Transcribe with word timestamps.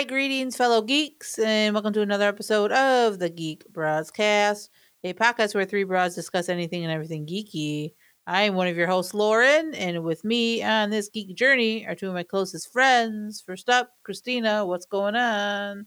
Hi, 0.00 0.04
greetings, 0.04 0.56
fellow 0.56 0.80
geeks, 0.80 1.38
and 1.38 1.74
welcome 1.74 1.92
to 1.92 2.00
another 2.00 2.26
episode 2.26 2.72
of 2.72 3.18
the 3.18 3.28
Geek 3.28 3.70
Broadcast, 3.70 4.70
a 5.04 5.12
podcast 5.12 5.54
where 5.54 5.66
three 5.66 5.84
broads 5.84 6.14
discuss 6.14 6.48
anything 6.48 6.82
and 6.82 6.90
everything 6.90 7.26
geeky. 7.26 7.92
I 8.26 8.44
am 8.44 8.54
one 8.54 8.66
of 8.66 8.78
your 8.78 8.86
hosts, 8.86 9.12
Lauren, 9.12 9.74
and 9.74 10.02
with 10.02 10.24
me 10.24 10.62
on 10.62 10.88
this 10.88 11.10
geek 11.10 11.36
journey 11.36 11.86
are 11.86 11.94
two 11.94 12.08
of 12.08 12.14
my 12.14 12.22
closest 12.22 12.72
friends. 12.72 13.42
First 13.42 13.68
up, 13.68 13.90
Christina. 14.02 14.64
What's 14.64 14.86
going 14.86 15.16
on? 15.16 15.84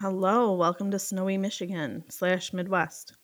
Hello, 0.00 0.54
welcome 0.54 0.90
to 0.90 0.98
snowy 0.98 1.38
Michigan 1.38 2.02
slash 2.08 2.52
Midwest. 2.52 3.16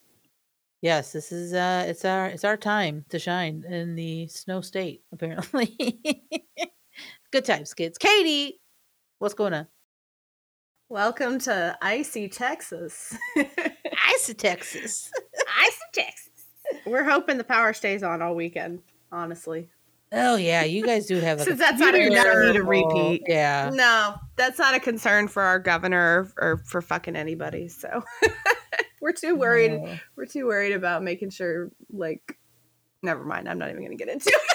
Yes, 0.80 1.10
this 1.10 1.33
is 1.33 1.55
uh 1.55 1.87
it's 1.88 2.05
our 2.05 2.27
it's 2.27 2.45
our 2.45 2.57
time 2.57 3.05
to 3.09 3.19
shine 3.19 3.65
in 3.69 3.97
the 3.97 4.29
snow 4.29 4.60
state, 4.60 5.02
apparently. 5.12 5.77
Good 7.33 7.45
times, 7.45 7.74
kids. 7.74 7.99
Katie, 7.99 8.60
what's 9.19 9.35
going 9.35 9.55
on? 9.55 9.66
Welcome 10.91 11.39
to 11.43 11.79
icy 11.80 12.29
Texas. 12.29 13.17
Icy 14.09 14.35
Texas. 14.35 15.09
icy 15.57 15.79
Texas. 15.93 16.30
We're 16.85 17.05
hoping 17.05 17.39
the 17.39 17.45
power 17.45 17.73
stays 17.73 18.03
on 18.03 18.21
all 18.21 18.35
weekend, 18.35 18.83
honestly. 19.13 19.69
Oh 20.11 20.35
yeah, 20.35 20.65
you 20.65 20.85
guys 20.85 21.07
do 21.07 21.21
have 21.21 21.39
like 21.39 21.47
Since 21.47 21.61
a 21.61 21.63
that's 21.63 21.79
not 21.79 21.95
a 21.95 21.99
do 21.99 22.11
not 22.11 22.24
concern. 22.24 22.47
need 22.49 22.57
a 22.57 22.63
repeat. 22.65 23.23
Yeah. 23.29 23.71
No, 23.73 24.16
that's 24.35 24.59
not 24.59 24.74
a 24.74 24.80
concern 24.80 25.29
for 25.29 25.45
our 25.45 25.60
governor 25.60 26.29
or, 26.37 26.51
or 26.55 26.57
for 26.66 26.82
fucking 26.82 27.15
anybody. 27.15 27.69
So 27.69 28.02
we're 29.01 29.13
too 29.13 29.37
worried. 29.37 29.80
No. 29.80 29.97
We're 30.16 30.27
too 30.27 30.47
worried 30.47 30.73
about 30.73 31.04
making 31.04 31.30
sure, 31.30 31.71
like, 31.93 32.37
never 33.01 33.25
mind. 33.25 33.49
I'm 33.49 33.59
not 33.59 33.69
even 33.69 33.80
going 33.85 33.97
to 33.97 34.04
get 34.04 34.13
into 34.13 34.29
it. 34.29 34.49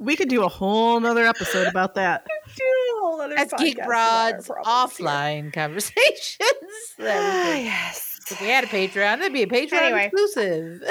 We 0.00 0.16
could 0.16 0.28
do 0.28 0.42
a 0.44 0.48
whole 0.48 0.98
nother 1.00 1.24
episode 1.24 1.66
about 1.68 1.94
that. 1.94 2.26
do 2.56 2.64
a 2.64 3.00
whole 3.00 3.20
other 3.20 3.34
That's 3.36 3.54
podcast 3.54 3.58
Geek 3.58 3.74
about 3.78 3.88
our 3.88 4.30
Broads 4.32 4.46
problems 4.48 4.96
here. 4.96 5.06
offline 5.06 5.52
conversations. 5.52 6.38
Ah, 7.00 7.54
yes. 7.54 8.18
if 8.30 8.40
we 8.40 8.46
had 8.48 8.64
a 8.64 8.66
Patreon, 8.68 9.18
it'd 9.18 9.32
be 9.32 9.42
a 9.42 9.46
Patreon 9.46 9.72
Anyway. 9.82 10.10
exclusive. 10.12 10.82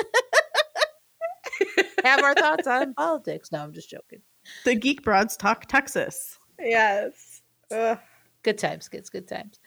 have 2.04 2.22
our 2.24 2.34
thoughts 2.34 2.68
on 2.68 2.94
politics. 2.94 3.52
No, 3.52 3.60
I'm 3.60 3.74
just 3.74 3.90
joking. 3.90 4.22
The 4.66 4.76
Geek 4.76 5.04
Broads 5.04 5.38
Talk 5.38 5.66
Texas. 5.68 6.38
Yes. 6.60 7.42
Ugh. 7.72 7.98
Good 8.44 8.58
times, 8.58 8.90
kids. 8.90 9.10
Good 9.10 9.28
times. 9.28 9.60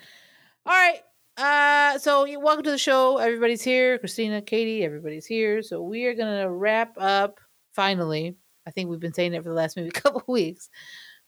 All 0.66 0.72
right. 0.74 1.00
Uh, 1.38 1.98
so 1.98 2.26
welcome 2.40 2.64
to 2.64 2.70
the 2.70 2.78
show. 2.78 3.18
Everybody's 3.18 3.62
here. 3.62 3.98
Christina, 3.98 4.42
Katie, 4.42 4.84
everybody's 4.84 5.26
here. 5.26 5.62
So 5.62 5.82
we 5.82 6.04
are 6.06 6.14
gonna 6.14 6.50
wrap 6.50 6.94
up 6.98 7.40
finally. 7.72 8.36
I 8.66 8.70
think 8.70 8.90
we've 8.90 9.00
been 9.00 9.14
saying 9.14 9.34
it 9.34 9.42
for 9.42 9.48
the 9.48 9.54
last 9.54 9.76
maybe 9.76 9.88
a 9.88 9.92
couple 10.00 10.22
weeks, 10.26 10.68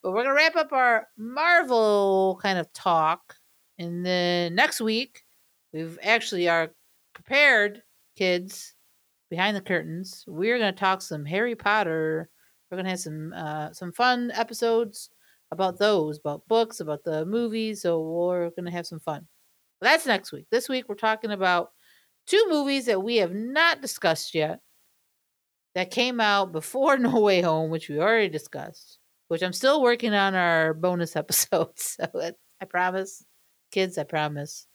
but 0.03 0.12
we're 0.12 0.22
gonna 0.22 0.34
wrap 0.34 0.56
up 0.56 0.72
our 0.72 1.08
Marvel 1.17 2.39
kind 2.42 2.58
of 2.58 2.72
talk, 2.72 3.36
and 3.78 4.05
then 4.05 4.55
next 4.55 4.81
week 4.81 5.22
we've 5.72 5.98
actually 6.03 6.48
are 6.48 6.70
prepared, 7.14 7.83
kids, 8.16 8.75
behind 9.31 9.56
the 9.56 9.61
curtains. 9.61 10.25
We're 10.27 10.59
gonna 10.59 10.72
talk 10.72 11.03
some 11.03 11.25
Harry 11.25 11.55
Potter. 11.55 12.31
We're 12.70 12.78
gonna 12.78 12.91
have 12.91 13.00
some 13.00 13.33
uh, 13.34 13.72
some 13.72 13.92
fun 13.92 14.31
episodes 14.34 15.11
about 15.50 15.78
those, 15.78 16.19
about 16.19 16.47
books, 16.48 16.81
about 16.81 17.05
the 17.05 17.25
movies. 17.25 17.83
So 17.83 18.00
we're 18.00 18.50
gonna 18.50 18.71
have 18.71 18.87
some 18.87 19.00
fun. 19.00 19.27
But 19.81 19.88
that's 19.88 20.06
next 20.06 20.32
week. 20.32 20.47
This 20.50 20.69
week 20.69 20.88
we're 20.88 20.94
talking 20.97 21.31
about 21.31 21.71
two 22.27 22.44
movies 22.48 22.87
that 22.87 23.03
we 23.03 23.16
have 23.16 23.34
not 23.34 23.81
discussed 23.81 24.34
yet 24.34 24.60
that 25.74 25.90
came 25.90 26.20
out 26.20 26.52
before 26.52 26.98
No 26.98 27.20
Way 27.20 27.40
Home, 27.40 27.70
which 27.70 27.88
we 27.88 27.98
already 27.98 28.28
discussed. 28.28 28.98
Which 29.28 29.42
I'm 29.42 29.52
still 29.52 29.82
working 29.82 30.14
on 30.14 30.34
our 30.34 30.72
bonus 30.72 31.14
episode. 31.16 31.78
So 31.78 32.04
it, 32.14 32.36
I 32.60 32.64
promise, 32.64 33.24
kids, 33.70 33.98
I 33.98 34.04
promise, 34.04 34.66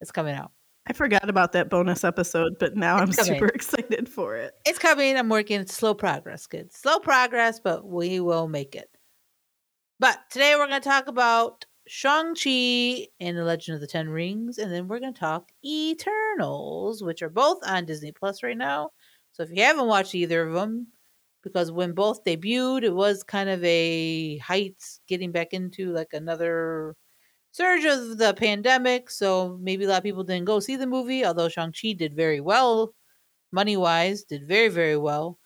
it's 0.00 0.10
coming 0.10 0.34
out. 0.34 0.52
I 0.86 0.92
forgot 0.92 1.30
about 1.30 1.52
that 1.52 1.70
bonus 1.70 2.04
episode, 2.04 2.58
but 2.58 2.76
now 2.76 2.96
I'm 2.96 3.10
coming. 3.12 3.32
super 3.32 3.46
excited 3.46 4.08
for 4.08 4.36
it. 4.36 4.52
It's 4.66 4.78
coming. 4.78 5.16
I'm 5.16 5.30
working. 5.30 5.60
It's 5.60 5.74
slow 5.74 5.94
progress, 5.94 6.46
kids. 6.46 6.76
Slow 6.76 6.98
progress, 6.98 7.58
but 7.58 7.86
we 7.86 8.20
will 8.20 8.48
make 8.48 8.74
it. 8.74 8.88
But 9.98 10.18
today 10.30 10.54
we're 10.56 10.66
going 10.66 10.82
to 10.82 10.88
talk 10.88 11.06
about 11.06 11.64
Shang-Chi 11.86 13.06
and 13.20 13.36
the 13.36 13.44
Legend 13.44 13.76
of 13.76 13.80
the 13.80 13.86
Ten 13.86 14.08
Rings, 14.10 14.58
and 14.58 14.70
then 14.70 14.88
we're 14.88 15.00
going 15.00 15.14
to 15.14 15.20
talk 15.20 15.50
Eternals, 15.64 17.02
which 17.02 17.22
are 17.22 17.30
both 17.30 17.58
on 17.66 17.86
Disney 17.86 18.12
Plus 18.12 18.42
right 18.42 18.56
now. 18.56 18.90
So 19.34 19.44
if 19.44 19.50
you 19.52 19.62
haven't 19.62 19.88
watched 19.88 20.14
either 20.16 20.46
of 20.48 20.54
them, 20.54 20.88
because 21.42 21.70
when 21.72 21.92
both 21.92 22.24
debuted, 22.24 22.84
it 22.84 22.94
was 22.94 23.22
kind 23.22 23.50
of 23.50 23.62
a 23.64 24.38
heights 24.38 25.00
getting 25.08 25.32
back 25.32 25.52
into 25.52 25.92
like 25.92 26.14
another 26.14 26.96
surge 27.52 27.84
of 27.84 28.18
the 28.18 28.34
pandemic. 28.34 29.10
So 29.10 29.58
maybe 29.62 29.84
a 29.84 29.88
lot 29.88 29.98
of 29.98 30.04
people 30.04 30.24
didn't 30.24 30.46
go 30.46 30.60
see 30.60 30.76
the 30.76 30.86
movie, 30.86 31.24
although 31.26 31.50
Shang-Chi 31.50 31.92
did 31.94 32.14
very 32.16 32.40
well 32.40 32.94
money 33.52 33.76
wise, 33.76 34.24
did 34.24 34.48
very, 34.48 34.68
very 34.68 34.96
well. 34.96 35.38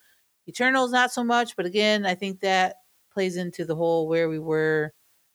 Eternals, 0.49 0.93
not 0.93 1.13
so 1.13 1.25
much, 1.25 1.57
but 1.57 1.67
again, 1.67 2.07
I 2.07 2.15
think 2.15 2.41
that 2.41 2.77
plays 3.13 3.37
into 3.37 3.65
the 3.65 3.77
whole 3.77 4.09
where 4.09 4.29
we 4.29 4.39
were 4.39 4.95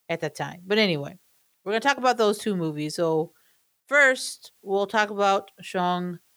at 0.09 0.21
that 0.21 0.35
time. 0.35 0.61
But 0.65 0.79
anyway, 0.79 1.17
we're 1.63 1.73
going 1.73 1.81
to 1.81 1.87
talk 1.87 1.97
about 1.97 2.17
those 2.17 2.39
two 2.39 2.55
movies. 2.55 2.95
So, 2.95 3.33
first, 3.87 4.51
we'll 4.63 4.87
talk 4.87 5.11
about 5.11 5.51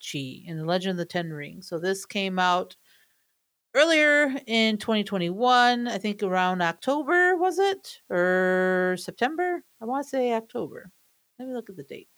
Shang-Chi 0.01 0.49
in 0.51 0.59
the 0.59 0.65
Legend 0.65 0.93
of 0.93 0.97
the 0.99 1.05
Ten 1.05 1.31
Rings. 1.33 1.69
So, 1.69 1.79
this 1.79 2.05
came 2.05 2.39
out 2.39 2.77
earlier 3.75 4.34
in 4.47 4.79
2021, 4.79 5.89
I 5.89 5.99
think 5.99 6.23
around 6.23 6.62
October, 6.62 7.37
was 7.37 7.59
it? 7.59 8.01
Or 8.11 8.97
September? 8.99 9.62
I 9.81 9.85
want 9.85 10.05
to 10.05 10.09
say 10.09 10.33
October. 10.33 10.91
Let 11.39 11.49
me 11.49 11.55
look 11.55 11.69
at 11.69 11.77
the 11.77 11.83
date. 11.83 12.09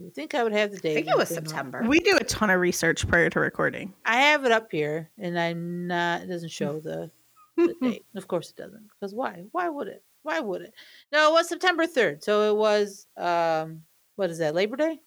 I 0.00 0.10
think 0.14 0.34
I 0.34 0.44
would 0.44 0.52
have 0.52 0.70
the 0.70 0.78
date. 0.78 0.92
I 0.92 0.94
think 0.94 1.08
it 1.08 1.16
was 1.16 1.30
written 1.30 1.44
on- 1.44 1.48
September. 1.48 1.82
We 1.86 1.98
do 2.00 2.16
a 2.16 2.24
ton 2.24 2.50
of 2.50 2.60
research 2.60 3.06
prior 3.08 3.28
to 3.30 3.40
recording. 3.40 3.92
I 4.06 4.20
have 4.20 4.44
it 4.44 4.52
up 4.52 4.68
here, 4.70 5.10
and 5.18 5.38
I'm 5.38 5.86
not. 5.88 6.22
It 6.22 6.26
doesn't 6.28 6.50
show 6.52 6.78
the, 6.78 7.10
the 7.56 7.74
date. 7.82 8.06
Of 8.16 8.28
course, 8.28 8.50
it 8.50 8.56
doesn't. 8.56 8.86
Because 9.00 9.12
why? 9.12 9.42
Why 9.52 9.68
would 9.68 9.88
it? 9.88 10.04
Why 10.22 10.38
would 10.40 10.62
it? 10.62 10.72
No, 11.10 11.30
it 11.30 11.32
was 11.32 11.48
September 11.48 11.86
third. 11.86 12.22
So 12.22 12.50
it 12.52 12.56
was. 12.56 13.08
Um, 13.16 13.82
what 14.14 14.30
is 14.30 14.38
that? 14.38 14.54
Labor 14.54 14.76
Day. 14.76 15.00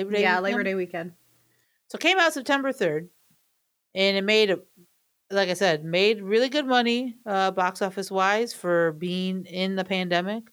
Labor 0.00 0.12
Day. 0.12 0.22
yeah, 0.22 0.36
weekend? 0.40 0.44
Labor 0.44 0.62
Day 0.64 0.74
weekend. 0.74 1.12
So 1.88 1.96
it 1.96 2.02
came 2.02 2.18
out 2.18 2.32
September 2.32 2.72
third, 2.72 3.08
and 3.94 4.16
it 4.16 4.24
made 4.24 4.50
a, 4.50 4.60
like 5.30 5.48
I 5.48 5.54
said, 5.54 5.84
made 5.84 6.22
really 6.22 6.48
good 6.48 6.66
money, 6.66 7.16
uh, 7.26 7.50
box 7.50 7.82
office 7.82 8.10
wise 8.10 8.52
for 8.52 8.92
being 8.92 9.44
in 9.46 9.76
the 9.76 9.84
pandemic. 9.84 10.44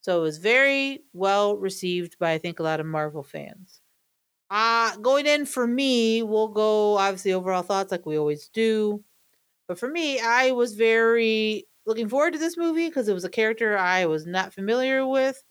So 0.00 0.18
it 0.18 0.22
was 0.22 0.38
very 0.38 1.02
well 1.12 1.56
received 1.56 2.18
by 2.18 2.32
I 2.32 2.38
think 2.38 2.60
a 2.60 2.62
lot 2.62 2.80
of 2.80 2.86
Marvel 2.86 3.22
fans. 3.24 3.80
Uh 4.48 4.96
going 4.98 5.26
in 5.26 5.44
for 5.46 5.66
me, 5.66 6.22
we'll 6.22 6.48
go 6.48 6.96
obviously 6.96 7.32
overall 7.32 7.62
thoughts 7.62 7.90
like 7.90 8.06
we 8.06 8.16
always 8.16 8.48
do. 8.48 9.02
But 9.66 9.78
for 9.80 9.88
me, 9.88 10.20
I 10.20 10.52
was 10.52 10.74
very 10.74 11.66
looking 11.86 12.08
forward 12.08 12.34
to 12.34 12.38
this 12.38 12.56
movie 12.56 12.88
because 12.88 13.08
it 13.08 13.14
was 13.14 13.24
a 13.24 13.28
character 13.28 13.76
I 13.76 14.06
was 14.06 14.26
not 14.26 14.54
familiar 14.54 15.04
with. 15.06 15.42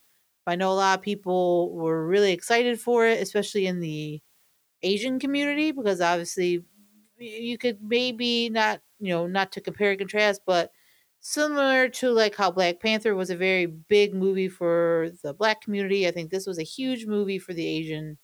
I 0.48 0.56
know 0.56 0.72
a 0.72 0.74
lot 0.74 1.00
of 1.00 1.04
people 1.04 1.74
were 1.74 2.06
really 2.08 2.32
excited 2.34 2.80
for 2.80 3.06
it, 3.08 3.22
especially 3.22 3.68
in 3.68 3.80
the 3.80 4.22
Asian 4.84 5.20
community, 5.20 5.72
because 5.72 6.02
obviously 6.02 6.64
you 7.18 7.58
could 7.58 7.80
maybe 7.82 8.50
not, 8.50 8.82
you 9.00 9.10
know, 9.14 9.28
not 9.28 9.52
to 9.54 9.62
compare 9.62 9.92
and 9.92 10.00
contrast, 10.00 10.42
but 10.46 10.72
similar 11.20 11.90
to 11.90 12.12
like 12.12 12.36
how 12.36 12.52
Black 12.52 12.80
Panther 12.82 13.16
was 13.16 13.30
a 13.30 13.38
very 13.38 13.66
big 13.66 14.14
movie 14.14 14.50
for 14.50 15.12
the 15.24 15.34
black 15.34 15.62
community, 15.62 16.08
I 16.08 16.12
think 16.12 16.30
this 16.32 16.48
was 16.48 16.60
a 16.60 16.64
huge 16.64 17.06
movie 17.06 17.40
for 17.40 17.54
the 17.54 17.66
Asian 17.68 18.18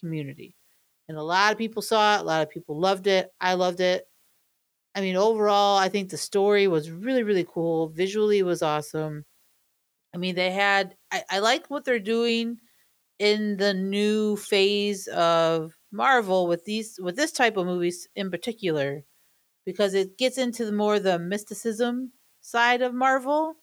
community. 0.00 0.54
And 1.08 1.18
a 1.18 1.22
lot 1.22 1.52
of 1.52 1.58
people 1.58 1.82
saw 1.82 2.16
it, 2.16 2.20
a 2.20 2.24
lot 2.24 2.42
of 2.42 2.50
people 2.50 2.78
loved 2.80 3.06
it. 3.06 3.30
I 3.40 3.54
loved 3.54 3.80
it. 3.80 4.06
I 4.94 5.00
mean, 5.00 5.16
overall, 5.16 5.78
I 5.78 5.88
think 5.88 6.10
the 6.10 6.18
story 6.18 6.68
was 6.68 6.90
really, 6.90 7.22
really 7.22 7.46
cool. 7.48 7.88
Visually, 7.90 8.42
was 8.42 8.62
awesome. 8.62 9.24
I 10.14 10.18
mean, 10.18 10.34
they 10.34 10.50
had, 10.50 10.96
I, 11.12 11.22
I 11.30 11.38
like 11.40 11.68
what 11.68 11.84
they're 11.84 11.98
doing 11.98 12.58
in 13.18 13.56
the 13.56 13.74
new 13.74 14.36
phase 14.36 15.06
of 15.08 15.72
Marvel 15.92 16.46
with 16.46 16.64
these, 16.64 16.98
with 17.02 17.16
this 17.16 17.32
type 17.32 17.56
of 17.56 17.66
movies 17.66 18.08
in 18.14 18.30
particular, 18.30 19.04
because 19.66 19.94
it 19.94 20.16
gets 20.16 20.38
into 20.38 20.64
the 20.64 20.72
more 20.72 20.98
the 20.98 21.18
mysticism 21.18 22.12
side 22.40 22.80
of 22.80 22.94
Marvel, 22.94 23.54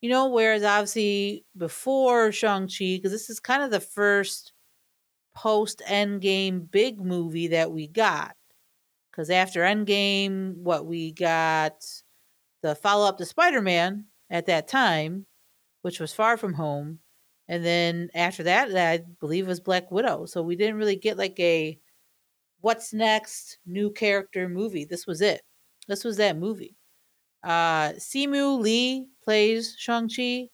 you 0.00 0.08
know, 0.08 0.28
whereas 0.28 0.62
obviously 0.62 1.44
before 1.56 2.32
Shang-Chi, 2.32 2.96
because 2.96 3.12
this 3.12 3.28
is 3.28 3.40
kind 3.40 3.62
of 3.62 3.70
the 3.70 3.80
first 3.80 4.52
post 5.34 5.82
Endgame 5.86 6.70
big 6.70 7.00
movie 7.00 7.48
that 7.48 7.70
we 7.70 7.86
got. 7.86 8.34
Because 9.10 9.28
after 9.28 9.60
Endgame, 9.60 10.54
what 10.56 10.86
we 10.86 11.12
got 11.12 11.84
the 12.62 12.74
follow 12.74 13.06
up 13.06 13.18
to 13.18 13.26
Spider 13.26 13.60
Man 13.60 14.06
at 14.30 14.46
that 14.46 14.68
time, 14.68 15.26
which 15.82 16.00
was 16.00 16.12
Far 16.12 16.36
From 16.36 16.54
Home. 16.54 17.00
And 17.48 17.64
then 17.64 18.10
after 18.14 18.42
that, 18.44 18.76
I 18.76 19.04
believe 19.20 19.46
was 19.46 19.60
Black 19.60 19.90
Widow. 19.90 20.26
So 20.26 20.42
we 20.42 20.56
didn't 20.56 20.76
really 20.76 20.96
get 20.96 21.18
like 21.18 21.38
a 21.40 21.78
what's 22.60 22.92
next 22.92 23.58
new 23.66 23.90
character 23.90 24.48
movie. 24.48 24.84
This 24.84 25.06
was 25.06 25.20
it. 25.20 25.42
This 25.88 26.04
was 26.04 26.16
that 26.18 26.36
movie. 26.38 26.76
Uh 27.44 27.90
Simu 27.94 28.60
Liu 28.60 29.06
plays 29.24 29.76
Shang-Chi. 29.78 30.48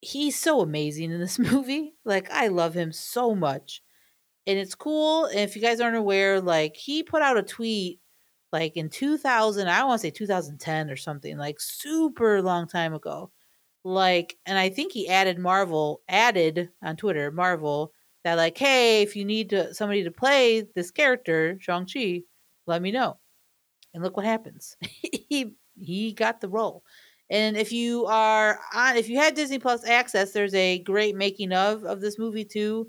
he's 0.00 0.38
so 0.38 0.60
amazing 0.60 1.10
in 1.10 1.20
this 1.20 1.38
movie. 1.52 1.94
Like 2.04 2.30
I 2.30 2.48
love 2.48 2.74
him 2.74 2.92
so 2.92 3.34
much. 3.34 3.82
And 4.46 4.58
it's 4.58 4.74
cool. 4.74 5.26
And 5.26 5.40
if 5.40 5.56
you 5.56 5.62
guys 5.62 5.80
aren't 5.80 5.96
aware, 5.96 6.40
like 6.40 6.76
he 6.76 7.02
put 7.02 7.22
out 7.22 7.38
a 7.38 7.42
tweet 7.42 8.00
like 8.52 8.76
in 8.76 8.90
2000, 8.90 9.68
I 9.68 9.84
want 9.84 10.00
to 10.00 10.08
say 10.08 10.10
2010 10.12 10.90
or 10.90 10.96
something, 10.96 11.38
like 11.38 11.60
super 11.60 12.42
long 12.42 12.68
time 12.68 12.94
ago. 12.94 13.30
Like, 13.88 14.36
and 14.46 14.58
I 14.58 14.68
think 14.68 14.92
he 14.92 15.08
added 15.08 15.38
Marvel, 15.38 16.02
added 16.08 16.70
on 16.82 16.96
Twitter, 16.96 17.30
Marvel, 17.30 17.92
that 18.24 18.34
like, 18.34 18.58
hey, 18.58 19.02
if 19.02 19.16
you 19.16 19.24
need 19.24 19.50
to 19.50 19.72
somebody 19.74 20.04
to 20.04 20.10
play 20.10 20.66
this 20.74 20.90
character, 20.90 21.56
Shang-Chi, 21.60 22.22
let 22.66 22.82
me 22.82 22.92
know. 22.92 23.18
And 23.94 24.02
look 24.02 24.16
what 24.16 24.26
happens. 24.26 24.76
he 24.82 25.54
he 25.80 26.12
got 26.12 26.40
the 26.40 26.48
role. 26.48 26.84
And 27.30 27.56
if 27.56 27.72
you 27.72 28.06
are 28.06 28.60
on 28.74 28.96
if 28.96 29.08
you 29.08 29.18
have 29.18 29.34
Disney 29.34 29.58
Plus 29.58 29.86
access, 29.86 30.32
there's 30.32 30.54
a 30.54 30.80
great 30.80 31.16
making 31.16 31.52
of 31.52 31.84
of 31.84 32.00
this 32.00 32.18
movie 32.18 32.44
too 32.44 32.88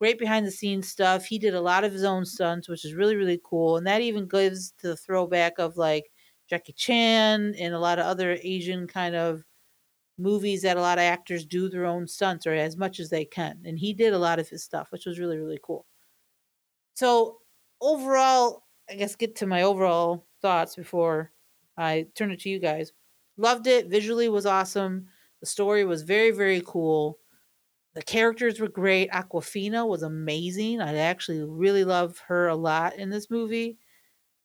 great 0.00 0.18
behind 0.18 0.46
the 0.46 0.50
scenes 0.50 0.88
stuff. 0.88 1.26
He 1.26 1.38
did 1.38 1.54
a 1.54 1.60
lot 1.60 1.84
of 1.84 1.92
his 1.92 2.04
own 2.04 2.24
stunts, 2.24 2.68
which 2.68 2.84
is 2.84 2.94
really, 2.94 3.16
really 3.16 3.40
cool. 3.44 3.76
And 3.76 3.86
that 3.86 4.00
even 4.00 4.26
gives 4.26 4.72
to 4.78 4.88
the 4.88 4.96
throwback 4.96 5.58
of 5.58 5.76
like 5.76 6.10
Jackie 6.48 6.72
Chan 6.72 7.54
and 7.58 7.74
a 7.74 7.78
lot 7.78 7.98
of 7.98 8.06
other 8.06 8.38
Asian 8.42 8.86
kind 8.86 9.14
of 9.14 9.44
movies 10.20 10.62
that 10.62 10.76
a 10.76 10.80
lot 10.80 10.98
of 10.98 11.02
actors 11.02 11.44
do 11.44 11.68
their 11.68 11.86
own 11.86 12.06
stunts 12.06 12.46
or 12.46 12.52
as 12.52 12.76
much 12.76 13.00
as 13.00 13.10
they 13.10 13.24
can. 13.24 13.60
And 13.64 13.78
he 13.78 13.92
did 13.92 14.12
a 14.12 14.18
lot 14.18 14.38
of 14.38 14.48
his 14.48 14.62
stuff, 14.62 14.92
which 14.92 15.06
was 15.06 15.18
really, 15.18 15.38
really 15.38 15.58
cool. 15.62 15.86
So 16.94 17.38
overall, 17.80 18.64
I 18.88 18.94
guess 18.94 19.16
get 19.16 19.36
to 19.36 19.46
my 19.46 19.62
overall 19.62 20.26
thoughts 20.42 20.76
before 20.76 21.32
I 21.76 22.06
turn 22.14 22.30
it 22.30 22.40
to 22.40 22.50
you 22.50 22.58
guys. 22.58 22.92
Loved 23.36 23.66
it. 23.66 23.86
Visually 23.86 24.28
was 24.28 24.46
awesome. 24.46 25.06
The 25.40 25.46
story 25.46 25.84
was 25.84 26.02
very, 26.02 26.30
very 26.30 26.62
cool. 26.66 27.18
The 27.94 28.02
characters 28.02 28.60
were 28.60 28.68
great. 28.68 29.10
Awkwafina 29.10 29.88
was 29.88 30.02
amazing. 30.02 30.80
I 30.80 30.96
actually 30.96 31.42
really 31.42 31.84
love 31.84 32.18
her 32.28 32.48
a 32.48 32.56
lot 32.56 32.96
in 32.96 33.10
this 33.10 33.30
movie. 33.30 33.78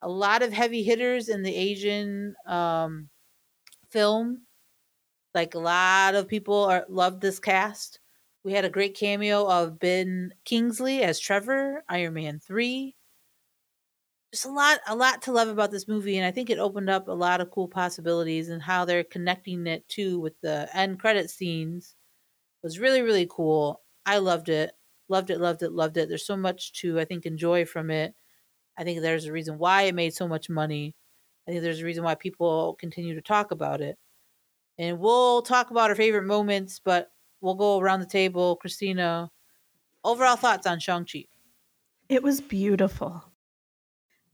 A 0.01 0.09
lot 0.09 0.41
of 0.41 0.53
heavy 0.53 0.83
hitters 0.83 1.29
in 1.29 1.43
the 1.43 1.55
Asian 1.55 2.35
um, 2.47 3.09
film. 3.89 4.44
Like 5.35 5.53
a 5.55 5.59
lot 5.59 6.15
of 6.15 6.27
people 6.29 6.65
are 6.65 6.85
loved 6.89 7.21
this 7.21 7.39
cast. 7.39 7.99
We 8.43 8.53
had 8.53 8.65
a 8.65 8.71
great 8.71 8.95
cameo 8.95 9.47
of 9.49 9.79
Ben 9.79 10.33
Kingsley 10.45 11.03
as 11.03 11.19
Trevor, 11.19 11.83
Iron 11.89 12.15
Man 12.15 12.39
3. 12.39 12.95
Just 14.33 14.45
a 14.45 14.49
lot 14.51 14.79
a 14.87 14.95
lot 14.95 15.21
to 15.23 15.31
love 15.31 15.47
about 15.47 15.71
this 15.71 15.87
movie 15.87 16.17
and 16.17 16.25
I 16.25 16.31
think 16.31 16.49
it 16.49 16.59
opened 16.59 16.89
up 16.89 17.07
a 17.07 17.11
lot 17.13 17.39
of 17.41 17.51
cool 17.51 17.67
possibilities 17.67 18.49
and 18.49 18.61
how 18.61 18.83
they're 18.85 19.03
connecting 19.03 19.65
it 19.67 19.87
too 19.87 20.19
with 20.19 20.39
the 20.41 20.69
end 20.73 20.99
credit 20.99 21.29
scenes 21.29 21.95
was 22.63 22.79
really 22.79 23.01
really 23.03 23.27
cool. 23.29 23.83
I 24.05 24.19
loved 24.19 24.49
it. 24.49 24.73
Loved 25.09 25.29
it, 25.31 25.39
loved 25.41 25.63
it, 25.63 25.71
loved 25.73 25.97
it. 25.97 26.09
There's 26.09 26.25
so 26.27 26.37
much 26.37 26.73
to 26.81 26.99
I 26.99 27.05
think 27.05 27.25
enjoy 27.25 27.65
from 27.65 27.91
it. 27.91 28.15
I 28.77 28.83
think 28.85 29.01
there's 29.01 29.25
a 29.25 29.33
reason 29.33 29.57
why 29.59 29.83
it 29.83 29.95
made 29.95 30.13
so 30.15 30.27
much 30.27 30.49
money. 30.49 30.95
I 31.47 31.51
think 31.51 31.63
there's 31.63 31.81
a 31.81 31.85
reason 31.85 32.03
why 32.05 32.15
people 32.15 32.75
continue 32.79 33.15
to 33.15 33.21
talk 33.23 33.51
about 33.51 33.81
it. 33.81 33.97
And 34.77 34.99
we'll 34.99 35.41
talk 35.41 35.71
about 35.71 35.89
our 35.89 35.95
favorite 35.95 36.25
moments, 36.25 36.79
but 36.79 37.11
we'll 37.41 37.55
go 37.55 37.79
around 37.79 38.01
the 38.01 38.05
table. 38.05 38.55
Christina, 38.57 39.31
overall 40.03 40.35
thoughts 40.35 40.67
on 40.67 40.79
Shang-Chi? 40.79 41.25
It 42.09 42.21
was 42.23 42.41
beautiful. 42.41 43.23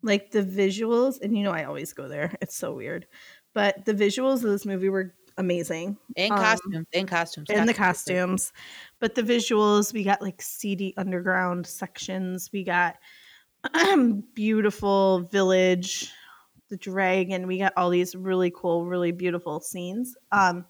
Like 0.01 0.31
the 0.31 0.41
visuals, 0.43 1.21
and 1.21 1.37
you 1.37 1.43
know, 1.43 1.51
I 1.51 1.65
always 1.65 1.93
go 1.93 2.07
there. 2.07 2.35
It's 2.41 2.55
so 2.55 2.73
weird. 2.73 3.05
But 3.53 3.85
the 3.85 3.93
visuals 3.93 4.37
of 4.37 4.49
this 4.49 4.65
movie 4.65 4.89
were 4.89 5.13
amazing. 5.37 5.97
And 6.17 6.31
Um, 6.33 6.39
costumes. 6.39 6.87
and 6.93 7.07
costumes. 7.07 7.49
and 7.49 7.67
the 7.69 7.73
costumes 7.73 8.51
but 8.99 9.15
the 9.15 9.21
visuals 9.23 9.93
we 9.93 10.03
got 10.03 10.21
like 10.21 10.41
seedy 10.41 10.93
underground 10.97 11.65
sections 11.65 12.49
we 12.51 12.63
got 12.65 12.97
beautiful 14.33 15.19
village 15.31 16.11
the 16.71 16.77
dragon 16.77 17.45
we 17.45 17.59
got 17.59 17.73
all 17.77 17.89
these 17.89 18.15
really 18.15 18.51
cool 18.55 18.85
really 18.85 19.11
beautiful 19.11 19.59
scenes 19.59 20.15
um 20.31 20.65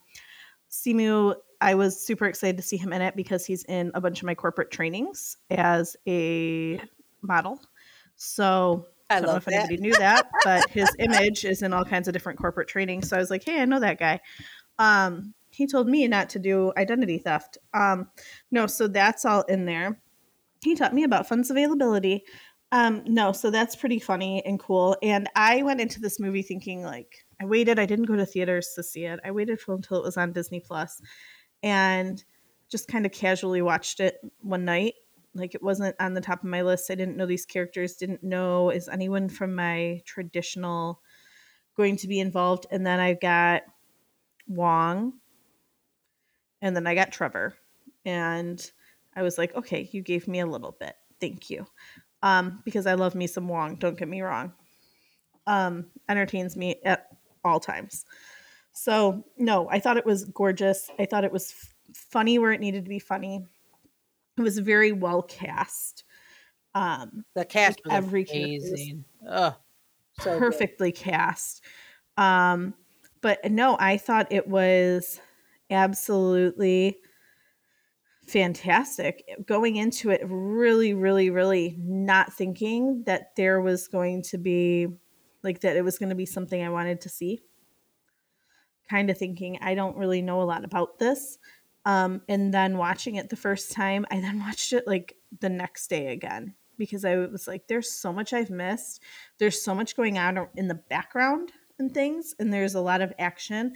simu 0.69 1.33
i 1.61 1.73
was 1.73 2.05
super 2.05 2.25
excited 2.25 2.57
to 2.57 2.63
see 2.63 2.75
him 2.75 2.91
in 2.91 3.01
it 3.01 3.15
because 3.15 3.45
he's 3.45 3.63
in 3.65 3.91
a 3.93 4.01
bunch 4.01 4.19
of 4.19 4.25
my 4.25 4.35
corporate 4.35 4.71
trainings 4.71 5.37
as 5.51 5.95
a 6.07 6.81
model 7.21 7.61
so 8.15 8.85
I 9.09 9.19
don't 9.19 9.27
know 9.27 9.35
if 9.35 9.45
that. 9.45 9.53
anybody 9.53 9.77
knew 9.77 9.93
that, 9.97 10.29
but 10.45 10.69
his 10.69 10.89
image 10.99 11.43
is 11.43 11.63
in 11.63 11.73
all 11.73 11.83
kinds 11.83 12.07
of 12.07 12.13
different 12.13 12.39
corporate 12.39 12.69
trainings. 12.69 13.09
So 13.09 13.17
I 13.17 13.19
was 13.19 13.29
like, 13.29 13.43
hey, 13.43 13.61
I 13.61 13.65
know 13.65 13.79
that 13.81 13.99
guy. 13.99 14.21
Um, 14.79 15.33
he 15.49 15.67
told 15.67 15.87
me 15.87 16.07
not 16.07 16.29
to 16.29 16.39
do 16.39 16.71
identity 16.77 17.17
theft. 17.17 17.57
Um, 17.73 18.09
no, 18.51 18.67
so 18.67 18.87
that's 18.87 19.25
all 19.25 19.41
in 19.43 19.65
there. 19.65 19.99
He 20.63 20.75
taught 20.75 20.93
me 20.93 21.03
about 21.03 21.27
funds 21.27 21.51
availability. 21.51 22.23
Um, 22.71 23.03
no, 23.05 23.33
so 23.33 23.51
that's 23.51 23.75
pretty 23.75 23.99
funny 23.99 24.45
and 24.45 24.59
cool. 24.59 24.95
And 25.03 25.29
I 25.35 25.61
went 25.63 25.81
into 25.81 25.99
this 25.99 26.19
movie 26.19 26.41
thinking 26.41 26.83
like 26.83 27.25
I 27.41 27.45
waited, 27.45 27.79
I 27.79 27.85
didn't 27.85 28.05
go 28.05 28.15
to 28.15 28.25
theaters 28.25 28.71
to 28.75 28.83
see 28.83 29.05
it. 29.05 29.19
I 29.25 29.31
waited 29.31 29.59
until 29.67 29.97
it 29.97 30.03
was 30.03 30.15
on 30.15 30.31
Disney 30.31 30.61
Plus 30.61 31.01
and 31.61 32.23
just 32.69 32.87
kind 32.87 33.05
of 33.05 33.11
casually 33.11 33.61
watched 33.61 33.99
it 33.99 34.19
one 34.41 34.63
night 34.63 34.93
like 35.33 35.55
it 35.55 35.63
wasn't 35.63 35.95
on 35.99 36.13
the 36.13 36.21
top 36.21 36.43
of 36.43 36.49
my 36.49 36.61
list. 36.61 36.91
I 36.91 36.95
didn't 36.95 37.17
know 37.17 37.25
these 37.25 37.45
characters, 37.45 37.95
didn't 37.95 38.23
know 38.23 38.69
is 38.69 38.87
anyone 38.87 39.29
from 39.29 39.55
my 39.55 40.01
traditional 40.05 41.01
going 41.77 41.97
to 41.97 42.07
be 42.07 42.19
involved. 42.19 42.67
And 42.69 42.85
then 42.85 42.99
I 42.99 43.13
got 43.13 43.63
Wong 44.47 45.13
and 46.61 46.75
then 46.75 46.85
I 46.85 46.95
got 46.95 47.11
Trevor. 47.11 47.55
And 48.05 48.71
I 49.15 49.23
was 49.23 49.37
like, 49.37 49.55
okay, 49.55 49.89
you 49.91 50.01
gave 50.01 50.27
me 50.27 50.39
a 50.39 50.45
little 50.45 50.75
bit. 50.77 50.95
Thank 51.19 51.49
you. 51.49 51.65
Um, 52.23 52.61
because 52.65 52.85
I 52.85 52.93
love 52.93 53.15
me 53.15 53.27
some 53.27 53.47
Wong, 53.47 53.75
don't 53.75 53.97
get 53.97 54.07
me 54.07 54.21
wrong. 54.21 54.53
Um, 55.47 55.87
entertains 56.07 56.55
me 56.55 56.81
at 56.85 57.07
all 57.43 57.59
times. 57.59 58.05
So, 58.73 59.23
no, 59.37 59.69
I 59.69 59.79
thought 59.79 59.97
it 59.97 60.05
was 60.05 60.25
gorgeous. 60.25 60.89
I 60.99 61.05
thought 61.05 61.23
it 61.25 61.31
was 61.31 61.51
f- 61.51 61.75
funny 61.95 62.39
where 62.39 62.51
it 62.51 62.61
needed 62.61 62.85
to 62.85 62.89
be 62.89 62.99
funny 62.99 63.47
it 64.37 64.41
was 64.41 64.57
very 64.59 64.91
well 64.91 65.21
cast 65.21 66.03
um 66.73 67.25
The 67.35 67.45
cast 67.45 67.79
like 67.85 67.85
was 67.85 67.93
every 68.05 68.25
amazing. 68.29 69.05
Oh, 69.27 69.55
so 70.19 70.31
good. 70.31 70.39
perfectly 70.39 70.91
cast 70.91 71.61
um 72.17 72.73
but 73.21 73.51
no 73.51 73.75
i 73.79 73.97
thought 73.97 74.31
it 74.31 74.47
was 74.47 75.19
absolutely 75.69 76.97
fantastic. 78.31 79.23
Going 79.45 79.75
into 79.75 80.09
it 80.09 80.21
really 80.23 80.93
really 80.93 81.29
really 81.29 81.75
not 81.79 82.33
thinking 82.33 83.03
that 83.05 83.35
there 83.35 83.61
was 83.61 83.87
going 83.87 84.23
to 84.23 84.37
be 84.37 84.87
like 85.43 85.61
that 85.61 85.75
it 85.75 85.83
was 85.83 85.97
going 85.97 86.09
to 86.09 86.15
be 86.15 86.25
something 86.25 86.63
i 86.63 86.69
wanted 86.69 87.01
to 87.01 87.09
see. 87.09 87.41
Kind 88.89 89.09
of 89.09 89.17
thinking 89.17 89.57
i 89.61 89.75
don't 89.75 89.97
really 89.97 90.21
know 90.21 90.41
a 90.41 90.43
lot 90.43 90.63
about 90.63 90.99
this 90.99 91.37
um, 91.85 92.21
and 92.29 92.53
then 92.53 92.77
watching 92.77 93.15
it 93.15 93.29
the 93.29 93.35
first 93.35 93.71
time 93.71 94.05
i 94.11 94.19
then 94.19 94.39
watched 94.45 94.73
it 94.73 94.87
like 94.87 95.15
the 95.39 95.49
next 95.49 95.87
day 95.87 96.07
again 96.07 96.53
because 96.77 97.05
i 97.05 97.15
was 97.15 97.47
like 97.47 97.67
there's 97.67 97.91
so 97.91 98.11
much 98.13 98.33
i've 98.33 98.49
missed. 98.49 99.01
There's 99.39 99.61
so 99.61 99.75
much 99.75 99.95
going 99.95 100.17
on 100.17 100.47
in 100.55 100.67
the 100.67 100.81
background 100.89 101.51
and 101.79 101.93
things 101.93 102.35
and 102.39 102.53
there's 102.53 102.75
a 102.75 102.81
lot 102.81 103.01
of 103.01 103.13
action 103.19 103.73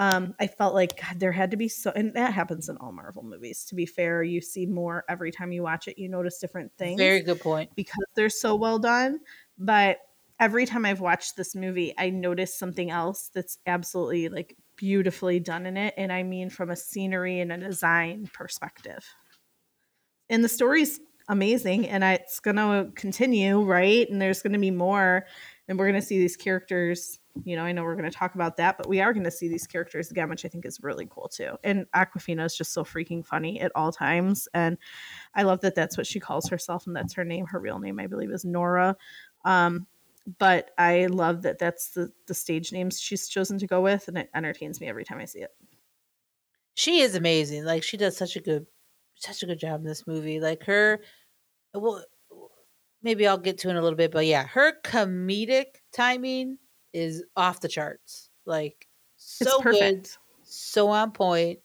um, 0.00 0.34
i 0.40 0.46
felt 0.48 0.74
like 0.74 1.00
God, 1.00 1.20
there 1.20 1.30
had 1.30 1.52
to 1.52 1.56
be 1.56 1.68
so 1.68 1.92
and 1.94 2.12
that 2.14 2.32
happens 2.32 2.68
in 2.68 2.76
all 2.78 2.90
marvel 2.90 3.22
movies 3.22 3.64
to 3.66 3.76
be 3.76 3.86
fair 3.86 4.22
you 4.24 4.40
see 4.40 4.66
more 4.66 5.04
every 5.08 5.30
time 5.30 5.52
you 5.52 5.62
watch 5.62 5.86
it 5.86 5.96
you 5.98 6.08
notice 6.08 6.38
different 6.38 6.72
things 6.76 6.98
Very 6.98 7.20
good 7.20 7.40
point. 7.40 7.70
because 7.76 8.04
they're 8.14 8.30
so 8.30 8.56
well 8.56 8.78
done. 8.78 9.20
But 9.58 9.98
every 10.40 10.64
time 10.66 10.84
I've 10.86 11.00
watched 11.00 11.36
this 11.36 11.54
movie, 11.54 11.92
I 11.98 12.10
notice 12.10 12.58
something 12.58 12.90
else 12.90 13.30
that's 13.34 13.58
absolutely 13.66 14.28
like 14.30 14.56
beautifully 14.76 15.38
done 15.38 15.66
in 15.66 15.76
it. 15.76 15.94
And 15.96 16.10
I 16.10 16.22
mean, 16.22 16.48
from 16.50 16.70
a 16.70 16.76
scenery 16.76 17.40
and 17.40 17.52
a 17.52 17.58
design 17.58 18.28
perspective. 18.32 19.06
And 20.30 20.42
the 20.42 20.48
story's 20.48 20.98
amazing 21.28 21.88
and 21.88 22.02
it's 22.02 22.40
going 22.40 22.56
to 22.56 22.90
continue, 22.96 23.62
right? 23.62 24.08
And 24.08 24.20
there's 24.20 24.42
going 24.42 24.54
to 24.54 24.58
be 24.58 24.70
more. 24.70 25.26
And 25.68 25.78
we're 25.78 25.88
going 25.88 26.00
to 26.00 26.06
see 26.06 26.18
these 26.18 26.36
characters. 26.36 27.19
You 27.44 27.56
know, 27.56 27.62
I 27.62 27.72
know 27.72 27.84
we're 27.84 27.94
going 27.94 28.10
to 28.10 28.16
talk 28.16 28.34
about 28.34 28.56
that, 28.56 28.76
but 28.76 28.88
we 28.88 29.00
are 29.00 29.12
going 29.12 29.24
to 29.24 29.30
see 29.30 29.48
these 29.48 29.66
characters 29.66 30.10
again, 30.10 30.28
which 30.28 30.44
I 30.44 30.48
think 30.48 30.66
is 30.66 30.82
really 30.82 31.06
cool 31.08 31.28
too. 31.28 31.56
And 31.62 31.86
Awkwafina 31.94 32.44
is 32.44 32.56
just 32.56 32.72
so 32.72 32.84
freaking 32.84 33.24
funny 33.24 33.60
at 33.60 33.72
all 33.74 33.92
times. 33.92 34.48
And 34.52 34.76
I 35.34 35.44
love 35.44 35.60
that 35.60 35.74
that's 35.74 35.96
what 35.96 36.06
she 36.06 36.18
calls 36.20 36.48
herself 36.48 36.86
and 36.86 36.94
that's 36.94 37.14
her 37.14 37.24
name. 37.24 37.46
Her 37.46 37.60
real 37.60 37.78
name, 37.78 38.00
I 38.00 38.08
believe, 38.08 38.30
is 38.30 38.44
Nora. 38.44 38.96
Um, 39.44 39.86
but 40.38 40.72
I 40.76 41.06
love 41.06 41.42
that 41.42 41.58
that's 41.58 41.90
the, 41.90 42.12
the 42.26 42.34
stage 42.34 42.72
names 42.72 43.00
she's 43.00 43.28
chosen 43.28 43.58
to 43.58 43.66
go 43.66 43.80
with, 43.80 44.08
and 44.08 44.18
it 44.18 44.30
entertains 44.34 44.80
me 44.80 44.88
every 44.88 45.04
time 45.04 45.18
I 45.18 45.24
see 45.24 45.40
it. 45.40 45.50
She 46.74 47.00
is 47.00 47.14
amazing. 47.14 47.64
Like 47.64 47.82
she 47.82 47.96
does 47.96 48.16
such 48.16 48.36
a 48.36 48.40
good, 48.40 48.66
such 49.14 49.42
a 49.42 49.46
good 49.46 49.58
job 49.58 49.80
in 49.80 49.86
this 49.86 50.06
movie. 50.06 50.40
Like 50.40 50.64
her, 50.64 51.00
well, 51.74 52.04
maybe 53.02 53.26
I'll 53.26 53.38
get 53.38 53.58
to 53.58 53.70
in 53.70 53.76
a 53.76 53.82
little 53.82 53.96
bit, 53.96 54.12
but 54.12 54.26
yeah, 54.26 54.46
her 54.46 54.74
comedic 54.82 55.76
timing 55.92 56.58
is 56.92 57.24
off 57.36 57.60
the 57.60 57.68
charts. 57.68 58.30
Like 58.46 58.88
so 59.16 59.60
good, 59.60 60.08
so 60.42 60.88
on 60.88 61.12
point. 61.12 61.60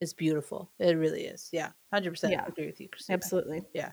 It's 0.00 0.12
beautiful. 0.12 0.70
It 0.78 0.96
really 0.96 1.22
is. 1.22 1.48
Yeah, 1.52 1.70
hundred 1.92 2.10
percent 2.10 2.40
agree 2.46 2.66
with 2.66 2.80
you, 2.80 2.88
Christina. 2.88 3.14
Absolutely. 3.16 3.62
Yeah. 3.74 3.92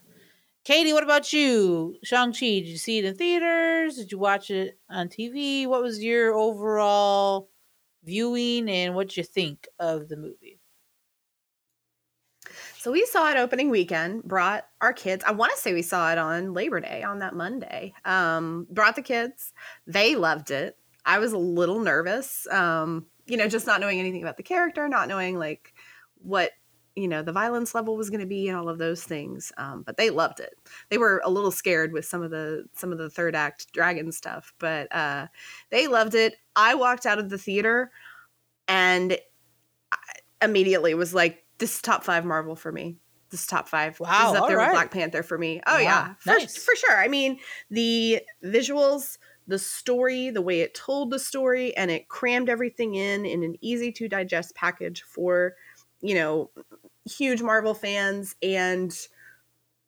Katie, 0.64 0.94
what 0.94 1.04
about 1.04 1.34
you? 1.34 1.96
Shang 2.04 2.34
Chi? 2.34 2.40
Did 2.40 2.68
you 2.68 2.78
see 2.78 3.00
it 3.00 3.06
in 3.06 3.16
theaters? 3.16 3.96
Did 3.96 4.12
you 4.12 4.20
watch 4.20 4.52
it 4.52 4.78
on 4.90 5.10
TV? 5.10 5.66
What 5.66 5.82
was 5.82 6.04
your 6.04 6.34
overall 6.34 7.50
viewing, 8.04 8.70
and 8.70 8.94
what 8.94 9.08
did 9.10 9.18
you 9.18 9.24
think 9.24 9.68
of 9.80 10.08
the 10.08 10.18
movie? 10.18 10.61
So 12.82 12.92
we 12.92 13.06
saw 13.06 13.30
it 13.30 13.38
opening 13.38 13.70
weekend, 13.70 14.24
brought 14.24 14.66
our 14.82 14.92
kids. 14.92 15.24
I 15.28 15.34
want 15.34 15.52
to 15.54 15.58
say 15.60 15.72
we 15.72 15.84
saw 15.84 16.12
it 16.12 16.18
on 16.18 16.56
Labor 16.56 16.80
Day 16.80 17.04
on 17.04 17.20
that 17.20 17.36
Monday. 17.36 17.94
Um, 18.06 18.66
brought 18.72 18.96
the 18.96 19.04
kids. 19.04 19.54
They 19.86 20.16
loved 20.16 20.50
it. 20.50 20.76
I 21.06 21.20
was 21.20 21.32
a 21.32 21.38
little 21.38 21.80
nervous. 21.80 22.48
Um, 22.50 23.06
you 23.28 23.38
know, 23.38 23.48
just 23.48 23.68
not 23.68 23.82
knowing 23.82 24.00
anything 24.00 24.24
about 24.24 24.38
the 24.38 24.42
character, 24.42 24.90
not 24.90 25.08
knowing 25.08 25.38
like 25.38 25.76
what, 26.24 26.54
you 26.96 27.08
know, 27.08 27.22
the 27.22 27.32
violence 27.32 27.76
level 27.76 27.96
was 27.98 28.10
going 28.10 28.22
to 28.22 28.26
be 28.26 28.50
and 28.50 28.58
all 28.58 28.68
of 28.68 28.80
those 28.80 29.04
things. 29.04 29.52
Um, 29.58 29.84
but 29.84 29.98
they 29.98 30.10
loved 30.10 30.40
it. 30.40 30.56
They 30.90 30.98
were 30.98 31.22
a 31.24 31.30
little 31.30 31.52
scared 31.52 31.94
with 31.94 32.06
some 32.06 32.24
of 32.24 32.32
the 32.32 32.66
some 32.74 32.92
of 32.92 32.98
the 32.98 33.12
third 33.12 33.36
act 33.36 33.72
dragon 33.74 34.12
stuff, 34.12 34.56
but 34.58 34.92
uh 34.92 35.28
they 35.70 35.86
loved 35.86 36.16
it. 36.16 36.34
I 36.56 36.74
walked 36.74 37.06
out 37.06 37.20
of 37.20 37.30
the 37.30 37.38
theater 37.38 37.92
and 38.68 39.20
I 39.92 39.98
immediately 40.42 40.96
was 40.96 41.14
like, 41.14 41.46
this 41.62 41.76
is 41.76 41.82
top 41.82 42.04
five 42.04 42.26
Marvel 42.26 42.58
for 42.58 42.72
me. 42.74 42.98
This 43.30 43.40
is 43.42 43.48
top 43.48 43.70
five. 43.70 43.98
Wow, 44.02 44.08
This 44.10 44.32
is 44.32 44.36
up 44.36 44.42
all 44.42 44.48
there 44.50 44.58
right. 44.58 44.68
with 44.68 44.74
Black 44.74 44.92
Panther 44.92 45.24
for 45.24 45.38
me. 45.38 45.62
Oh 45.66 45.76
Wow, 45.76 45.80
yeah. 45.80 46.14
For, 46.20 46.30
nice. 46.32 46.62
for 46.62 46.76
sure. 46.76 46.98
I 46.98 47.08
mean, 47.08 47.40
the 47.70 48.22
visuals, 48.44 49.18
the 49.48 49.58
story, 49.58 50.30
the 50.32 50.42
way 50.42 50.60
it 50.60 50.74
told 50.76 51.12
the 51.12 51.20
story, 51.20 51.76
and 51.78 51.90
it 51.90 52.10
crammed 52.10 52.50
everything 52.50 52.96
in 52.96 53.26
in 53.26 53.44
an 53.44 53.56
easy 53.62 53.92
to 53.94 54.10
digest 54.10 54.54
package 54.56 55.04
for, 55.04 55.54
you 56.02 56.16
know, 56.16 56.50
huge 57.10 57.42
Marvel 57.42 57.74
fans 57.74 58.36
and 58.44 58.94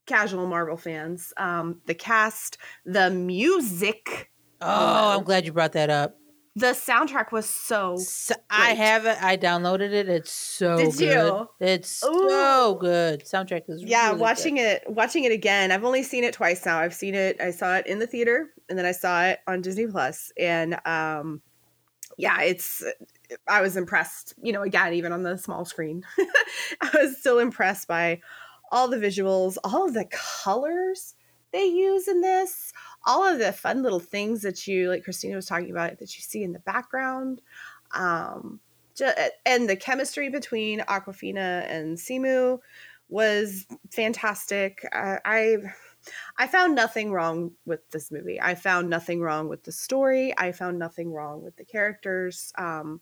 casual 0.05 0.47
Marvel 0.47 0.77
fans. 0.77 1.33
Um, 1.35 1.81
the 1.85 1.95
cast, 1.95 2.57
the 2.85 3.09
music, 3.09 4.29
Oh. 4.65 5.17
I'm 5.17 5.23
glad 5.25 5.45
you 5.45 5.51
brought 5.51 5.73
that 5.73 5.89
up. 5.89 6.15
The 6.55 6.67
soundtrack 6.67 7.31
was 7.31 7.49
so 7.49 7.97
So, 7.97 8.35
I 8.49 8.75
have 8.75 9.05
it. 9.07 9.17
I 9.21 9.37
downloaded 9.37 9.91
it. 9.91 10.07
It's 10.07 10.31
so 10.31 10.77
Did 10.77 10.97
good. 10.97 11.27
you? 11.27 11.49
It's 11.59 11.89
so 11.89 12.75
good. 12.75 13.23
Soundtrack 13.25 13.63
is 13.69 13.83
yeah 13.83 14.09
really 14.09 14.19
watching 14.21 14.55
good. 14.55 14.61
it 14.61 14.83
watching 14.87 15.23
it 15.23 15.31
again 15.31 15.71
i've 15.71 15.83
only 15.83 16.03
seen 16.03 16.23
it 16.23 16.33
twice 16.33 16.65
now 16.65 16.79
i've 16.79 16.93
seen 16.93 17.15
it 17.15 17.39
i 17.41 17.49
saw 17.51 17.75
it 17.77 17.87
in 17.87 17.99
the 17.99 18.07
theater 18.07 18.49
and 18.69 18.77
then 18.77 18.85
i 18.85 18.91
saw 18.91 19.23
it 19.25 19.39
on 19.47 19.61
disney 19.61 19.87
plus 19.87 20.31
and 20.37 20.77
um 20.85 21.41
yeah 22.17 22.41
it's 22.41 22.83
i 23.47 23.61
was 23.61 23.75
impressed 23.77 24.33
you 24.41 24.51
know 24.53 24.61
again 24.61 24.93
even 24.93 25.11
on 25.11 25.23
the 25.23 25.37
small 25.37 25.65
screen 25.65 26.03
i 26.81 26.89
was 26.93 27.17
still 27.17 27.39
impressed 27.39 27.87
by 27.87 28.19
all 28.71 28.87
the 28.87 28.97
visuals 28.97 29.57
all 29.63 29.85
of 29.87 29.93
the 29.93 30.05
colors 30.11 31.15
they 31.51 31.65
use 31.65 32.07
in 32.07 32.21
this 32.21 32.73
all 33.05 33.23
of 33.25 33.39
the 33.39 33.51
fun 33.53 33.83
little 33.83 33.99
things 33.99 34.41
that 34.41 34.67
you 34.67 34.89
like 34.89 35.03
christina 35.03 35.35
was 35.35 35.45
talking 35.45 35.71
about 35.71 35.97
that 35.99 36.15
you 36.15 36.21
see 36.21 36.43
in 36.43 36.53
the 36.53 36.59
background 36.59 37.41
um 37.91 38.59
ju- 38.95 39.09
and 39.45 39.69
the 39.69 39.75
chemistry 39.75 40.29
between 40.29 40.79
awkwafina 40.81 41.65
and 41.69 41.97
simu 41.97 42.59
was 43.09 43.67
fantastic. 43.91 44.83
I, 44.91 45.19
I 45.23 45.57
I 46.37 46.47
found 46.47 46.75
nothing 46.75 47.11
wrong 47.11 47.51
with 47.65 47.87
this 47.91 48.11
movie. 48.11 48.41
I 48.41 48.55
found 48.55 48.89
nothing 48.89 49.21
wrong 49.21 49.49
with 49.49 49.63
the 49.63 49.71
story. 49.71 50.33
I 50.37 50.51
found 50.51 50.79
nothing 50.79 51.11
wrong 51.11 51.43
with 51.43 51.55
the 51.55 51.65
characters. 51.65 52.51
Um, 52.57 53.01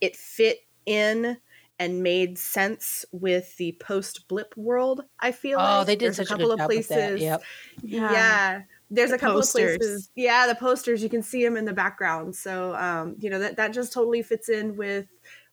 it 0.00 0.16
fit 0.16 0.60
in 0.86 1.38
and 1.78 2.02
made 2.02 2.38
sense 2.38 3.04
with 3.12 3.56
the 3.56 3.76
post 3.80 4.28
blip 4.28 4.56
world. 4.56 5.02
I 5.20 5.32
feel 5.32 5.58
Oh, 5.58 5.78
like. 5.78 5.86
they 5.86 5.96
did 5.96 6.06
There's 6.06 6.16
such 6.16 6.26
a 6.26 6.28
couple 6.30 6.46
good 6.46 6.52
of 6.52 6.58
job 6.58 6.68
with 6.74 6.88
places. 6.88 7.20
that. 7.20 7.20
Yep. 7.20 7.42
Yeah. 7.82 8.62
There's 8.90 9.10
The 9.10 9.16
a 9.16 9.18
couple 9.18 9.36
posters. 9.36 9.74
of 9.74 9.78
places. 9.80 10.10
Yeah, 10.16 10.46
the 10.46 10.54
posters 10.54 11.02
you 11.02 11.08
can 11.08 11.22
see 11.22 11.44
them 11.44 11.56
in 11.56 11.64
the 11.64 11.72
background. 11.74 12.34
So 12.34 12.74
um, 12.74 13.16
you 13.18 13.28
know 13.30 13.38
that 13.38 13.56
that 13.56 13.72
just 13.72 13.92
totally 13.92 14.22
fits 14.22 14.48
in 14.48 14.76
with 14.76 15.06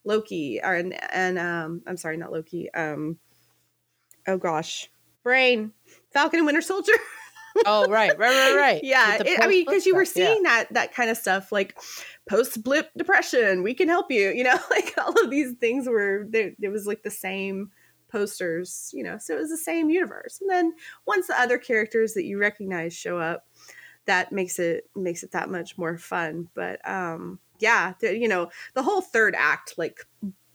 Loki 0.05 0.59
or 0.63 0.73
and, 0.75 0.93
and 1.11 1.37
um 1.39 1.81
I'm 1.87 1.97
sorry, 1.97 2.17
not 2.17 2.31
Loki. 2.31 2.71
Um 2.73 3.17
oh 4.27 4.37
gosh. 4.37 4.89
Brain. 5.23 5.71
Falcon 6.13 6.39
and 6.39 6.45
Winter 6.45 6.61
Soldier. 6.61 6.93
Oh, 7.65 7.87
right, 7.87 8.11
right, 8.19 8.29
right, 8.49 8.55
right. 8.57 8.81
yeah, 8.83 9.15
it- 9.25 9.41
I 9.41 9.47
mean 9.47 9.63
because 9.65 9.85
you 9.85 9.95
were 9.95 10.03
stuff, 10.03 10.21
yeah. 10.23 10.27
seeing 10.27 10.43
that 10.43 10.73
that 10.73 10.93
kind 10.93 11.09
of 11.09 11.15
stuff 11.15 11.53
like 11.53 11.77
post 12.29 12.61
blip 12.61 12.89
depression, 12.97 13.63
we 13.63 13.73
can 13.73 13.87
help 13.87 14.11
you, 14.11 14.31
you 14.31 14.43
know, 14.43 14.57
like 14.69 14.93
all 14.97 15.13
of 15.23 15.29
these 15.31 15.53
things 15.53 15.87
were 15.87 16.25
there 16.29 16.51
it 16.61 16.67
was 16.67 16.85
like 16.85 17.03
the 17.03 17.09
same 17.09 17.71
posters, 18.07 18.91
you 18.93 19.03
know, 19.03 19.17
so 19.17 19.35
it 19.35 19.39
was 19.39 19.49
the 19.49 19.57
same 19.57 19.89
universe. 19.89 20.39
And 20.41 20.49
then 20.49 20.73
once 21.05 21.27
the 21.27 21.39
other 21.39 21.57
characters 21.57 22.13
that 22.13 22.25
you 22.25 22.37
recognize 22.37 22.93
show 22.93 23.17
up, 23.17 23.47
that 24.05 24.31
makes 24.31 24.59
it 24.59 24.89
makes 24.95 25.23
it 25.23 25.31
that 25.31 25.49
much 25.49 25.77
more 25.77 25.97
fun. 25.97 26.49
But 26.53 26.87
um 26.87 27.39
yeah, 27.59 27.93
the, 27.99 28.17
you 28.17 28.27
know, 28.27 28.49
the 28.73 28.83
whole 28.83 29.01
third 29.01 29.33
act 29.35 29.77
like 29.77 30.05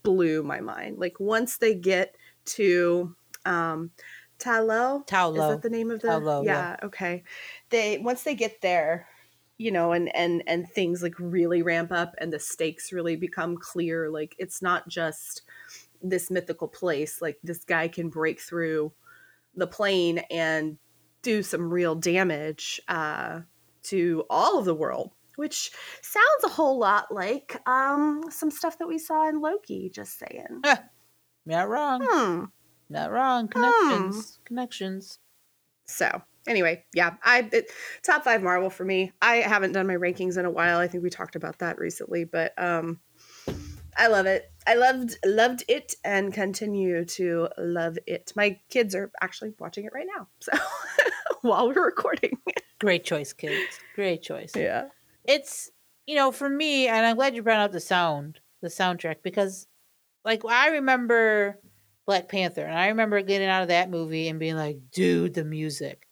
blew 0.03 0.43
my 0.43 0.61
mind. 0.61 0.99
Like 0.99 1.19
once 1.19 1.59
they 1.59 1.75
get 1.75 2.17
to 2.47 3.15
um 3.45 3.91
Talo, 4.39 5.07
Tao 5.07 5.33
is 5.33 5.37
that 5.37 5.63
the 5.63 5.71
name 5.71 5.91
of 5.91 6.01
the? 6.01 6.09
Tao 6.09 6.19
Lo, 6.19 6.43
yeah, 6.43 6.77
yeah. 6.81 6.87
Okay. 6.87 7.25
They 7.69 7.99
once 7.99 8.23
they 8.23 8.35
get 8.35 8.63
there, 8.63 9.07
you 9.59 9.71
know, 9.71 9.93
and 9.93 10.15
and 10.17 10.43
and 10.47 10.69
things 10.69 11.03
like 11.03 11.15
really 11.19 11.63
ramp 11.63 11.93
up, 11.93 12.15
and 12.19 12.33
the 12.33 12.39
stakes 12.39 12.93
really 12.93 13.17
become 13.17 13.57
clear. 13.57 14.09
Like 14.09 14.35
it's 14.39 14.63
not 14.63 14.89
just 14.89 15.43
this 16.03 16.31
mythical 16.31 16.69
place. 16.69 17.21
Like 17.21 17.39
this 17.43 17.65
guy 17.65 17.89
can 17.89 18.09
break 18.09 18.41
through 18.41 18.93
the 19.55 19.67
plane 19.67 20.19
and 20.31 20.79
do 21.23 21.43
some 21.43 21.71
real 21.71 21.95
damage 21.95 22.81
uh, 22.89 23.41
to 23.85 24.25
all 24.31 24.59
of 24.59 24.65
the 24.65 24.75
world. 24.75 25.13
Which 25.37 25.71
sounds 26.03 26.45
a 26.45 26.49
whole 26.49 26.79
lot 26.79 27.15
like 27.15 27.59
um, 27.67 28.25
some 28.29 28.51
stuff 28.51 28.79
that 28.79 28.89
we 28.89 28.99
saw 28.99 29.29
in 29.29 29.41
Loki. 29.41 29.91
Just 29.93 30.19
saying. 30.19 30.63
Not 31.47 31.69
wrong. 31.69 32.07
Hmm. 32.07 32.45
Not 32.91 33.11
wrong. 33.11 33.49
Connections. 33.49 34.39
Connections. 34.45 35.19
So 35.87 36.23
anyway, 36.47 36.85
yeah, 36.95 37.15
I 37.23 37.49
it, 37.53 37.71
top 38.03 38.25
five 38.25 38.43
Marvel 38.43 38.71
for 38.71 38.85
me. 38.85 39.13
I 39.23 39.37
haven't 39.37 39.73
done 39.73 39.87
my 39.87 39.95
rankings 39.95 40.37
in 40.37 40.45
a 40.45 40.51
while. 40.51 40.79
I 40.79 40.89
think 40.89 41.03
we 41.03 41.11
talked 41.11 41.37
about 41.37 41.59
that 41.61 41.79
recently, 41.79 42.25
but 42.25 42.53
um, 42.59 43.01
I 43.97 44.09
love 44.09 44.27
it. 44.27 44.50
I 44.67 44.75
loved 44.75 45.19
loved 45.25 45.65
it 45.69 45.95
and 46.05 46.33
continue 46.33 47.05
to 47.05 47.49
love 47.59 47.99
it. 48.07 48.33
My 48.37 48.59
kids 48.69 48.95
are 48.95 49.11
actually 49.21 49.55
watching 49.59 49.85
it 49.85 49.93
right 49.95 50.07
now, 50.17 50.29
so 50.41 50.53
while 51.43 51.69
we're 51.69 51.85
recording. 51.85 52.39
Great 52.79 53.05
choice, 53.05 53.33
kids. 53.33 53.79
Great 53.95 54.23
choice. 54.23 54.53
Yeah. 54.55 54.89
It's 55.25 55.71
you 56.07 56.15
know 56.15 56.33
for 56.33 56.49
me, 56.49 56.89
and 56.89 57.07
I'm 57.07 57.17
glad 57.17 57.35
you 57.35 57.43
brought 57.43 57.61
up 57.61 57.73
the 57.73 57.81
sound, 57.81 58.41
the 58.61 58.69
soundtrack, 58.69 59.17
because 59.23 59.67
like 60.25 60.43
I 60.47 60.69
remember 60.69 61.59
Black 62.07 62.29
Panther, 62.29 62.65
and 62.65 62.77
I 62.77 62.89
remember 62.89 63.23
getting 63.23 63.49
out 63.49 63.63
of 63.63 63.69
that 63.69 63.91
movie 63.91 64.29
and 64.29 64.39
being 64.39 64.57
like, 64.57 64.79
dude, 64.93 65.35
the 65.35 65.45
music. 65.45 66.07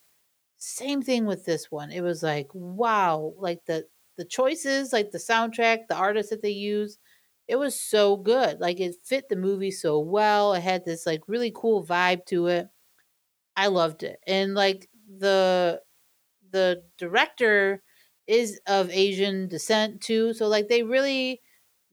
Same 0.56 1.02
thing 1.02 1.24
with 1.24 1.44
this 1.44 1.70
one. 1.70 1.92
It 1.92 2.00
was 2.00 2.22
like, 2.22 2.48
wow, 2.52 3.34
like 3.38 3.64
the 3.66 3.86
the 4.16 4.24
choices, 4.24 4.92
like 4.92 5.10
the 5.10 5.18
soundtrack, 5.18 5.86
the 5.88 5.94
artists 5.94 6.30
that 6.30 6.42
they 6.42 6.50
use, 6.50 6.98
it 7.48 7.56
was 7.56 7.80
so 7.80 8.16
good. 8.16 8.60
Like 8.60 8.80
it 8.80 8.96
fit 9.04 9.28
the 9.28 9.36
movie 9.36 9.70
so 9.72 9.98
well. 10.00 10.54
It 10.54 10.62
had 10.62 10.84
this 10.84 11.06
like 11.06 11.22
really 11.28 11.52
cool 11.54 11.84
vibe 11.86 12.26
to 12.26 12.48
it. 12.48 12.68
I 13.56 13.68
loved 13.68 14.02
it. 14.02 14.20
And 14.26 14.54
like 14.54 14.88
the 15.08 15.82
the 16.50 16.84
director 16.98 17.82
is 18.26 18.60
of 18.66 18.90
Asian 18.90 19.48
descent 19.48 20.00
too. 20.02 20.34
So 20.34 20.48
like 20.48 20.68
they 20.68 20.82
really 20.82 21.42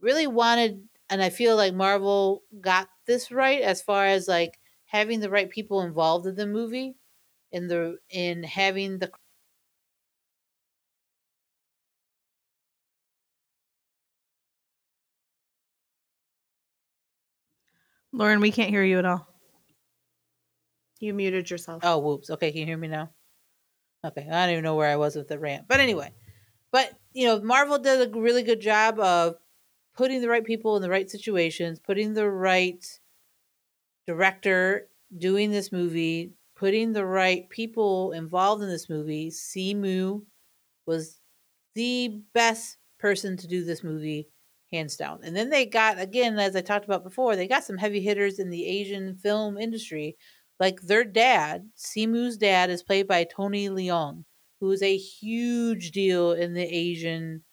really 0.01 0.27
wanted 0.27 0.87
and 1.09 1.21
I 1.23 1.29
feel 1.29 1.55
like 1.55 1.73
Marvel 1.73 2.43
got 2.61 2.89
this 3.07 3.31
right 3.31 3.61
as 3.61 3.81
far 3.81 4.05
as 4.05 4.27
like 4.27 4.59
having 4.85 5.19
the 5.19 5.29
right 5.29 5.49
people 5.49 5.81
involved 5.81 6.27
in 6.27 6.35
the 6.35 6.47
movie 6.47 6.95
in 7.51 7.67
the 7.67 7.97
in 8.09 8.43
having 8.43 8.99
the 8.99 9.11
Lauren, 18.15 18.39
we 18.39 18.51
can't 18.51 18.69
hear 18.69 18.83
you 18.83 18.97
at 18.97 19.05
all. 19.05 19.27
You 21.01 21.13
muted 21.13 21.49
yourself. 21.49 21.83
Oh, 21.83 21.99
whoops. 21.99 22.29
Okay, 22.29 22.51
can 22.51 22.61
you 22.61 22.65
hear 22.65 22.77
me 22.77 22.87
now? 22.87 23.09
Okay, 24.05 24.25
I 24.31 24.45
don't 24.45 24.51
even 24.51 24.63
know 24.63 24.75
where 24.75 24.89
I 24.89 24.95
was 24.95 25.17
with 25.17 25.27
the 25.27 25.37
rant. 25.37 25.67
But 25.67 25.81
anyway, 25.81 26.13
but 26.71 26.93
you 27.11 27.27
know, 27.27 27.41
Marvel 27.41 27.77
did 27.77 28.15
a 28.15 28.19
really 28.19 28.43
good 28.43 28.61
job 28.61 28.99
of 28.99 29.35
putting 29.97 30.21
the 30.21 30.29
right 30.29 30.45
people 30.45 30.77
in 30.77 30.81
the 30.81 30.89
right 30.89 31.11
situations, 31.11 31.79
putting 31.79 32.13
the 32.13 32.29
right 32.29 32.85
director 34.07 34.87
doing 35.17 35.51
this 35.51 35.73
movie, 35.73 36.31
putting 36.55 36.93
the 36.93 37.05
right 37.05 37.49
people 37.49 38.13
involved 38.13 38.63
in 38.63 38.69
this 38.69 38.89
movie. 38.89 39.29
Simu 39.29 40.21
was 40.85 41.19
the 41.73 42.21
best 42.33 42.77
person 42.97 43.35
to 43.37 43.47
do 43.47 43.65
this 43.65 43.83
movie, 43.83 44.29
hands 44.75 44.95
down. 44.95 45.19
And 45.23 45.35
then 45.35 45.49
they 45.49 45.65
got 45.65 45.99
again, 45.99 46.37
as 46.39 46.55
I 46.55 46.61
talked 46.61 46.85
about 46.85 47.03
before, 47.03 47.35
they 47.35 47.47
got 47.47 47.63
some 47.63 47.77
heavy 47.77 48.01
hitters 48.01 48.39
in 48.39 48.49
the 48.49 48.65
Asian 48.65 49.15
film 49.15 49.57
industry. 49.57 50.17
Like 50.59 50.81
their 50.81 51.03
dad, 51.03 51.69
Simu's 51.77 52.37
dad, 52.37 52.69
is 52.69 52.83
played 52.83 53.07
by 53.07 53.25
Tony 53.25 53.69
Leung, 53.69 54.23
who 54.59 54.71
is 54.71 54.81
a 54.81 54.97
huge 54.97 55.91
deal 55.91 56.31
in 56.31 56.53
the 56.53 56.63
Asian 56.63 57.43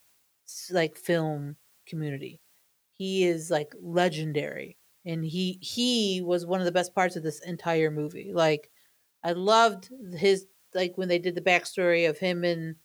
like 0.71 0.97
film 0.97 1.57
community. 1.87 2.41
He 2.93 3.25
is 3.25 3.51
like 3.51 3.75
legendary, 3.81 4.79
and 5.05 5.25
he 5.25 5.59
he 5.63 6.23
was 6.23 6.47
one 6.47 6.61
of 6.61 6.67
the 6.67 6.73
best 6.73 6.95
parts 6.95 7.17
of 7.17 7.23
this 7.23 7.41
entire 7.41 7.91
movie. 7.91 8.33
Like 8.35 8.71
I 9.25 9.33
loved 9.33 9.91
his 10.17 10.47
like 10.75 10.97
when 10.97 11.09
they 11.09 11.19
did 11.19 11.35
the 11.35 11.41
backstory 11.41 12.09
of 12.09 12.19
him 12.19 12.45
and 12.45 12.77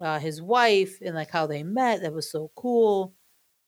uh, 0.00 0.18
his 0.18 0.42
wife 0.42 0.98
and 1.00 1.14
like 1.14 1.30
how 1.30 1.46
they 1.46 1.62
met. 1.62 2.02
That 2.02 2.12
was 2.12 2.30
so 2.30 2.50
cool. 2.56 3.14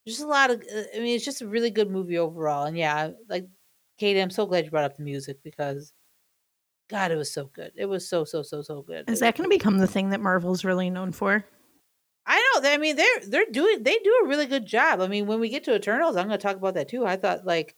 Just 0.06 0.22
a 0.22 0.26
lot 0.26 0.50
of. 0.50 0.60
Uh, 0.60 0.82
I 0.94 0.98
mean, 0.98 1.16
it's 1.16 1.24
just 1.24 1.42
a 1.42 1.48
really 1.48 1.70
good 1.70 1.90
movie 1.90 2.18
overall. 2.18 2.64
And 2.64 2.76
yeah, 2.76 3.10
like 3.28 3.46
Katie, 3.98 4.20
I'm 4.20 4.30
so 4.30 4.46
glad 4.46 4.64
you 4.64 4.70
brought 4.70 4.84
up 4.84 4.96
the 4.96 5.02
music 5.02 5.38
because 5.42 5.92
God, 6.88 7.10
it 7.10 7.16
was 7.16 7.32
so 7.32 7.50
good. 7.52 7.72
It 7.76 7.86
was 7.86 8.08
so 8.08 8.24
so 8.24 8.42
so 8.42 8.62
so 8.62 8.82
good. 8.82 9.10
Is 9.10 9.20
that 9.20 9.36
going 9.36 9.48
to 9.48 9.54
become 9.54 9.78
the 9.78 9.86
thing 9.86 10.10
that 10.10 10.20
Marvel's 10.20 10.64
really 10.64 10.90
known 10.90 11.12
for? 11.12 11.44
I 12.26 12.36
know. 12.36 12.68
I 12.68 12.78
mean, 12.78 12.96
they're 12.96 13.20
they're 13.28 13.46
doing 13.50 13.82
they 13.82 13.98
do 13.98 14.20
a 14.24 14.28
really 14.28 14.46
good 14.46 14.66
job. 14.66 15.00
I 15.00 15.08
mean, 15.08 15.26
when 15.26 15.40
we 15.40 15.48
get 15.48 15.64
to 15.64 15.74
Eternals, 15.74 16.16
I'm 16.16 16.28
going 16.28 16.38
to 16.38 16.42
talk 16.42 16.56
about 16.56 16.74
that 16.74 16.88
too. 16.88 17.04
I 17.04 17.16
thought 17.16 17.44
like 17.44 17.74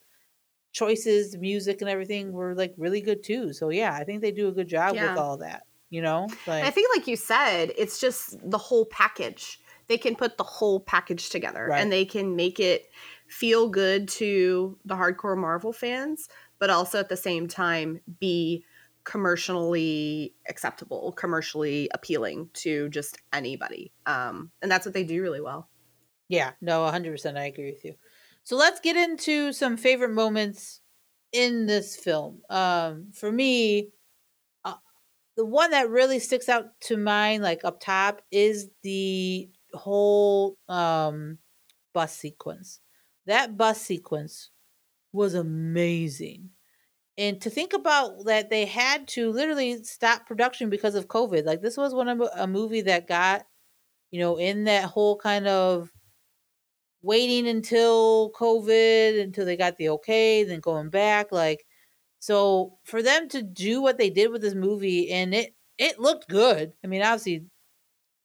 choices, 0.72 1.36
music, 1.36 1.80
and 1.80 1.88
everything 1.88 2.32
were 2.32 2.54
like 2.54 2.74
really 2.76 3.00
good 3.00 3.22
too. 3.22 3.52
So 3.52 3.70
yeah, 3.70 3.94
I 3.94 4.04
think 4.04 4.20
they 4.20 4.32
do 4.32 4.48
a 4.48 4.52
good 4.52 4.68
job 4.68 4.94
yeah. 4.94 5.10
with 5.10 5.18
all 5.18 5.38
that. 5.38 5.62
You 5.90 6.02
know, 6.02 6.28
like, 6.46 6.64
I 6.64 6.70
think 6.70 6.94
like 6.94 7.06
you 7.06 7.16
said, 7.16 7.72
it's 7.78 7.98
just 7.98 8.36
the 8.42 8.58
whole 8.58 8.84
package. 8.86 9.58
They 9.88 9.98
can 9.98 10.16
put 10.16 10.36
the 10.36 10.44
whole 10.44 10.80
package 10.80 11.30
together, 11.30 11.68
right. 11.70 11.80
and 11.80 11.90
they 11.90 12.04
can 12.04 12.36
make 12.36 12.60
it 12.60 12.90
feel 13.26 13.68
good 13.68 14.08
to 14.08 14.78
the 14.84 14.94
hardcore 14.94 15.36
Marvel 15.36 15.72
fans, 15.72 16.28
but 16.58 16.70
also 16.70 16.98
at 16.98 17.08
the 17.08 17.16
same 17.16 17.48
time 17.48 18.00
be 18.20 18.64
commercially 19.04 20.34
acceptable, 20.48 21.12
commercially 21.12 21.88
appealing 21.94 22.50
to 22.52 22.90
just 22.90 23.16
anybody. 23.32 23.90
Um, 24.04 24.50
and 24.60 24.70
that's 24.70 24.84
what 24.84 24.92
they 24.92 25.04
do 25.04 25.22
really 25.22 25.40
well. 25.40 25.68
Yeah, 26.28 26.50
no, 26.60 26.82
100% 26.82 27.38
I 27.38 27.46
agree 27.46 27.70
with 27.70 27.84
you. 27.84 27.94
So 28.44 28.56
let's 28.56 28.80
get 28.80 28.96
into 28.96 29.52
some 29.52 29.76
favorite 29.78 30.12
moments 30.12 30.80
in 31.32 31.66
this 31.66 31.96
film. 31.96 32.42
Um, 32.50 33.08
for 33.14 33.32
me, 33.32 33.90
uh, 34.64 34.74
the 35.36 35.44
one 35.44 35.70
that 35.70 35.90
really 35.90 36.18
sticks 36.18 36.48
out 36.48 36.78
to 36.82 36.96
mind, 36.96 37.42
like 37.42 37.64
up 37.64 37.80
top, 37.80 38.20
is 38.30 38.68
the 38.82 39.48
whole 39.78 40.58
um, 40.68 41.38
bus 41.94 42.14
sequence. 42.16 42.80
That 43.26 43.56
bus 43.56 43.80
sequence 43.82 44.50
was 45.12 45.34
amazing 45.34 46.50
and 47.18 47.40
to 47.42 47.50
think 47.50 47.72
about 47.72 48.24
that 48.26 48.48
they 48.48 48.64
had 48.64 49.08
to 49.08 49.30
literally 49.30 49.82
stop 49.82 50.26
production 50.26 50.70
because 50.70 50.94
of 50.94 51.08
covid 51.08 51.44
like 51.44 51.60
this 51.60 51.76
was 51.76 51.94
one 51.94 52.08
of 52.08 52.20
a 52.36 52.46
movie 52.46 52.82
that 52.82 53.08
got 53.08 53.44
you 54.10 54.20
know 54.20 54.38
in 54.38 54.64
that 54.64 54.84
whole 54.86 55.16
kind 55.18 55.48
of 55.48 55.92
waiting 57.02 57.46
until 57.48 58.30
covid 58.32 59.20
until 59.22 59.44
they 59.44 59.56
got 59.56 59.76
the 59.76 59.88
okay 59.88 60.42
then 60.44 60.60
going 60.60 60.90
back 60.90 61.30
like 61.30 61.64
so 62.18 62.78
for 62.84 63.02
them 63.02 63.28
to 63.28 63.42
do 63.42 63.80
what 63.80 63.98
they 63.98 64.10
did 64.10 64.30
with 64.30 64.42
this 64.42 64.54
movie 64.54 65.10
and 65.10 65.34
it 65.34 65.54
it 65.78 65.98
looked 66.00 66.28
good 66.28 66.72
i 66.84 66.86
mean 66.88 67.02
obviously 67.02 67.46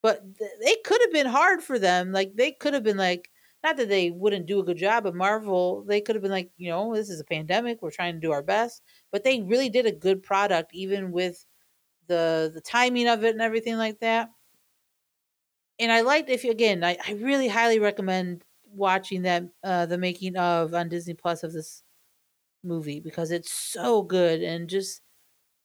but 0.04 0.22
th- 0.38 0.52
it 0.62 0.86
could 0.86 1.02
have 1.02 1.14
been 1.14 1.28
hard 1.28 1.64
for 1.64 1.80
them 1.80 2.14
like 2.14 2.36
they 2.36 2.52
could 2.54 2.76
have 2.76 2.84
been 2.84 2.98
like 2.98 3.32
not 3.64 3.78
that 3.78 3.90
they 3.90 4.12
wouldn't 4.12 4.46
do 4.48 4.60
a 4.60 4.64
good 4.66 4.78
job, 4.78 5.06
but 5.06 5.16
Marvel, 5.16 5.86
they 5.88 6.02
could 6.02 6.16
have 6.18 6.24
been 6.24 6.32
like, 6.32 6.52
you 6.58 6.70
know, 6.70 6.94
this 6.94 7.10
is 7.10 7.22
a 7.22 7.26
pandemic. 7.26 7.82
We're 7.82 7.92
trying 7.92 8.16
to 8.16 8.20
do 8.20 8.34
our 8.34 8.44
best. 8.44 8.82
But 9.12 9.24
they 9.24 9.42
really 9.42 9.70
did 9.70 9.86
a 9.88 9.92
good 9.94 10.22
product, 10.24 10.72
even 10.76 11.14
with 11.14 11.46
the 12.08 12.52
the 12.54 12.62
timing 12.62 13.08
of 13.10 13.24
it 13.26 13.32
and 13.32 13.42
everything 13.42 13.78
like 13.78 14.00
that. 14.02 14.30
And 15.80 15.92
I 15.92 16.02
liked 16.02 16.30
if 16.30 16.44
you 16.44 16.52
again, 16.52 16.84
I, 16.84 16.98
I 17.08 17.14
really 17.14 17.48
highly 17.48 17.80
recommend 17.80 18.44
watching 18.76 19.22
that 19.24 19.44
uh 19.64 19.86
the 19.86 19.98
making 19.98 20.36
of 20.38 20.74
on 20.74 20.90
Disney 20.90 21.14
Plus 21.14 21.44
of 21.44 21.54
this 21.54 21.84
movie 22.64 23.00
because 23.02 23.32
it's 23.32 23.52
so 23.54 24.04
good 24.04 24.44
and 24.44 24.70
just 24.70 25.02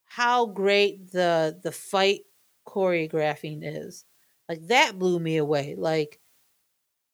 how 0.06 0.46
great 0.46 1.12
the 1.12 1.58
the 1.62 1.72
fight 1.72 2.22
choreographing 2.68 3.60
is. 3.62 4.06
Like 4.48 4.66
that 4.68 4.98
blew 4.98 5.18
me 5.20 5.36
away. 5.36 5.74
Like 5.76 6.20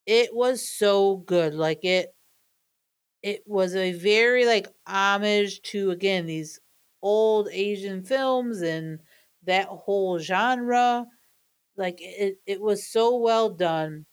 it 0.06 0.34
was 0.34 0.66
so 0.68 1.16
good. 1.18 1.54
Like 1.54 1.84
it 1.84 2.14
it 3.22 3.42
was 3.46 3.74
a 3.74 3.92
very 3.92 4.44
like 4.46 4.66
homage 4.86 5.62
to 5.62 5.90
again 5.90 6.26
these 6.26 6.60
old 7.02 7.48
Asian 7.50 8.02
films 8.02 8.60
and 8.62 9.00
that 9.44 9.66
whole 9.68 10.18
genre. 10.18 11.06
Like 11.76 11.98
it 12.00 12.40
it 12.46 12.60
was 12.60 12.86
so 12.88 13.16
well 13.18 13.50
done. 13.50 14.06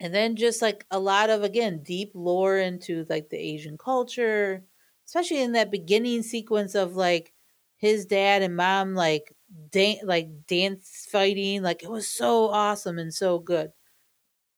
And 0.00 0.14
then 0.14 0.36
just 0.36 0.62
like 0.62 0.86
a 0.90 1.00
lot 1.00 1.30
of 1.30 1.42
again 1.42 1.82
deep 1.82 2.12
lore 2.14 2.58
into 2.58 3.06
like 3.08 3.30
the 3.30 3.38
Asian 3.38 3.78
culture, 3.78 4.64
especially 5.06 5.42
in 5.42 5.52
that 5.52 5.70
beginning 5.70 6.22
sequence 6.22 6.74
of 6.74 6.96
like 6.96 7.32
his 7.78 8.06
dad 8.06 8.42
and 8.42 8.56
mom 8.56 8.94
like 8.94 9.34
dan- 9.70 9.98
like 10.04 10.28
dance 10.46 11.06
fighting 11.10 11.62
like 11.62 11.82
it 11.82 11.90
was 11.90 12.08
so 12.08 12.48
awesome 12.48 12.98
and 12.98 13.12
so 13.14 13.38
good 13.38 13.72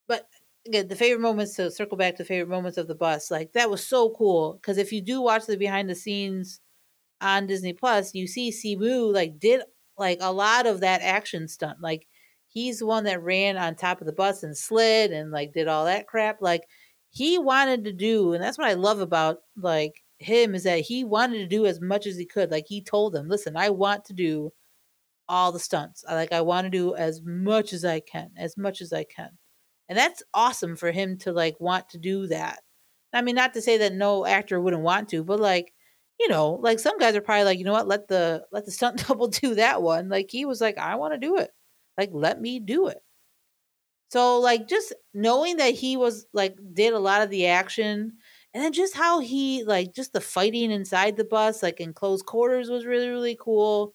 But 0.07 0.29
again, 0.67 0.89
the 0.89 0.97
favorite 0.97 1.21
moments 1.21 1.55
to 1.57 1.71
circle 1.71 1.97
back 1.97 2.17
to 2.17 2.23
the 2.23 2.27
favorite 2.27 2.49
moments 2.55 2.79
of 2.79 2.89
the 2.89 2.95
bus, 2.95 3.31
like 3.31 3.53
that 3.53 3.71
was 3.71 3.87
so 3.87 4.11
cool. 4.11 4.55
Because 4.55 4.79
if 4.79 4.93
you 4.93 5.01
do 5.03 5.21
watch 5.21 5.47
the 5.47 5.57
behind 5.57 5.89
the 5.91 5.95
scenes 5.95 6.61
on 7.21 7.47
Disney 7.47 7.73
Plus, 7.73 8.15
you 8.15 8.27
see 8.27 8.51
Simu 8.51 9.13
like 9.15 9.39
did 9.39 9.63
like 9.99 10.19
a 10.21 10.33
lot 10.33 10.67
of 10.67 10.81
that 10.81 11.03
action 11.03 11.49
stunt. 11.49 11.81
Like 11.83 12.07
he's 12.49 12.81
the 12.81 12.87
one 12.87 13.05
that 13.05 13.23
ran 13.23 13.57
on 13.57 13.77
top 13.77 14.01
of 14.01 14.07
the 14.07 14.13
bus 14.13 14.43
and 14.43 14.57
slid 14.57 15.13
and 15.13 15.31
like 15.31 15.53
did 15.53 15.69
all 15.69 15.85
that 15.87 16.07
crap. 16.07 16.39
Like 16.43 16.65
he 17.11 17.39
wanted 17.39 17.85
to 17.85 17.93
do, 17.93 18.33
and 18.35 18.43
that's 18.43 18.59
what 18.59 18.69
I 18.69 18.75
love 18.75 19.01
about 19.01 19.39
like 19.57 20.03
him 20.19 20.55
is 20.55 20.65
that 20.65 20.81
he 20.81 21.05
wanted 21.05 21.39
to 21.39 21.47
do 21.47 21.67
as 21.67 21.81
much 21.81 22.07
as 22.07 22.17
he 22.17 22.27
could. 22.27 22.51
Like 22.51 22.67
he 22.69 22.83
told 22.83 23.13
them, 23.13 23.29
listen, 23.29 23.57
I 23.57 23.71
want 23.71 24.05
to 24.07 24.13
do 24.15 24.53
all 25.29 25.53
the 25.53 25.59
stunts. 25.59 26.05
I 26.09 26.15
like 26.15 26.33
I 26.33 26.41
want 26.41 26.67
to 26.67 26.71
do 26.71 26.95
as 26.95 27.23
much 27.25 27.73
as 27.73 27.85
I 27.85 28.01
can, 28.01 28.31
as 28.37 28.57
much 28.57 28.81
as 28.81 28.93
I 28.93 29.05
can. 29.05 29.31
And 29.89 29.99
that's 29.99 30.23
awesome 30.33 30.77
for 30.77 30.91
him 30.91 31.19
to 31.19 31.33
like 31.33 31.61
want 31.61 31.91
to 31.91 31.99
do 31.99 32.27
that. 32.29 32.61
I 33.13 33.23
mean, 33.23 33.37
not 33.37 33.55
to 33.55 33.63
say 33.63 33.79
that 33.79 33.93
no 33.93 34.27
actor 34.27 34.61
wouldn't 34.61 34.83
want 34.83 35.09
to, 35.11 35.23
but 35.23 35.39
like, 35.41 35.73
you 36.19 36.29
know, 36.29 36.59
like 36.63 36.79
some 36.81 36.99
guys 36.99 37.15
are 37.17 37.21
probably 37.21 37.45
like, 37.45 37.59
you 37.59 37.65
know 37.65 37.73
what, 37.73 37.89
let 37.89 38.09
the 38.09 38.45
let 38.53 38.65
the 38.65 38.71
stunt 38.71 39.05
double 39.09 39.29
do 39.29 39.55
that 39.57 39.83
one. 39.83 40.09
Like 40.09 40.31
he 40.31 40.45
was 40.45 40.61
like, 40.61 40.79
I 40.79 40.97
want 40.97 41.15
to 41.15 41.19
do 41.19 41.39
it. 41.39 41.51
Like, 41.99 42.11
let 42.13 42.41
me 42.41 42.61
do 42.61 42.89
it. 42.89 42.99
So 44.11 44.39
like 44.39 44.69
just 44.69 44.95
knowing 45.13 45.57
that 45.57 45.75
he 45.75 45.97
was 45.97 46.27
like 46.33 46.57
did 46.73 46.93
a 46.93 46.99
lot 46.99 47.23
of 47.23 47.31
the 47.31 47.47
action 47.47 48.13
and 48.55 48.63
then 48.63 48.73
just 48.73 48.95
how 48.95 49.19
he 49.21 49.65
like 49.65 49.95
just 49.95 50.13
the 50.13 50.21
fighting 50.21 50.71
inside 50.71 51.17
the 51.17 51.25
bus, 51.25 51.63
like 51.63 51.81
in 51.81 51.93
close 51.93 52.23
quarters 52.23 52.71
was 52.71 52.87
really, 52.87 53.09
really 53.09 53.37
cool. 53.41 53.95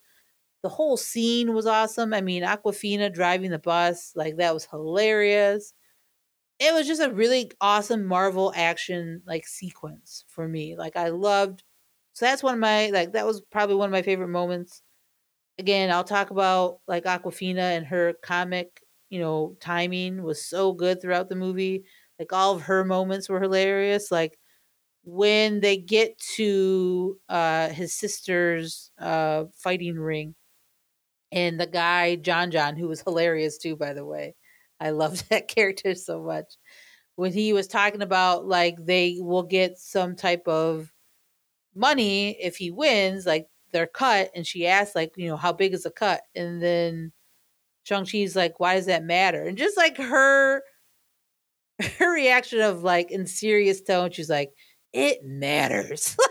The 0.64 0.70
whole 0.70 0.98
scene 0.98 1.54
was 1.54 1.66
awesome. 1.66 2.14
I 2.14 2.22
mean, 2.22 2.44
Awkwafina 2.44 3.14
driving 3.14 3.52
the 3.52 3.60
bus, 3.60 4.14
like 4.16 4.38
that 4.38 4.54
was 4.54 4.66
hilarious 4.66 5.74
it 6.60 6.74
was 6.74 6.88
just 6.88 7.02
a 7.02 7.12
really 7.14 7.52
awesome 7.62 8.06
Marvel 8.06 8.54
action 8.56 9.22
like 9.26 9.48
sequence 9.48 10.26
for 10.28 10.48
me. 10.48 10.76
Like 10.76 10.96
I 10.98 11.10
loved 11.10 11.64
so 12.14 12.26
that's 12.26 12.44
one 12.44 12.56
of 12.56 12.60
my 12.60 12.90
like 12.90 13.14
that 13.14 13.26
was 13.26 13.42
probably 13.52 13.76
one 13.76 13.90
of 13.90 13.94
my 13.94 14.02
favorite 14.02 14.28
moments. 14.30 14.82
Again, 15.60 15.92
I'll 15.92 16.04
talk 16.06 16.32
about 16.32 16.80
like 16.88 17.06
Awkwafina 17.06 17.60
and 17.78 17.86
her 17.88 18.14
comic, 18.24 18.82
you 19.10 19.20
know, 19.20 19.58
timing 19.62 20.24
was 20.24 20.46
so 20.46 20.74
good 20.74 21.02
throughout 21.02 21.30
the 21.30 21.36
movie. 21.36 21.86
Like 22.20 22.34
all 22.34 22.56
of 22.56 22.64
her 22.64 22.86
moments 22.86 23.30
were 23.30 23.42
hilarious. 23.42 24.12
Like 24.12 24.40
when 25.04 25.62
they 25.62 25.78
get 25.78 26.18
to 26.38 27.20
uh 27.30 27.70
his 27.70 27.94
sister's 27.96 28.92
uh 29.00 29.46
fighting 29.58 29.96
ring 30.00 30.36
and 31.32 31.60
the 31.60 31.68
guy 31.68 32.16
Jon 32.16 32.52
Jon 32.52 32.76
who 32.76 32.88
was 32.88 33.02
hilarious 33.02 33.58
too 33.58 33.76
by 33.76 33.94
the 33.94 34.06
way 34.06 34.36
I 34.80 34.92
loved 34.92 35.28
that 35.32 35.48
character 35.48 35.96
so 35.96 36.22
much. 36.22 36.56
When 37.16 37.34
he 37.34 37.54
was 37.54 37.68
talking 37.68 38.02
about 38.02 38.46
like 38.48 38.76
they 38.80 39.18
will 39.20 39.44
get 39.44 39.78
some 39.78 40.16
type 40.16 40.48
of 40.48 40.92
money 41.76 42.38
if 42.42 42.58
he 42.58 42.72
wins, 42.72 43.26
like 43.26 43.48
their 43.72 43.88
cut, 43.88 44.32
and 44.36 44.46
she 44.48 44.68
asked 44.68 44.96
like, 44.96 45.14
you 45.18 45.28
know, 45.28 45.38
how 45.38 45.54
big 45.54 45.74
is 45.74 45.84
the 45.84 45.92
cut? 45.92 46.22
And 46.36 46.62
then 46.62 47.12
Shang-Chi's 47.84 48.36
like, 48.36 48.60
why 48.60 48.76
does 48.76 48.88
that 48.88 49.04
matter? 49.04 49.44
And 49.46 49.58
just 49.58 49.78
like 49.78 49.98
her 49.98 50.64
her 52.00 52.14
reaction 52.14 52.62
of 52.62 52.84
like 52.84 53.12
in 53.12 53.26
serious 53.28 53.82
tone, 53.82 54.12
she's 54.12 54.30
like, 54.30 54.52
it 54.94 55.20
matters. 55.24 56.18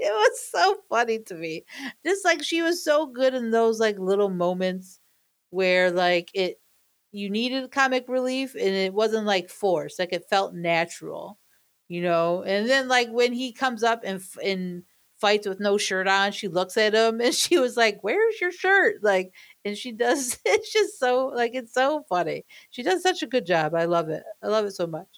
it 0.06 0.12
was 0.12 0.40
so 0.50 0.76
funny 0.88 1.20
to 1.20 1.34
me. 1.34 1.64
Just 2.06 2.24
like 2.24 2.42
she 2.42 2.62
was 2.62 2.82
so 2.84 3.06
good 3.06 3.34
in 3.34 3.50
those 3.50 3.80
like 3.80 3.98
little 3.98 4.30
moments 4.30 5.00
where 5.50 5.90
like 5.90 6.30
it 6.34 6.60
you 7.12 7.28
needed 7.30 7.70
comic 7.72 8.04
relief 8.08 8.54
and 8.54 8.62
it 8.74 8.94
wasn't 8.94 9.26
like 9.26 9.50
forced 9.50 9.98
like 9.98 10.12
it 10.12 10.28
felt 10.30 10.54
natural 10.54 11.38
you 11.88 12.02
know? 12.02 12.42
And 12.44 12.68
then 12.68 12.86
like 12.88 13.08
when 13.10 13.32
he 13.32 13.52
comes 13.52 13.82
up 13.82 14.02
and 14.04 14.22
and 14.44 14.84
fights 15.18 15.46
with 15.46 15.60
no 15.60 15.76
shirt 15.76 16.08
on 16.08 16.32
she 16.32 16.48
looks 16.48 16.76
at 16.76 16.94
him 16.94 17.20
and 17.22 17.34
she 17.34 17.58
was 17.58 17.76
like 17.76 17.98
where's 18.02 18.40
your 18.40 18.52
shirt? 18.52 19.02
Like 19.02 19.32
and 19.64 19.76
she 19.76 19.92
does 19.92 20.38
it's 20.44 20.72
just 20.72 20.98
so 20.98 21.26
like 21.28 21.52
it's 21.54 21.74
so 21.74 22.04
funny. 22.08 22.44
She 22.70 22.82
does 22.82 23.02
such 23.02 23.22
a 23.22 23.26
good 23.26 23.46
job. 23.46 23.74
I 23.74 23.86
love 23.86 24.08
it. 24.08 24.22
I 24.42 24.48
love 24.48 24.64
it 24.66 24.72
so 24.72 24.86
much. 24.86 25.08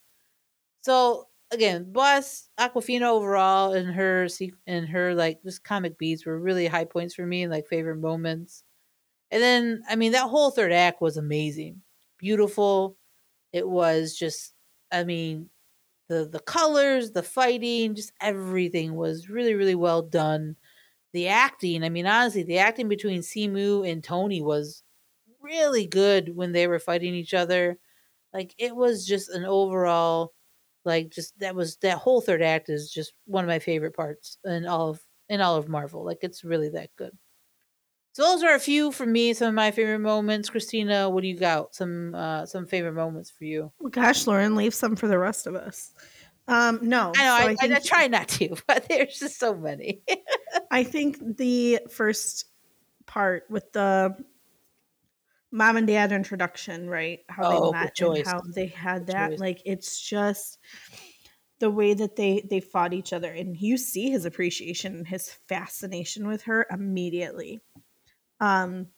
So 0.83 1.29
again 1.53 1.93
boss 1.93 2.49
awkwafina 2.59 3.03
overall 3.03 3.73
and 3.75 3.95
her 3.95 4.27
and 4.67 4.89
her 4.89 5.15
like 5.15 5.43
just 5.45 5.65
comic 5.65 5.99
beats 5.99 6.27
were 6.27 6.39
really 6.41 6.67
high 6.67 6.85
points 6.85 7.15
for 7.15 7.27
me 7.27 7.43
and 7.43 7.53
like 7.53 7.67
favorite 7.69 7.99
moments 7.99 8.65
and 9.31 9.43
then 9.43 9.83
i 9.89 9.97
mean 9.97 10.13
that 10.13 10.29
whole 10.29 10.51
third 10.51 10.73
act 10.73 11.01
was 11.03 11.17
amazing 11.17 11.83
beautiful 12.19 12.97
it 13.53 13.69
was 13.69 14.17
just 14.17 14.55
i 14.93 15.05
mean 15.05 15.49
the 16.09 16.29
the 16.29 16.41
colors, 16.41 17.13
the 17.13 17.23
fighting, 17.23 17.95
just 17.95 18.13
everything 18.21 18.95
was 18.97 19.31
really 19.31 19.55
really 19.55 19.75
well 19.75 20.03
done. 20.03 20.57
The 21.13 21.29
acting, 21.29 21.85
I 21.85 21.89
mean 21.91 22.07
honestly, 22.07 22.43
the 22.45 22.59
acting 22.59 22.89
between 22.89 23.23
Simu 23.23 23.89
and 23.91 24.05
Tony 24.05 24.43
was 24.43 24.83
really 25.41 25.87
good 25.87 26.37
when 26.37 26.53
they 26.53 26.67
were 26.67 26.79
fighting 26.79 27.15
each 27.15 27.35
other. 27.35 27.79
Like 28.35 28.55
it 28.59 28.77
was 28.77 29.07
just 29.07 29.31
an 29.31 29.45
overall 29.45 30.35
like 30.85 31.11
just 31.11 31.39
that 31.39 31.55
was 31.55 31.77
that 31.79 31.99
whole 31.99 32.21
third 32.21 32.43
act 32.43 32.69
is 32.69 32.91
just 32.91 33.13
one 33.27 33.45
of 33.45 33.49
my 33.49 33.59
favorite 33.59 33.97
parts 33.97 34.39
in 34.45 34.67
all 34.67 34.91
of 34.91 35.01
in 35.29 35.41
all 35.41 35.57
of 35.57 35.69
Marvel. 35.69 36.05
Like 36.05 36.19
it's 36.23 36.45
really 36.45 36.69
that 36.71 36.91
good. 36.97 37.17
So 38.15 38.23
those 38.23 38.43
are 38.43 38.55
a 38.55 38.61
few 38.61 38.93
for 38.93 39.07
me, 39.07 39.33
some 39.33 39.49
of 39.49 39.55
my 39.55 39.71
favorite 39.71 40.01
moments. 40.01 40.51
Christina, 40.51 41.09
what 41.09 41.23
do 41.23 41.29
you 41.29 41.39
got? 41.39 41.75
Some 41.75 42.15
uh 42.15 42.47
some 42.47 42.67
favorite 42.67 42.95
moments 42.95 43.31
for 43.31 43.45
you? 43.45 43.73
Well, 43.81 43.91
gosh, 43.91 44.27
Lauren, 44.27 44.57
leave 44.57 44.75
some 44.75 44.97
for 44.97 45.09
the 45.09 45.19
rest 45.19 45.47
of 45.47 45.55
us. 45.55 45.93
Um, 46.49 46.81
no, 46.83 47.13
I 47.17 47.25
know. 47.25 47.39
So 47.39 47.47
I, 47.47 47.51
I, 47.51 47.55
think, 47.55 47.73
I, 47.73 47.79
try 47.79 48.07
not 48.09 48.29
to, 48.29 48.57
but 48.67 48.87
there's 48.89 49.19
just 49.19 49.39
so 49.39 49.55
many. 49.55 50.03
I 50.71 50.85
think 50.85 51.37
the 51.37 51.81
first 51.89 52.47
part 53.07 53.45
with 53.49 53.73
the 53.73 54.17
mom 55.53 55.77
and 55.77 55.87
dad 55.87 56.11
introduction, 56.11 56.89
right? 56.89 57.21
How 57.29 57.45
oh, 57.45 57.73
they 57.73 57.79
met 57.79 58.01
and 58.01 58.27
how 58.27 58.41
they 58.55 58.67
had 58.67 59.07
that. 59.07 59.31
Choice. 59.31 59.41
Like 59.41 59.63
it's 59.65 60.01
just 60.01 60.59
the 61.61 61.71
way 61.71 61.95
that 61.95 62.17
they 62.17 62.45
they 62.49 62.61
fought 62.61 62.93
each 62.93 63.13
other, 63.13 63.31
and 63.31 63.57
you 63.57 63.77
see 63.77 64.11
his 64.11 64.25
appreciation 64.25 64.97
and 64.97 65.07
his 65.07 65.31
fascination 65.49 66.27
with 66.27 66.43
her 66.43 66.67
immediately. 66.71 67.61
Um, 68.41 68.89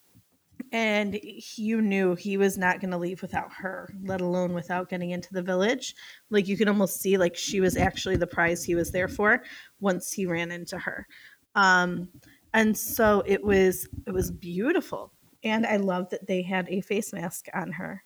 and 0.72 1.18
you 1.56 1.82
knew 1.82 2.14
he 2.14 2.36
was 2.36 2.56
not 2.56 2.80
going 2.80 2.90
to 2.90 2.98
leave 2.98 3.22
without 3.22 3.52
her, 3.52 3.92
let 4.04 4.20
alone 4.20 4.54
without 4.54 4.88
getting 4.88 5.10
into 5.10 5.32
the 5.32 5.42
village. 5.42 5.94
Like 6.30 6.48
you 6.48 6.56
could 6.56 6.68
almost 6.68 7.00
see 7.00 7.18
like 7.18 7.36
she 7.36 7.60
was 7.60 7.76
actually 7.76 8.16
the 8.16 8.26
prize 8.26 8.64
he 8.64 8.74
was 8.74 8.90
there 8.90 9.08
for 9.08 9.42
once 9.80 10.12
he 10.12 10.26
ran 10.26 10.50
into 10.50 10.78
her. 10.78 11.06
Um, 11.54 12.08
and 12.52 12.76
so 12.76 13.22
it 13.26 13.44
was 13.44 13.88
it 14.06 14.12
was 14.12 14.30
beautiful, 14.30 15.12
and 15.44 15.66
I 15.66 15.76
love 15.76 16.10
that 16.10 16.26
they 16.26 16.42
had 16.42 16.68
a 16.68 16.80
face 16.80 17.12
mask 17.12 17.46
on 17.54 17.72
her. 17.72 18.02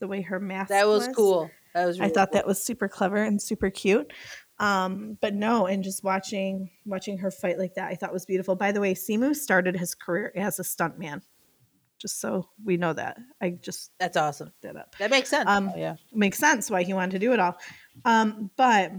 The 0.00 0.08
way 0.08 0.22
her 0.22 0.40
mask 0.40 0.70
that 0.70 0.86
was, 0.86 1.06
was. 1.06 1.16
cool. 1.16 1.50
That 1.74 1.86
was 1.86 2.00
really 2.00 2.10
I 2.10 2.14
thought 2.14 2.30
cool. 2.32 2.38
that 2.38 2.46
was 2.46 2.62
super 2.62 2.88
clever 2.88 3.22
and 3.22 3.40
super 3.40 3.70
cute. 3.70 4.12
Um, 4.58 5.16
but 5.20 5.34
no, 5.34 5.66
and 5.66 5.82
just 5.82 6.04
watching 6.04 6.70
watching 6.84 7.18
her 7.18 7.30
fight 7.30 7.58
like 7.58 7.74
that, 7.74 7.90
I 7.90 7.94
thought 7.94 8.12
was 8.12 8.26
beautiful. 8.26 8.56
By 8.56 8.72
the 8.72 8.80
way, 8.80 8.94
Simu 8.94 9.34
started 9.34 9.76
his 9.76 9.94
career 9.94 10.32
as 10.36 10.58
a 10.58 10.62
stuntman. 10.62 11.22
Just 11.98 12.20
so 12.20 12.48
we 12.64 12.76
know 12.76 12.92
that. 12.94 13.18
I 13.40 13.50
just 13.50 13.92
that's 13.98 14.16
awesome. 14.16 14.52
That 14.62 14.76
up. 14.76 14.96
That 14.98 15.10
makes 15.10 15.30
sense. 15.30 15.48
Um, 15.48 15.70
oh, 15.74 15.78
yeah, 15.78 15.96
makes 16.12 16.38
sense 16.38 16.70
why 16.70 16.82
he 16.82 16.92
wanted 16.92 17.12
to 17.12 17.18
do 17.18 17.32
it 17.32 17.40
all. 17.40 17.56
Um, 18.04 18.50
but 18.56 18.92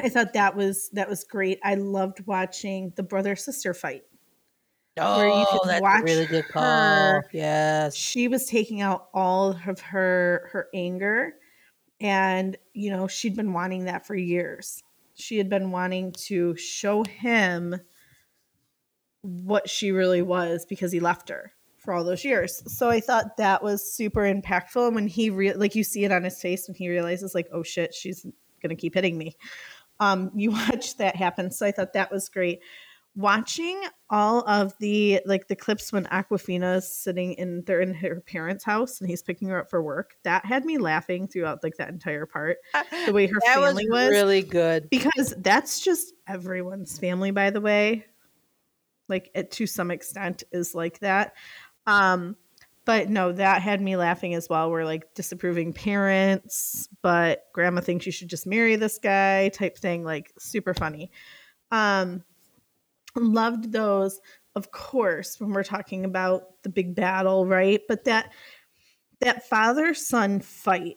I 0.00 0.08
thought 0.08 0.32
that 0.32 0.56
was 0.56 0.88
that 0.90 1.08
was 1.08 1.24
great. 1.24 1.58
I 1.62 1.74
loved 1.74 2.26
watching 2.26 2.92
the 2.96 3.02
brother 3.02 3.36
sister 3.36 3.74
fight. 3.74 4.02
Oh, 4.98 5.18
where 5.18 5.28
you 5.28 5.46
could 5.50 5.68
that's 5.68 5.80
watch 5.80 6.02
a 6.02 6.04
really 6.04 6.26
good 6.26 6.48
call. 6.48 6.62
Her. 6.62 7.24
Yes, 7.32 7.94
she 7.94 8.28
was 8.28 8.46
taking 8.46 8.80
out 8.80 9.08
all 9.14 9.56
of 9.66 9.80
her 9.80 10.50
her 10.52 10.68
anger 10.74 11.34
and, 12.02 12.56
you 12.74 12.90
know, 12.90 13.06
she'd 13.06 13.36
been 13.36 13.52
wanting 13.52 13.84
that 13.84 14.04
for 14.04 14.16
years. 14.16 14.82
She 15.14 15.38
had 15.38 15.48
been 15.48 15.70
wanting 15.70 16.12
to 16.26 16.56
show 16.56 17.04
him 17.04 17.76
what 19.22 19.70
she 19.70 19.92
really 19.92 20.20
was 20.20 20.66
because 20.66 20.90
he 20.90 20.98
left 20.98 21.28
her 21.28 21.52
for 21.78 21.94
all 21.94 22.02
those 22.02 22.24
years. 22.24 22.60
So 22.66 22.90
I 22.90 22.98
thought 22.98 23.36
that 23.36 23.62
was 23.62 23.94
super 23.94 24.22
impactful. 24.22 24.84
And 24.84 24.96
when 24.96 25.06
he 25.06 25.30
re- 25.30 25.54
like 25.54 25.76
you 25.76 25.84
see 25.84 26.04
it 26.04 26.10
on 26.10 26.24
his 26.24 26.40
face 26.40 26.66
when 26.66 26.74
he 26.74 26.88
realizes 26.88 27.36
like, 27.36 27.46
oh 27.52 27.62
shit, 27.62 27.94
she's 27.94 28.26
gonna 28.60 28.74
keep 28.74 28.94
hitting 28.94 29.16
me. 29.16 29.36
Um, 30.00 30.32
you 30.34 30.50
watch 30.70 30.96
that 30.96 31.14
happen. 31.14 31.52
So 31.52 31.64
I 31.66 31.70
thought 31.70 31.92
that 31.92 32.10
was 32.10 32.28
great 32.28 32.62
watching 33.14 33.82
all 34.08 34.48
of 34.48 34.74
the 34.78 35.20
like 35.26 35.48
the 35.48 35.56
clips 35.56 35.92
when 35.92 36.06
Awkwafina's 36.06 36.94
sitting 36.94 37.34
in 37.34 37.62
they're 37.66 37.80
in 37.80 37.94
her 37.94 38.20
parents' 38.20 38.64
house 38.64 39.00
and 39.00 39.08
he's 39.08 39.22
picking 39.22 39.48
her 39.48 39.60
up 39.60 39.70
for 39.70 39.82
work, 39.82 40.16
that 40.24 40.44
had 40.44 40.64
me 40.64 40.78
laughing 40.78 41.28
throughout 41.28 41.62
like 41.62 41.76
that 41.76 41.90
entire 41.90 42.26
part. 42.26 42.58
The 43.06 43.12
way 43.12 43.26
her 43.26 43.38
that 43.46 43.54
family 43.54 43.86
was, 43.88 44.06
was 44.06 44.10
really 44.10 44.42
good. 44.42 44.88
Because 44.90 45.34
that's 45.38 45.80
just 45.80 46.14
everyone's 46.26 46.98
family, 46.98 47.30
by 47.30 47.50
the 47.50 47.60
way. 47.60 48.06
Like 49.08 49.30
it 49.34 49.50
to 49.52 49.66
some 49.66 49.90
extent 49.90 50.44
is 50.52 50.74
like 50.74 51.00
that. 51.00 51.34
Um 51.86 52.36
but 52.84 53.08
no, 53.08 53.30
that 53.30 53.62
had 53.62 53.80
me 53.80 53.96
laughing 53.96 54.34
as 54.34 54.48
well. 54.48 54.68
We're 54.70 54.84
like 54.84 55.14
disapproving 55.14 55.72
parents, 55.72 56.88
but 57.00 57.44
grandma 57.52 57.80
thinks 57.80 58.06
you 58.06 58.12
should 58.12 58.28
just 58.28 58.46
marry 58.46 58.74
this 58.74 58.98
guy 58.98 59.50
type 59.50 59.78
thing, 59.78 60.02
like 60.02 60.32
super 60.38 60.74
funny. 60.74 61.10
Um 61.70 62.24
loved 63.16 63.72
those 63.72 64.20
of 64.54 64.70
course 64.70 65.40
when 65.40 65.50
we're 65.50 65.62
talking 65.62 66.04
about 66.04 66.62
the 66.62 66.68
big 66.68 66.94
battle 66.94 67.46
right? 67.46 67.80
But 67.88 68.04
that 68.04 68.32
that 69.20 69.48
father 69.48 69.94
son 69.94 70.40
fight 70.40 70.96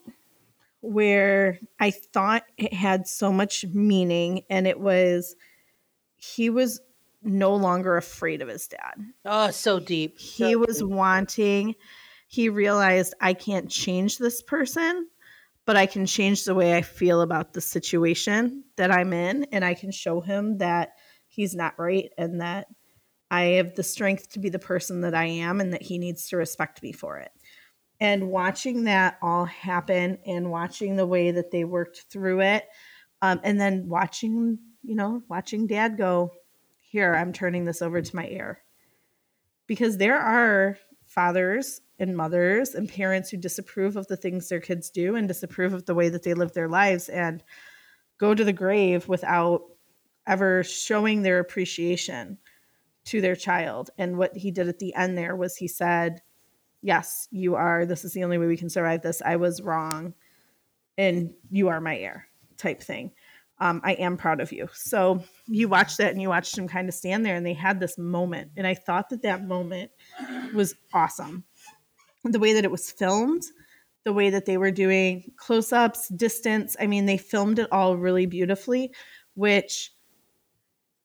where 0.82 1.60
i 1.80 1.90
thought 1.90 2.44
it 2.58 2.74
had 2.74 3.08
so 3.08 3.32
much 3.32 3.66
meaning 3.74 4.44
and 4.50 4.68
it 4.68 4.80
was 4.80 5.36
he 6.16 6.50
was 6.50 6.80
no 7.24 7.56
longer 7.56 7.98
afraid 7.98 8.42
of 8.42 8.48
his 8.48 8.68
dad. 8.68 8.94
Oh 9.26 9.50
so 9.50 9.80
deep. 9.80 10.20
So 10.20 10.48
he 10.48 10.56
was 10.56 10.80
deep. 10.80 10.88
wanting 10.88 11.76
he 12.28 12.50
realized 12.50 13.14
i 13.22 13.34
can't 13.34 13.70
change 13.70 14.18
this 14.18 14.42
person 14.42 15.08
but 15.66 15.76
i 15.76 15.86
can 15.86 16.06
change 16.06 16.44
the 16.44 16.56
way 16.56 16.76
i 16.76 16.82
feel 16.82 17.22
about 17.22 17.54
the 17.54 17.62
situation 17.62 18.64
that 18.76 18.92
i'm 18.92 19.14
in 19.14 19.46
and 19.52 19.64
i 19.64 19.74
can 19.74 19.92
show 19.92 20.22
him 20.22 20.58
that 20.58 20.94
he's 21.36 21.56
not 21.56 21.78
right 21.78 22.12
and 22.18 22.42
that 22.42 22.68
I 23.30 23.42
have 23.44 23.76
the 23.76 23.84
strength 23.84 24.32
to 24.32 24.40
be 24.40 24.50
the 24.50 24.60
person 24.60 25.02
that 25.02 25.16
I 25.16 25.26
am 25.26 25.60
and 25.60 25.74
that 25.74 25.82
he 25.82 25.98
needs 25.98 26.30
to 26.30 26.38
respect 26.38 26.82
me 26.82 26.92
for 26.92 27.18
it. 27.18 27.32
And 28.00 28.30
watching 28.30 28.86
that 28.86 29.18
all 29.22 29.46
happen 29.46 30.20
and 30.26 30.52
watching 30.52 30.96
the 30.96 31.08
way 31.08 31.32
that 31.32 31.52
they 31.52 31.64
worked 31.64 32.06
through 32.10 32.42
it, 32.42 32.66
um, 33.22 33.40
and 33.44 33.60
then 33.60 33.88
watching, 33.88 34.60
you 34.84 34.96
know, 34.96 35.24
watching 35.30 35.66
dad 35.66 35.98
go, 35.98 36.32
Here, 36.78 37.16
I'm 37.16 37.34
turning 37.34 37.66
this 37.66 37.82
over 37.82 38.02
to 38.02 38.16
my 38.16 38.28
heir. 38.28 38.62
Because 39.66 39.98
there 39.98 40.20
are 40.20 40.78
fathers 41.06 41.82
and 41.98 42.16
mothers 42.16 42.76
and 42.76 42.90
parents 42.90 43.30
who 43.30 43.38
disapprove 43.38 43.96
of 43.96 44.08
the 44.08 44.18
things 44.18 44.50
their 44.50 44.60
kids 44.60 44.90
do 44.90 45.16
and 45.16 45.28
disapprove 45.28 45.74
of 45.74 45.86
the 45.86 45.96
way 45.96 46.10
that 46.10 46.24
they 46.24 46.34
live 46.34 46.54
their 46.54 46.68
lives 46.68 47.08
and 47.10 47.44
go 48.18 48.36
to 48.36 48.44
the 48.44 48.54
grave 48.54 49.08
without 49.08 49.62
ever 50.28 50.64
showing 50.64 51.22
their 51.22 51.40
appreciation 51.40 52.38
to 53.06 53.22
their 53.22 53.36
child. 53.36 53.90
And 53.98 54.18
what 54.18 54.36
he 54.36 54.52
did 54.52 54.68
at 54.68 54.80
the 54.80 54.94
end 54.96 55.18
there 55.18 55.36
was 55.36 55.56
he 55.56 55.68
said, 55.68 56.22
Yes, 56.82 57.28
you 57.32 57.56
are. 57.56 57.86
This 57.86 58.06
is 58.06 58.14
the 58.14 58.24
only 58.24 58.38
way 58.38 58.46
we 58.46 58.58
can 58.58 58.70
survive 58.70 59.02
this. 59.02 59.22
I 59.26 59.38
was 59.38 59.62
wrong. 59.62 60.14
And 60.98 61.34
you 61.50 61.68
are 61.70 61.82
my 61.82 61.98
heir, 61.98 62.28
type 62.58 62.82
thing. 62.82 63.12
Um, 63.60 63.82
I 63.84 63.94
am 63.94 64.18
proud 64.18 64.40
of 64.40 64.52
you. 64.52 64.70
So 64.74 65.24
you 65.48 65.68
watched 65.68 65.98
that 65.98 66.12
and 66.12 66.22
you 66.22 66.30
watched 66.30 66.58
him 66.58 66.68
kind 66.68 66.88
of 66.88 66.94
stand 66.94 67.26
there 67.26 67.36
and 67.36 67.46
they 67.46 67.54
had 67.54 67.80
this 67.80 67.98
moment. 67.98 68.52
And 68.56 68.68
I 68.68 68.76
thought 68.76 69.10
that 69.10 69.24
that 69.24 69.46
moment 69.46 69.92
was 70.54 70.76
awesome. 70.94 71.44
The 72.24 72.40
way 72.40 72.54
that 72.54 72.66
it 72.66 72.72
was 72.72 72.92
filmed, 72.92 73.44
the 74.04 74.14
way 74.14 74.30
that 74.30 74.46
they 74.46 74.58
were 74.58 74.72
doing 74.72 75.32
close 75.38 75.74
ups, 75.74 76.10
distance. 76.10 76.76
I 76.80 76.88
mean, 76.88 77.06
they 77.06 77.18
filmed 77.18 77.60
it 77.60 77.72
all 77.72 77.98
really 77.98 78.26
beautifully, 78.26 78.94
which 79.34 79.92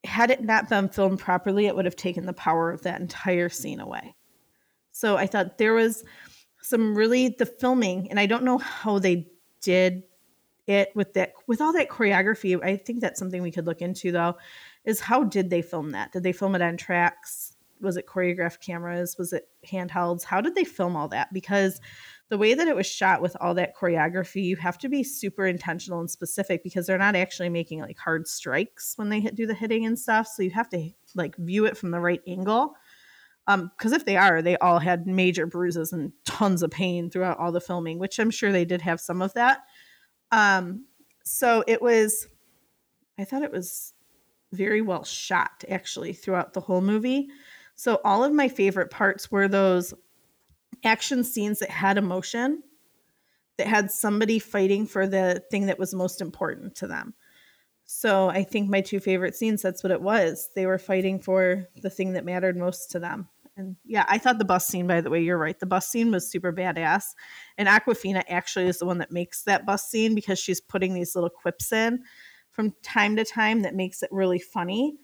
had 0.04 0.30
it 0.30 0.42
not 0.42 0.68
been 0.68 0.88
filmed 0.88 1.18
properly, 1.18 1.66
it 1.66 1.76
would 1.76 1.84
have 1.84 1.96
taken 1.96 2.26
the 2.26 2.32
power 2.32 2.70
of 2.70 2.82
that 2.82 3.00
entire 3.00 3.48
scene 3.48 3.80
away. 3.80 4.14
So 4.92 5.16
I 5.16 5.26
thought 5.26 5.58
there 5.58 5.74
was 5.74 6.04
some 6.62 6.94
really 6.94 7.28
the 7.38 7.46
filming, 7.46 8.10
and 8.10 8.18
I 8.18 8.26
don't 8.26 8.44
know 8.44 8.58
how 8.58 8.98
they 8.98 9.28
did 9.60 10.04
it 10.66 10.90
with 10.94 11.14
that 11.14 11.32
with 11.46 11.60
all 11.60 11.72
that 11.72 11.88
choreography. 11.88 12.62
I 12.62 12.76
think 12.76 13.00
that's 13.00 13.18
something 13.18 13.42
we 13.42 13.50
could 13.50 13.66
look 13.66 13.82
into 13.82 14.12
though, 14.12 14.36
is 14.84 15.00
how 15.00 15.24
did 15.24 15.50
they 15.50 15.62
film 15.62 15.90
that? 15.92 16.12
Did 16.12 16.22
they 16.22 16.32
film 16.32 16.54
it 16.54 16.62
on 16.62 16.76
tracks 16.76 17.56
was 17.80 17.96
it 17.96 18.06
choreographed 18.06 18.60
cameras? 18.60 19.16
Was 19.18 19.32
it 19.32 19.48
handhelds? 19.66 20.24
How 20.24 20.40
did 20.40 20.54
they 20.54 20.64
film 20.64 20.96
all 20.96 21.08
that? 21.08 21.32
Because 21.32 21.80
the 22.31 22.38
way 22.38 22.55
that 22.55 22.69
it 22.69 22.77
was 22.77 22.87
shot 22.87 23.21
with 23.21 23.37
all 23.40 23.55
that 23.55 23.77
choreography, 23.77 24.45
you 24.45 24.57
have 24.57 24.79
to 24.79 24.88
be 24.88 25.03
super 25.03 25.47
intentional 25.47 25.99
and 25.99 26.09
specific 26.09 26.62
because 26.62 26.87
they're 26.87 26.97
not 26.97 27.16
actually 27.16 27.49
making 27.49 27.81
like 27.81 27.99
hard 27.99 28.29
strikes 28.29 28.95
when 28.97 29.09
they 29.09 29.19
hit, 29.19 29.35
do 29.35 29.47
the 29.47 29.55
hitting 29.55 29.85
and 29.85 29.99
stuff. 29.99 30.29
So 30.29 30.45
you 30.45 30.51
have 30.51 30.69
to 30.71 30.90
like 31.16 31.37
view 31.37 31.66
it 31.66 31.77
from 31.77 31.90
the 31.90 31.99
right 31.99 32.23
angle. 32.29 32.77
Um, 33.49 33.73
because 33.77 33.90
if 33.90 34.05
they 34.05 34.16
are, 34.16 34.43
they 34.43 34.57
all 34.59 34.79
had 34.79 35.09
major 35.09 35.45
bruises 35.45 35.93
and 35.93 36.12
tons 36.25 36.62
of 36.62 36.71
pain 36.71 37.11
throughout 37.11 37.38
all 37.38 37.51
the 37.51 37.61
filming, 37.61 37.99
which 37.99 38.21
I'm 38.21 38.31
sure 38.31 38.53
they 38.53 38.64
did 38.64 38.81
have 38.83 39.01
some 39.01 39.23
of 39.23 39.35
that. 39.35 39.62
Um, 40.31 40.85
so 41.25 41.64
it 41.66 41.83
was, 41.83 42.29
I 43.19 43.25
thought 43.25 43.43
it 43.43 43.51
was 43.51 43.93
very 44.53 44.83
well 44.83 45.03
shot 45.03 45.64
actually 45.69 46.12
throughout 46.12 46.53
the 46.53 46.61
whole 46.61 46.81
movie. 46.81 47.29
So 47.75 48.01
all 48.05 48.23
of 48.23 48.33
my 48.33 48.47
favorite 48.47 48.90
parts 48.90 49.33
were 49.33 49.49
those 49.49 49.95
action 50.85 51.25
scenes 51.25 51.59
that 51.61 51.71
had 51.71 51.99
emotion, 51.99 52.62
that 53.59 53.66
had 53.66 53.90
somebody 53.90 54.38
fighting 54.38 54.87
for 54.87 55.07
the 55.07 55.43
thing 55.51 55.66
that 55.66 55.79
was 55.79 55.95
most 55.95 56.21
important 56.21 56.75
to 56.77 56.87
them. 56.87 57.14
So 57.85 58.29
I 58.29 58.45
think 58.45 58.71
my 58.71 58.81
two 58.81 59.01
favorite 59.01 59.35
scenes, 59.35 59.62
that's 59.62 59.83
what 59.83 59.90
it 59.90 60.01
was. 60.01 60.51
They 60.55 60.64
were 60.64 60.79
fighting 60.79 61.19
for 61.19 61.69
the 61.83 61.90
thing 61.90 62.12
that 62.12 62.25
mattered 62.25 62.57
most 62.57 62.93
to 62.93 63.01
them. 63.01 63.29
And 63.57 63.77
yeah, 63.85 64.07
I 64.09 64.19
thought 64.19 64.38
the 64.38 64.45
bus 64.45 64.66
scene, 64.66 64.87
by 64.87 65.01
the 65.01 65.11
way, 65.11 65.21
you're 65.21 65.37
right. 65.37 65.59
The 65.59 65.66
bus 65.66 65.88
scene 65.88 66.11
was 66.11 66.31
super 66.31 66.53
badass. 66.53 67.14
And 67.59 67.69
Awkwafina 67.69 68.23
actually 68.29 68.69
is 68.69 68.79
the 68.79 68.87
one 68.87 68.99
that 68.99 69.11
makes 69.11 69.43
that 69.43 69.66
bus 69.66 69.90
scene 69.90 70.14
because 70.14 70.38
she's 70.38 70.61
putting 70.61 70.95
these 70.95 71.14
little 71.14 71.31
quips 71.31 71.73
in 71.73 72.05
from 72.51 72.75
time 72.83 73.16
to 73.16 73.25
time 73.25 73.62
that 73.62 73.75
makes 73.75 74.03
it 74.03 74.11
really 74.12 74.38
funny. 74.38 74.97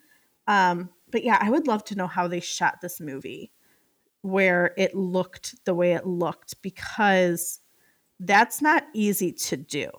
Um, 0.47 0.89
but 1.11 1.23
yeah, 1.23 1.37
I 1.41 1.49
would 1.49 1.67
love 1.67 1.83
to 1.85 1.95
know 1.95 2.07
how 2.07 2.27
they 2.27 2.39
shot 2.39 2.79
this 2.81 2.99
movie 2.99 3.51
where 4.21 4.73
it 4.77 4.95
looked 4.95 5.55
the 5.65 5.73
way 5.73 5.93
it 5.93 6.05
looked 6.05 6.61
because 6.61 7.59
that's 8.19 8.61
not 8.61 8.83
easy 8.93 9.31
to 9.31 9.57
do. 9.57 9.89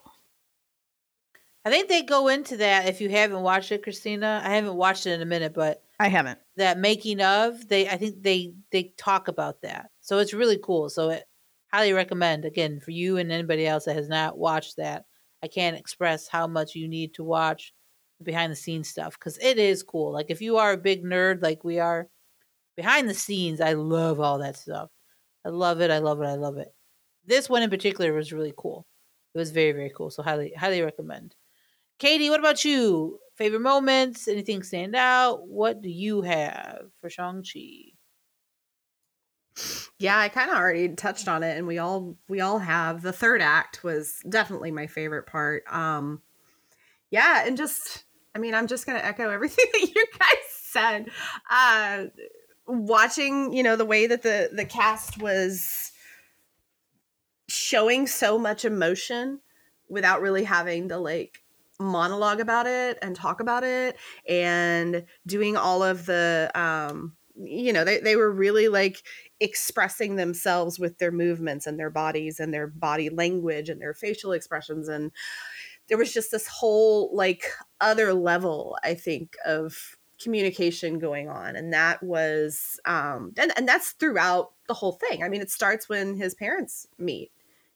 I 1.65 1.71
think 1.71 1.89
they 1.89 2.03
go 2.03 2.29
into 2.29 2.57
that 2.59 2.89
if 2.89 3.01
you 3.01 3.11
haven't 3.11 3.43
watched 3.43 3.73
it, 3.73 3.83
Christina. 3.83 4.41
I 4.45 4.55
haven't 4.55 4.77
watched 4.77 5.07
it 5.07 5.13
in 5.13 5.21
a 5.21 5.27
minute, 5.27 5.53
but 5.55 5.83
I 6.01 6.09
haven't. 6.09 6.39
That 6.57 6.79
making 6.79 7.21
of, 7.21 7.69
they 7.69 7.89
I 7.89 7.97
think 7.97 8.23
they 8.23 8.55
they 8.71 8.95
talk 8.97 9.29
about 9.29 9.61
that. 9.63 9.91
So 10.01 10.19
it's 10.19 10.33
really 10.33 10.59
cool. 10.63 10.89
So 10.89 11.11
it 11.11 11.25
highly 11.73 11.93
recommend 11.93 12.45
again 12.45 12.81
for 12.81 12.91
you 12.91 13.19
and 13.19 13.31
anybody 13.31 13.67
else 13.67 13.85
that 13.85 13.97
has 13.97 14.09
not 14.09 14.39
watched 14.39 14.77
that. 14.77 15.05
I 15.43 15.49
can't 15.49 15.77
express 15.77 16.27
how 16.27 16.47
much 16.47 16.75
you 16.75 16.89
need 16.89 17.15
to 17.15 17.25
watch 17.25 17.75
behind 18.23 18.51
the 18.51 18.57
scenes 18.57 18.89
stuff 18.89 19.19
because 19.19 19.39
it 19.39 19.59
is 19.59 19.83
cool. 19.83 20.13
Like 20.13 20.31
if 20.31 20.41
you 20.41 20.57
are 20.57 20.73
a 20.73 20.79
big 20.79 21.05
nerd 21.05 21.43
like 21.43 21.65
we 21.65 21.79
are, 21.79 22.09
behind 22.79 23.09
the 23.09 23.15
scenes, 23.15 23.61
I 23.61 23.73
love 23.73 24.21
all 24.21 24.39
that 24.39 24.57
stuff. 24.57 24.89
I 25.45 25.49
love 25.49 25.81
it. 25.81 25.91
I 25.91 25.99
love 25.99 26.23
it. 26.23 26.27
I 26.27 26.37
love 26.37 26.59
it. 26.59 26.73
This 27.27 27.51
one 27.51 27.65
in 27.65 27.71
particular 27.71 28.13
was 28.13 28.33
really 28.33 28.55
cool. 28.57 28.87
It 29.35 29.39
was 29.39 29.51
very 29.51 29.73
very 29.73 29.91
cool. 29.95 30.11
So 30.11 30.23
highly 30.23 30.53
highly 30.57 30.81
recommend. 30.81 31.35
Katie, 31.99 32.31
what 32.31 32.39
about 32.39 32.65
you? 32.65 33.19
Favorite 33.35 33.63
moments? 33.63 34.29
Anything 34.29 34.63
stand 34.63 34.95
out? 34.95 35.49
What 35.49 35.83
do 35.83 35.91
you 35.91 36.23
have 36.23 36.85
for 37.01 37.11
Shang 37.11 37.43
Chi? 37.43 37.95
Yeah, 39.99 40.17
I 40.17 40.29
kind 40.29 40.49
of 40.49 40.57
already 40.57 40.91
touched 40.91 41.27
on 41.27 41.43
it, 41.43 41.59
and 41.59 41.67
we 41.67 41.79
all 41.79 42.17
we 42.29 42.41
all 42.41 42.61
have. 42.61 43.03
The 43.03 43.13
third 43.13 43.43
act 43.43 43.83
was 43.83 44.21
definitely 44.29 44.71
my 44.71 44.87
favorite 44.87 45.27
part. 45.27 45.65
Um, 45.69 46.23
yeah, 47.11 47.45
and 47.45 47.57
just 47.57 48.05
I 48.37 48.39
mean, 48.39 48.55
I'm 48.55 48.69
just 48.69 48.87
gonna 48.87 49.01
echo 49.01 49.31
everything 49.31 49.67
that 49.73 49.81
you 49.81 50.07
guys 50.17 50.45
said. 50.63 51.11
Uh, 51.51 52.05
watching, 52.69 53.53
you 53.53 53.63
know, 53.63 53.77
the 53.77 53.85
way 53.85 54.07
that 54.07 54.23
the 54.23 54.51
the 54.53 54.65
cast 54.65 55.21
was 55.21 55.93
showing 57.49 58.07
so 58.07 58.39
much 58.39 58.65
emotion 58.65 59.41
without 59.89 60.21
really 60.21 60.45
having 60.45 60.89
to 60.91 60.99
like 60.99 61.43
monologue 61.81 62.41
about 62.41 62.67
it 62.67 62.99
and 63.01 63.17
talk 63.17 63.41
about 63.41 63.65
it 63.65 63.97
and 64.29 65.07
doing 65.27 65.57
all 65.57 65.83
of 65.83 66.07
the 66.07 66.51
um 66.55 67.17
you 67.37 67.73
know 67.73 67.85
they, 67.85 68.01
they 68.01 68.17
were 68.17 68.33
really 68.33 68.69
like 68.69 69.03
expressing 69.41 70.17
themselves 70.17 70.79
with 70.79 70.99
their 70.99 71.13
movements 71.13 71.67
and 71.67 71.79
their 71.79 71.89
bodies 71.89 72.41
and 72.41 72.53
their 72.53 72.67
body 72.67 73.09
language 73.09 73.69
and 73.69 73.81
their 73.81 73.95
facial 73.95 74.33
expressions. 74.33 74.89
And 74.89 75.13
there 75.89 75.99
was 75.99 76.13
just 76.13 76.31
this 76.31 76.47
whole 76.47 77.15
like 77.15 77.45
other 77.81 78.15
level 78.15 78.77
i 78.85 78.95
think 78.95 79.37
of 79.45 79.98
communication 80.21 80.99
going 80.99 81.29
on 81.29 81.55
and 81.57 81.73
that 81.73 82.03
was 82.03 82.81
um 82.85 83.33
and, 83.39 83.53
and 83.57 83.69
that's 83.69 83.93
throughout 83.93 84.53
the 84.67 84.75
whole 84.75 84.93
thing. 84.93 85.23
I 85.23 85.29
mean 85.29 85.41
it 85.41 85.51
starts 85.51 85.89
when 85.89 86.17
his 86.17 86.35
parents 86.35 86.87
meet 86.99 87.31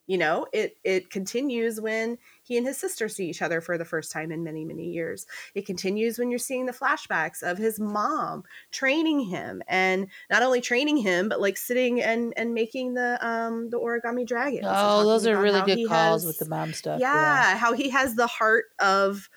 you 0.07 0.18
know? 0.18 0.46
It 0.52 0.76
it 0.85 1.11
continues 1.11 1.81
when 1.81 2.18
he 2.42 2.57
and 2.57 2.66
his 2.66 2.76
sister 2.76 3.09
see 3.09 3.28
each 3.28 3.42
other 3.42 3.61
for 3.61 3.78
the 3.78 3.85
first 3.85 4.11
time 4.11 4.33
in 4.33 4.44
many 4.44 4.64
many 4.64 4.90
years. 4.90 5.26
It 5.55 5.64
continues 5.64 6.18
when 6.18 6.31
you're 6.31 6.38
seeing 6.38 6.66
the 6.66 6.72
flashbacks 6.72 7.42
of 7.42 7.59
his 7.59 7.78
mom 7.78 8.44
training 8.70 9.20
him 9.20 9.62
and 9.68 10.09
not 10.31 10.42
only 10.42 10.61
training 10.61 10.98
him 10.98 11.28
but 11.28 11.40
like 11.40 11.57
sitting 11.57 12.02
and 12.02 12.35
and 12.37 12.52
making 12.52 12.94
the 12.94 13.18
um 13.26 13.70
the 13.70 13.78
origami 13.78 14.26
dragon 14.26 14.62
oh 14.66 15.07
those 15.07 15.26
are 15.26 15.40
really 15.40 15.62
good 15.62 15.88
calls 15.88 16.22
has, 16.22 16.26
with 16.26 16.38
the 16.38 16.48
mom 16.48 16.72
stuff 16.72 17.00
yeah, 17.00 17.14
yeah 17.14 17.57
how 17.57 17.72
he 17.72 17.88
has 17.88 18.14
the 18.14 18.26
heart 18.26 18.66
of 18.81 19.28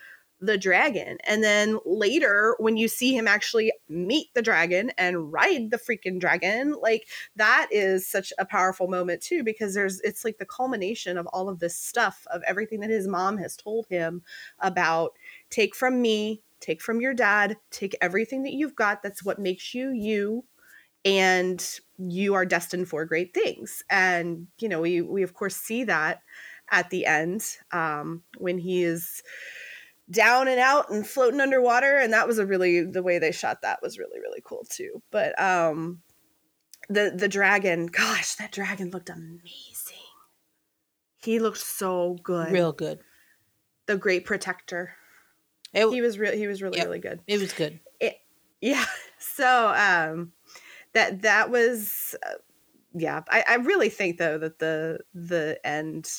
the 0.45 0.58
dragon. 0.58 1.17
And 1.23 1.43
then 1.43 1.79
later, 1.86 2.55
when 2.60 2.77
you 2.77 2.88
see 2.88 3.15
him 3.15 3.27
actually 3.27 3.71
meet 3.89 4.34
the 4.34 4.41
dragon 4.41 4.91
and 4.97 5.31
ride 5.31 5.71
the 5.71 5.77
freaking 5.77 6.19
dragon, 6.19 6.75
like 6.81 7.08
that 7.36 7.67
is 7.71 8.08
such 8.08 8.31
a 8.38 8.45
powerful 8.45 8.88
moment 8.88 9.21
too, 9.21 9.43
because 9.43 9.73
there's 9.73 9.99
it's 10.01 10.23
like 10.23 10.38
the 10.38 10.45
culmination 10.45 11.17
of 11.17 11.27
all 11.27 11.49
of 11.49 11.60
this 11.60 11.77
stuff 11.77 12.25
of 12.31 12.41
everything 12.47 12.79
that 12.81 12.89
his 12.89 13.08
mom 13.08 13.38
has 13.38 13.55
told 13.55 13.88
him 13.88 14.21
about 14.60 15.12
take 15.49 15.75
from 15.75 16.01
me, 16.01 16.41
take 16.60 16.81
from 16.81 17.01
your 17.01 17.13
dad, 17.13 17.58
take 17.71 17.95
everything 18.01 18.43
that 18.43 18.53
you've 18.53 18.75
got. 18.75 19.03
That's 19.03 19.23
what 19.23 19.39
makes 19.39 19.73
you 19.73 19.91
you. 19.91 20.45
And 21.03 21.63
you 21.99 22.34
are 22.34 22.45
destined 22.45 22.88
for 22.88 23.05
great 23.05 23.34
things. 23.34 23.84
And, 23.89 24.47
you 24.60 24.67
know, 24.67 24.81
we 24.81 25.01
we 25.01 25.21
of 25.21 25.34
course 25.34 25.55
see 25.55 25.84
that 25.84 26.21
at 26.71 26.89
the 26.89 27.05
end 27.05 27.45
um, 27.71 28.23
when 28.39 28.58
he 28.58 28.84
is 28.84 29.21
down 30.09 30.47
and 30.47 30.59
out 30.59 30.91
and 30.91 31.05
floating 31.07 31.41
underwater 31.41 31.97
and 31.97 32.13
that 32.13 32.27
was 32.27 32.37
a 32.37 32.45
really 32.45 32.83
the 32.83 33.01
way 33.01 33.17
they 33.17 33.31
shot 33.31 33.61
that 33.61 33.81
was 33.81 33.97
really 33.97 34.19
really 34.19 34.41
cool 34.43 34.65
too. 34.69 35.01
But 35.11 35.39
um 35.41 36.01
the 36.89 37.13
the 37.15 37.27
dragon 37.27 37.85
gosh 37.91 38.35
that 38.35 38.51
dragon 38.51 38.91
looked 38.91 39.09
amazing. 39.09 39.97
He 41.17 41.39
looked 41.39 41.57
so 41.57 42.17
good. 42.21 42.51
Real 42.51 42.71
good. 42.71 42.99
The 43.87 43.97
great 43.97 44.25
protector. 44.25 44.93
It, 45.73 45.89
he 45.89 46.01
was 46.01 46.19
real 46.19 46.33
he 46.33 46.47
was 46.47 46.61
really 46.61 46.77
yep, 46.77 46.87
really 46.87 46.99
good. 46.99 47.19
It 47.27 47.39
was 47.39 47.53
good. 47.53 47.79
It, 47.99 48.17
yeah 48.61 48.85
so 49.19 49.73
um 49.75 50.31
that 50.93 51.23
that 51.23 51.49
was 51.49 52.15
uh, 52.25 52.35
yeah 52.93 53.21
I, 53.29 53.43
I 53.47 53.55
really 53.55 53.89
think 53.89 54.17
though 54.17 54.37
that 54.37 54.59
the 54.59 54.99
the 55.13 55.59
end 55.63 56.09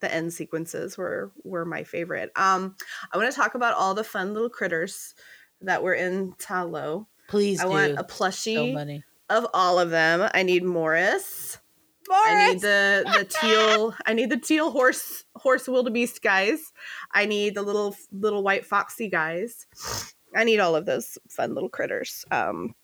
the 0.00 0.12
end 0.12 0.32
sequences 0.32 0.96
were 0.98 1.32
were 1.42 1.64
my 1.64 1.84
favorite. 1.84 2.30
Um, 2.36 2.76
I 3.12 3.16
want 3.16 3.30
to 3.30 3.36
talk 3.36 3.54
about 3.54 3.74
all 3.74 3.94
the 3.94 4.04
fun 4.04 4.32
little 4.32 4.50
critters 4.50 5.14
that 5.62 5.82
were 5.82 5.94
in 5.94 6.34
Ta 6.38 6.62
Lo. 6.62 7.08
Please, 7.28 7.60
I 7.60 7.64
do. 7.64 7.70
want 7.70 7.98
a 7.98 8.04
plushie 8.04 9.02
of 9.30 9.46
all 9.54 9.78
of 9.78 9.90
them. 9.90 10.28
I 10.34 10.42
need 10.42 10.64
Morris. 10.64 11.58
Morris. 12.08 12.26
I 12.26 12.52
need 12.52 12.60
the 12.60 13.04
the 13.18 13.24
teal. 13.24 13.94
I 14.06 14.12
need 14.12 14.30
the 14.30 14.36
teal 14.36 14.70
horse 14.70 15.24
horse 15.36 15.66
wildebeest 15.66 16.22
guys. 16.22 16.72
I 17.12 17.26
need 17.26 17.54
the 17.54 17.62
little 17.62 17.96
little 18.12 18.42
white 18.42 18.66
foxy 18.66 19.08
guys. 19.08 19.66
I 20.36 20.44
need 20.44 20.58
all 20.58 20.76
of 20.76 20.84
those 20.84 21.16
fun 21.30 21.54
little 21.54 21.68
critters. 21.70 22.24
Um, 22.30 22.74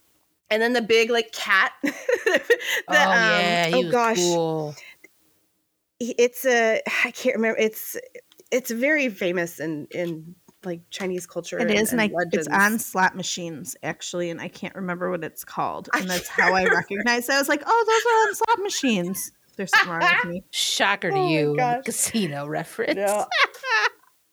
and 0.50 0.62
then 0.62 0.72
the 0.72 0.82
big 0.82 1.10
like 1.10 1.32
cat. 1.32 1.72
the, 1.82 1.92
oh 2.88 2.94
um, 2.94 3.08
yeah, 3.08 3.70
oh 3.74 3.90
gosh. 3.90 4.16
Cool 4.16 4.74
it's 6.00 6.44
a 6.44 6.80
I 7.04 7.10
can't 7.10 7.36
remember. 7.36 7.58
It's 7.58 7.96
it's 8.50 8.70
very 8.70 9.08
famous 9.08 9.60
in 9.60 9.86
in 9.90 10.34
like 10.64 10.82
Chinese 10.90 11.26
culture. 11.26 11.58
It 11.58 11.70
is, 11.70 11.92
and, 11.92 12.00
and 12.00 12.12
I, 12.14 12.24
it's 12.32 12.48
on 12.48 12.78
slot 12.78 13.16
machines 13.16 13.76
actually, 13.82 14.30
and 14.30 14.40
I 14.40 14.48
can't 14.48 14.74
remember 14.74 15.10
what 15.10 15.24
it's 15.24 15.44
called. 15.44 15.88
And 15.94 16.08
that's 16.08 16.28
how 16.28 16.54
I 16.54 16.64
recognize 16.64 17.28
it. 17.28 17.32
I 17.32 17.38
was 17.38 17.48
like, 17.48 17.62
oh, 17.64 17.84
those 17.86 18.12
are 18.12 18.28
on 18.28 18.34
slot 18.34 18.64
machines. 18.64 19.32
There's 19.56 19.70
something 19.70 19.90
wrong 19.90 20.16
with 20.24 20.30
me. 20.30 20.44
Shocker 20.50 21.10
to 21.10 21.16
oh 21.16 21.28
you, 21.28 21.80
casino 21.84 22.46
reference. 22.46 22.96
No. 22.96 23.26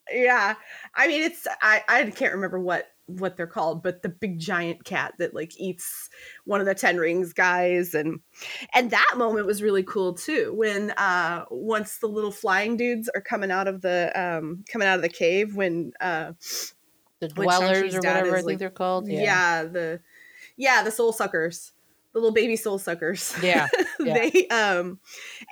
yeah, 0.11 0.55
I 0.95 1.07
mean, 1.07 1.23
it's 1.23 1.47
I 1.61 1.83
I 1.87 2.03
can't 2.11 2.33
remember 2.33 2.59
what 2.59 2.87
what 3.07 3.37
they're 3.37 3.47
called, 3.47 3.81
but 3.81 4.01
the 4.01 4.09
big 4.09 4.39
giant 4.39 4.83
cat 4.83 5.13
that 5.17 5.33
like 5.33 5.59
eats 5.59 6.09
one 6.45 6.59
of 6.59 6.67
the 6.67 6.75
Ten 6.75 6.97
Rings 6.97 7.33
guys, 7.33 7.95
and 7.95 8.19
and 8.73 8.91
that 8.91 9.13
moment 9.15 9.47
was 9.47 9.63
really 9.63 9.83
cool 9.83 10.13
too. 10.13 10.53
When 10.55 10.91
uh 10.91 11.45
once 11.49 11.97
the 11.97 12.07
little 12.07 12.31
flying 12.31 12.77
dudes 12.77 13.09
are 13.15 13.21
coming 13.21 13.51
out 13.51 13.67
of 13.67 13.81
the 13.81 14.11
um 14.15 14.63
coming 14.71 14.87
out 14.87 14.97
of 14.97 15.01
the 15.01 15.09
cave, 15.09 15.55
when 15.55 15.93
uh 15.99 16.33
the 17.19 17.29
dwellers 17.29 17.95
or 17.95 17.99
whatever 17.99 18.31
I 18.31 18.35
think 18.35 18.45
like, 18.45 18.59
they're 18.59 18.69
called, 18.69 19.07
yeah. 19.07 19.21
yeah, 19.21 19.63
the 19.63 19.99
yeah 20.55 20.83
the 20.83 20.91
soul 20.91 21.13
suckers. 21.13 21.73
The 22.17 22.21
little 22.21 22.33
baby 22.33 22.55
soul 22.55 22.79
suckers. 22.79 23.33
Yeah, 23.43 23.67
yeah. 23.99 24.13
they 24.13 24.47
um 24.47 24.99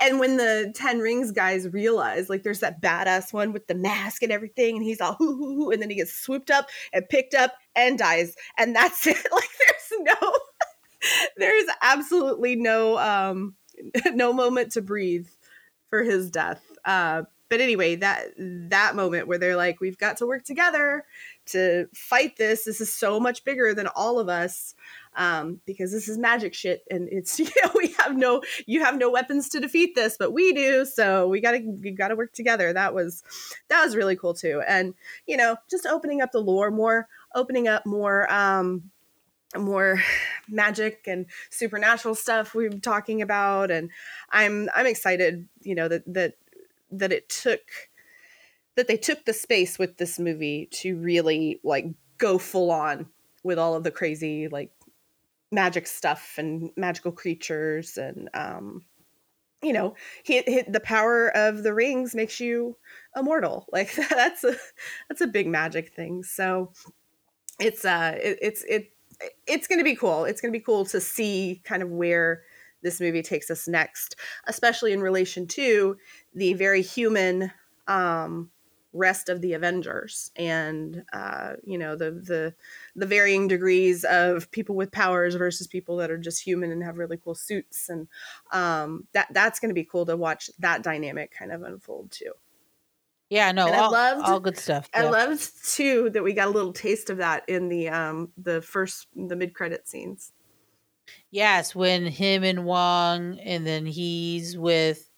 and 0.01 0.19
when 0.19 0.37
the 0.37 0.73
10 0.75 0.99
rings 0.99 1.31
guys 1.31 1.67
realize 1.71 2.27
like 2.27 2.41
there's 2.41 2.61
that 2.61 2.81
badass 2.81 3.31
one 3.31 3.53
with 3.53 3.67
the 3.67 3.75
mask 3.75 4.23
and 4.23 4.31
everything 4.31 4.77
and 4.77 4.83
he's 4.83 4.99
all 4.99 5.13
hoo 5.13 5.37
hoo 5.37 5.55
hoo 5.55 5.71
and 5.71 5.81
then 5.81 5.89
he 5.91 5.95
gets 5.95 6.13
swooped 6.13 6.49
up 6.49 6.67
and 6.91 7.07
picked 7.07 7.35
up 7.35 7.53
and 7.75 7.99
dies 7.99 8.35
and 8.57 8.75
that's 8.75 9.05
it. 9.07 9.17
Like 9.31 9.49
there's 9.59 10.05
no 10.21 10.33
there's 11.37 11.67
absolutely 11.83 12.55
no 12.55 12.97
um 12.97 13.55
no 14.13 14.33
moment 14.33 14.71
to 14.71 14.81
breathe 14.81 15.27
for 15.89 16.01
his 16.01 16.31
death. 16.31 16.63
Uh 16.83 17.23
but 17.47 17.61
anyway, 17.61 17.95
that 17.97 18.29
that 18.37 18.95
moment 18.95 19.27
where 19.27 19.37
they're 19.37 19.55
like, 19.55 19.79
we've 19.79 19.99
got 19.99 20.17
to 20.17 20.25
work 20.25 20.43
together 20.43 21.05
to 21.47 21.87
fight 21.93 22.37
this. 22.37 22.65
This 22.65 22.81
is 22.81 22.91
so 22.91 23.19
much 23.19 23.43
bigger 23.43 23.73
than 23.73 23.87
all 23.87 24.19
of 24.19 24.29
us 24.29 24.75
um, 25.15 25.61
because 25.65 25.91
this 25.91 26.07
is 26.07 26.17
magic 26.17 26.53
shit, 26.53 26.83
and 26.89 27.07
it's 27.11 27.39
you 27.39 27.45
know 27.45 27.71
we 27.75 27.95
have 27.99 28.15
no 28.15 28.41
you 28.65 28.83
have 28.83 28.97
no 28.97 29.09
weapons 29.09 29.49
to 29.49 29.59
defeat 29.59 29.95
this, 29.95 30.17
but 30.17 30.33
we 30.33 30.53
do. 30.53 30.85
So 30.85 31.27
we 31.27 31.41
gotta 31.41 31.59
we 31.59 31.91
gotta 31.91 32.15
work 32.15 32.33
together. 32.33 32.73
That 32.73 32.93
was 32.93 33.23
that 33.69 33.83
was 33.83 33.95
really 33.95 34.15
cool 34.15 34.33
too, 34.33 34.61
and 34.67 34.93
you 35.27 35.37
know 35.37 35.57
just 35.69 35.85
opening 35.85 36.21
up 36.21 36.31
the 36.31 36.39
lore 36.39 36.71
more, 36.71 37.07
opening 37.33 37.67
up 37.67 37.85
more. 37.85 38.31
Um, 38.31 38.91
more 39.57 40.01
magic 40.49 41.03
and 41.07 41.25
supernatural 41.49 42.13
stuff 42.13 42.53
we 42.53 42.67
are 42.67 42.69
talking 42.69 43.21
about 43.21 43.71
and 43.71 43.89
i'm 44.29 44.69
i'm 44.75 44.85
excited 44.85 45.47
you 45.61 45.73
know 45.73 45.87
that 45.87 46.03
that 46.13 46.35
that 46.91 47.11
it 47.11 47.29
took 47.29 47.61
that 48.75 48.87
they 48.87 48.97
took 48.97 49.25
the 49.25 49.33
space 49.33 49.79
with 49.79 49.97
this 49.97 50.19
movie 50.19 50.67
to 50.71 50.97
really 50.97 51.59
like 51.63 51.85
go 52.17 52.37
full 52.37 52.71
on 52.71 53.07
with 53.43 53.59
all 53.59 53.75
of 53.75 53.83
the 53.83 53.91
crazy 53.91 54.47
like 54.47 54.71
magic 55.51 55.87
stuff 55.87 56.35
and 56.37 56.71
magical 56.75 57.11
creatures 57.11 57.97
and 57.97 58.29
um 58.33 58.81
you 59.61 59.71
know 59.71 59.95
hit 60.23 60.71
the 60.71 60.79
power 60.79 61.29
of 61.35 61.63
the 61.63 61.73
rings 61.73 62.13
makes 62.13 62.39
you 62.39 62.77
immortal. 63.15 63.67
Like 63.71 63.93
that's 63.95 64.43
a 64.43 64.55
that's 65.09 65.21
a 65.21 65.27
big 65.27 65.47
magic 65.47 65.93
thing. 65.93 66.23
So 66.23 66.71
it's 67.59 67.85
uh 67.85 68.17
it, 68.21 68.37
it's 68.41 68.63
it 68.63 68.91
it's 69.47 69.67
going 69.67 69.79
to 69.79 69.85
be 69.85 69.95
cool. 69.95 70.25
It's 70.25 70.41
going 70.41 70.51
to 70.51 70.59
be 70.59 70.63
cool 70.63 70.83
to 70.85 70.99
see 70.99 71.61
kind 71.63 71.81
of 71.81 71.89
where 71.89 72.43
this 72.83 72.99
movie 72.99 73.23
takes 73.23 73.49
us 73.49 73.67
next 73.67 74.15
especially 74.45 74.93
in 74.93 75.01
relation 75.01 75.47
to 75.47 75.97
the 76.35 76.53
very 76.53 76.83
human 76.83 77.51
um 77.87 78.51
rest 78.95 79.29
of 79.29 79.41
the 79.41 79.53
Avengers 79.53 80.31
and 80.35 81.03
uh, 81.13 81.53
you 81.63 81.77
know 81.77 81.95
the 81.95 82.11
the 82.11 82.53
the 82.95 83.05
varying 83.05 83.47
degrees 83.47 84.03
of 84.05 84.49
people 84.51 84.75
with 84.75 84.91
powers 84.91 85.35
versus 85.35 85.67
people 85.67 85.97
that 85.97 86.09
are 86.09 86.17
just 86.17 86.41
human 86.41 86.71
and 86.71 86.83
have 86.83 86.97
really 86.97 87.17
cool 87.17 87.35
suits 87.35 87.89
and 87.89 88.07
um, 88.51 89.05
that 89.13 89.27
that's 89.31 89.59
going 89.59 89.69
to 89.69 89.75
be 89.75 89.83
cool 89.83 90.05
to 90.05 90.15
watch 90.15 90.49
that 90.59 90.81
dynamic 90.81 91.31
kind 91.37 91.51
of 91.51 91.61
unfold 91.61 92.09
too. 92.11 92.31
Yeah, 93.29 93.51
no, 93.51 93.65
And 93.65 93.75
I 93.75 93.79
all, 93.79 93.91
loved- 93.91 94.21
all 94.25 94.39
good 94.39 94.57
stuff. 94.57 94.89
I 94.93 95.03
yeah. 95.03 95.09
loved 95.09 95.51
too 95.65 96.09
that 96.11 96.23
we 96.23 96.33
got 96.33 96.47
a 96.47 96.51
little 96.51 96.73
taste 96.73 97.09
of 97.09 97.17
that 97.17 97.43
in 97.49 97.69
the 97.69 97.89
um 97.89 98.31
the 98.37 98.61
first 98.61 99.07
the 99.15 99.35
mid 99.35 99.53
credit 99.53 99.87
scenes. 99.87 100.31
Yes, 101.31 101.75
when 101.75 102.05
him 102.05 102.43
and 102.43 102.65
Wong, 102.65 103.39
and 103.39 103.65
then 103.67 103.85
he's 103.85 104.57
with 104.57 105.09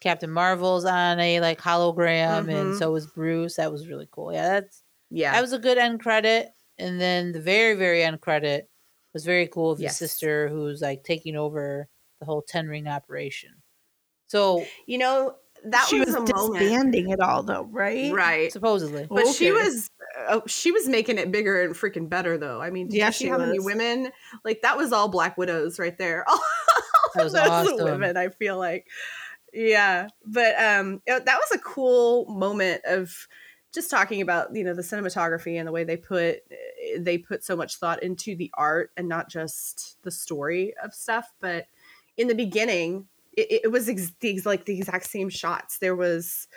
Captain 0.00 0.30
Marvel's 0.30 0.84
on 0.84 1.18
a 1.20 1.40
like 1.40 1.60
hologram, 1.60 2.48
and 2.50 2.72
Mhm. 2.74 2.78
so 2.78 2.92
was 2.92 3.06
Bruce. 3.06 3.56
That 3.56 3.72
was 3.72 3.88
really 3.88 4.08
cool. 4.10 4.32
Yeah, 4.32 4.48
that's 4.60 4.82
Yeah, 5.10 5.32
that 5.32 5.40
was 5.40 5.52
a 5.52 5.58
good 5.58 5.78
end 5.78 6.00
credit. 6.00 6.50
And 6.78 7.00
then 7.00 7.32
the 7.32 7.40
very 7.40 7.74
very 7.74 8.02
end 8.04 8.20
credit 8.20 8.70
was 9.12 9.24
very 9.24 9.46
cool 9.48 9.72
of 9.72 9.78
his 9.78 9.84
Yes. 9.84 9.98
sister 9.98 10.48
who's 10.48 10.80
like 10.80 11.02
taking 11.02 11.34
over 11.36 11.88
the 12.20 12.26
whole 12.26 12.42
Ten 12.42 12.68
Ring 12.68 12.86
operation. 12.86 13.62
So 14.28 14.64
you 14.86 14.98
know 14.98 15.34
that 15.64 15.86
she 15.88 15.98
was, 15.98 16.06
was 16.08 16.14
a 16.14 16.20
moment, 16.20 16.60
disbanding 16.60 17.10
it 17.10 17.18
all, 17.20 17.42
though, 17.42 17.64
right? 17.64 18.12
right? 18.12 18.52
supposedly, 18.52 19.06
But 19.10 19.26
she 19.34 19.50
was 19.50 19.90
uh, 20.28 20.40
she 20.46 20.70
was 20.70 20.88
making 20.88 21.18
it 21.18 21.32
bigger 21.32 21.60
and 21.62 21.74
freaking 21.74 22.08
better 22.08 22.38
though. 22.38 22.60
I 22.60 22.70
mean, 22.70 22.86
did 22.88 22.96
Yeah, 22.98 23.06
you 23.06 23.12
see 23.12 23.24
she 23.24 23.30
how 23.30 23.38
many 23.38 23.58
women 23.58 24.12
like 24.44 24.62
that 24.62 24.76
was 24.76 24.92
all 24.92 25.08
Black 25.08 25.36
Widows 25.36 25.78
right 25.80 25.96
there. 25.98 26.24
All 26.28 26.40
That 27.14 27.24
was 27.24 27.32
those 27.32 27.48
awesome. 27.48 27.84
women, 27.84 28.16
I 28.18 28.28
feel 28.28 28.58
like. 28.58 28.86
Yeah, 29.52 30.08
but 30.24 30.54
um, 30.60 31.02
that 31.06 31.24
was 31.26 31.50
a 31.52 31.58
cool 31.58 32.26
moment 32.26 32.82
of 32.86 33.28
just 33.72 33.90
talking 33.90 34.20
about 34.20 34.54
you 34.54 34.64
know 34.64 34.74
the 34.74 34.82
cinematography 34.82 35.58
and 35.58 35.68
the 35.68 35.72
way 35.72 35.84
they 35.84 35.96
put 35.96 36.40
they 36.98 37.18
put 37.18 37.44
so 37.44 37.54
much 37.56 37.76
thought 37.76 38.02
into 38.02 38.34
the 38.34 38.50
art 38.54 38.90
and 38.96 39.08
not 39.08 39.28
just 39.28 39.98
the 40.02 40.10
story 40.10 40.74
of 40.82 40.94
stuff. 40.94 41.32
But 41.40 41.66
in 42.16 42.28
the 42.28 42.34
beginning, 42.34 43.06
it, 43.36 43.64
it 43.64 43.72
was 43.72 43.88
ex- 43.88 44.12
the, 44.20 44.40
like 44.44 44.64
the 44.64 44.78
exact 44.78 45.06
same 45.06 45.28
shots. 45.28 45.78
There 45.78 45.96
was 45.96 46.48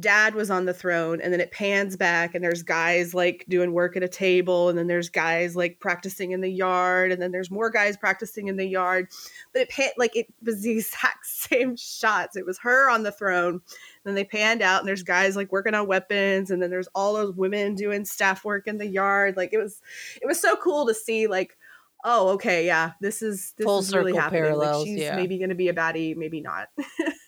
dad 0.00 0.34
was 0.34 0.50
on 0.50 0.64
the 0.64 0.74
throne 0.74 1.20
and 1.20 1.32
then 1.32 1.40
it 1.40 1.50
pans 1.50 1.96
back 1.96 2.34
and 2.34 2.44
there's 2.44 2.62
guys 2.62 3.14
like 3.14 3.44
doing 3.48 3.72
work 3.72 3.96
at 3.96 4.02
a 4.02 4.08
table 4.08 4.68
and 4.68 4.78
then 4.78 4.86
there's 4.86 5.08
guys 5.08 5.56
like 5.56 5.78
practicing 5.80 6.32
in 6.32 6.40
the 6.40 6.50
yard 6.50 7.12
and 7.12 7.20
then 7.20 7.30
there's 7.30 7.50
more 7.50 7.70
guys 7.70 7.96
practicing 7.96 8.48
in 8.48 8.56
the 8.56 8.66
yard. 8.66 9.08
But 9.52 9.62
it 9.62 9.68
pan 9.70 9.90
like 9.96 10.16
it 10.16 10.26
was 10.42 10.62
the 10.62 10.72
exact 10.78 11.26
same 11.26 11.76
shots. 11.76 12.36
It 12.36 12.44
was 12.44 12.58
her 12.58 12.90
on 12.90 13.02
the 13.02 13.12
throne 13.12 13.54
and 13.54 13.62
then 14.04 14.14
they 14.14 14.24
panned 14.24 14.62
out 14.62 14.80
and 14.80 14.88
there's 14.88 15.02
guys 15.02 15.36
like 15.36 15.52
working 15.52 15.74
on 15.74 15.86
weapons 15.86 16.50
and 16.50 16.62
then 16.62 16.70
there's 16.70 16.88
all 16.94 17.14
those 17.14 17.34
women 17.34 17.74
doing 17.74 18.04
staff 18.04 18.44
work 18.44 18.66
in 18.66 18.78
the 18.78 18.86
yard. 18.86 19.36
Like 19.36 19.52
it 19.52 19.58
was 19.58 19.80
it 20.20 20.26
was 20.26 20.40
so 20.40 20.56
cool 20.56 20.86
to 20.86 20.94
see 20.94 21.26
like 21.26 21.56
oh 22.04 22.28
okay 22.28 22.66
yeah 22.66 22.92
this 23.00 23.22
is 23.22 23.54
this 23.56 23.64
Full 23.64 23.78
is 23.78 23.94
really 23.94 24.14
happening. 24.14 24.54
Like 24.54 24.84
she's 24.84 24.98
yeah. 24.98 25.16
maybe 25.16 25.38
gonna 25.38 25.54
be 25.54 25.68
a 25.68 25.74
baddie 25.74 26.16
maybe 26.16 26.40
not 26.40 26.68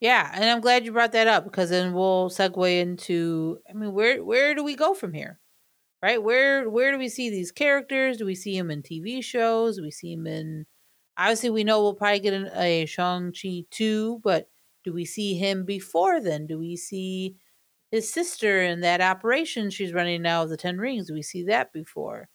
yeah. 0.00 0.30
And 0.34 0.44
I'm 0.44 0.60
glad 0.60 0.84
you 0.84 0.92
brought 0.92 1.12
that 1.12 1.26
up 1.26 1.44
because 1.44 1.70
then 1.70 1.92
we'll 1.92 2.30
segue 2.30 2.80
into. 2.80 3.58
I 3.68 3.72
mean, 3.72 3.92
where 3.92 4.22
where 4.22 4.54
do 4.54 4.64
we 4.64 4.76
go 4.76 4.94
from 4.94 5.12
here? 5.12 5.38
Right? 6.02 6.22
Where 6.22 6.68
where 6.68 6.92
do 6.92 6.98
we 6.98 7.08
see 7.08 7.30
these 7.30 7.52
characters? 7.52 8.18
Do 8.18 8.26
we 8.26 8.34
see 8.34 8.56
them 8.56 8.70
in 8.70 8.82
TV 8.82 9.22
shows? 9.24 9.76
Do 9.76 9.82
we 9.82 9.90
see 9.90 10.14
them 10.14 10.26
in? 10.26 10.66
Obviously, 11.18 11.50
we 11.50 11.64
know 11.64 11.82
we'll 11.82 11.94
probably 11.94 12.20
get 12.20 12.34
an, 12.34 12.50
a 12.54 12.86
Shang 12.86 13.32
Chi 13.32 13.64
two, 13.70 14.20
but 14.22 14.48
do 14.84 14.92
we 14.92 15.04
see 15.04 15.34
him 15.34 15.64
before 15.64 16.20
then? 16.20 16.46
Do 16.46 16.58
we 16.58 16.76
see 16.76 17.36
his 17.90 18.12
sister 18.12 18.62
in 18.62 18.80
that 18.80 19.00
operation 19.00 19.70
she's 19.70 19.92
running 19.92 20.22
now 20.22 20.42
of 20.42 20.50
the 20.50 20.56
Ten 20.56 20.78
Rings? 20.78 21.08
Do 21.08 21.14
we 21.14 21.22
see 21.22 21.44
that 21.44 21.72
before? 21.72 22.28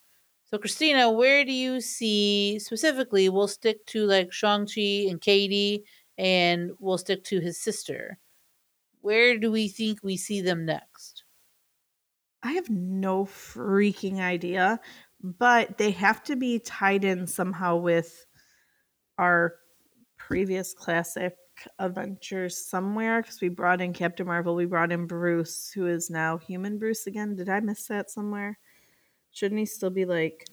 So, 0.46 0.58
Christina, 0.58 1.10
where 1.10 1.46
do 1.46 1.54
you 1.54 1.80
see 1.80 2.60
specifically? 2.60 3.30
We'll 3.30 3.48
stick 3.48 3.86
to 3.88 4.06
like 4.06 4.34
Shang 4.34 4.68
Chi 4.68 5.08
and 5.10 5.22
Katie, 5.22 5.86
and 6.22 6.74
we'll 6.80 7.00
stick 7.00 7.24
to 7.26 7.40
his 7.40 7.60
sister. 7.60 8.20
Where 9.02 9.40
do 9.40 9.52
we 9.52 9.68
think 9.68 10.02
we 10.04 10.18
see 10.18 10.40
them 10.40 10.66
next? 10.66 11.24
I 12.44 12.54
have 12.54 12.70
no 12.70 13.26
freaking 13.26 14.20
idea, 14.20 14.80
but 15.20 15.80
they 15.80 15.90
have 15.92 16.24
to 16.26 16.36
be 16.36 16.60
tied 16.60 17.04
in 17.04 17.26
somehow 17.26 17.78
with 17.78 18.28
our 19.18 19.56
previous 20.18 20.74
classic 20.76 21.36
adventures 21.80 22.58
somewhere 22.70 23.22
because 23.24 23.42
we 23.42 23.50
brought 23.50 23.82
in 23.82 23.94
Captain 23.94 24.28
Marvel, 24.28 24.54
we 24.56 24.66
brought 24.66 24.92
in 24.92 25.08
Bruce, 25.08 25.72
who 25.72 25.88
is 25.88 26.10
now 26.12 26.38
human 26.38 26.78
Bruce 26.78 27.08
again. 27.08 27.36
Did 27.36 27.50
I 27.50 27.60
miss 27.62 27.88
that 27.88 28.12
somewhere? 28.12 28.60
Shouldn't 29.32 29.60
he 29.60 29.66
still 29.66 29.90
be 29.90 30.06
like 30.06 30.46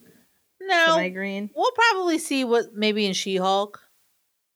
No, 0.60 1.08
green? 1.12 1.50
we'll 1.54 1.72
probably 1.72 2.18
see 2.18 2.44
what 2.44 2.74
maybe 2.74 3.06
in 3.06 3.12
She 3.12 3.36
Hulk. 3.36 3.82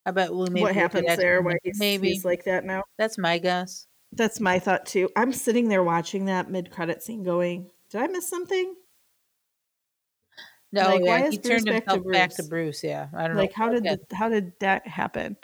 I 0.04 0.10
bet 0.10 0.34
we 0.34 0.48
maybe 0.50 0.62
What 0.62 0.74
happens 0.74 1.16
there? 1.16 1.42
Why 1.42 1.54
he's, 1.62 1.78
maybe 1.78 2.08
he's 2.08 2.24
like 2.24 2.44
that 2.44 2.64
now? 2.64 2.82
that's 2.98 3.18
my 3.18 3.38
guess. 3.38 3.86
That's 4.12 4.40
my 4.40 4.58
thought 4.58 4.84
too. 4.86 5.08
I'm 5.16 5.32
sitting 5.32 5.68
there 5.68 5.82
watching 5.82 6.26
that 6.26 6.50
mid 6.50 6.70
credit 6.70 7.02
scene 7.02 7.22
going, 7.22 7.70
did 7.90 8.00
I 8.02 8.06
miss 8.08 8.28
something? 8.28 8.74
No, 10.72 10.86
Like, 10.86 11.00
yeah, 11.04 11.06
why 11.10 11.24
is 11.26 11.34
he 11.34 11.38
Bruce 11.38 11.64
turned 11.64 11.66
back 11.66 11.86
to 11.88 12.00
back 12.00 12.30
to 12.30 12.42
Bruce? 12.42 12.48
Bruce. 12.48 12.84
Yeah, 12.84 13.08
I 13.14 13.26
don't 13.28 13.36
like 13.36 13.36
know. 13.36 13.42
Like 13.42 13.52
how 13.52 13.68
did 13.70 13.84
Yeah. 13.84 13.96
the, 14.08 14.16
how 14.16 14.28
did 14.28 14.52
that 14.60 14.86
happen 14.86 15.36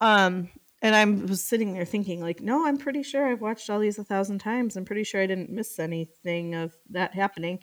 um 0.00 0.50
and 0.82 0.94
i 0.96 1.04
was 1.04 1.42
sitting 1.42 1.72
there 1.72 1.84
thinking 1.84 2.20
like 2.20 2.40
no 2.40 2.66
i'm 2.66 2.76
pretty 2.76 3.02
sure 3.02 3.26
i've 3.26 3.40
watched 3.40 3.70
all 3.70 3.78
these 3.78 3.98
a 3.98 4.04
thousand 4.04 4.40
times 4.40 4.76
i'm 4.76 4.84
pretty 4.84 5.04
sure 5.04 5.22
i 5.22 5.26
didn't 5.26 5.48
miss 5.50 5.78
anything 5.78 6.54
of 6.56 6.74
that 6.90 7.14
happening 7.14 7.60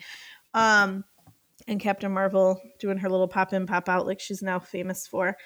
um 0.54 1.04
and 1.68 1.78
captain 1.78 2.10
marvel 2.10 2.60
doing 2.80 2.96
her 2.96 3.10
little 3.10 3.28
pop 3.28 3.52
in 3.52 3.66
pop 3.66 3.88
out 3.88 4.06
like 4.06 4.18
she's 4.18 4.42
now 4.42 4.58
famous 4.58 5.06
for 5.06 5.36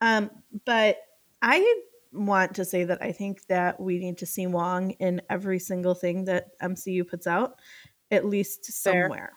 um 0.00 0.30
but 0.64 0.98
i 1.42 1.82
want 2.12 2.54
to 2.54 2.64
say 2.64 2.84
that 2.84 3.00
i 3.02 3.12
think 3.12 3.46
that 3.46 3.78
we 3.78 3.98
need 3.98 4.18
to 4.18 4.26
see 4.26 4.46
wong 4.46 4.90
in 4.92 5.22
every 5.30 5.58
single 5.58 5.94
thing 5.94 6.24
that 6.24 6.58
mcu 6.60 7.06
puts 7.06 7.26
out 7.26 7.60
at 8.10 8.24
least 8.24 8.64
somewhere. 8.64 9.32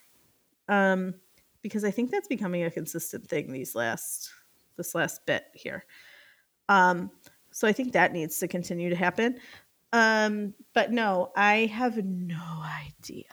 Um 0.67 1.15
because 1.61 1.83
i 1.83 1.91
think 1.91 2.11
that's 2.11 2.27
becoming 2.27 2.63
a 2.63 2.71
consistent 2.71 3.27
thing 3.27 3.51
these 3.51 3.75
last 3.75 4.31
this 4.77 4.95
last 4.95 5.25
bit 5.25 5.45
here. 5.53 5.85
Um 6.69 7.11
so 7.51 7.67
i 7.67 7.73
think 7.73 7.93
that 7.93 8.13
needs 8.13 8.39
to 8.39 8.47
continue 8.47 8.89
to 8.89 8.95
happen. 8.95 9.39
Um 9.91 10.53
but 10.73 10.91
no 10.91 11.31
i 11.35 11.65
have 11.67 12.03
no 12.03 12.63
idea 12.87 13.25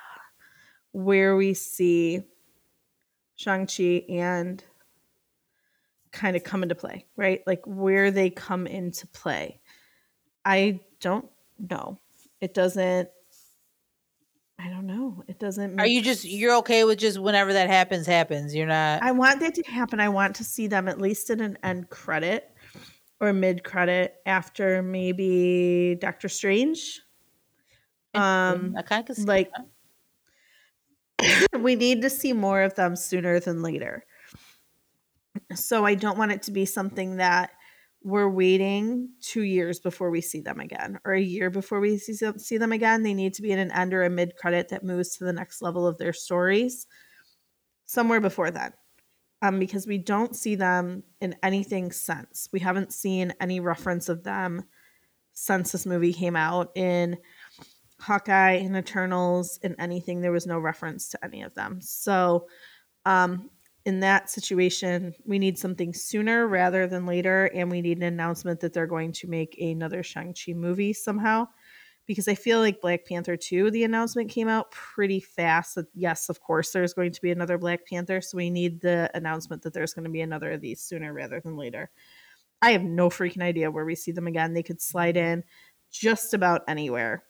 where 0.93 1.37
we 1.37 1.55
see 1.55 2.23
shang-chi 3.37 4.05
and 4.11 4.63
kind 6.13 6.37
of 6.37 6.45
come 6.45 6.63
into 6.63 6.75
play, 6.75 7.07
right? 7.17 7.43
Like 7.47 7.63
where 7.67 8.11
they 8.11 8.31
come 8.31 8.67
into 8.67 9.07
play. 9.09 9.61
I 10.45 10.81
don't 11.01 11.29
know. 11.59 12.01
It 12.41 12.55
doesn't 12.55 13.09
I 14.59 14.69
don't 14.69 14.87
know. 14.87 15.23
It 15.27 15.39
doesn't 15.39 15.81
Are 15.81 15.87
you 15.87 16.03
just 16.03 16.25
you're 16.25 16.57
okay 16.57 16.85
with 16.85 16.99
just 16.99 17.19
whenever 17.19 17.53
that 17.53 17.71
happens 17.71 18.07
happens? 18.07 18.55
You're 18.55 18.67
not 18.67 19.03
I 19.03 19.13
want 19.13 19.41
that 19.41 19.55
to 19.55 19.63
happen. 19.63 20.01
I 20.01 20.09
want 20.09 20.37
to 20.37 20.45
see 20.45 20.67
them 20.67 20.89
at 20.89 21.01
least 21.01 21.31
in 21.31 21.41
an 21.41 21.59
end 21.63 21.89
credit 21.89 22.51
or 23.21 23.33
mid 23.33 23.65
credit 23.65 24.17
after 24.27 24.83
maybe 24.83 25.97
Doctor 26.01 26.29
Strange. 26.29 27.01
Um 28.15 28.75
I 28.77 28.83
kind 28.83 29.09
of 29.09 29.19
like 29.21 29.51
we 31.59 31.75
need 31.75 32.03
to 32.03 32.11
see 32.11 32.33
more 32.33 32.63
of 32.63 32.75
them 32.75 32.97
sooner 32.97 33.41
than 33.41 33.63
later. 33.63 34.05
So 35.55 35.85
I 35.85 35.95
don't 35.95 36.19
want 36.19 36.33
it 36.33 36.43
to 36.43 36.51
be 36.51 36.65
something 36.65 37.17
that 37.17 37.51
we're 38.03 38.29
waiting 38.29 39.11
two 39.21 39.43
years 39.43 39.79
before 39.79 40.11
we 40.11 40.21
see 40.21 40.41
them 40.41 40.59
again 40.59 40.99
or 41.05 41.13
a 41.13 41.21
year 41.21 41.51
before 41.51 41.81
we 41.81 41.99
see 41.99 42.15
them, 42.15 42.39
see 42.39 42.57
them 42.57 42.73
again. 42.73 43.03
They 43.03 43.15
need 43.15 43.35
to 43.35 43.43
be 43.43 43.53
in 43.53 43.59
an 43.59 43.71
end 43.73 43.93
or 43.93 44.05
a 44.05 44.11
mid 44.11 44.37
credit 44.37 44.69
that 44.71 44.85
moves 44.85 45.17
to 45.17 45.25
the 45.25 45.33
next 45.33 45.61
level 45.61 45.87
of 45.87 45.99
their 45.99 46.13
stories 46.13 46.87
somewhere 47.85 48.21
before 48.21 48.51
then. 48.51 48.73
Um, 49.43 49.59
because 49.59 49.87
we 49.87 49.97
don't 49.97 50.37
see 50.37 50.55
them 50.55 51.03
in 51.21 51.35
anything 51.43 51.93
since. 51.93 52.49
We 52.53 52.61
haven't 52.61 52.93
seen 52.93 53.33
any 53.41 53.59
reference 53.59 54.11
of 54.11 54.23
them 54.23 54.65
since 55.33 55.73
this 55.73 55.87
movie 55.87 56.13
came 56.13 56.37
out 56.37 56.73
in 56.75 57.17
Hawkeye 58.01 58.53
and 58.53 58.77
Eternals 58.77 59.59
and 59.63 59.77
anything. 59.79 60.21
There 60.21 60.33
was 60.33 60.47
no 60.47 60.59
reference 60.59 61.09
to 61.11 61.25
any 61.25 61.43
of 61.43 61.55
them. 61.55 61.81
So, 61.81 62.49
um, 63.07 63.49
in 63.91 63.99
that 63.99 64.31
situation, 64.31 65.13
we 65.27 65.41
need 65.41 65.59
something 65.59 65.93
sooner 65.93 66.47
rather 66.47 66.87
than 66.87 67.07
later, 67.07 67.51
and 67.53 67.69
we 67.69 67.81
need 67.81 67.97
an 67.97 68.05
announcement 68.05 68.61
that 68.61 68.73
they're 68.73 68.87
going 68.87 69.11
to 69.11 69.27
make 69.27 69.61
another 69.61 70.05
Shang-Chi 70.05 70.53
movie 70.53 70.93
somehow. 70.93 71.49
Because 72.07 72.29
I 72.29 72.37
feel 72.37 72.61
like 72.61 72.81
Black 72.81 73.05
Panther 73.05 73.37
2, 73.37 73.73
the 73.73 73.83
announcement 73.83 74.31
came 74.31 74.47
out 74.47 74.71
pretty 74.71 75.19
fast. 75.19 75.75
That 75.75 75.87
yes, 75.93 76.29
of 76.29 76.41
course, 76.41 76.71
there's 76.71 76.95
going 76.95 77.11
to 77.11 77.21
be 77.21 77.33
another 77.33 77.59
Black 77.59 77.85
Panther. 77.85 78.21
So 78.21 78.37
we 78.37 78.49
need 78.49 78.81
the 78.81 79.11
announcement 79.13 79.63
that 79.63 79.73
there's 79.73 79.93
going 79.93 80.05
to 80.05 80.11
be 80.11 80.21
another 80.21 80.53
of 80.53 80.61
these 80.61 80.81
sooner 80.81 81.13
rather 81.13 81.41
than 81.41 81.57
later. 81.57 81.91
I 82.63 82.71
have 82.71 82.85
no 82.85 83.11
freaking 83.11 83.43
idea 83.43 83.73
where 83.73 83.85
we 83.85 83.97
see 83.97 84.13
them 84.13 84.29
again. 84.29 84.55
They 84.55 84.63
could 84.63 84.81
slide 84.81 85.17
in 85.17 85.43
just 85.91 86.33
about 86.33 86.63
anywhere. 86.69 87.25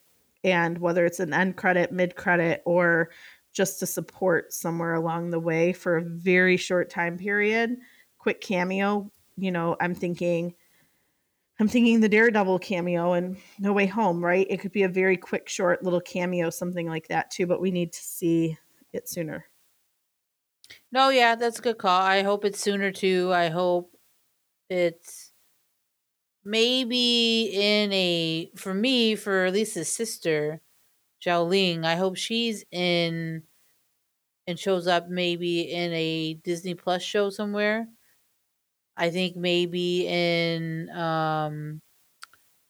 And 0.44 0.76
whether 0.76 1.06
it's 1.06 1.20
an 1.20 1.32
end 1.32 1.56
credit, 1.56 1.90
mid 1.90 2.16
credit, 2.16 2.62
or 2.66 3.10
just 3.52 3.78
to 3.80 3.86
support 3.86 4.52
somewhere 4.52 4.94
along 4.94 5.30
the 5.30 5.40
way 5.40 5.72
for 5.72 5.96
a 5.96 6.04
very 6.04 6.56
short 6.56 6.90
time 6.90 7.18
period. 7.18 7.76
Quick 8.18 8.40
cameo, 8.40 9.10
you 9.36 9.50
know, 9.50 9.76
I'm 9.80 9.94
thinking 9.94 10.54
I'm 11.58 11.68
thinking 11.68 12.00
the 12.00 12.08
Daredevil 12.08 12.60
cameo 12.60 13.12
and 13.12 13.36
No 13.58 13.74
Way 13.74 13.84
Home, 13.86 14.24
right? 14.24 14.46
It 14.48 14.60
could 14.60 14.72
be 14.72 14.82
a 14.82 14.88
very 14.88 15.18
quick 15.18 15.46
short 15.46 15.84
little 15.84 16.00
cameo 16.00 16.48
something 16.48 16.88
like 16.88 17.08
that 17.08 17.30
too, 17.30 17.46
but 17.46 17.60
we 17.60 17.70
need 17.70 17.92
to 17.92 18.00
see 18.00 18.56
it 18.94 19.08
sooner. 19.10 19.44
No, 20.90 21.10
yeah, 21.10 21.34
that's 21.34 21.58
a 21.58 21.62
good 21.62 21.76
call. 21.76 22.00
I 22.00 22.22
hope 22.22 22.46
it's 22.46 22.60
sooner 22.60 22.90
too. 22.90 23.30
I 23.32 23.48
hope 23.48 23.94
it's 24.70 25.32
maybe 26.44 27.50
in 27.52 27.92
a 27.92 28.50
for 28.56 28.72
me 28.72 29.14
for 29.14 29.50
Lisa's 29.50 29.88
sister 29.88 30.62
Xialing. 31.24 31.84
I 31.84 31.96
hope 31.96 32.16
she's 32.16 32.64
in 32.70 33.42
and 34.46 34.58
shows 34.58 34.86
up 34.86 35.08
maybe 35.08 35.62
in 35.72 35.92
a 35.92 36.34
Disney 36.34 36.74
Plus 36.74 37.02
show 37.02 37.30
somewhere. 37.30 37.88
I 38.96 39.10
think 39.10 39.36
maybe 39.36 40.06
in 40.06 40.90
um 40.90 41.80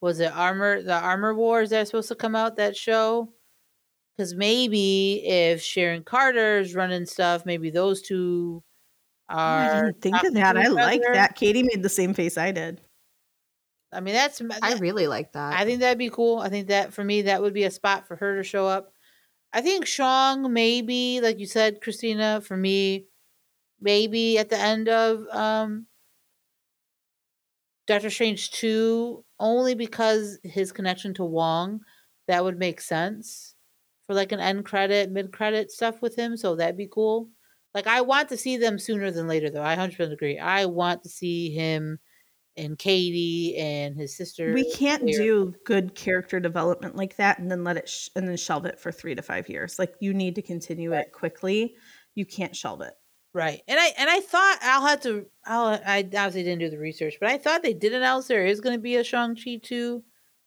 was 0.00 0.20
it 0.20 0.32
Armor 0.32 0.82
the 0.82 0.94
Armor 0.94 1.34
Wars 1.34 1.70
that's 1.70 1.90
supposed 1.90 2.08
to 2.08 2.14
come 2.14 2.36
out 2.36 2.56
that 2.56 2.76
show? 2.76 3.32
Cuz 4.18 4.34
maybe 4.34 5.22
if 5.26 5.62
Sharon 5.62 6.04
Carter 6.04 6.58
is 6.58 6.74
running 6.74 7.06
stuff, 7.06 7.46
maybe 7.46 7.70
those 7.70 8.02
two 8.02 8.62
are 9.28 9.38
oh, 9.38 9.78
I 9.78 9.82
didn't 9.86 10.02
think 10.02 10.22
of 10.22 10.34
that. 10.34 10.56
I 10.56 10.68
like 10.68 11.02
that. 11.12 11.36
Katie 11.36 11.62
made 11.62 11.82
the 11.82 11.88
same 11.88 12.14
face 12.14 12.36
I 12.36 12.52
did. 12.52 12.80
I 13.92 14.00
mean, 14.00 14.14
that's 14.14 14.38
that, 14.38 14.58
I 14.62 14.74
really 14.74 15.06
like 15.06 15.32
that. 15.32 15.54
I 15.54 15.64
think 15.64 15.80
that'd 15.80 15.98
be 15.98 16.10
cool. 16.10 16.38
I 16.38 16.48
think 16.48 16.68
that 16.68 16.92
for 16.92 17.02
me, 17.02 17.22
that 17.22 17.42
would 17.42 17.54
be 17.54 17.64
a 17.64 17.70
spot 17.70 18.06
for 18.06 18.16
her 18.16 18.36
to 18.36 18.42
show 18.42 18.66
up. 18.66 18.92
I 19.52 19.60
think 19.62 19.86
Shang 19.86 20.52
maybe, 20.52 21.20
like 21.20 21.40
you 21.40 21.46
said, 21.46 21.80
Christina, 21.80 22.40
for 22.40 22.56
me, 22.56 23.06
maybe 23.80 24.38
at 24.38 24.48
the 24.48 24.58
end 24.58 24.88
of 24.88 25.26
um 25.28 25.86
Doctor 27.86 28.10
Strange 28.10 28.52
2, 28.52 29.24
only 29.40 29.74
because 29.74 30.38
his 30.44 30.70
connection 30.70 31.12
to 31.14 31.24
Wong, 31.24 31.80
that 32.28 32.44
would 32.44 32.56
make 32.58 32.80
sense 32.80 33.56
for 34.06 34.14
like 34.14 34.30
an 34.30 34.38
end 34.38 34.64
credit, 34.64 35.10
mid 35.10 35.32
credit 35.32 35.72
stuff 35.72 36.00
with 36.00 36.14
him. 36.14 36.36
So 36.36 36.54
that'd 36.54 36.76
be 36.76 36.86
cool. 36.86 37.28
Like 37.74 37.88
I 37.88 38.02
want 38.02 38.28
to 38.28 38.36
see 38.36 38.56
them 38.56 38.78
sooner 38.78 39.10
than 39.10 39.26
later, 39.26 39.50
though. 39.50 39.62
I 39.62 39.74
100% 39.74 40.12
agree. 40.12 40.38
I 40.38 40.66
want 40.66 41.02
to 41.02 41.08
see 41.08 41.50
him 41.50 41.98
and 42.60 42.78
Katie 42.78 43.56
and 43.56 43.96
his 43.96 44.16
sister. 44.16 44.52
We 44.52 44.70
can't 44.70 45.06
do 45.06 45.54
good 45.64 45.94
character 45.94 46.38
development 46.40 46.94
like 46.94 47.16
that 47.16 47.38
and 47.38 47.50
then 47.50 47.64
let 47.64 47.78
it 47.78 47.88
sh- 47.88 48.08
and 48.14 48.28
then 48.28 48.36
shelve 48.36 48.66
it 48.66 48.78
for 48.78 48.92
three 48.92 49.14
to 49.14 49.22
five 49.22 49.48
years. 49.48 49.78
Like 49.78 49.94
you 50.00 50.12
need 50.12 50.34
to 50.34 50.42
continue 50.42 50.92
right. 50.92 51.06
it 51.06 51.12
quickly. 51.12 51.74
You 52.14 52.26
can't 52.26 52.54
shelve 52.54 52.82
it. 52.82 52.92
Right. 53.32 53.62
And 53.66 53.78
I 53.78 53.92
and 53.96 54.10
I 54.10 54.20
thought 54.20 54.58
I'll 54.62 54.86
have 54.86 55.00
to 55.02 55.26
I'll 55.46 55.80
I 55.86 56.00
obviously 56.00 56.42
didn't 56.42 56.58
do 56.58 56.70
the 56.70 56.78
research, 56.78 57.16
but 57.20 57.30
I 57.30 57.38
thought 57.38 57.62
they 57.62 57.74
did 57.74 57.94
announce 57.94 58.28
there 58.28 58.44
is 58.44 58.60
going 58.60 58.76
to 58.76 58.82
be 58.82 58.96
a 58.96 59.04
Shang 59.04 59.36
Chi 59.36 59.60
two, 59.62 60.02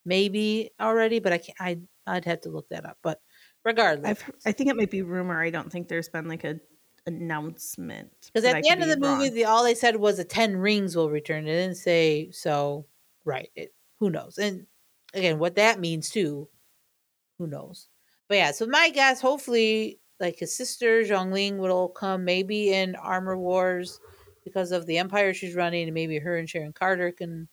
maybe 0.05 0.70
already, 0.80 1.20
but 1.20 1.34
I 1.34 1.38
can't. 1.39 1.57
I 1.59 1.80
I'd 2.05 2.26
have 2.26 2.41
to 2.41 2.49
look 2.49 2.68
that 2.70 2.86
up. 2.86 2.97
But 3.01 3.20
regardless, 3.66 4.09
I've, 4.09 4.32
I 4.45 4.51
think 4.51 4.70
it 4.70 4.76
might 4.76 4.91
be 4.91 5.01
rumor. 5.01 5.41
I 5.41 5.49
don't 5.49 5.72
think 5.72 5.88
there's 5.88 6.09
been 6.09 6.28
like 6.28 6.43
a 6.43 6.59
announcement. 7.06 8.12
Because 8.34 8.45
at 8.45 8.62
the 8.62 8.70
end 8.70 8.82
of 8.82 8.89
the 8.89 8.97
wrong. 8.97 9.18
movie, 9.18 9.30
the, 9.30 9.45
all 9.45 9.64
they 9.64 9.76
said 9.76 9.95
was 9.95 10.18
the 10.18 10.24
ten 10.24 10.56
rings 10.56 10.95
will 10.95 11.10
return. 11.10 11.47
It 11.47 11.51
didn't 11.51 11.78
say 11.78 12.32
so. 12.32 12.86
Right. 13.26 13.49
It, 13.56 13.74
who 13.99 14.10
knows? 14.10 14.38
And 14.38 14.66
again, 15.14 15.39
what 15.39 15.56
that 15.56 15.80
means 15.80 16.10
too, 16.10 16.47
who 17.38 17.47
knows? 17.47 17.89
But 18.28 18.38
yeah, 18.38 18.51
so 18.51 18.66
my 18.66 18.89
guess, 18.89 19.22
hopefully, 19.22 19.99
like 20.20 20.39
his 20.39 20.56
sister 20.56 21.04
Xialing 21.04 21.58
will 21.58 21.89
come 21.89 22.26
maybe 22.26 22.74
in 22.74 22.95
Armor 22.95 23.38
Wars 23.38 23.99
because 24.43 24.72
of 24.72 24.86
the 24.86 24.97
empire 24.97 25.34
she's 25.34 25.56
running, 25.56 25.84
and 25.84 25.93
maybe 25.93 26.18
her 26.20 26.38
and 26.38 26.49
Sharon 26.49 26.74
Carter 26.74 27.12
can 27.12 27.47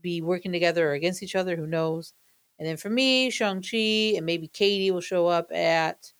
be 0.00 0.20
working 0.20 0.52
together 0.52 0.90
or 0.90 0.92
against 0.92 1.22
each 1.22 1.36
other. 1.36 1.56
Who 1.56 1.66
knows? 1.66 2.14
And 2.58 2.68
then 2.68 2.76
for 2.76 2.90
me, 2.90 3.30
Shang 3.30 3.62
Chi 3.62 4.14
and 4.16 4.26
maybe 4.26 4.48
Katie 4.48 4.90
will 4.90 5.00
show 5.00 5.26
up 5.26 5.50
at 5.52 6.11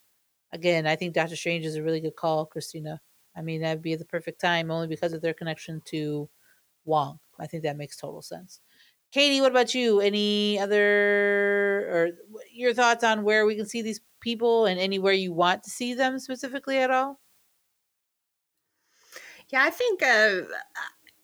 again, 0.52 0.86
I 0.86 0.96
think 0.96 1.14
Doctor 1.14 1.36
Strange 1.36 1.64
is 1.64 1.76
a 1.76 1.82
really 1.82 2.00
good 2.00 2.16
call, 2.16 2.46
Christina. 2.46 3.00
I 3.36 3.42
mean, 3.42 3.62
that'd 3.62 3.82
be 3.82 3.94
the 3.94 4.04
perfect 4.04 4.40
time 4.40 4.70
only 4.70 4.86
because 4.86 5.12
of 5.12 5.22
their 5.22 5.34
connection 5.34 5.80
to 5.86 6.28
Wong. 6.84 7.18
I 7.38 7.46
think 7.46 7.62
that 7.62 7.76
makes 7.76 7.96
total 7.96 8.22
sense. 8.22 8.60
Katie, 9.10 9.40
what 9.40 9.50
about 9.50 9.74
you? 9.74 10.00
Any 10.00 10.58
other 10.58 10.80
or 11.90 12.10
your 12.50 12.72
thoughts 12.72 13.04
on 13.04 13.24
where 13.24 13.44
we 13.44 13.56
can 13.56 13.66
see 13.66 13.82
these 13.82 14.00
people 14.20 14.66
and 14.66 14.80
anywhere 14.80 15.12
you 15.12 15.32
want 15.32 15.62
to 15.64 15.70
see 15.70 15.94
them 15.94 16.18
specifically 16.18 16.78
at 16.78 16.90
all? 16.90 17.20
Yeah, 19.50 19.62
I 19.64 19.70
think 19.70 20.02
uh, 20.02 20.42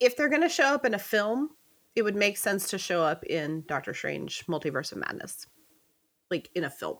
if 0.00 0.16
they're 0.16 0.28
going 0.28 0.42
to 0.42 0.50
show 0.50 0.74
up 0.74 0.84
in 0.84 0.92
a 0.92 0.98
film, 0.98 1.50
it 1.96 2.02
would 2.02 2.16
make 2.16 2.36
sense 2.36 2.68
to 2.70 2.78
show 2.78 3.02
up 3.02 3.24
in 3.24 3.64
Doctor 3.66 3.94
Strange 3.94 4.44
Multiverse 4.46 4.92
of 4.92 4.98
Madness, 4.98 5.46
like 6.30 6.50
in 6.54 6.64
a 6.64 6.70
film. 6.70 6.98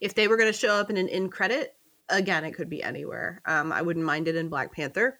If 0.00 0.14
they 0.14 0.28
were 0.28 0.36
going 0.36 0.52
to 0.52 0.58
show 0.58 0.74
up 0.74 0.90
in 0.90 0.96
an 0.96 1.08
in 1.08 1.28
credit, 1.28 1.76
again, 2.08 2.44
it 2.44 2.52
could 2.52 2.68
be 2.68 2.82
anywhere. 2.82 3.40
Um, 3.46 3.72
I 3.72 3.82
wouldn't 3.82 4.04
mind 4.04 4.28
it 4.28 4.36
in 4.36 4.48
Black 4.48 4.72
Panther. 4.72 5.18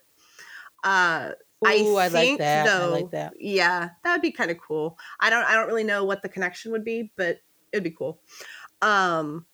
Uh, 0.82 1.32
Ooh, 1.66 1.96
I, 1.96 2.06
I 2.06 2.08
think, 2.08 2.38
like 2.40 2.46
that. 2.46 2.66
Though, 2.66 2.88
I 2.88 3.00
like 3.00 3.10
that. 3.12 3.34
Yeah, 3.38 3.90
that 4.02 4.12
would 4.12 4.22
be 4.22 4.32
kind 4.32 4.50
of 4.50 4.58
cool. 4.58 4.98
I 5.20 5.30
don't. 5.30 5.44
I 5.44 5.54
don't 5.54 5.66
really 5.66 5.84
know 5.84 6.04
what 6.04 6.22
the 6.22 6.28
connection 6.28 6.72
would 6.72 6.84
be, 6.84 7.12
but 7.16 7.38
it'd 7.72 7.84
be 7.84 7.90
cool. 7.90 8.20
Um, 8.82 9.46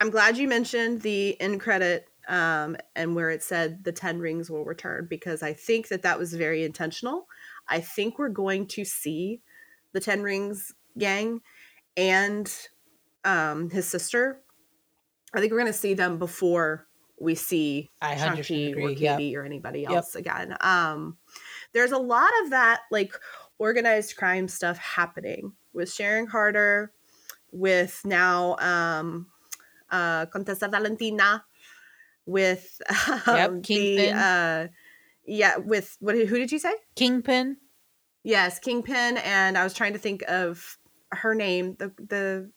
I'm 0.00 0.10
glad 0.10 0.38
you 0.38 0.48
mentioned 0.48 1.02
the 1.02 1.40
end 1.40 1.60
credit 1.60 2.06
um, 2.28 2.76
and 2.96 3.14
where 3.14 3.30
it 3.30 3.42
said 3.42 3.84
the 3.84 3.92
10 3.92 4.18
rings 4.18 4.50
will 4.50 4.64
return 4.64 5.06
because 5.10 5.42
I 5.42 5.52
think 5.52 5.88
that 5.88 6.02
that 6.02 6.18
was 6.18 6.32
very 6.32 6.64
intentional. 6.64 7.26
I 7.68 7.80
think 7.80 8.18
we're 8.18 8.28
going 8.30 8.66
to 8.68 8.84
see 8.84 9.42
the 9.92 10.00
10 10.00 10.22
rings 10.22 10.72
gang 10.96 11.40
and 11.96 12.50
um, 13.24 13.70
his 13.70 13.86
sister. 13.86 14.40
I 15.32 15.40
think 15.40 15.52
we're 15.52 15.60
going 15.60 15.72
to 15.72 15.78
see 15.78 15.94
them 15.94 16.18
before 16.18 16.86
we 17.20 17.34
see 17.34 17.90
Shang-Chi 18.02 18.72
or 18.76 18.94
Katie 18.94 19.00
yep. 19.00 19.20
or 19.36 19.44
anybody 19.44 19.84
else 19.84 20.14
yep. 20.14 20.20
again. 20.20 20.56
Um, 20.60 21.18
there's 21.72 21.92
a 21.92 21.98
lot 21.98 22.30
of 22.42 22.50
that 22.50 22.80
like 22.90 23.14
organized 23.58 24.16
crime 24.16 24.48
stuff 24.48 24.78
happening 24.78 25.52
with 25.72 25.92
Sharon 25.92 26.26
Carter, 26.26 26.92
with 27.52 28.00
now 28.04 28.56
um, 28.56 29.26
uh, 29.90 30.26
Contessa 30.26 30.68
Valentina, 30.68 31.44
with 32.26 32.80
um, 33.26 33.36
yep, 33.36 33.62
the 33.62 34.10
uh, 34.10 34.68
yeah, 35.26 35.58
with 35.58 35.96
what? 36.00 36.16
Who 36.16 36.38
did 36.38 36.50
you 36.50 36.58
say? 36.58 36.72
Kingpin. 36.96 37.58
Yes, 38.22 38.58
Kingpin, 38.58 39.18
and 39.18 39.56
I 39.56 39.64
was 39.64 39.74
trying 39.74 39.92
to 39.92 39.98
think 39.98 40.22
of 40.28 40.78
her 41.12 41.34
name. 41.34 41.76
The 41.78 41.92
the 41.98 42.50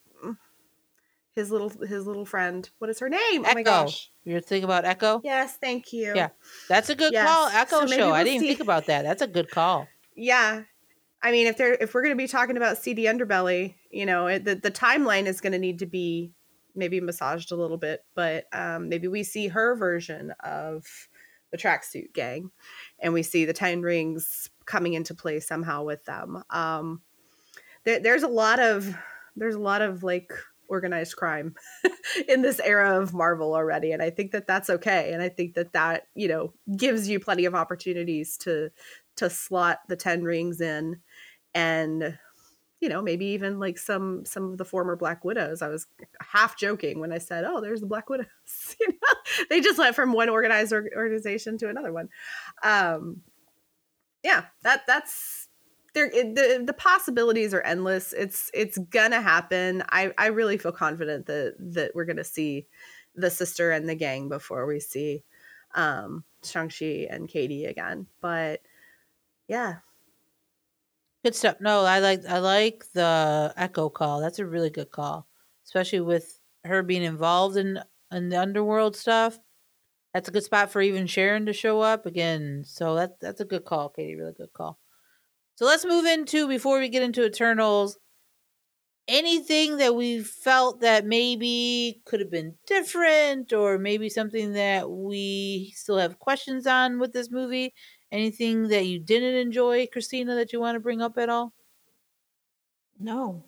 his 1.35 1.51
little 1.51 1.69
his 1.69 2.05
little 2.05 2.25
friend. 2.25 2.69
What 2.79 2.89
is 2.89 2.99
her 2.99 3.09
name? 3.09 3.43
Echo. 3.45 3.51
Oh 3.51 3.53
my 3.55 3.63
gosh. 3.63 4.09
You're 4.23 4.41
thinking 4.41 4.63
about 4.65 4.85
Echo? 4.85 5.21
Yes, 5.23 5.57
thank 5.59 5.91
you. 5.93 6.13
Yeah. 6.15 6.29
That's 6.69 6.89
a 6.89 6.95
good 6.95 7.11
Yes. 7.13 7.27
call. 7.27 7.47
Echo 7.47 7.85
So 7.85 7.95
show. 7.97 8.09
I 8.11 8.17
we'll 8.17 8.25
didn't 8.25 8.41
see- 8.41 8.47
think 8.49 8.59
about 8.59 8.85
that. 8.87 9.03
That's 9.03 9.21
a 9.21 9.27
good 9.27 9.49
call. 9.49 9.87
Yeah. 10.15 10.63
I 11.21 11.31
mean, 11.31 11.47
if 11.47 11.57
they're 11.57 11.73
if 11.73 11.93
we're 11.93 12.03
going 12.03 12.15
to 12.15 12.21
be 12.21 12.27
talking 12.27 12.57
about 12.57 12.77
seedy 12.77 13.03
underbelly, 13.05 13.75
you 13.91 14.05
know, 14.05 14.27
it, 14.27 14.43
the 14.45 14.55
the 14.55 14.71
timeline 14.71 15.25
is 15.25 15.41
going 15.41 15.53
to 15.53 15.59
need 15.59 15.79
to 15.79 15.85
be 15.85 16.31
maybe 16.75 16.99
massaged 16.99 17.51
a 17.51 17.55
little 17.55 17.77
bit, 17.77 18.03
but 18.15 18.45
um, 18.51 18.89
maybe 18.89 19.07
we 19.07 19.23
see 19.23 19.47
her 19.47 19.75
version 19.75 20.33
of 20.43 20.85
the 21.51 21.57
tracksuit 21.57 22.11
gang, 22.13 22.49
and 22.99 23.13
we 23.13 23.21
see 23.23 23.45
the 23.45 23.53
Ten 23.53 23.81
Rings 23.83 24.49
coming 24.65 24.93
into 24.93 25.13
play 25.13 25.39
somehow 25.39 25.83
with 25.83 26.03
them. 26.05 26.43
Um, 26.49 27.01
there, 27.85 27.99
there's 27.99 28.23
a 28.23 28.27
lot 28.27 28.59
of 28.59 28.93
there's 29.35 29.55
a 29.55 29.59
lot 29.59 29.81
of 29.81 30.03
like 30.03 30.31
organized 30.73 31.15
crime 31.15 31.55
in 32.27 32.41
this 32.41 32.59
era 32.59 32.99
of 32.99 33.13
Marvel 33.13 33.53
already, 33.55 33.91
and 33.93 34.01
I 34.01 34.09
think 34.09 34.31
that 34.31 34.47
that's 34.47 34.69
okay, 34.69 35.13
and 35.13 35.21
I 35.21 35.29
think 35.29 35.53
that 35.53 35.71
that 35.73 36.07
you 36.15 36.27
know 36.27 36.53
gives 36.75 37.07
you 37.07 37.19
plenty 37.19 37.45
of 37.45 37.55
opportunities 37.55 38.37
to 38.39 38.69
to 39.15 39.29
slot 39.29 39.79
the 39.87 39.95
10 39.95 40.23
rings 40.23 40.59
in 40.59 40.99
and 41.53 42.17
you 42.81 42.89
know 42.89 43.01
maybe 43.01 43.27
even 43.27 43.59
like 43.59 43.77
some 43.77 44.25
some 44.25 44.51
of 44.51 44.57
the 44.57 44.65
former 44.65 44.95
black 44.95 45.23
widows. 45.23 45.61
I 45.61 45.69
was 45.69 45.87
half 46.19 46.57
joking 46.57 46.99
when 46.99 47.13
i 47.13 47.17
said 47.17 47.45
oh 47.45 47.61
there's 47.61 47.79
the 47.79 47.87
black 47.87 48.09
widows 48.09 48.27
you 48.79 48.87
know? 48.87 49.45
They 49.49 49.61
just 49.61 49.79
went 49.79 49.95
from 49.95 50.11
one 50.11 50.29
organized 50.29 50.73
or- 50.73 50.89
organization 50.95 51.57
to 51.59 51.69
another 51.69 51.93
one. 51.93 52.09
Um 52.63 53.21
yeah 54.23 54.45
that 54.63 54.81
that's 54.87 55.42
there 55.93 56.09
the 56.09 56.63
the 56.65 56.73
possibilities 56.73 57.53
are 57.53 57.61
endless 57.61 58.13
it's 58.13 58.49
it's 58.53 58.77
gonna 58.89 59.21
happen 59.21 59.83
i 59.89 60.11
i 60.17 60.27
really 60.27 60.57
feel 60.57 60.71
confident 60.71 61.25
that 61.25 61.55
that 61.59 61.91
we're 61.95 62.05
gonna 62.05 62.23
see 62.23 62.65
the 63.15 63.29
sister 63.29 63.71
and 63.71 63.87
the 63.87 63.95
gang 63.95 64.29
before 64.29 64.65
we 64.65 64.79
see 64.79 65.23
um 65.75 66.23
shang-chi 66.43 67.07
and 67.09 67.29
katie 67.29 67.65
again 67.65 68.07
but 68.21 68.61
yeah 69.47 69.75
Good 71.23 71.35
stuff. 71.35 71.57
No, 71.61 71.85
I 71.85 71.99
like 71.99 72.25
I 72.25 72.39
like 72.39 72.83
the 72.93 73.53
Echo 73.55 73.89
call. 73.89 74.19
That's 74.19 74.39
a 74.39 74.45
really 74.45 74.69
good 74.69 74.91
call, 74.91 75.25
especially 75.63 76.01
with 76.01 76.39
her 76.65 76.83
being 76.83 77.03
involved 77.03 77.55
in 77.55 77.79
in 78.11 78.27
the 78.29 78.39
underworld 78.41 78.95
stuff. 78.97 79.39
That's 80.13 80.29
a 80.29 80.31
good 80.33 80.43
spot 80.43 80.71
for 80.71 80.81
even 80.81 81.07
Sharon 81.07 81.45
to 81.45 81.53
show 81.53 81.81
up 81.81 82.05
again. 82.05 82.63
So 82.65 82.95
that 82.95 83.21
that's 83.21 83.39
a 83.39 83.45
good 83.45 83.63
call, 83.65 83.89
Katie. 83.89 84.15
Really 84.15 84.33
good 84.33 84.51
call. 84.51 84.79
So 85.55 85.65
let's 85.65 85.85
move 85.85 86.05
into 86.05 86.47
before 86.47 86.79
we 86.79 86.89
get 86.89 87.03
into 87.03 87.25
Eternals. 87.25 87.97
Anything 89.07 89.77
that 89.77 89.95
we 89.95 90.23
felt 90.23 90.79
that 90.79 91.05
maybe 91.05 92.01
could 92.05 92.21
have 92.21 92.31
been 92.31 92.55
different, 92.65 93.51
or 93.51 93.77
maybe 93.77 94.09
something 94.09 94.53
that 94.53 94.89
we 94.89 95.73
still 95.75 95.97
have 95.97 96.19
questions 96.19 96.65
on 96.65 96.99
with 96.99 97.11
this 97.11 97.29
movie. 97.29 97.73
Anything 98.11 98.69
that 98.69 98.85
you 98.85 98.99
didn't 98.99 99.35
enjoy, 99.35 99.87
Christina, 99.91 100.35
that 100.35 100.53
you 100.53 100.59
want 100.59 100.75
to 100.75 100.79
bring 100.79 101.01
up 101.01 101.17
at 101.17 101.29
all? 101.29 101.53
No. 102.99 103.43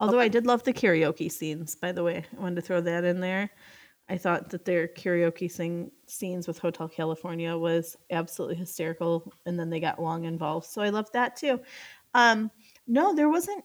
Although 0.00 0.20
I 0.20 0.28
did 0.28 0.46
love 0.46 0.62
the 0.64 0.72
karaoke 0.72 1.30
scenes, 1.30 1.76
by 1.76 1.92
the 1.92 2.02
way. 2.02 2.24
I 2.36 2.40
wanted 2.40 2.56
to 2.56 2.62
throw 2.62 2.80
that 2.80 3.04
in 3.04 3.20
there. 3.20 3.50
I 4.12 4.18
thought 4.18 4.50
that 4.50 4.66
their 4.66 4.88
karaoke 4.88 5.50
sing- 5.50 5.90
scenes 6.06 6.46
with 6.46 6.58
Hotel 6.58 6.86
California 6.86 7.56
was 7.56 7.96
absolutely 8.10 8.56
hysterical, 8.56 9.32
and 9.46 9.58
then 9.58 9.70
they 9.70 9.80
got 9.80 9.98
Wong 9.98 10.24
involved, 10.26 10.66
so 10.66 10.82
I 10.82 10.90
loved 10.90 11.14
that 11.14 11.34
too. 11.34 11.58
Um, 12.12 12.50
no, 12.86 13.14
there 13.14 13.30
wasn't 13.30 13.64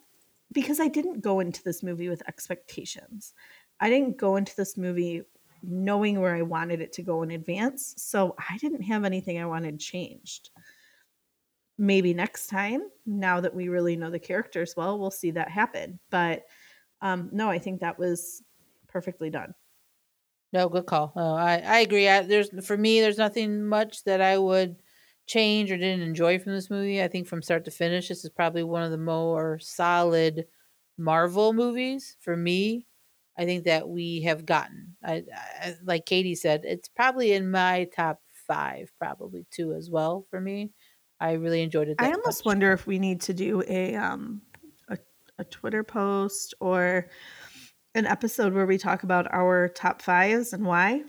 because 0.53 0.79
I 0.79 0.87
didn't 0.87 1.19
go 1.19 1.41
into 1.41 1.61
this 1.63 1.83
movie 1.83 2.07
with 2.07 2.25
expectations. 2.29 3.33
I 3.81 3.89
didn't 3.89 4.15
go 4.15 4.37
into 4.37 4.55
this 4.55 4.77
movie 4.77 5.23
knowing 5.63 6.21
where 6.21 6.33
I 6.33 6.43
wanted 6.43 6.79
it 6.79 6.93
to 6.93 7.01
go 7.01 7.23
in 7.23 7.31
advance, 7.31 7.95
so 7.97 8.33
I 8.49 8.55
didn't 8.55 8.83
have 8.83 9.03
anything 9.03 9.39
I 9.39 9.45
wanted 9.45 9.81
changed 9.81 10.51
maybe 11.77 12.13
next 12.13 12.47
time 12.47 12.81
now 13.05 13.39
that 13.39 13.53
we 13.53 13.69
really 13.69 13.95
know 13.95 14.09
the 14.09 14.17
characters 14.17 14.73
well 14.75 14.97
we'll 14.97 15.11
see 15.11 15.29
that 15.29 15.47
happen 15.47 15.99
but 16.09 16.45
um 17.03 17.29
no 17.31 17.47
i 17.51 17.59
think 17.59 17.79
that 17.79 17.99
was 17.99 18.41
perfectly 18.87 19.29
done 19.29 19.53
No, 20.53 20.69
good 20.69 20.85
call. 20.85 21.11
Oh, 21.15 21.33
I 21.35 21.57
I 21.57 21.79
agree. 21.79 22.07
I, 22.07 22.21
there's 22.21 22.65
for 22.65 22.77
me, 22.77 23.01
there's 23.01 23.17
nothing 23.17 23.65
much 23.65 24.03
that 24.05 24.21
I 24.21 24.37
would 24.37 24.77
change 25.25 25.71
or 25.71 25.77
didn't 25.77 26.07
enjoy 26.07 26.39
from 26.39 26.53
this 26.53 26.69
movie. 26.69 27.03
I 27.03 27.07
think 27.09 27.27
from 27.27 27.41
start 27.41 27.65
to 27.65 27.71
finish, 27.71 28.07
this 28.07 28.23
is 28.23 28.29
probably 28.29 28.63
one 28.63 28.83
of 28.83 28.91
the 28.91 28.97
more 28.97 29.59
solid 29.59 30.47
Marvel 30.97 31.53
movies 31.53 32.15
for 32.21 32.35
me. 32.37 32.87
I 33.37 33.45
think 33.45 33.65
that 33.65 33.87
we 33.87 34.21
have 34.21 34.45
gotten. 34.45 34.95
I, 35.03 35.23
I 35.35 35.75
like 35.83 36.05
Katie 36.05 36.33
said, 36.35 36.61
it's 36.63 36.87
probably 36.87 37.33
in 37.33 37.51
my 37.51 37.85
top 37.95 38.21
five, 38.47 38.91
probably 38.97 39.45
two 39.51 39.73
as 39.73 39.89
well 39.89 40.25
for 40.29 40.39
me. 40.41 40.71
I 41.19 41.33
really 41.33 41.61
enjoyed 41.61 41.89
it. 41.89 41.99
i 41.99 42.11
almost 42.11 42.39
much. 42.39 42.45
wonder 42.45 42.71
if 42.71 42.87
we 42.87 42.99
need 42.99 43.21
to 43.21 43.33
do 43.33 43.63
a 43.67 43.95
um 43.95 44.41
a, 44.89 44.97
a 45.39 45.43
twitter 45.45 45.83
post 45.83 46.53
or 46.59 47.09
an 47.97 48.05
episode 48.05 48.53
where 48.53 48.65
we 48.65 48.77
talk 48.77 49.03
about 49.03 49.27
our 49.33 49.67
top 49.69 50.01
fives 50.01 50.53
and 50.53 50.65
why 50.65 51.03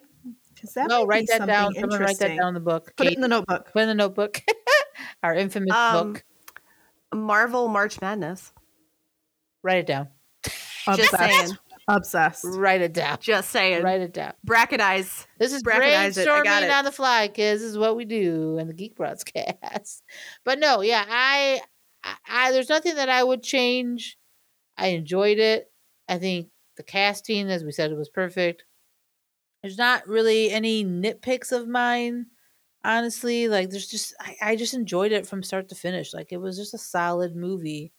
because 0.55 0.74
that 0.74 0.89
No, 0.89 1.01
might 1.01 1.07
write 1.09 1.26
be 1.28 1.39
that 1.39 1.47
down. 1.47 1.74
Someone 1.74 2.01
write 2.01 2.18
that 2.18 2.36
down 2.36 2.49
in 2.49 2.55
the 2.55 2.61
book. 2.61 2.93
put 2.97 3.07
it 3.07 3.14
in 3.14 3.20
the 3.20 3.28
notebook 3.28 3.70
Put 3.72 3.82
in 3.82 3.89
the 3.89 3.95
notebook. 3.95 4.43
Our 5.22 5.34
infamous 5.34 5.72
Um, 5.74 6.12
book. 6.14 6.24
marvel 7.14 7.68
march 7.68 8.01
madness 8.01 8.53
Write 9.62 9.78
it 9.78 9.86
down. 9.86 10.09
just 10.45 11.12
obsessed 11.12 11.18
saying 11.18 11.59
obsessed 11.89 12.45
Write 12.45 12.80
it 12.80 12.93
down. 12.93 13.18
just 13.20 13.51
saying 13.51 13.82
Write 13.82 14.01
it 14.01 14.12
down. 14.12 14.32
bracketize 14.47 15.26
This 15.39 15.53
is 15.53 15.62
Bracketize 15.62 16.18
it. 16.18 16.26
I 16.28 16.43
got 16.43 16.62
brainstorming 16.62 16.62
it. 16.64 16.70
on 16.70 16.84
the 16.84 16.93
fly, 16.93 17.28
kids. 17.28 17.61
This 17.62 17.70
is 17.70 17.78
what 17.78 17.97
we 17.97 18.05
do 18.05 18.59
in 18.59 18.66
the 18.66 18.74
Geek 18.74 18.97
Broadcast. 18.97 20.03
But 20.45 20.59
no, 20.59 20.80
yeah, 20.82 21.05
I, 21.09 21.61
I, 22.03 22.14
I, 22.28 22.53
there's 22.53 22.68
nothing 22.68 22.95
that 22.97 23.09
I 23.09 23.22
would 23.22 23.43
change. 23.43 24.16
I 24.76 24.89
enjoyed 24.89 25.39
it. 25.39 25.70
I 26.09 26.18
think 26.18 26.49
the 26.79 26.83
casting, 26.83 27.51
as 27.51 27.62
we 27.62 27.72
said, 27.72 27.91
it 27.91 27.99
was 27.99 28.09
perfect. 28.09 28.64
There's 29.62 29.76
not 29.76 30.09
really 30.09 30.51
any 30.51 30.85
nitpicks 30.85 31.53
of 31.53 31.68
mine, 31.68 32.26
honestly. 32.85 33.49
Like, 33.49 33.68
there's 33.68 33.89
just, 33.89 34.14
I, 34.20 34.37
I 34.41 34.57
just 34.57 34.72
enjoyed 34.72 35.12
it 35.12 35.26
from 35.26 35.43
start 35.43 35.68
to 35.68 35.74
finish. 35.74 36.14
Like, 36.14 36.29
it 36.33 36.39
was 36.39 36.57
just 36.57 36.72
a 36.72 36.79
solid 36.79 37.37
movie, 37.37 37.93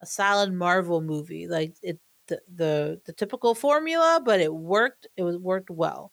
a 0.00 0.06
solid 0.06 0.52
Marvel 0.52 1.00
movie. 1.00 1.46
Like, 1.46 1.76
it, 1.82 2.00
the, 2.26 2.40
the, 2.52 3.00
the 3.04 3.12
typical 3.12 3.54
formula, 3.54 4.20
but 4.24 4.40
it 4.40 4.52
worked. 4.52 5.06
It 5.16 5.22
was 5.22 5.36
worked 5.36 5.70
well. 5.70 6.10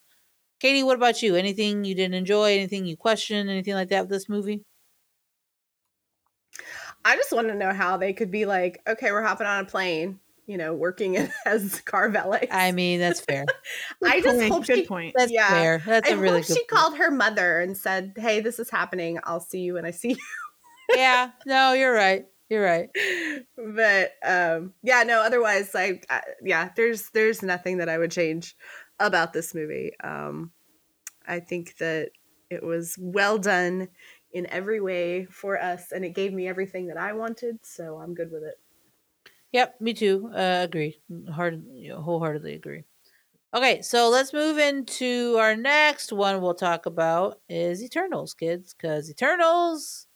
Katie, 0.59 0.84
what 0.84 0.97
about 0.97 1.24
you? 1.24 1.36
Anything 1.36 1.86
you 1.86 1.95
didn't 1.95 2.15
enjoy? 2.15 2.51
Anything 2.51 2.86
you 2.86 2.97
questioned? 2.97 3.49
Anything 3.49 3.76
like 3.76 3.89
that 3.89 4.01
with 4.01 4.09
this 4.09 4.30
movie? 4.30 4.63
i 7.05 7.15
just 7.15 7.32
want 7.32 7.47
to 7.47 7.55
know 7.55 7.74
how 7.74 7.97
they 7.97 8.13
could 8.13 8.32
be 8.32 8.45
like 8.45 8.82
okay 8.88 9.11
we're 9.11 9.24
hopping 9.24 9.47
on 9.47 9.63
a 9.63 9.67
plane 9.67 10.20
you 10.49 10.57
know 10.57 10.73
working 10.73 11.15
as 11.45 11.79
car 11.81 12.09
valet 12.09 12.47
I 12.51 12.71
mean, 12.73 12.99
that's 12.99 13.21
fair. 13.21 13.45
i 14.03 14.19
just 14.19 14.39
point, 14.39 14.51
hope 14.51 14.65
good 14.65 14.75
she 14.79 14.85
point 14.87 15.13
That's 15.15 15.31
Yeah. 15.31 15.49
fair. 15.49 15.83
That's 15.85 16.09
I 16.09 16.13
a 16.13 16.17
really 16.17 16.39
hope 16.39 16.47
good. 16.47 16.53
she 16.55 16.59
point. 16.61 16.69
called 16.69 16.97
her 16.97 17.11
mother 17.11 17.59
and 17.59 17.77
said, 17.77 18.13
"Hey, 18.17 18.39
this 18.41 18.57
is 18.59 18.69
happening. 18.69 19.19
I'll 19.23 19.39
see 19.39 19.59
you 19.61 19.75
when 19.75 19.85
I 19.85 19.91
see 19.91 20.09
you." 20.89 20.95
Yeah. 20.95 21.31
No, 21.45 21.73
you're 21.73 21.93
right. 21.93 22.25
You're 22.49 22.63
right. 22.63 22.89
but 23.55 24.13
um 24.25 24.73
yeah 24.81 25.03
no 25.03 25.21
otherwise 25.21 25.73
like 25.75 26.05
I, 26.09 26.21
yeah 26.43 26.71
there's 26.75 27.09
there's 27.11 27.43
nothing 27.43 27.77
that 27.77 27.89
i 27.89 27.97
would 27.97 28.09
change 28.11 28.55
about 28.99 29.33
this 29.33 29.53
movie 29.53 29.91
um 30.03 30.51
i 31.27 31.39
think 31.39 31.77
that 31.77 32.09
it 32.49 32.63
was 32.63 32.95
well 32.99 33.37
done 33.37 33.89
in 34.33 34.47
every 34.47 34.81
way 34.81 35.25
for 35.25 35.61
us 35.61 35.91
and 35.91 36.03
it 36.03 36.15
gave 36.15 36.33
me 36.33 36.47
everything 36.47 36.87
that 36.87 36.97
i 36.97 37.13
wanted 37.13 37.59
so 37.63 37.97
i'm 37.97 38.15
good 38.15 38.31
with 38.31 38.43
it 38.43 38.55
Yep. 39.51 39.81
Me 39.81 39.93
too. 39.93 40.29
Uh, 40.33 40.61
agree. 40.63 41.01
Hard, 41.31 41.63
wholeheartedly 41.93 42.53
agree. 42.53 42.83
Okay, 43.55 43.81
so 43.81 44.09
let's 44.09 44.33
move 44.33 44.57
into 44.59 45.37
our 45.39 45.55
next 45.55 46.13
one. 46.13 46.41
We'll 46.41 46.55
talk 46.55 46.85
about 46.85 47.41
is 47.49 47.83
Eternals, 47.83 48.33
kids, 48.35 48.73
because 48.75 49.09
Eternals 49.09 50.07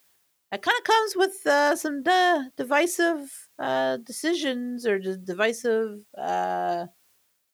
it 0.52 0.62
kind 0.64 0.78
of 0.80 0.86
comes 0.86 1.16
with 1.18 1.48
uh, 1.48 1.76
some 1.76 2.04
uh, 2.08 2.44
divisive 2.58 3.50
uh, 3.60 3.98
decisions 3.98 4.86
or 4.88 5.00
just 5.00 5.26
divisive, 5.26 6.00
uh, 6.18 6.88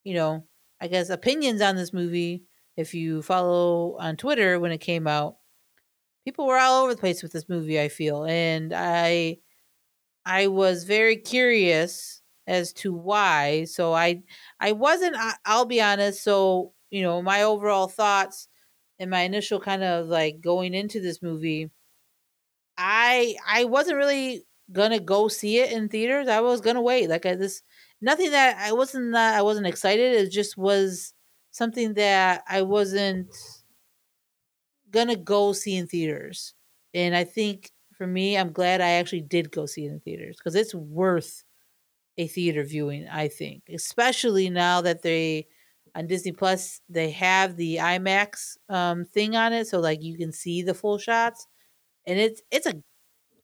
you 0.03 0.15
know, 0.15 0.45
I 0.82 0.88
guess 0.88 1.09
opinions 1.09 1.61
on 1.61 1.75
this 1.77 1.93
movie. 1.93 2.45
If 2.77 2.93
you 2.93 3.21
follow 3.23 3.97
on 3.99 4.17
Twitter 4.17 4.59
when 4.59 4.71
it 4.71 4.80
came 4.80 5.07
out, 5.07 5.38
people 6.25 6.45
were 6.45 6.57
all 6.57 6.84
over 6.84 6.93
the 6.93 6.99
place 6.99 7.23
with 7.23 7.32
this 7.32 7.49
movie. 7.49 7.80
I 7.80 7.89
feel, 7.89 8.25
and 8.25 8.73
I, 8.75 9.38
I 10.26 10.47
was 10.47 10.84
very 10.84 11.17
curious 11.17 12.22
as 12.47 12.74
to 12.74 12.93
why. 12.93 13.65
So 13.65 13.93
I, 13.93 14.24
I 14.59 14.72
wasn't. 14.74 15.15
I'll 15.45 15.65
be 15.65 15.82
honest. 15.82 16.24
So 16.24 16.74
you 16.89 17.01
know, 17.03 17.22
my 17.22 17.43
overall 17.43 17.88
thoughts 17.88 18.47
and 18.99 19.09
my 19.11 19.22
initial 19.22 19.59
kind 19.59 19.84
of 19.84 20.07
like 20.07 20.41
going 20.41 20.74
into 20.74 20.99
this 21.01 21.22
movie, 21.22 21.70
I 22.78 23.36
I 23.47 23.65
wasn't 23.65 23.97
really 23.97 24.45
gonna 24.72 24.99
go 24.99 25.28
see 25.28 25.59
it 25.59 25.72
in 25.72 25.89
theaters. 25.89 26.28
I 26.28 26.41
was 26.41 26.61
gonna 26.61 26.82
wait. 26.82 27.09
Like 27.09 27.26
I, 27.26 27.36
this, 27.36 27.61
nothing 28.01 28.32
that 28.32 28.57
I 28.57 28.72
wasn't 28.74 29.13
that 29.13 29.38
I 29.38 29.41
wasn't 29.41 29.67
excited. 29.67 30.13
It 30.15 30.32
just 30.32 30.57
was 30.57 31.13
something 31.51 31.95
that 31.95 32.43
I 32.47 32.61
wasn't 32.61 33.34
gonna 34.89 35.15
go 35.15 35.53
see 35.53 35.76
in 35.76 35.88
theaters. 35.88 36.53
And 36.93 37.15
I 37.15 37.24
think 37.24 37.72
for 38.00 38.08
me, 38.08 38.38
I'm 38.38 38.54
glad 38.54 38.80
I 38.80 38.91
actually 38.91 39.22
did 39.22 39.52
go 39.52 39.66
see 39.66 39.86
it 39.86 39.91
in 39.91 40.00
theaters 40.00 40.38
because 40.38 40.56
it's 40.56 40.74
worth 40.74 41.43
a 42.18 42.28
theater 42.28 42.64
viewing. 42.64 43.08
I 43.10 43.28
think, 43.28 43.64
especially 43.70 44.50
now 44.50 44.80
that 44.82 45.02
they 45.02 45.47
on 45.95 46.08
Disney 46.08 46.32
Plus 46.32 46.80
they 46.88 47.12
have 47.12 47.58
the 47.58 47.76
IMAX 47.76 48.56
um, 48.70 49.04
thing 49.04 49.36
on 49.36 49.52
it, 49.52 49.68
so 49.68 49.82
like 49.82 50.02
you 50.02 50.18
can 50.18 50.32
see 50.32 50.62
the 50.64 50.74
full 50.74 50.97
shots, 50.97 51.45
and 52.08 52.18
it's 52.18 52.41
it's 52.52 52.68
a 52.68 52.76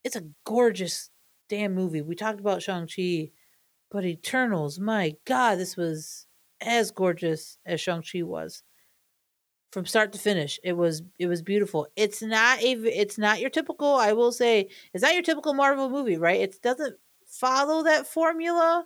it's 0.06 0.16
a 0.16 0.24
gorgeous 0.45 1.10
damn 1.49 1.76
movie. 1.76 2.01
We 2.01 2.16
talked 2.16 2.39
about 2.39 2.64
Shang 2.64 2.88
Chi, 2.88 3.32
but 3.91 4.06
Eternals, 4.06 4.80
my 4.80 5.16
God, 5.26 5.58
this 5.58 5.76
was 5.76 6.28
as 6.62 6.91
gorgeous 6.91 7.58
as 7.66 7.82
Shang 7.82 8.03
Chi 8.03 8.24
was 8.24 8.64
from 9.76 9.86
start 9.86 10.13
to 10.13 10.17
finish. 10.17 10.57
It 10.63 10.71
was 10.71 11.03
it 11.19 11.28
was 11.28 11.41
beautiful. 11.41 11.86
It's 11.97 12.21
not 12.21 12.63
a 12.63 12.71
it's 12.71 13.17
not 13.17 13.41
your 13.41 13.49
typical. 13.49 13.95
I 13.95 14.13
will 14.13 14.32
say 14.32 14.69
it's 14.93 15.03
not 15.03 15.13
your 15.13 15.21
typical 15.21 15.53
Marvel 15.53 15.89
movie, 15.89 16.15
right? 16.15 16.39
It 16.39 16.61
doesn't 16.61 16.95
follow 17.28 17.84
that 17.84 18.07
formula. 18.07 18.86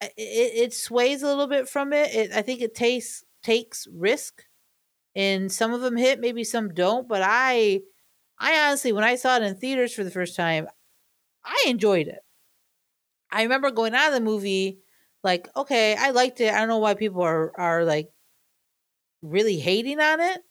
It, 0.00 0.12
it 0.16 0.72
sways 0.72 1.24
a 1.24 1.26
little 1.26 1.48
bit 1.48 1.68
from 1.68 1.92
it. 1.92 2.14
it. 2.14 2.32
I 2.32 2.42
think 2.42 2.60
it 2.60 2.76
takes 2.76 3.24
takes 3.42 3.88
risk, 3.92 4.44
and 5.16 5.50
some 5.50 5.72
of 5.72 5.80
them 5.80 5.96
hit, 5.96 6.20
maybe 6.20 6.44
some 6.44 6.72
don't. 6.72 7.08
But 7.08 7.22
I, 7.24 7.80
I 8.38 8.68
honestly, 8.68 8.92
when 8.92 9.02
I 9.02 9.16
saw 9.16 9.34
it 9.34 9.42
in 9.42 9.56
theaters 9.56 9.92
for 9.92 10.04
the 10.04 10.12
first 10.12 10.36
time, 10.36 10.68
I 11.44 11.64
enjoyed 11.66 12.06
it. 12.06 12.20
I 13.32 13.42
remember 13.42 13.72
going 13.72 13.94
out 13.96 14.10
of 14.10 14.14
the 14.14 14.20
movie 14.20 14.78
like, 15.24 15.48
okay, 15.56 15.96
I 15.98 16.10
liked 16.12 16.40
it. 16.40 16.54
I 16.54 16.60
don't 16.60 16.68
know 16.68 16.78
why 16.78 16.94
people 16.94 17.22
are 17.22 17.50
are 17.58 17.84
like 17.84 18.11
really 19.22 19.58
hating 19.58 20.00
on 20.00 20.20
it. 20.20 20.42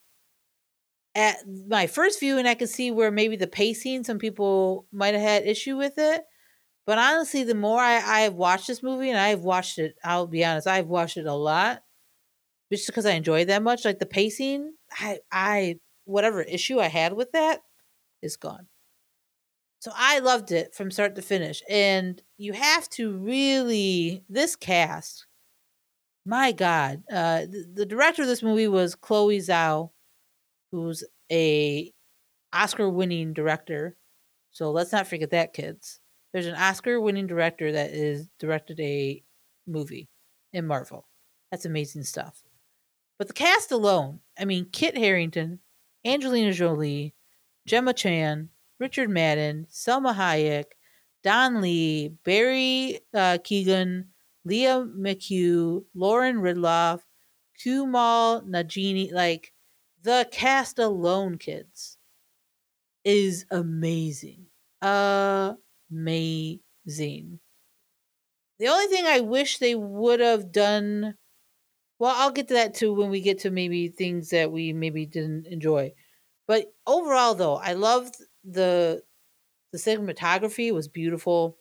At 1.14 1.38
my 1.68 1.88
first 1.88 2.20
viewing, 2.22 2.48
I 2.48 2.54
could 2.54 2.70
see 2.70 2.90
where 2.90 3.12
maybe 3.12 3.36
the 3.36 3.48
pacing, 3.48 4.06
some 4.06 4.18
people 4.18 4.88
might 4.94 5.14
have 5.14 5.22
had 5.22 5.46
issue 5.46 5.78
with 5.78 5.94
it. 5.98 6.24
But 6.88 6.98
honestly, 6.98 7.44
the 7.44 7.54
more 7.54 7.80
I, 7.80 7.96
I 7.96 8.22
have 8.22 8.34
watched 8.34 8.68
this 8.68 8.82
movie, 8.82 9.10
and 9.10 9.20
I've 9.20 9.42
watched 9.42 9.78
it, 9.78 9.96
I'll 10.04 10.26
be 10.26 10.44
honest, 10.44 10.68
I've 10.68 10.88
watched 10.88 11.18
it 11.18 11.26
a 11.26 11.34
lot, 11.34 11.84
just 12.72 12.88
because 12.88 13.06
I 13.06 13.12
enjoy 13.12 13.42
it 13.42 13.46
that 13.46 13.62
much. 13.62 13.86
Like 13.86 14.00
the 14.00 14.06
pacing, 14.06 14.74
I, 14.98 15.20
I, 15.32 15.80
whatever 16.06 16.42
issue 16.42 16.80
I 16.80 16.88
had 16.88 17.14
with 17.14 17.34
that 17.34 17.60
is 18.22 18.38
gone. 18.38 18.68
So 19.80 19.92
I 19.96 20.20
loved 20.20 20.52
it 20.52 20.74
from 20.74 20.92
start 20.92 21.16
to 21.16 21.22
finish. 21.22 21.62
And 21.70 22.22
you 22.38 22.54
have 22.54 22.88
to 22.92 23.18
really, 23.18 24.24
this 24.30 24.56
cast, 24.56 25.26
my 26.26 26.52
God, 26.52 27.04
uh, 27.12 27.42
the, 27.42 27.66
the 27.74 27.86
director 27.86 28.22
of 28.22 28.28
this 28.28 28.44
movie 28.44 28.68
was 28.68 28.96
Chloe 28.96 29.40
Zhao, 29.40 29.92
who's 30.72 31.04
a 31.32 31.92
Oscar-winning 32.54 33.34
director. 33.34 33.96
So 34.52 34.72
let's 34.72 34.92
not 34.92 35.08
forget 35.08 35.32
that, 35.32 35.54
kids. 35.54 36.00
There's 36.34 36.48
an 36.48 36.56
Oscar-winning 36.56 37.28
director 37.28 37.72
that 37.72 37.92
is 37.92 38.30
directed 38.40 38.80
a 38.80 39.24
movie 39.68 40.10
in 40.54 40.68
Marvel. 40.68 41.08
That's 41.52 41.66
amazing 41.66 42.04
stuff. 42.04 42.44
But 43.18 43.28
the 43.28 43.34
cast 43.34 43.72
alone, 43.72 44.20
I 44.40 44.46
mean, 44.46 44.68
Kit 44.72 44.98
Harington, 44.98 45.60
Angelina 46.06 46.54
Jolie, 46.54 47.14
Gemma 47.68 47.94
Chan, 47.94 48.50
Richard 48.80 49.10
Madden, 49.10 49.68
Salma 49.72 50.16
Hayek, 50.16 50.72
Don 51.24 51.62
Lee, 51.62 52.14
Barry 52.26 53.00
uh, 53.14 53.38
Keoghan, 53.38 54.06
Lia 54.46 54.86
McHugh, 54.86 55.86
Lauren 55.94 56.38
Ridloff, 56.38 57.04
Kumail 57.60 58.44
Nanjiani, 58.48 59.12
like 59.12 59.54
the 60.02 60.28
cast 60.32 60.80
alone, 60.80 61.38
kids, 61.38 61.98
is 63.04 63.46
amazing. 63.52 64.48
Amazing. 64.82 65.60
The 68.60 68.68
only 68.68 68.88
thing 68.88 69.06
I 69.06 69.20
wish 69.22 69.58
they 69.58 69.76
would 69.76 70.20
have 70.20 70.52
done, 70.52 71.18
well, 72.00 72.16
I'll 72.18 72.32
get 72.32 72.48
to 72.50 72.56
that 72.56 72.76
too 72.76 72.94
when 72.94 73.10
we 73.10 73.22
get 73.22 73.40
to 73.40 73.52
maybe 73.52 73.90
things 73.90 74.30
that 74.32 74.52
we 74.52 74.74
maybe 74.74 75.06
didn't 75.06 75.48
enjoy. 75.48 75.94
But 76.48 76.74
overall, 76.88 77.36
though, 77.36 77.56
I 77.58 77.74
loved 77.74 78.18
the 78.44 79.04
the 79.74 79.80
cinematography 79.80 80.74
was 80.74 80.88
beautiful 80.90 81.58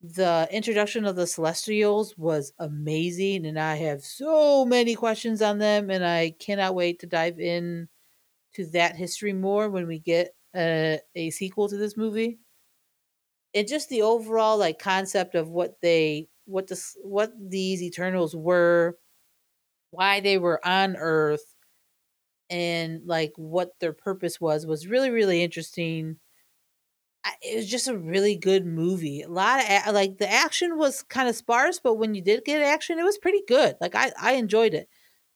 the 0.00 0.48
introduction 0.52 1.04
of 1.04 1.16
the 1.16 1.26
celestials 1.26 2.16
was 2.16 2.52
amazing 2.60 3.44
and 3.44 3.58
i 3.58 3.74
have 3.74 4.00
so 4.02 4.64
many 4.64 4.94
questions 4.94 5.42
on 5.42 5.58
them 5.58 5.90
and 5.90 6.04
i 6.04 6.30
cannot 6.38 6.74
wait 6.74 7.00
to 7.00 7.06
dive 7.06 7.40
in 7.40 7.88
to 8.54 8.66
that 8.66 8.96
history 8.96 9.32
more 9.32 9.70
when 9.70 9.86
we 9.86 9.98
get 9.98 10.34
a, 10.56 11.00
a 11.14 11.30
sequel 11.30 11.68
to 11.68 11.76
this 11.76 11.96
movie. 11.96 12.40
And 13.54 13.66
just 13.66 13.88
the 13.88 14.02
overall 14.02 14.58
like 14.58 14.78
concept 14.78 15.34
of 15.34 15.48
what 15.48 15.80
they 15.80 16.28
what 16.44 16.66
this 16.68 16.96
what 17.02 17.32
these 17.38 17.82
eternals 17.82 18.36
were 18.36 18.98
why 19.90 20.20
they 20.20 20.38
were 20.38 20.64
on 20.66 20.96
earth 20.96 21.54
and 22.50 23.06
like 23.06 23.32
what 23.36 23.78
their 23.80 23.92
purpose 23.92 24.40
was 24.40 24.66
was 24.66 24.86
really 24.86 25.10
really 25.10 25.42
interesting 25.42 26.18
it 27.42 27.56
was 27.56 27.68
just 27.70 27.88
a 27.88 27.96
really 27.98 28.36
good 28.36 28.66
movie. 28.66 29.22
A 29.22 29.28
lot 29.28 29.64
of 29.86 29.94
like 29.94 30.18
the 30.18 30.30
action 30.30 30.76
was 30.78 31.02
kind 31.02 31.28
of 31.28 31.36
sparse, 31.36 31.80
but 31.80 31.94
when 31.94 32.14
you 32.14 32.22
did 32.22 32.44
get 32.44 32.62
action, 32.62 32.98
it 32.98 33.04
was 33.04 33.18
pretty 33.18 33.42
good. 33.48 33.76
Like 33.80 33.94
I 33.94 34.12
I 34.20 34.32
enjoyed 34.34 34.74
it. 34.74 34.88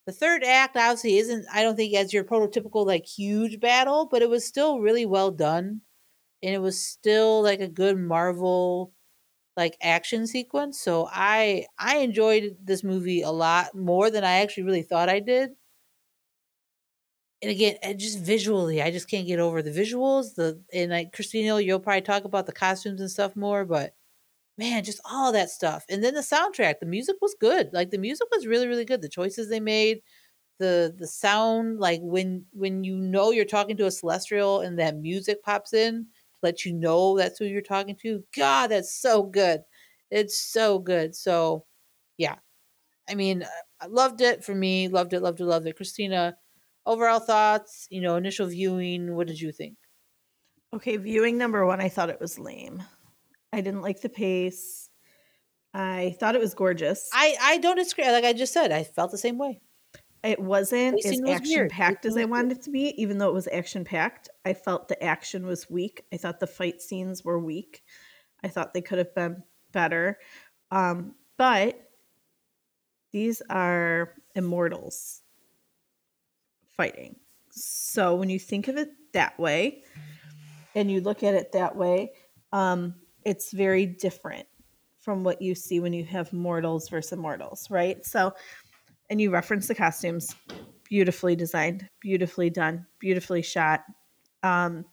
The 0.07 0.12
third 0.12 0.45
act 0.45 0.76
obviously 0.76 1.18
isn't 1.18 1.47
I 1.53 1.62
don't 1.62 1.76
think 1.76 1.95
as 1.95 2.12
your 2.12 2.24
prototypical 2.24 2.86
like 2.86 3.07
huge 3.07 3.61
battle, 3.61 4.07
but 4.11 4.22
it 4.22 4.30
was 4.30 4.47
still 4.47 4.80
really 4.80 5.07
well 5.07 5.30
done. 5.30 5.82
And 6.43 6.55
it 6.55 6.61
was 6.61 6.82
still 6.84 7.43
like 7.43 7.61
a 7.61 7.68
good 7.68 7.99
Marvel 7.99 8.93
like 9.57 9.76
action 9.82 10.26
sequence. 10.26 10.80
So 10.80 11.09
I 11.12 11.66
I 11.78 11.99
enjoyed 11.99 12.57
this 12.62 12.84
movie 12.84 13.22
a 13.22 13.30
lot 13.30 13.74
more 13.76 14.11
than 14.11 14.24
I 14.24 14.40
actually 14.40 14.64
really 14.64 14.82
thought 14.82 15.09
I 15.09 15.20
did 15.20 15.51
and 17.43 17.51
again, 17.51 17.76
and 17.82 17.99
just 17.99 18.20
visually, 18.20 18.80
I 18.82 18.90
just 18.90 19.11
can't 19.11 19.26
get 19.26 19.40
over 19.40 19.62
the 19.62 19.70
visuals. 19.72 20.34
The 20.36 20.62
and 20.72 20.90
like 20.93 21.12
Christina, 21.12 21.61
you'll 21.61 21.80
probably 21.80 22.03
talk 22.03 22.24
about 22.24 22.47
the 22.47 22.53
costumes 22.53 23.01
and 23.01 23.11
stuff 23.11 23.36
more, 23.36 23.64
but 23.64 23.95
man, 24.59 24.84
just 24.84 25.01
all 25.11 25.32
that 25.32 25.51
stuff. 25.51 25.84
And 25.88 26.05
then 26.05 26.14
the 26.14 26.20
soundtrack, 26.20 26.80
the 26.80 26.86
music 26.86 27.16
was 27.22 27.36
good. 27.40 27.70
Like 27.72 27.90
the 27.90 27.99
music 27.99 28.28
was 28.32 28.47
really, 28.47 28.68
really 28.68 28.84
good. 28.84 29.03
The 29.03 29.09
choices 29.09 29.49
they 29.49 29.61
made, 29.61 30.03
the 30.59 30.95
the 30.99 31.07
sound, 31.09 31.80
like 31.80 32.01
when 32.03 32.47
when 32.53 32.84
you 32.84 32.97
know 32.99 33.30
you're 33.32 33.45
talking 33.47 33.76
to 33.78 33.86
a 33.86 33.90
celestial 33.90 34.61
and 34.61 34.78
that 34.78 34.97
music 34.97 35.43
pops 35.43 35.74
in 35.74 36.07
to 36.34 36.40
let 36.43 36.64
you 36.64 36.72
know 36.74 37.16
that's 37.18 37.38
who 37.38 37.47
you're 37.47 37.62
talking 37.62 37.97
to. 38.03 38.24
God, 38.36 38.68
that's 38.68 38.95
so 38.95 39.22
good. 39.24 39.62
It's 40.11 40.38
so 40.40 40.78
good. 40.78 41.14
So 41.16 41.64
yeah. 42.18 42.36
I 43.09 43.14
mean, 43.14 43.45
I 43.80 43.86
loved 43.86 44.20
it 44.20 44.45
for 44.45 44.55
me. 44.55 44.88
Loved 44.88 45.12
it, 45.12 45.20
loved 45.20 45.40
it, 45.40 45.45
loved 45.45 45.66
it. 45.66 45.76
Christina, 45.76 46.36
overall 46.87 47.20
thoughts, 47.20 47.87
you 47.91 48.01
know, 48.01 48.16
initial 48.16 48.47
viewing, 48.47 49.14
what 49.14 49.26
did 49.26 49.41
you 49.41 49.53
think? 49.53 49.76
Okay, 50.74 50.97
viewing 50.97 51.39
number 51.39 51.64
one, 51.66 51.80
I 51.80 51.89
thought 51.89 52.11
it 52.11 52.20
was 52.20 52.39
lame. 52.39 52.83
I 53.53 53.61
didn't 53.61 53.83
like 53.83 54.01
the 54.01 54.09
pace. 54.09 54.89
I 55.74 56.16
thought 56.18 56.35
it 56.35 56.41
was 56.41 56.55
gorgeous. 56.55 57.09
I 57.12 57.35
I 57.41 57.59
don't 57.59 57.76
disagree. 57.76 58.11
Like 58.11 58.24
I 58.24 58.33
just 58.33 58.53
said, 58.53 58.72
I 58.72 58.85
felt 58.85 59.11
the 59.11 59.18
same 59.18 59.39
way. 59.39 59.61
It 60.22 60.39
wasn't 60.39 61.05
as 61.05 61.20
action 61.26 61.68
packed 61.68 62.07
as 62.07 62.16
I 62.16 62.26
wanted 62.26 62.59
it 62.59 62.62
to 62.64 62.70
be, 62.70 62.95
even 63.01 63.18
though 63.18 63.28
it 63.28 63.35
was 63.35 63.49
action 63.49 63.85
packed. 63.85 64.28
I 64.45 64.55
felt 64.55 64.89
the 64.89 65.03
action 65.03 65.47
was 65.47 65.68
weak. 65.68 66.05
I 66.12 66.16
thought 66.16 66.39
the 66.39 66.47
fight 66.47 66.80
scenes 66.80 67.24
were 67.24 67.41
weak. 67.41 67.83
I 68.45 68.49
thought 68.49 68.72
they 68.72 68.83
could 68.83 68.99
have 68.99 69.14
been 69.14 69.43
better. 69.72 70.18
Um, 70.70 71.16
but 71.39 71.76
these 73.12 73.43
are 73.51 74.14
immortals 74.37 75.22
fighting. 76.77 77.16
So 77.51 78.14
when 78.14 78.31
you 78.31 78.39
think 78.39 78.68
of 78.68 78.77
it 78.77 78.91
that 79.12 79.39
way 79.39 79.83
and 80.75 80.91
you 80.91 81.01
look 81.01 81.23
at 81.23 81.35
it 81.35 81.53
that 81.53 81.77
way, 81.77 82.12
um, 82.53 82.95
it's 83.25 83.53
very 83.53 83.87
different 83.87 84.47
from 85.01 85.25
what 85.25 85.43
you 85.43 85.55
see 85.55 85.81
when 85.81 85.93
you 85.93 86.05
have 86.05 86.33
mortals 86.33 86.89
versus 86.89 87.12
immortals, 87.12 87.70
right? 87.70 88.05
So, 88.07 88.33
and 89.11 89.20
you 89.20 89.31
reference 89.31 89.68
the 89.68 89.75
costumes, 89.75 90.35
beautifully 90.85 91.37
designed, 91.37 91.89
beautifully 92.01 92.51
done, 92.51 92.87
beautifully 92.99 93.43
shot. 93.43 93.83
Um, 94.43 94.85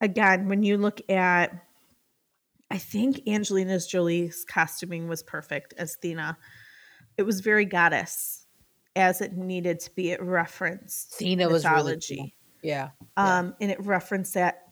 again, 0.00 0.48
when 0.48 0.62
you 0.62 0.78
look 0.78 1.00
at, 1.10 1.52
I 2.70 2.78
think 2.78 3.20
Angelina's 3.26 3.86
Jolie's 3.86 4.44
costuming 4.44 5.08
was 5.08 5.22
perfect 5.22 5.74
as 5.78 5.96
Thena. 6.02 6.36
It 7.16 7.22
was 7.22 7.40
very 7.40 7.64
goddess 7.64 8.37
as 8.96 9.20
it 9.20 9.36
needed 9.36 9.80
to 9.80 9.94
be. 9.94 10.10
It 10.10 10.22
referenced 10.22 11.14
Cena 11.14 11.48
was 11.48 11.64
really 11.64 11.76
mythology. 11.76 12.16
cool. 12.16 12.30
Yeah. 12.62 12.88
Yeah. 13.16 13.38
um, 13.38 13.54
and 13.60 13.70
it 13.70 13.80
referenced 13.84 14.34
that 14.34 14.62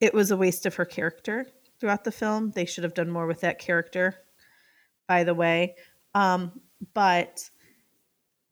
it 0.00 0.14
was 0.14 0.30
a 0.30 0.36
waste 0.36 0.66
of 0.66 0.76
her 0.76 0.84
character 0.84 1.46
throughout 1.80 2.04
the 2.04 2.12
film. 2.12 2.52
They 2.52 2.64
should 2.64 2.84
have 2.84 2.94
done 2.94 3.10
more 3.10 3.26
with 3.26 3.40
that 3.40 3.58
character, 3.58 4.14
by 5.08 5.24
the 5.24 5.34
way. 5.34 5.74
Um, 6.14 6.60
but 6.94 7.48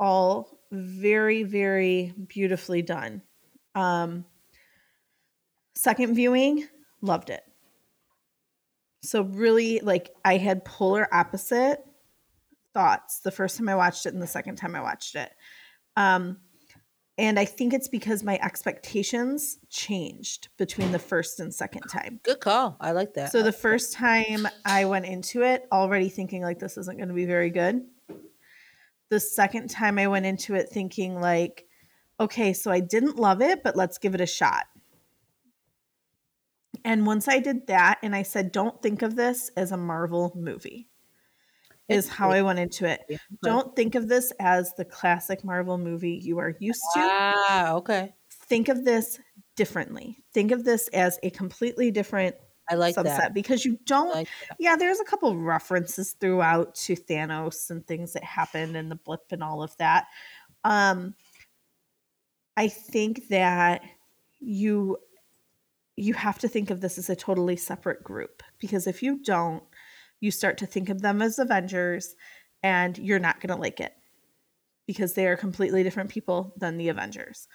all 0.01 0.59
very, 0.73 1.45
very 1.45 2.13
beautifully 2.27 2.83
done. 2.83 3.23
Um, 3.75 4.25
second 5.75 6.15
viewing, 6.15 6.67
loved 7.01 7.31
it. 7.31 7.43
So, 9.03 9.23
really, 9.23 9.79
like, 9.81 10.11
I 10.25 10.37
had 10.37 10.65
polar 10.65 11.07
opposite 11.15 11.85
thoughts 12.77 13.21
the 13.21 13.31
first 13.31 13.57
time 13.57 13.71
I 13.71 13.75
watched 13.75 14.05
it 14.05 14.13
and 14.13 14.21
the 14.21 14.27
second 14.27 14.57
time 14.57 14.77
I 14.77 14.83
watched 14.83 15.15
it. 15.15 15.33
Um, 15.97 16.37
and 17.17 17.39
I 17.39 17.47
think 17.47 17.73
it's 17.73 17.89
because 17.89 18.23
my 18.23 18.39
expectations 18.43 19.57
changed 19.71 20.49
between 20.59 20.93
the 20.93 20.99
first 20.99 21.41
and 21.41 21.55
second 21.55 21.85
time. 21.91 22.21
Good 22.23 22.41
call. 22.41 22.77
I 22.79 22.93
like 22.93 23.15
that. 23.15 23.33
So 23.33 23.43
the 23.43 23.51
first 23.51 23.95
time 23.95 24.47
I 24.67 24.85
went 24.85 25.07
into 25.07 25.43
it 25.43 25.67
already 25.73 26.11
thinking 26.11 26.43
like 26.43 26.59
this 26.59 26.77
isn't 26.77 26.99
going 26.99 27.09
to 27.09 27.15
be 27.15 27.25
very 27.25 27.49
good. 27.49 27.81
The 29.09 29.21
second 29.21 29.71
time 29.71 29.99
I 29.99 30.09
went 30.09 30.27
into 30.27 30.55
it 30.55 30.69
thinking 30.69 31.19
like 31.19 31.65
okay, 32.21 32.53
so 32.53 32.71
I 32.71 32.81
didn't 32.81 33.17
love 33.17 33.41
it, 33.41 33.63
but 33.63 33.77
let's 33.77 33.99
give 33.99 34.15
it 34.15 34.21
a 34.21 34.27
shot. 34.27 34.65
And 36.85 37.07
once 37.07 37.27
I 37.27 37.41
did 37.41 37.69
that 37.69 37.99
and 38.03 38.15
I 38.15 38.23
said 38.23 38.53
don't 38.53 38.83
think 38.83 39.01
of 39.01 39.17
this 39.17 39.51
as 39.57 39.73
a 39.73 39.79
Marvel 39.79 40.35
movie 40.37 40.91
is 41.89 42.09
how 42.09 42.31
I 42.31 42.43
went 42.43 42.59
into 42.59 42.85
it. 42.87 43.01
Don't 43.43 43.75
think 43.77 43.95
of 43.95 44.09
this 44.09 44.33
as 44.41 44.73
the 44.75 44.85
classic 44.85 45.45
Marvel 45.45 45.79
movie 45.79 46.21
you 46.23 46.39
are 46.39 46.55
used 46.59 46.83
to 46.95 47.01
Ah, 47.01 47.73
okay. 47.75 48.15
think 48.31 48.69
of 48.69 48.85
this 48.85 49.19
differently. 49.57 50.19
Think 50.35 50.51
of 50.53 50.65
this 50.65 50.89
as 50.89 51.19
a 51.23 51.31
completely 51.31 51.91
different 51.91 52.35
I 52.69 52.75
like 52.75 52.97
subset 52.97 53.05
that. 53.19 53.35
because 53.35 53.65
you 53.65 53.79
don't. 53.87 54.13
like 54.13 54.29
yeah, 54.59 54.75
there's 54.75 54.99
a 54.99 55.05
couple 55.05 55.37
references 55.37 56.17
throughout 56.21 56.75
to 56.77 56.97
Thanos 56.97 57.71
and 57.71 57.87
things 57.87 58.15
that 58.15 58.25
happened 58.25 58.77
and 58.77 58.91
the 58.91 58.97
blip 58.97 59.21
and 59.31 59.43
all 59.43 59.63
of 59.63 59.77
that. 59.77 60.07
Um, 60.65 61.15
I 62.57 62.67
think 62.69 63.29
that 63.29 63.83
you 64.41 64.99
you 65.95 66.13
have 66.15 66.39
to 66.41 66.49
think 66.49 66.71
of 66.71 66.81
this 66.81 66.99
as 66.99 67.09
a 67.09 67.17
totally 67.17 67.57
separate 67.57 68.03
group 68.03 68.43
because 68.59 68.87
if 68.87 69.03
you 69.03 69.23
don't, 69.23 69.63
you 70.21 70.31
start 70.31 70.59
to 70.59 70.67
think 70.67 70.89
of 70.89 71.03
them 71.03 71.23
as 71.23 71.39
Avengers, 71.39 72.15
and 72.63 72.99
you're 72.99 73.19
not 73.19 73.41
going 73.41 73.55
to 73.55 73.61
like 73.61 73.81
it 73.81 73.93
because 74.87 75.15
they 75.15 75.27
are 75.27 75.37
completely 75.37 75.83
different 75.83 76.11
people 76.11 76.55
than 76.57 76.77
the 76.77 76.89
Avengers. 76.89 77.49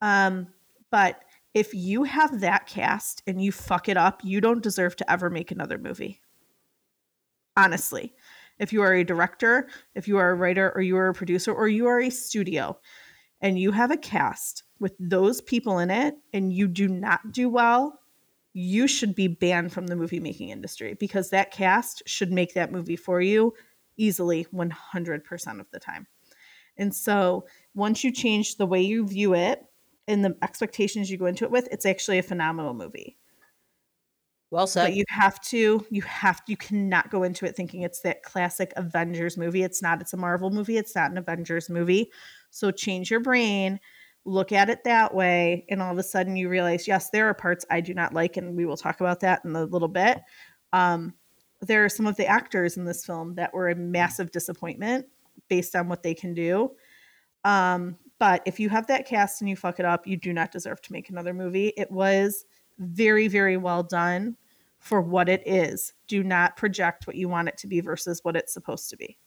Um, 0.00 0.48
but 0.90 1.22
if 1.54 1.74
you 1.74 2.04
have 2.04 2.40
that 2.40 2.66
cast 2.66 3.22
and 3.26 3.42
you 3.42 3.52
fuck 3.52 3.88
it 3.88 3.96
up, 3.96 4.22
you 4.24 4.40
don't 4.40 4.62
deserve 4.62 4.96
to 4.96 5.10
ever 5.10 5.30
make 5.30 5.50
another 5.50 5.78
movie. 5.78 6.20
Honestly, 7.56 8.14
if 8.58 8.72
you 8.72 8.82
are 8.82 8.94
a 8.94 9.04
director, 9.04 9.68
if 9.94 10.08
you 10.08 10.16
are 10.18 10.30
a 10.30 10.34
writer, 10.34 10.72
or 10.74 10.82
you 10.82 10.96
are 10.96 11.08
a 11.08 11.14
producer, 11.14 11.52
or 11.52 11.68
you 11.68 11.86
are 11.86 12.00
a 12.00 12.10
studio, 12.10 12.78
and 13.40 13.58
you 13.58 13.72
have 13.72 13.90
a 13.90 13.96
cast 13.96 14.64
with 14.78 14.94
those 14.98 15.40
people 15.40 15.78
in 15.78 15.90
it 15.90 16.14
and 16.32 16.52
you 16.52 16.68
do 16.68 16.88
not 16.88 17.32
do 17.32 17.48
well, 17.48 17.98
you 18.54 18.86
should 18.86 19.14
be 19.14 19.28
banned 19.28 19.72
from 19.72 19.86
the 19.86 19.96
movie 19.96 20.20
making 20.20 20.50
industry 20.50 20.94
because 20.94 21.30
that 21.30 21.50
cast 21.50 22.02
should 22.06 22.30
make 22.30 22.54
that 22.54 22.72
movie 22.72 22.96
for 22.96 23.20
you 23.20 23.54
easily 23.96 24.46
100% 24.52 25.60
of 25.60 25.70
the 25.70 25.80
time. 25.80 26.06
And 26.76 26.94
so 26.94 27.46
once 27.74 28.02
you 28.04 28.12
change 28.12 28.56
the 28.56 28.66
way 28.66 28.80
you 28.80 29.06
view 29.06 29.34
it 29.34 29.62
and 30.08 30.24
the 30.24 30.36
expectations 30.42 31.10
you 31.10 31.18
go 31.18 31.26
into 31.26 31.44
it 31.44 31.50
with, 31.50 31.68
it's 31.70 31.86
actually 31.86 32.18
a 32.18 32.22
phenomenal 32.22 32.74
movie. 32.74 33.16
Well 34.50 34.66
said. 34.66 34.88
But 34.88 34.94
you 34.94 35.04
have 35.08 35.40
to, 35.44 35.86
you 35.90 36.02
have, 36.02 36.42
you 36.46 36.58
cannot 36.58 37.10
go 37.10 37.22
into 37.22 37.46
it 37.46 37.56
thinking 37.56 37.82
it's 37.82 38.00
that 38.00 38.22
classic 38.22 38.72
Avengers 38.76 39.38
movie. 39.38 39.62
It's 39.62 39.80
not. 39.80 40.02
It's 40.02 40.12
a 40.12 40.18
Marvel 40.18 40.50
movie. 40.50 40.76
It's 40.76 40.94
not 40.94 41.10
an 41.10 41.16
Avengers 41.16 41.70
movie. 41.70 42.10
So 42.50 42.70
change 42.70 43.10
your 43.10 43.20
brain, 43.20 43.80
look 44.24 44.52
at 44.52 44.70
it 44.70 44.84
that 44.84 45.14
way, 45.14 45.64
and 45.68 45.82
all 45.82 45.92
of 45.92 45.98
a 45.98 46.02
sudden 46.02 46.36
you 46.36 46.48
realize, 46.48 46.86
yes, 46.86 47.10
there 47.10 47.28
are 47.28 47.34
parts 47.34 47.66
I 47.70 47.80
do 47.80 47.94
not 47.94 48.14
like, 48.14 48.36
and 48.36 48.56
we 48.56 48.66
will 48.66 48.76
talk 48.76 49.00
about 49.00 49.20
that 49.20 49.44
in 49.44 49.56
a 49.56 49.64
little 49.64 49.88
bit. 49.88 50.20
Um, 50.72 51.14
there 51.60 51.84
are 51.84 51.88
some 51.88 52.06
of 52.06 52.16
the 52.16 52.26
actors 52.26 52.76
in 52.76 52.84
this 52.84 53.04
film 53.04 53.34
that 53.34 53.52
were 53.52 53.70
a 53.70 53.74
massive 53.74 54.30
disappointment 54.30 55.06
based 55.48 55.76
on 55.76 55.88
what 55.88 56.02
they 56.02 56.14
can 56.14 56.34
do. 56.34 56.72
Um, 57.44 57.96
but 58.18 58.42
if 58.46 58.60
you 58.60 58.68
have 58.68 58.86
that 58.86 59.06
cast 59.06 59.40
and 59.40 59.50
you 59.50 59.56
fuck 59.56 59.80
it 59.80 59.86
up, 59.86 60.06
you 60.06 60.16
do 60.16 60.32
not 60.32 60.52
deserve 60.52 60.80
to 60.82 60.92
make 60.92 61.08
another 61.10 61.34
movie. 61.34 61.72
It 61.76 61.90
was 61.90 62.44
very, 62.78 63.28
very 63.28 63.56
well 63.56 63.82
done 63.82 64.36
for 64.78 65.00
what 65.00 65.28
it 65.28 65.42
is. 65.46 65.94
Do 66.08 66.22
not 66.22 66.56
project 66.56 67.06
what 67.06 67.16
you 67.16 67.28
want 67.28 67.48
it 67.48 67.56
to 67.58 67.66
be 67.66 67.80
versus 67.80 68.20
what 68.22 68.36
it's 68.36 68.52
supposed 68.52 68.90
to 68.90 68.96
be. 68.96 69.18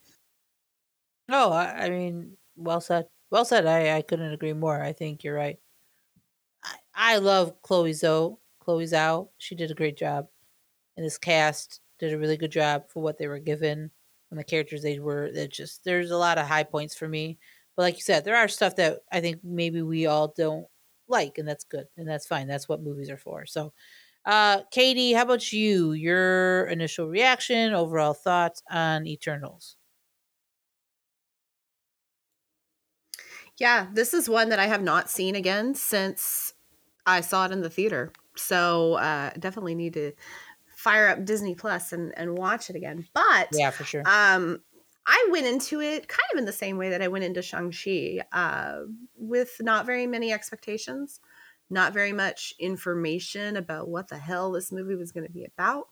No, 1.28 1.52
I, 1.52 1.86
I 1.86 1.89
mean, 1.89 2.38
well 2.56 2.82
said. 2.82 3.08
Well 3.30 3.45
said. 3.45 3.65
I, 3.65 3.97
I 3.97 4.01
couldn't 4.01 4.34
agree 4.34 4.53
more. 4.53 4.82
I 4.82 4.93
think 4.93 5.23
you're 5.23 5.36
right. 5.36 5.59
I, 6.63 6.76
I 6.95 7.17
love 7.17 7.61
Chloe 7.61 7.93
Zoe. 7.93 8.36
Chloe 8.59 8.86
Zhao. 8.86 9.30
She 9.38 9.55
did 9.55 9.71
a 9.71 9.76
great 9.76 9.97
job. 9.97 10.28
And 10.97 11.05
this 11.05 11.17
cast 11.17 11.82
did 11.99 12.13
a 12.13 12.19
really 12.19 12.38
good 12.38 12.51
job 12.51 12.86
for 12.89 13.01
what 13.03 13.17
they 13.17 13.28
were 13.28 13.39
given 13.39 13.91
and 14.32 14.39
the 14.39 14.43
characters 14.43 14.82
they 14.84 14.99
were. 14.99 15.26
It 15.28 15.51
just 15.51 15.84
there's 15.84 16.11
a 16.11 16.17
lot 16.17 16.38
of 16.38 16.47
high 16.47 16.63
points 16.63 16.95
for 16.95 17.07
me. 17.07 17.38
But 17.76 17.84
like 17.84 17.95
you 17.95 18.01
said, 18.01 18.26
there 18.26 18.38
are 18.38 18.47
stuff 18.47 18.76
that 18.78 18.99
I 19.11 19.21
think 19.21 19.41
maybe 19.43 19.82
we 19.82 20.05
all 20.07 20.34
don't 20.38 20.67
like, 21.07 21.38
and 21.38 21.47
that's 21.47 21.65
good. 21.65 21.88
And 21.97 22.07
that's 22.07 22.28
fine. 22.28 22.47
That's 22.47 22.69
what 22.69 22.82
movies 22.84 23.09
are 23.09 23.17
for. 23.17 23.45
So 23.45 23.73
uh 24.26 24.61
Katie, 24.71 25.13
how 25.13 25.23
about 25.23 25.53
you? 25.53 25.93
Your 25.93 26.65
initial 26.67 27.07
reaction, 27.09 27.73
overall 27.73 28.13
thoughts 28.13 28.61
on 28.71 29.07
Eternals. 29.07 29.78
Yeah, 33.58 33.88
this 33.93 34.14
is 34.14 34.30
one 34.30 34.49
that 34.49 34.60
I 34.60 34.68
have 34.68 34.84
not 34.84 35.10
seen 35.10 35.36
again 35.36 35.76
since 35.76 36.53
I 37.06 37.22
saw 37.22 37.45
it 37.45 37.51
in 37.51 37.62
the 37.62 37.70
theater. 37.70 38.12
So 38.36 38.95
uh, 38.95 39.32
definitely 39.39 39.76
need 39.76 39.93
to 39.93 40.12
fire 40.76 41.08
up 41.08 41.24
Disney 41.24 41.56
Plus 41.56 41.93
and, 41.93 42.14
and 42.18 42.38
watch 42.38 42.70
it 42.70 42.76
again. 42.76 43.08
But 43.14 43.49
Yeah, 43.53 43.72
for 43.72 43.86
sure. 43.86 44.03
um, 44.06 44.62
I 45.08 45.28
went 45.32 45.45
into 45.45 45.82
it 45.82 46.08
kind 46.08 46.28
of 46.34 46.39
in 46.39 46.45
the 46.45 46.51
same 46.51 46.78
way 46.78 46.89
that 46.89 47.01
I 47.01 47.08
went 47.08 47.24
into 47.24 47.41
Shang-Chi, 47.41 48.22
uh, 48.32 48.80
with 49.16 49.56
not 49.62 49.86
very 49.86 50.08
many 50.08 50.34
expectations, 50.34 51.20
not 51.70 51.93
very 51.93 52.12
much 52.12 52.53
information 52.60 53.56
about 53.56 53.88
what 53.88 54.08
the 54.08 54.18
hell 54.18 54.51
this 54.51 54.72
movie 54.72 54.95
was 54.95 55.12
going 55.12 55.26
to 55.26 55.32
be 55.32 55.45
about. 55.45 55.88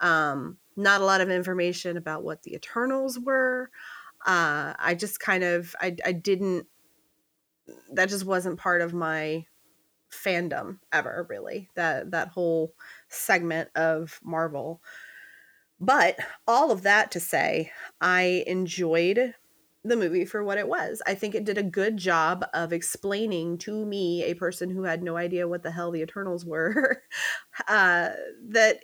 Um, 0.00 0.58
not 0.76 1.00
a 1.00 1.04
lot 1.04 1.20
of 1.20 1.30
information 1.30 1.96
about 1.96 2.24
what 2.24 2.44
the 2.44 2.54
Eternals 2.54 3.18
were. 3.18 3.70
Uh, 4.24 4.74
I 4.78 4.94
just 4.94 5.20
kind 5.20 5.44
of, 5.44 5.74
I, 5.80 5.96
I 6.04 6.12
didn't, 6.12 6.66
that 7.92 8.08
just 8.08 8.24
wasn't 8.24 8.58
part 8.58 8.80
of 8.80 8.92
my 8.92 9.46
fandom 10.12 10.78
ever 10.92 11.26
really 11.28 11.68
that 11.74 12.10
that 12.12 12.28
whole 12.28 12.74
segment 13.08 13.68
of 13.74 14.20
marvel. 14.22 14.80
But 15.80 16.16
all 16.46 16.70
of 16.70 16.82
that 16.82 17.10
to 17.12 17.20
say 17.20 17.72
i 18.00 18.44
enjoyed 18.46 19.34
the 19.86 19.96
movie 19.96 20.24
for 20.24 20.42
what 20.42 20.56
it 20.56 20.66
was. 20.66 21.02
I 21.06 21.14
think 21.14 21.34
it 21.34 21.44
did 21.44 21.58
a 21.58 21.62
good 21.62 21.98
job 21.98 22.46
of 22.54 22.72
explaining 22.72 23.58
to 23.58 23.84
me 23.84 24.24
a 24.24 24.34
person 24.34 24.70
who 24.70 24.84
had 24.84 25.02
no 25.02 25.16
idea 25.18 25.46
what 25.46 25.62
the 25.62 25.70
hell 25.70 25.90
the 25.90 26.00
eternals 26.00 26.44
were 26.46 27.02
uh 27.68 28.10
that 28.48 28.78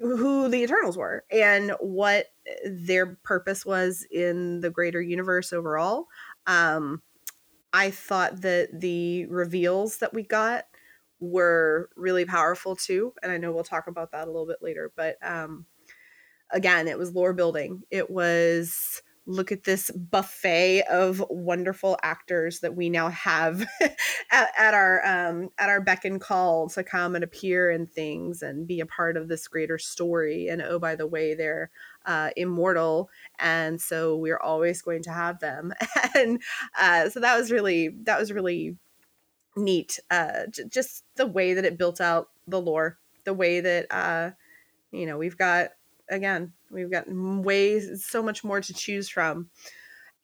who 0.00 0.48
the 0.48 0.62
eternals 0.62 0.96
were 0.96 1.24
and 1.30 1.72
what 1.80 2.26
their 2.66 3.16
purpose 3.24 3.64
was 3.64 4.06
in 4.10 4.60
the 4.60 4.70
greater 4.70 5.00
universe 5.00 5.52
overall. 5.52 6.06
Um 6.46 7.02
I 7.72 7.90
thought 7.90 8.42
that 8.42 8.80
the 8.80 9.26
reveals 9.26 9.98
that 9.98 10.14
we 10.14 10.22
got 10.22 10.64
were 11.20 11.90
really 11.96 12.24
powerful 12.24 12.76
too. 12.76 13.12
And 13.22 13.32
I 13.32 13.38
know 13.38 13.52
we'll 13.52 13.64
talk 13.64 13.86
about 13.86 14.12
that 14.12 14.24
a 14.24 14.30
little 14.30 14.46
bit 14.46 14.58
later. 14.60 14.92
But 14.96 15.16
um, 15.22 15.66
again, 16.50 16.88
it 16.88 16.98
was 16.98 17.14
lore 17.14 17.32
building. 17.32 17.82
It 17.90 18.10
was 18.10 19.02
look 19.28 19.50
at 19.50 19.64
this 19.64 19.90
buffet 19.90 20.82
of 20.82 21.24
wonderful 21.28 21.98
actors 22.02 22.60
that 22.60 22.76
we 22.76 22.88
now 22.88 23.08
have 23.08 23.66
at, 24.30 24.48
at 24.56 24.72
our 24.72 25.04
um, 25.04 25.48
at 25.58 25.68
our 25.68 25.80
beck 25.80 26.04
and 26.04 26.20
call 26.20 26.68
to 26.68 26.84
come 26.84 27.14
and 27.14 27.24
appear 27.24 27.70
in 27.70 27.86
things 27.86 28.42
and 28.42 28.68
be 28.68 28.80
a 28.80 28.86
part 28.86 29.16
of 29.16 29.28
this 29.28 29.48
greater 29.48 29.78
story. 29.78 30.48
And 30.48 30.62
oh, 30.62 30.78
by 30.78 30.94
the 30.94 31.06
way, 31.06 31.34
they're 31.34 31.70
uh, 32.06 32.30
immortal, 32.36 33.10
and 33.38 33.80
so 33.80 34.16
we're 34.16 34.38
always 34.38 34.82
going 34.82 35.02
to 35.04 35.12
have 35.12 35.40
them. 35.40 35.72
and 36.14 36.40
uh, 36.78 37.08
so 37.10 37.20
that 37.20 37.36
was 37.36 37.50
really 37.50 37.88
that 38.04 38.18
was 38.18 38.32
really 38.32 38.76
neat. 39.56 39.98
Uh, 40.10 40.46
j- 40.50 40.64
just 40.68 41.04
the 41.16 41.26
way 41.26 41.54
that 41.54 41.64
it 41.64 41.78
built 41.78 42.00
out 42.00 42.30
the 42.46 42.60
lore, 42.60 42.98
the 43.24 43.34
way 43.34 43.60
that 43.60 43.86
uh, 43.90 44.30
you 44.92 45.06
know 45.06 45.18
we've 45.18 45.38
got 45.38 45.70
again 46.08 46.52
we've 46.70 46.90
got 46.90 47.04
ways 47.08 48.04
so 48.06 48.22
much 48.22 48.44
more 48.44 48.60
to 48.60 48.72
choose 48.74 49.08
from 49.08 49.50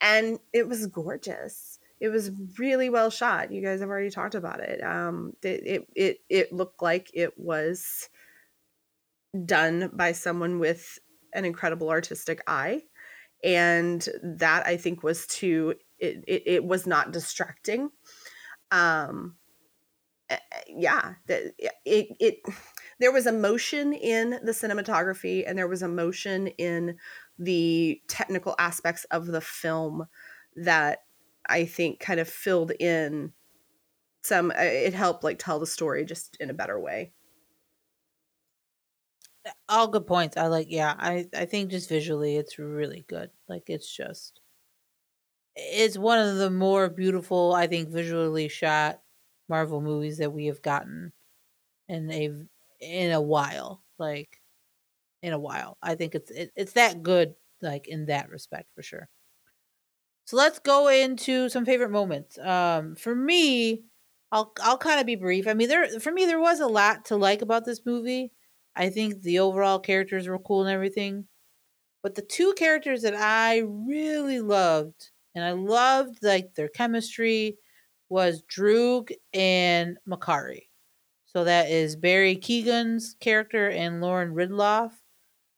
and 0.02 0.40
it 0.52 0.68
was 0.68 0.86
gorgeous. 0.88 1.78
It 2.00 2.08
was 2.08 2.32
really 2.58 2.90
well 2.90 3.08
shot. 3.08 3.52
You 3.52 3.62
guys 3.62 3.80
have 3.80 3.88
already 3.88 4.10
talked 4.10 4.34
about 4.34 4.60
it. 4.60 4.82
Um, 4.82 5.34
it, 5.42 5.62
it 5.64 5.88
it 5.94 6.18
it 6.28 6.52
looked 6.52 6.82
like 6.82 7.10
it 7.14 7.38
was 7.38 8.08
done 9.46 9.90
by 9.94 10.12
someone 10.12 10.58
with 10.58 10.98
an 11.32 11.44
incredible 11.44 11.90
artistic 11.90 12.42
eye, 12.46 12.82
and 13.42 14.06
that 14.22 14.66
I 14.66 14.76
think 14.76 15.02
was 15.02 15.26
to 15.28 15.74
it. 15.98 16.24
It, 16.26 16.42
it 16.46 16.64
was 16.64 16.86
not 16.86 17.12
distracting. 17.12 17.90
Um, 18.70 19.36
eh, 20.28 20.36
eh, 20.52 20.62
yeah, 20.68 21.14
it 21.28 22.06
it 22.20 22.36
there 23.00 23.12
was 23.12 23.26
emotion 23.26 23.92
in 23.92 24.38
the 24.44 24.52
cinematography 24.52 25.44
and 25.46 25.58
there 25.58 25.68
was 25.68 25.82
emotion 25.82 26.46
in 26.46 26.96
the 27.38 28.00
technical 28.08 28.54
aspects 28.58 29.04
of 29.10 29.26
the 29.26 29.40
film 29.40 30.06
that 30.56 31.00
I 31.48 31.64
think 31.64 31.98
kind 31.98 32.20
of 32.20 32.28
filled 32.28 32.70
in 32.78 33.32
some 34.22 34.50
uh, 34.50 34.62
it 34.62 34.94
helped 34.94 35.24
like 35.24 35.38
tell 35.38 35.58
the 35.58 35.66
story 35.66 36.04
just 36.04 36.36
in 36.40 36.50
a 36.50 36.54
better 36.54 36.78
way. 36.78 37.12
All 39.68 39.88
good 39.88 40.06
points. 40.06 40.36
I 40.36 40.46
like 40.46 40.68
yeah, 40.70 40.94
I 40.98 41.28
I 41.34 41.46
think 41.46 41.70
just 41.70 41.88
visually 41.88 42.36
it's 42.36 42.58
really 42.58 43.04
good. 43.08 43.30
Like 43.48 43.68
it's 43.68 43.90
just 43.94 44.40
it's 45.54 45.98
one 45.98 46.18
of 46.18 46.36
the 46.36 46.50
more 46.50 46.88
beautiful 46.88 47.52
I 47.54 47.66
think 47.66 47.88
visually 47.90 48.48
shot 48.48 49.02
Marvel 49.48 49.80
movies 49.80 50.18
that 50.18 50.32
we 50.32 50.46
have 50.46 50.62
gotten 50.62 51.12
in 51.88 52.10
a 52.12 52.30
in 52.80 53.12
a 53.12 53.22
while. 53.22 53.84
Like 53.98 54.40
in 55.22 55.32
a 55.34 55.38
while. 55.38 55.78
I 55.82 55.96
think 55.96 56.14
it's 56.16 56.30
it, 56.30 56.52
it's 56.56 56.74
that 56.74 57.02
good 57.02 57.34
like 57.62 57.88
in 57.88 58.06
that 58.06 58.30
respect 58.30 58.68
for 58.74 58.82
sure. 58.82 59.08
So 60.24 60.36
let's 60.36 60.58
go 60.58 60.88
into 60.88 61.48
some 61.48 61.64
favorite 61.64 61.90
moments. 61.90 62.38
Um, 62.38 62.94
for 62.94 63.14
me, 63.14 63.84
I'll 64.30 64.52
I'll 64.62 64.78
kind 64.78 65.00
of 65.00 65.06
be 65.06 65.16
brief. 65.16 65.46
I 65.46 65.54
mean, 65.54 65.68
there 65.68 66.00
for 66.00 66.12
me 66.12 66.26
there 66.26 66.40
was 66.40 66.60
a 66.60 66.66
lot 66.66 67.04
to 67.06 67.16
like 67.16 67.42
about 67.42 67.64
this 67.64 67.84
movie. 67.84 68.32
I 68.76 68.90
think 68.90 69.22
the 69.22 69.38
overall 69.40 69.78
characters 69.78 70.28
were 70.28 70.38
cool 70.38 70.62
and 70.62 70.70
everything, 70.70 71.26
but 72.02 72.14
the 72.14 72.22
two 72.22 72.54
characters 72.54 73.02
that 73.02 73.14
I 73.14 73.58
really 73.58 74.40
loved 74.40 75.10
and 75.34 75.44
I 75.44 75.52
loved 75.52 76.18
like 76.22 76.54
their 76.54 76.68
chemistry 76.68 77.58
was 78.08 78.42
Druig 78.42 79.12
and 79.32 79.98
Makkari. 80.08 80.68
So 81.26 81.44
that 81.44 81.70
is 81.70 81.96
Barry 81.96 82.36
Keoghan's 82.36 83.16
character 83.20 83.70
and 83.70 84.02
Lauren 84.02 84.34
Ridloff, 84.34 84.92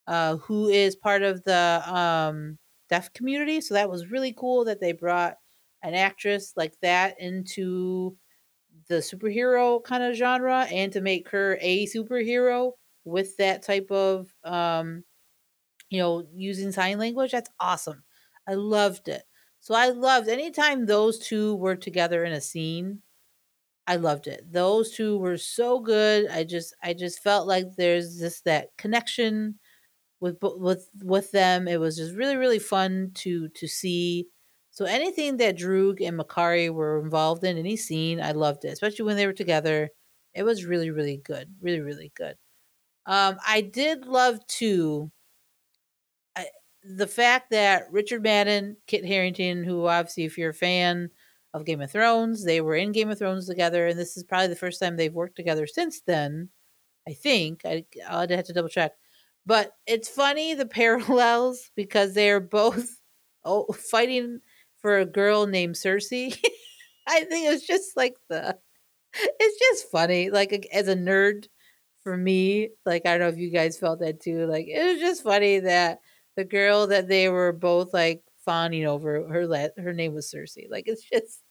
uh, 0.07 0.37
who 0.37 0.69
is 0.69 0.95
part 0.97 1.23
of 1.23 1.43
the 1.45 1.83
um, 1.87 2.59
deaf 2.89 3.13
community. 3.13 3.61
So 3.61 3.75
that 3.75 3.91
was 3.91 4.11
really 4.11 4.33
cool 4.33 4.65
that 4.67 4.81
they 4.81 4.93
brought 4.93 5.39
an 5.83 5.95
actress 5.95 6.53
like 6.57 6.75
that 6.83 7.17
into 7.21 8.17
the 8.89 8.97
superhero 8.97 9.83
kind 9.83 10.03
of 10.03 10.15
genre 10.15 10.67
and 10.71 10.93
to 10.93 11.01
make 11.01 11.29
her 11.31 11.59
a 11.61 11.87
superhero 11.87 12.73
with 13.05 13.37
that 13.39 13.63
type 13.63 13.91
of 13.91 14.35
um 14.45 15.05
you 15.91 15.99
know 16.01 16.27
using 16.35 16.73
sign 16.73 16.99
language 16.99 17.33
that's 17.33 17.51
awesome 17.61 18.05
i 18.49 18.55
loved 18.55 19.09
it 19.09 19.25
so 19.61 19.75
i 19.75 19.89
loved 19.89 20.29
anytime 20.29 20.87
those 20.87 21.19
two 21.19 21.57
were 21.57 21.77
together 21.77 22.25
in 22.25 22.33
a 22.33 22.41
scene 22.41 23.03
i 23.87 23.97
loved 23.97 24.27
it 24.27 24.51
those 24.51 24.93
two 24.93 25.19
were 25.19 25.37
so 25.37 25.81
good 25.81 26.29
i 26.31 26.43
just 26.45 26.75
i 26.83 26.95
just 26.95 27.21
felt 27.23 27.47
like 27.47 27.67
there's 27.77 28.19
just 28.19 28.45
that 28.45 28.77
connection 28.79 29.59
with 30.21 30.39
with 30.43 30.89
with 31.03 31.33
them. 31.33 31.69
It 31.69 31.81
was 31.81 31.97
just 31.97 32.15
really 32.15 32.37
really 32.37 32.59
fun 32.61 33.13
to 33.17 33.49
to 33.51 33.69
see. 33.69 34.29
So 34.71 34.87
anything 34.87 35.39
that 35.39 35.59
Druig 35.59 36.01
and 36.07 36.19
Makkari 36.19 36.73
were 36.73 37.01
involved 37.03 37.45
in, 37.45 37.59
any 37.59 37.77
scene, 37.77 38.21
I 38.23 38.33
loved 38.33 38.65
it, 38.65 38.71
especially 38.73 39.05
when 39.07 39.17
they 39.17 39.27
were 39.27 39.35
together. 39.35 39.91
It 40.35 40.45
was 40.45 40.65
really 40.67 40.91
really 40.91 41.19
good, 41.19 41.55
really 41.63 41.81
really 41.81 42.13
good. 42.17 42.37
Um, 43.07 43.39
I 43.47 43.61
did 43.61 44.07
love 44.07 44.47
too. 44.47 45.11
I, 46.37 46.47
the 46.83 47.07
fact 47.07 47.51
that 47.51 47.85
Richard 47.91 48.23
Madden, 48.23 48.77
Kit 48.87 49.05
Harington, 49.05 49.65
who 49.65 49.87
obviously, 49.87 50.25
if 50.25 50.39
you're 50.39 50.51
a 50.51 50.55
fan 50.55 51.11
of 51.53 51.65
Game 51.65 51.81
of 51.81 51.91
Thrones, 51.91 52.45
they 52.45 52.61
were 52.61 52.75
in 52.77 52.93
Game 52.93 53.11
of 53.11 53.19
Thrones 53.19 53.47
together, 53.47 53.87
and 53.87 53.99
this 53.99 54.17
is 54.17 54.25
probably 54.25 54.49
the 54.49 54.57
first 54.57 54.81
time 54.81 54.97
they've 54.97 55.13
worked 55.15 55.37
together 55.37 55.67
since 55.67 56.01
then. 56.07 56.49
I 57.09 57.13
think 57.15 57.63
I 57.65 57.85
I'd 58.09 58.31
have 58.31 58.47
to 58.47 58.53
double 58.53 58.69
check. 58.69 58.93
But 59.47 59.73
it's 59.87 60.09
funny 60.09 60.55
the 60.55 60.67
parallels 60.81 61.71
because 61.77 62.15
they're 62.15 62.41
both 62.41 63.01
oh 63.45 63.67
fighting 63.73 64.41
for 64.79 64.99
a 64.99 65.07
girl 65.07 65.47
named 65.47 65.77
Cersei. 65.77 66.39
I 67.07 67.25
think 67.25 67.49
it's 67.53 67.67
just 67.67 67.97
like 67.97 68.17
the 68.29 68.59
it's 69.15 69.59
just 69.59 69.91
funny. 69.91 70.31
Like 70.31 70.69
as 70.73 70.89
a 70.89 70.97
nerd 70.97 71.47
for 72.05 72.17
me, 72.17 72.71
like 72.87 73.07
I 73.07 73.13
don't 73.13 73.21
know 73.21 73.29
if 73.29 73.39
you 73.39 73.51
guys 73.51 73.79
felt 73.79 74.01
that 74.01 74.21
too. 74.21 74.47
Like 74.47 74.67
it 74.69 74.85
was 74.93 75.01
just 75.01 75.25
funny 75.25 75.61
that 75.61 76.01
the 76.37 76.45
girl 76.45 76.87
that 76.89 77.09
they 77.09 77.29
were 77.31 77.53
both 77.53 77.95
like 77.95 78.23
fawning 78.45 78.87
over 78.87 79.29
her 79.29 79.47
la- 79.49 79.69
her 79.79 79.95
name 79.95 80.15
was 80.15 80.33
Cersei. 80.33 80.71
Like 80.71 80.85
it's 80.89 81.03
just 81.03 81.43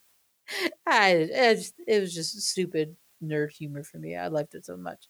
I 0.88 1.10
it, 1.12 1.56
just, 1.58 1.76
it 1.88 1.99
was 2.01 2.14
just 2.14 2.39
stupid 2.41 2.95
nerd 3.24 3.51
humor 3.51 3.84
for 3.84 3.97
me. 3.99 4.16
I 4.16 4.28
liked 4.28 4.56
it 4.56 4.66
so 4.66 4.78
much. 4.78 5.08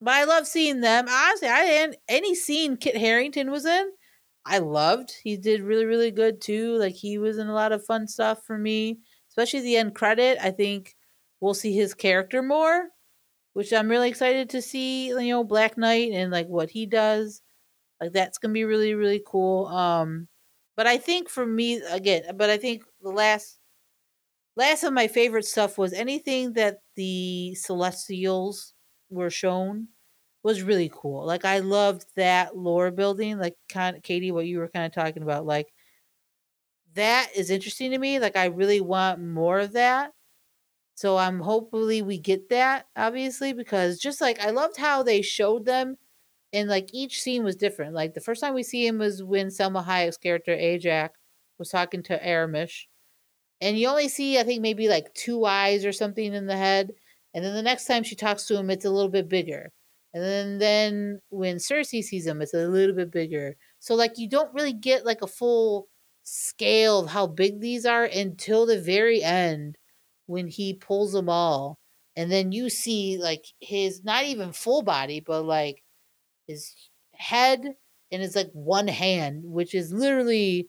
But 0.00 0.14
I 0.14 0.24
love 0.24 0.46
seeing 0.46 0.80
them. 0.80 1.06
Honestly, 1.08 1.48
I 1.48 1.64
didn't 1.66 1.96
any 2.08 2.34
scene 2.34 2.76
Kit 2.76 2.96
Harington 2.96 3.50
was 3.50 3.64
in, 3.66 3.92
I 4.44 4.58
loved. 4.58 5.14
He 5.22 5.36
did 5.36 5.62
really, 5.62 5.84
really 5.84 6.10
good 6.10 6.40
too. 6.40 6.76
Like 6.78 6.94
he 6.94 7.18
was 7.18 7.38
in 7.38 7.46
a 7.48 7.54
lot 7.54 7.72
of 7.72 7.84
fun 7.84 8.08
stuff 8.08 8.44
for 8.44 8.58
me, 8.58 8.98
especially 9.30 9.60
the 9.60 9.76
end 9.76 9.94
credit. 9.94 10.38
I 10.40 10.50
think 10.50 10.96
we'll 11.40 11.54
see 11.54 11.72
his 11.74 11.94
character 11.94 12.42
more, 12.42 12.88
which 13.54 13.72
I'm 13.72 13.88
really 13.90 14.08
excited 14.08 14.50
to 14.50 14.62
see. 14.62 15.08
You 15.08 15.20
know, 15.28 15.44
Black 15.44 15.76
Knight 15.78 16.12
and 16.12 16.32
like 16.32 16.46
what 16.48 16.70
he 16.70 16.86
does. 16.86 17.42
Like 18.00 18.12
that's 18.12 18.38
gonna 18.38 18.54
be 18.54 18.64
really, 18.64 18.94
really 18.94 19.22
cool. 19.26 19.66
Um, 19.68 20.28
but 20.76 20.86
I 20.86 20.98
think 20.98 21.28
for 21.30 21.46
me 21.46 21.82
again, 21.90 22.24
but 22.36 22.50
I 22.50 22.58
think 22.58 22.84
the 23.02 23.10
last 23.10 23.60
last 24.56 24.84
of 24.84 24.92
my 24.92 25.08
favorite 25.08 25.44
stuff 25.44 25.78
was 25.78 25.92
anything 25.92 26.52
that 26.54 26.78
the 26.96 27.54
Celestials 27.54 28.74
were 29.10 29.30
shown 29.30 29.88
was 30.42 30.62
really 30.62 30.90
cool. 30.92 31.24
Like 31.26 31.44
I 31.44 31.60
loved 31.60 32.06
that 32.16 32.56
lore 32.56 32.90
building, 32.90 33.38
like 33.38 33.56
kind 33.68 33.96
of 33.96 34.02
Katie, 34.02 34.32
what 34.32 34.46
you 34.46 34.58
were 34.58 34.68
kind 34.68 34.86
of 34.86 34.92
talking 34.92 35.22
about. 35.22 35.46
Like 35.46 35.72
that 36.94 37.30
is 37.34 37.50
interesting 37.50 37.90
to 37.92 37.98
me. 37.98 38.18
Like 38.18 38.36
I 38.36 38.46
really 38.46 38.80
want 38.80 39.20
more 39.20 39.58
of 39.60 39.72
that. 39.72 40.12
So 40.94 41.16
I'm 41.16 41.40
hopefully 41.40 42.02
we 42.02 42.18
get 42.18 42.48
that, 42.50 42.86
obviously, 42.96 43.52
because 43.52 43.98
just 43.98 44.20
like 44.20 44.40
I 44.40 44.50
loved 44.50 44.76
how 44.76 45.02
they 45.02 45.22
showed 45.22 45.64
them 45.64 45.96
and 46.52 46.68
like 46.68 46.90
each 46.92 47.20
scene 47.20 47.44
was 47.44 47.56
different. 47.56 47.94
Like 47.94 48.14
the 48.14 48.20
first 48.20 48.40
time 48.40 48.54
we 48.54 48.62
see 48.62 48.86
him 48.86 48.98
was 48.98 49.22
when 49.22 49.48
Salma 49.48 49.84
Hayek's 49.84 50.18
character 50.18 50.52
Ajax 50.52 51.18
was 51.58 51.70
talking 51.70 52.02
to 52.04 52.18
Arishem. 52.18 52.86
And 53.60 53.78
you 53.78 53.88
only 53.88 54.08
see, 54.08 54.38
I 54.38 54.42
think, 54.42 54.60
maybe 54.60 54.88
like 54.88 55.14
two 55.14 55.44
eyes 55.44 55.84
or 55.84 55.92
something 55.92 56.34
in 56.34 56.46
the 56.46 56.56
head. 56.56 56.90
And 57.32 57.44
then 57.44 57.54
the 57.54 57.62
next 57.62 57.86
time 57.86 58.02
she 58.02 58.16
talks 58.16 58.46
to 58.46 58.58
him, 58.58 58.70
it's 58.70 58.84
a 58.84 58.90
little 58.90 59.10
bit 59.10 59.28
bigger. 59.28 59.70
And 60.14 60.22
then, 60.22 60.58
then 60.58 61.20
when 61.30 61.56
Cersei 61.56 62.02
sees 62.02 62.26
him, 62.26 62.42
it's 62.42 62.54
a 62.54 62.66
little 62.68 62.94
bit 62.94 63.10
bigger. 63.12 63.54
So 63.78 63.94
like 63.94 64.12
you 64.16 64.28
don't 64.28 64.52
really 64.54 64.72
get 64.72 65.06
like 65.06 65.22
a 65.22 65.26
full 65.26 65.88
scale 66.24 67.00
of 67.00 67.10
how 67.10 67.26
big 67.28 67.60
these 67.60 67.86
are 67.86 68.04
until 68.04 68.66
the 68.66 68.80
very 68.80 69.22
end 69.22 69.76
when 70.26 70.48
he 70.48 70.74
pulls 70.74 71.12
them 71.12 71.28
all. 71.28 71.78
And 72.16 72.30
then 72.30 72.52
you 72.52 72.68
see 72.70 73.18
like 73.18 73.44
his 73.60 74.04
not 74.04 74.24
even 74.24 74.52
full 74.52 74.82
body, 74.82 75.20
but 75.20 75.42
like 75.44 75.82
his 76.48 76.74
head 77.14 77.62
and 78.12 78.22
his 78.22 78.36
like 78.36 78.50
one 78.52 78.88
hand, 78.88 79.44
which 79.44 79.74
is 79.74 79.92
literally 79.92 80.68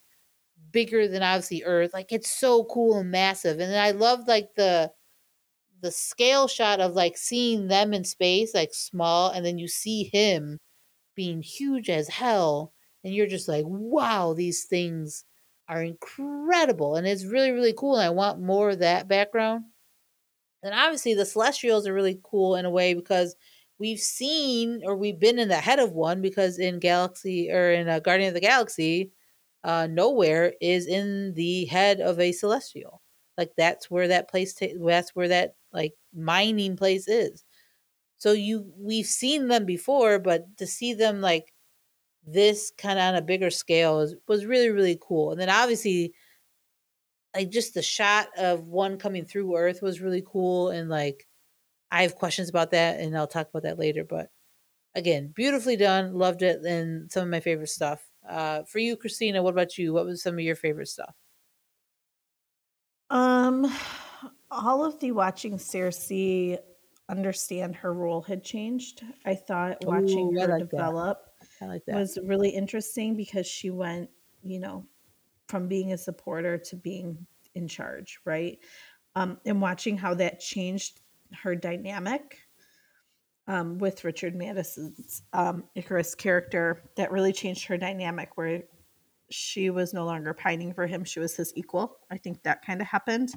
bigger 0.71 1.07
than 1.07 1.23
obviously 1.23 1.63
Earth. 1.65 1.93
Like 1.93 2.11
it's 2.11 2.31
so 2.31 2.65
cool 2.65 2.99
and 2.99 3.11
massive. 3.11 3.59
And 3.59 3.75
I 3.75 3.91
love 3.91 4.27
like 4.27 4.55
the 4.55 4.91
the 5.81 5.91
scale 5.91 6.47
shot 6.47 6.79
of 6.79 6.93
like 6.93 7.17
seeing 7.17 7.67
them 7.67 7.93
in 7.93 8.03
space, 8.05 8.53
like 8.53 8.73
small, 8.73 9.29
and 9.31 9.45
then 9.45 9.57
you 9.57 9.67
see 9.67 10.09
him 10.13 10.59
being 11.15 11.41
huge 11.41 11.89
as 11.89 12.07
hell, 12.09 12.73
and 13.03 13.13
you're 13.13 13.27
just 13.27 13.47
like, 13.49 13.65
wow, 13.67 14.33
these 14.33 14.65
things 14.65 15.25
are 15.73 15.83
incredible. 15.83 16.95
And 16.95 17.07
it's 17.07 17.25
really, 17.25 17.51
really 17.51 17.73
cool. 17.75 17.95
And 17.95 18.05
I 18.05 18.11
want 18.11 18.39
more 18.39 18.71
of 18.71 18.79
that 18.79 19.07
background. 19.07 19.65
And 20.61 20.73
obviously, 20.73 21.13
the 21.13 21.25
Celestials 21.25 21.87
are 21.87 21.93
really 21.93 22.19
cool 22.23 22.55
in 22.55 22.65
a 22.65 22.69
way 22.69 22.93
because 22.93 23.35
we've 23.79 23.99
seen 23.99 24.81
or 24.85 24.95
we've 24.95 25.19
been 25.19 25.39
in 25.39 25.49
the 25.49 25.55
head 25.55 25.79
of 25.79 25.91
one 25.93 26.21
because 26.21 26.59
in 26.59 26.79
Galaxy 26.79 27.51
or 27.51 27.71
in 27.71 27.89
a 27.89 27.93
uh, 27.93 27.99
Guardian 27.99 28.29
of 28.29 28.33
the 28.33 28.39
Galaxy, 28.39 29.11
uh, 29.63 29.87
Knowhere 29.87 30.53
is 30.61 30.87
in 30.87 31.33
the 31.33 31.65
head 31.65 31.99
of 31.99 32.19
a 32.19 32.31
Celestial. 32.31 33.01
Like 33.37 33.51
that's 33.57 33.89
where 33.89 34.07
that 34.09 34.29
place, 34.29 34.53
ta- 34.53 34.67
that's 34.79 35.15
where 35.15 35.27
that 35.27 35.55
like 35.73 35.93
mining 36.13 36.77
place 36.77 37.07
is. 37.07 37.43
So 38.17 38.31
you 38.31 38.71
we've 38.77 39.05
seen 39.05 39.47
them 39.47 39.65
before, 39.65 40.19
but 40.19 40.45
to 40.57 40.67
see 40.67 40.93
them 40.93 41.19
like 41.19 41.52
this 42.25 42.71
kind 42.77 42.99
of 42.99 43.03
on 43.03 43.15
a 43.15 43.21
bigger 43.21 43.49
scale 43.49 43.99
is, 43.99 44.15
was 44.27 44.45
really 44.45 44.69
really 44.69 44.97
cool. 45.01 45.31
And 45.31 45.39
then 45.39 45.49
obviously 45.49 46.13
like 47.35 47.49
just 47.49 47.73
the 47.73 47.81
shot 47.81 48.27
of 48.37 48.67
one 48.67 48.97
coming 48.97 49.25
through 49.25 49.57
Earth 49.57 49.81
was 49.81 50.01
really 50.01 50.23
cool, 50.25 50.69
and 50.69 50.89
like 50.89 51.27
I 51.91 52.03
have 52.03 52.15
questions 52.15 52.49
about 52.49 52.71
that, 52.71 52.99
and 52.99 53.17
I'll 53.17 53.27
talk 53.27 53.49
about 53.49 53.63
that 53.63 53.79
later. 53.79 54.03
But 54.03 54.29
again, 54.95 55.31
beautifully 55.33 55.75
done, 55.75 56.13
loved 56.13 56.43
it, 56.43 56.63
and 56.63 57.11
some 57.11 57.23
of 57.23 57.29
my 57.29 57.39
favorite 57.39 57.69
stuff. 57.69 58.05
Uh, 58.27 58.63
for 58.63 58.79
you, 58.79 58.95
Christina, 58.95 59.41
what 59.41 59.53
about 59.53 59.77
you? 59.77 59.93
What 59.93 60.05
was 60.05 60.21
some 60.21 60.35
of 60.35 60.41
your 60.41 60.55
favorite 60.55 60.87
stuff? 60.87 61.15
Um, 63.09 63.71
all 64.49 64.85
of 64.85 64.99
the 64.99 65.11
watching 65.11 65.57
Sersi 65.57 66.57
understand 67.09 67.75
her 67.75 67.93
role 67.93 68.21
had 68.21 68.43
changed. 68.43 69.03
I 69.25 69.35
thought 69.35 69.83
watching 69.85 70.35
Ooh, 70.37 70.41
her 70.41 70.59
like 70.59 70.69
that. 70.69 71.17
Develop 71.63 71.69
I 71.69 71.73
like 71.73 71.85
that. 71.85 71.95
was 71.95 72.17
really 72.23 72.49
interesting 72.49 73.15
because 73.15 73.47
she 73.47 73.69
went, 73.69 74.09
you 74.43 74.59
know, 74.59 74.85
from 75.47 75.67
being 75.67 75.93
a 75.93 75.97
supporter 75.97 76.57
to 76.57 76.75
being 76.75 77.25
in 77.55 77.67
charge, 77.67 78.19
right? 78.25 78.59
Um, 79.15 79.37
and 79.45 79.61
watching 79.61 79.97
how 79.97 80.13
that 80.15 80.39
changed 80.39 80.99
her 81.43 81.55
dynamic 81.55 82.39
um, 83.47 83.77
with 83.77 84.03
Richard 84.03 84.35
Madden's 84.35 85.23
um, 85.33 85.65
Ikaris 85.75 86.17
character, 86.17 86.81
that 86.95 87.11
really 87.11 87.33
changed 87.33 87.65
her 87.65 87.77
dynamic 87.77 88.31
where 88.35 88.63
she 89.29 89.69
was 89.69 89.93
no 89.93 90.05
longer 90.05 90.33
pining 90.33 90.73
for 90.73 90.87
him; 90.87 91.03
she 91.03 91.19
was 91.19 91.35
his 91.35 91.51
equal. 91.55 91.97
I 92.09 92.17
think 92.17 92.43
that 92.43 92.65
kind 92.65 92.81
of 92.81 92.87
happened. 92.87 93.29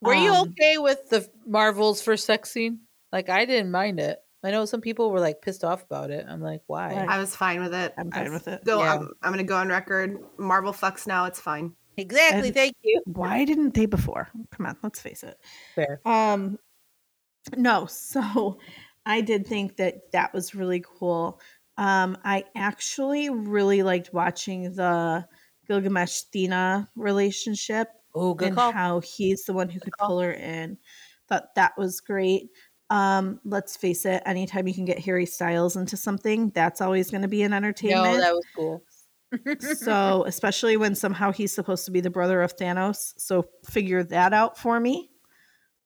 Were 0.00 0.14
you 0.14 0.32
Um, 0.32 0.48
okay 0.50 0.78
with 0.78 1.08
the 1.08 1.28
Marvels 1.46 2.02
first 2.02 2.24
sex 2.26 2.50
scene? 2.50 2.80
Like 3.12 3.28
I 3.28 3.44
didn't 3.46 3.70
mind 3.70 4.00
it. 4.00 4.18
I 4.44 4.50
know 4.52 4.64
some 4.64 4.80
people 4.80 5.10
were 5.10 5.20
like 5.20 5.42
pissed 5.42 5.64
off 5.64 5.82
about 5.84 6.10
it. 6.10 6.24
I'm 6.28 6.40
like, 6.40 6.62
why? 6.66 6.92
I 7.08 7.18
was 7.18 7.34
fine 7.34 7.60
with 7.60 7.74
it. 7.74 7.92
I'm 7.98 8.10
fine 8.10 8.32
with 8.32 8.46
it. 8.48 8.64
Go. 8.64 8.82
Yeah. 8.82 8.94
I'm, 8.94 9.08
I'm 9.22 9.32
gonna 9.32 9.42
go 9.44 9.56
on 9.56 9.68
record. 9.68 10.16
Marvel 10.38 10.72
fucks 10.72 11.06
now. 11.06 11.24
It's 11.24 11.40
fine. 11.40 11.72
Exactly. 11.96 12.46
And- 12.48 12.54
Thank 12.54 12.76
you. 12.82 13.02
Why 13.06 13.44
didn't 13.44 13.74
they 13.74 13.86
before? 13.86 14.28
Come 14.52 14.66
on, 14.66 14.76
let's 14.82 15.00
face 15.00 15.24
it. 15.24 15.36
Fair. 15.74 16.00
Um, 16.04 16.58
no, 17.56 17.86
so 17.86 18.58
I 19.06 19.20
did 19.22 19.46
think 19.46 19.76
that 19.78 20.12
that 20.12 20.32
was 20.32 20.54
really 20.54 20.84
cool. 20.98 21.40
Um, 21.76 22.16
I 22.24 22.44
actually 22.54 23.30
really 23.30 23.82
liked 23.82 24.12
watching 24.12 24.74
the 24.74 25.26
Gilgamesh 25.66 26.22
Thena 26.34 26.88
relationship 26.96 27.88
Oh, 28.14 28.34
good 28.34 28.48
and 28.48 28.56
call. 28.56 28.72
how 28.72 29.00
he's 29.00 29.44
the 29.44 29.52
one 29.52 29.68
who 29.68 29.78
could 29.80 29.96
call. 29.96 30.08
pull 30.08 30.20
her 30.20 30.32
in. 30.32 30.78
Thought 31.28 31.54
that 31.56 31.76
was 31.76 32.00
great. 32.00 32.48
Um, 32.90 33.40
let's 33.44 33.76
face 33.76 34.06
it, 34.06 34.22
anytime 34.24 34.66
you 34.66 34.74
can 34.74 34.84
get 34.84 34.98
Harry 35.00 35.26
Styles 35.26 35.76
into 35.76 35.96
something, 35.96 36.50
that's 36.54 36.80
always 36.80 37.10
going 37.10 37.22
to 37.22 37.28
be 37.28 37.42
an 37.42 37.52
entertainment. 37.52 38.04
no, 38.14 38.20
that 38.20 38.32
was 38.34 38.44
cool. 38.56 38.82
so, 39.76 40.24
especially 40.26 40.76
when 40.76 40.94
somehow 40.94 41.30
he's 41.32 41.52
supposed 41.52 41.84
to 41.84 41.90
be 41.90 42.00
the 42.00 42.10
brother 42.10 42.40
of 42.42 42.56
Thanos. 42.56 43.12
So, 43.18 43.46
figure 43.68 44.02
that 44.04 44.32
out 44.32 44.56
for 44.58 44.80
me. 44.80 45.10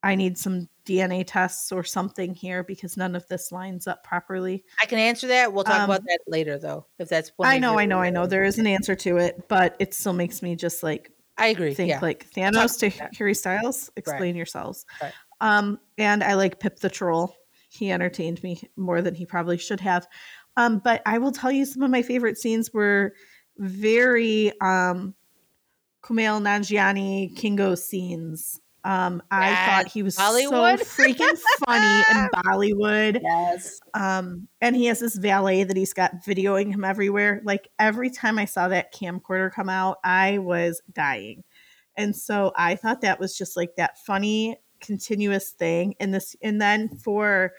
I 0.04 0.14
need 0.16 0.36
some 0.36 0.68
DNA 0.84 1.24
tests 1.26 1.70
or 1.70 1.84
something 1.84 2.34
here 2.34 2.64
because 2.64 2.96
none 2.96 3.14
of 3.14 3.26
this 3.28 3.52
lines 3.52 3.86
up 3.86 4.02
properly. 4.02 4.64
I 4.80 4.86
can 4.86 4.98
answer 4.98 5.28
that. 5.28 5.52
We'll 5.52 5.62
talk 5.64 5.84
about 5.84 6.00
Um, 6.00 6.06
that 6.08 6.18
later, 6.26 6.58
though. 6.58 6.86
If 6.98 7.08
that's 7.08 7.30
one 7.36 7.48
I 7.48 7.58
know, 7.58 7.78
I 7.78 7.84
know, 7.86 7.98
I 7.98 8.10
know. 8.10 8.26
There 8.26 8.42
is 8.44 8.58
an 8.58 8.66
answer 8.66 8.96
to 8.96 9.18
it, 9.18 9.48
but 9.48 9.76
it 9.78 9.94
still 9.94 10.12
makes 10.12 10.42
me 10.42 10.56
just 10.56 10.82
like 10.82 11.12
I 11.38 11.48
agree. 11.48 11.74
think 11.74 11.88
yeah. 11.90 12.00
like 12.02 12.28
Thanos 12.30 12.78
to 12.80 12.90
that. 12.98 13.14
Harry 13.16 13.34
Styles. 13.34 13.90
Explain 13.96 14.34
yourselves. 14.36 14.84
Right. 15.00 15.12
Um, 15.42 15.78
and 15.98 16.24
I 16.24 16.34
like 16.34 16.60
Pip 16.60 16.78
the 16.78 16.88
Troll. 16.88 17.36
He 17.68 17.90
entertained 17.90 18.42
me 18.42 18.62
more 18.76 19.02
than 19.02 19.14
he 19.14 19.26
probably 19.26 19.58
should 19.58 19.80
have. 19.80 20.06
Um, 20.56 20.78
but 20.78 21.02
I 21.04 21.18
will 21.18 21.32
tell 21.32 21.50
you 21.52 21.66
some 21.66 21.82
of 21.82 21.90
my 21.90 22.02
favorite 22.02 22.38
scenes 22.38 22.72
were 22.72 23.12
very 23.58 24.52
um 24.60 25.14
Kumail 26.02 26.40
Nanjiani 26.40 27.36
Kingo 27.36 27.74
scenes. 27.74 28.60
Um, 28.84 29.22
I 29.30 29.50
Yes, 29.50 29.66
thought 29.66 29.92
he 29.92 30.02
was 30.02 30.16
Bollywood. 30.16 30.78
so 30.80 30.84
freaking 31.02 31.38
funny 31.64 32.04
in 32.10 32.28
Bollywood. 32.34 33.20
yes. 33.22 33.80
Um, 33.94 34.48
and 34.60 34.74
he 34.74 34.86
has 34.86 34.98
this 34.98 35.14
valet 35.14 35.62
that 35.64 35.76
he's 35.76 35.92
got 35.92 36.24
videoing 36.26 36.72
him 36.72 36.84
everywhere. 36.84 37.40
Like 37.44 37.68
every 37.78 38.10
time 38.10 38.38
I 38.38 38.44
saw 38.46 38.68
that 38.68 38.92
camcorder 38.92 39.52
come 39.52 39.68
out, 39.68 39.98
I 40.02 40.38
was 40.38 40.82
dying. 40.92 41.44
And 41.96 42.16
so 42.16 42.52
I 42.56 42.74
thought 42.74 43.02
that 43.02 43.20
was 43.20 43.36
just 43.38 43.56
like 43.56 43.76
that 43.76 43.98
funny 44.04 44.56
continuous 44.82 45.52
thing. 45.52 45.94
And 45.98 46.12
this 46.12 46.36
and 46.42 46.60
then 46.60 46.88
for 46.88 47.52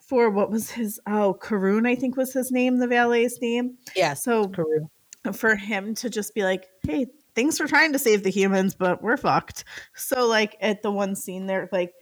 for 0.00 0.30
what 0.30 0.50
was 0.50 0.70
his 0.70 1.00
oh 1.06 1.36
Karun, 1.40 1.86
I 1.86 1.94
think 1.94 2.16
was 2.16 2.32
his 2.32 2.50
name, 2.50 2.78
the 2.78 2.88
valet's 2.88 3.40
name. 3.40 3.76
yeah 3.94 4.14
So 4.14 4.48
Karu. 4.48 4.88
for 5.32 5.56
him 5.56 5.94
to 5.96 6.10
just 6.10 6.34
be 6.34 6.42
like, 6.42 6.66
hey, 6.86 7.06
thanks 7.34 7.58
for 7.58 7.66
trying 7.66 7.92
to 7.92 7.98
save 7.98 8.22
the 8.22 8.30
humans, 8.30 8.74
but 8.74 9.02
we're 9.02 9.16
fucked. 9.16 9.64
So, 9.94 10.26
like, 10.26 10.56
at 10.60 10.82
the 10.82 10.90
one 10.90 11.14
scene 11.14 11.46
there, 11.46 11.68
like, 11.72 11.92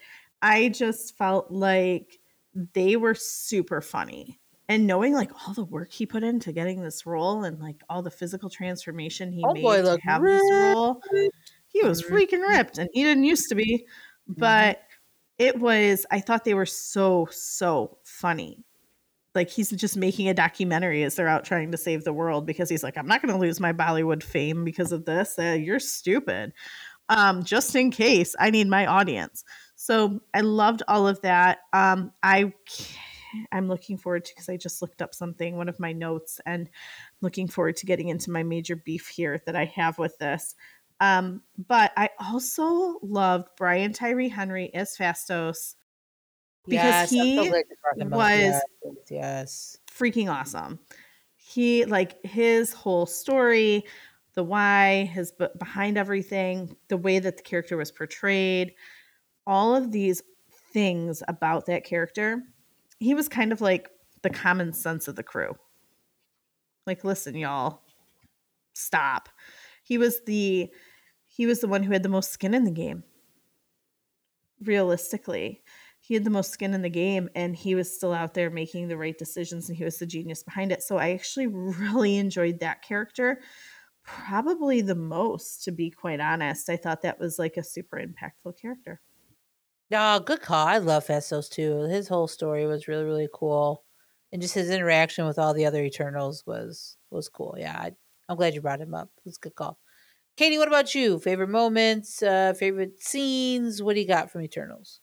I 0.40 0.68
just 0.68 1.16
felt 1.16 1.50
like 1.50 2.18
they 2.74 2.96
were 2.96 3.14
super 3.14 3.80
funny. 3.80 4.40
And 4.68 4.86
knowing 4.86 5.12
like 5.12 5.30
all 5.46 5.54
the 5.54 5.64
work 5.64 5.92
he 5.92 6.06
put 6.06 6.22
into 6.22 6.52
getting 6.52 6.82
this 6.82 7.04
role 7.04 7.44
and 7.44 7.60
like 7.60 7.82
all 7.90 8.00
the 8.00 8.10
physical 8.10 8.48
transformation 8.48 9.30
he 9.30 9.42
Oh 9.44 9.52
made 9.52 9.62
boy, 9.62 9.82
to 9.82 9.98
have 10.02 10.22
this 10.22 10.42
role, 10.50 11.02
he 11.68 11.82
was 11.82 12.02
freaking 12.02 12.46
ripped 12.48 12.78
and 12.78 12.88
he 12.92 13.02
didn't 13.02 13.24
used 13.24 13.48
to 13.50 13.54
be. 13.54 13.86
But 14.38 14.82
it 15.38 15.58
was, 15.58 16.06
I 16.10 16.20
thought 16.20 16.44
they 16.44 16.54
were 16.54 16.66
so, 16.66 17.28
so 17.30 17.98
funny. 18.04 18.64
Like 19.34 19.48
he's 19.48 19.70
just 19.70 19.96
making 19.96 20.28
a 20.28 20.34
documentary 20.34 21.02
as 21.02 21.14
they're 21.14 21.28
out 21.28 21.44
trying 21.44 21.70
to 21.72 21.78
save 21.78 22.04
the 22.04 22.12
world 22.12 22.46
because 22.46 22.68
he's 22.68 22.82
like 22.82 22.98
i'm 22.98 23.06
not 23.06 23.22
going 23.22 23.32
to 23.32 23.40
lose 23.40 23.60
my 23.60 23.72
bollywood 23.72 24.22
fame 24.22 24.62
because 24.62 24.92
of 24.92 25.06
this 25.06 25.38
uh, 25.38 25.56
you're 25.58 25.80
stupid. 25.80 26.52
Um, 27.08 27.42
just 27.42 27.74
in 27.74 27.90
case 27.90 28.36
i 28.38 28.50
need 28.50 28.68
my 28.68 28.86
audience. 28.86 29.44
So 29.74 30.20
i 30.34 30.42
loved 30.42 30.82
all 30.86 31.08
of 31.08 31.20
that. 31.22 31.60
Um, 31.72 32.12
i 32.22 32.52
i'm 33.50 33.66
looking 33.66 33.96
forward 33.96 34.24
to 34.26 34.32
because 34.34 34.50
i 34.50 34.56
just 34.58 34.82
looked 34.82 35.00
up 35.00 35.14
something 35.14 35.56
one 35.56 35.68
of 35.68 35.80
my 35.80 35.92
notes 35.92 36.38
and 36.44 36.68
looking 37.22 37.48
forward 37.48 37.76
to 37.76 37.86
getting 37.86 38.08
into 38.08 38.30
my 38.30 38.42
major 38.42 38.76
beef 38.76 39.08
here 39.08 39.40
that 39.46 39.56
i 39.56 39.64
have 39.64 39.98
with 39.98 40.16
this 40.18 40.54
um, 41.02 41.42
but 41.68 41.92
i 41.98 42.08
also 42.18 42.98
loved 43.02 43.48
brian 43.58 43.92
tyree 43.92 44.28
henry 44.28 44.72
as 44.72 44.96
Phastos 44.96 45.74
because 46.68 46.80
Yes, 46.80 47.10
he 47.10 47.36
glad 47.36 47.64
you're 47.68 47.78
talking 47.84 48.02
about 48.02 48.16
was 48.16 48.38
yes, 48.38 48.62
yes. 49.10 49.78
freaking 49.90 50.32
awesome. 50.32 50.78
He 51.36 51.84
like 51.84 52.24
his 52.24 52.72
whole 52.72 53.06
story, 53.06 53.84
the 54.34 54.44
why, 54.44 55.04
his 55.12 55.32
b- 55.32 55.48
behind 55.58 55.98
everything, 55.98 56.76
the 56.88 56.96
way 56.96 57.18
that 57.18 57.36
the 57.36 57.42
character 57.42 57.76
was 57.76 57.90
portrayed, 57.90 58.74
all 59.46 59.74
of 59.74 59.90
these 59.92 60.22
things 60.72 61.22
about 61.28 61.66
that 61.66 61.84
character. 61.84 62.42
He 63.00 63.14
was 63.14 63.28
kind 63.28 63.52
of 63.52 63.60
like 63.60 63.90
the 64.22 64.30
common 64.30 64.72
sense 64.72 65.08
of 65.08 65.16
the 65.16 65.24
crew. 65.24 65.56
Like, 66.86 67.04
listen, 67.04 67.34
y'all, 67.34 67.82
stop. 68.74 69.28
He 69.82 69.98
was 69.98 70.22
the 70.24 70.70
he 71.34 71.46
was 71.46 71.60
the 71.60 71.68
one 71.68 71.82
who 71.82 71.92
had 71.92 72.02
the 72.02 72.08
most 72.08 72.30
skin 72.30 72.52
in 72.52 72.64
the 72.64 72.70
game. 72.70 73.04
Realistically, 74.60 75.62
he 76.00 76.14
had 76.14 76.24
the 76.24 76.30
most 76.30 76.52
skin 76.52 76.74
in 76.74 76.82
the 76.82 76.90
game 76.90 77.30
and 77.34 77.56
he 77.56 77.74
was 77.74 77.94
still 77.94 78.12
out 78.12 78.34
there 78.34 78.50
making 78.50 78.88
the 78.88 78.96
right 78.96 79.16
decisions 79.16 79.68
and 79.68 79.78
he 79.78 79.84
was 79.84 79.98
the 79.98 80.06
genius 80.06 80.42
behind 80.42 80.72
it. 80.72 80.82
So 80.82 80.98
I 80.98 81.12
actually 81.12 81.46
really 81.46 82.16
enjoyed 82.16 82.60
that 82.60 82.82
character 82.82 83.40
probably 84.04 84.80
the 84.80 84.94
most 84.94 85.64
to 85.64 85.72
be 85.72 85.90
quite 85.90 86.20
honest. 86.20 86.68
I 86.68 86.76
thought 86.76 87.02
that 87.02 87.18
was 87.18 87.38
like 87.38 87.56
a 87.56 87.62
super 87.62 87.98
impactful 87.98 88.60
character. 88.60 89.00
No, 89.90 90.20
good 90.24 90.40
call. 90.40 90.66
I 90.66 90.78
love 90.78 91.06
Phastos 91.06 91.48
too. 91.50 91.82
His 91.82 92.08
whole 92.08 92.26
story 92.26 92.66
was 92.66 92.88
really, 92.88 93.04
really 93.04 93.28
cool, 93.32 93.84
and 94.32 94.40
just 94.40 94.54
his 94.54 94.70
interaction 94.70 95.26
with 95.26 95.38
all 95.38 95.52
the 95.52 95.66
other 95.66 95.84
Eternals 95.84 96.44
was 96.46 96.96
was 97.10 97.28
cool. 97.28 97.54
Yeah, 97.58 97.78
I, 97.78 97.92
I'm 98.28 98.36
glad 98.36 98.54
you 98.54 98.62
brought 98.62 98.80
him 98.80 98.94
up. 98.94 99.10
It's 99.26 99.36
a 99.36 99.40
good 99.40 99.54
call. 99.54 99.78
Katie, 100.36 100.58
what 100.58 100.68
about 100.68 100.94
you? 100.94 101.18
Favorite 101.18 101.48
moments, 101.48 102.22
uh, 102.22 102.52
favorite 102.54 103.02
scenes? 103.02 103.82
What 103.82 103.94
do 103.94 104.00
you 104.00 104.06
got 104.06 104.30
from 104.30 104.42
Eternals? 104.42 105.00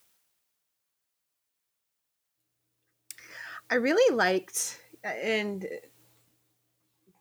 I 3.69 3.75
really 3.75 4.15
liked, 4.15 4.81
and 5.03 5.65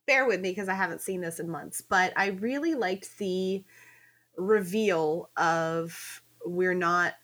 bear 0.06 0.26
with 0.26 0.40
me 0.40 0.50
because 0.50 0.68
I 0.68 0.74
haven't 0.74 1.00
seen 1.00 1.20
this 1.20 1.38
in 1.40 1.48
months, 1.48 1.80
but 1.80 2.12
I 2.16 2.28
really 2.28 2.74
liked 2.74 3.18
the 3.18 3.64
reveal 4.36 5.30
of 5.36 6.22
we're 6.46 6.74
not 6.74 7.14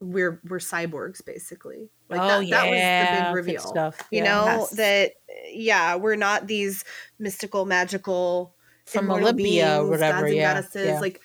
we're 0.00 0.42
we're 0.48 0.58
cyborgs 0.58 1.24
basically. 1.24 1.90
Like 2.10 2.22
oh 2.22 2.28
that, 2.28 2.40
yeah, 2.40 2.64
that 2.64 2.68
was 2.70 2.92
the 2.98 3.06
big 3.06 3.30
good 3.44 3.60
reveal. 3.60 3.60
stuff. 3.60 4.08
You 4.10 4.22
yeah. 4.22 4.30
know 4.30 4.44
Yes. 4.44 4.70
that 4.72 5.14
yeah, 5.48 5.96
we're 5.96 6.16
not 6.16 6.48
these 6.48 6.84
mystical, 7.18 7.66
magical 7.66 8.55
From 8.86 9.10
Olympia 9.10 9.76
or 9.76 9.78
beings, 9.80 9.90
whatever, 9.90 10.28
yeah, 10.28 10.54
goddesses. 10.54 10.86
yeah. 10.86 11.00
Like 11.00 11.20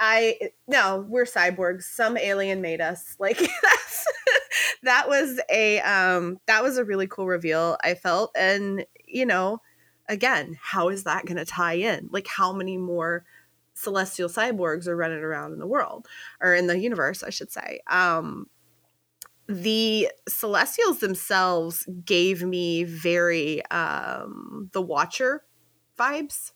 I 0.00 0.38
no, 0.66 1.04
we're 1.08 1.24
cyborgs. 1.24 1.82
Some 1.82 2.16
alien 2.16 2.60
made 2.60 2.80
us. 2.80 3.16
Like 3.20 3.38
that's 3.38 4.04
that 4.82 5.08
was 5.08 5.40
a 5.50 5.80
um 5.80 6.38
that 6.46 6.62
was 6.62 6.78
a 6.78 6.84
really 6.84 7.06
cool 7.06 7.26
reveal 7.26 7.76
I 7.82 7.94
felt 7.94 8.30
and 8.36 8.84
you 9.06 9.24
know 9.24 9.60
again 10.08 10.58
how 10.60 10.88
is 10.90 11.04
that 11.04 11.24
going 11.24 11.38
to 11.38 11.44
tie 11.44 11.74
in 11.74 12.08
like 12.12 12.26
how 12.26 12.52
many 12.52 12.76
more 12.76 13.24
celestial 13.74 14.28
cyborgs 14.28 14.86
are 14.86 14.96
running 14.96 15.18
around 15.18 15.52
in 15.52 15.58
the 15.58 15.66
world 15.66 16.06
or 16.40 16.54
in 16.54 16.66
the 16.66 16.78
universe, 16.78 17.22
I 17.22 17.30
should 17.30 17.52
say. 17.52 17.80
Um, 17.88 18.46
the 19.46 20.08
celestials 20.26 21.00
themselves 21.00 21.86
gave 22.04 22.42
me 22.42 22.84
very 22.84 23.64
um, 23.66 24.70
the 24.72 24.80
Watcher 24.80 25.44
vibes. 25.98 26.52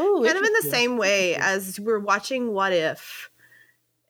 Oh, 0.00 0.22
kind 0.24 0.38
of 0.38 0.44
in 0.44 0.52
the 0.54 0.70
same 0.70 0.96
way 0.96 1.34
as 1.36 1.78
we're 1.78 1.98
watching 1.98 2.52
What 2.52 2.72
If. 2.72 3.30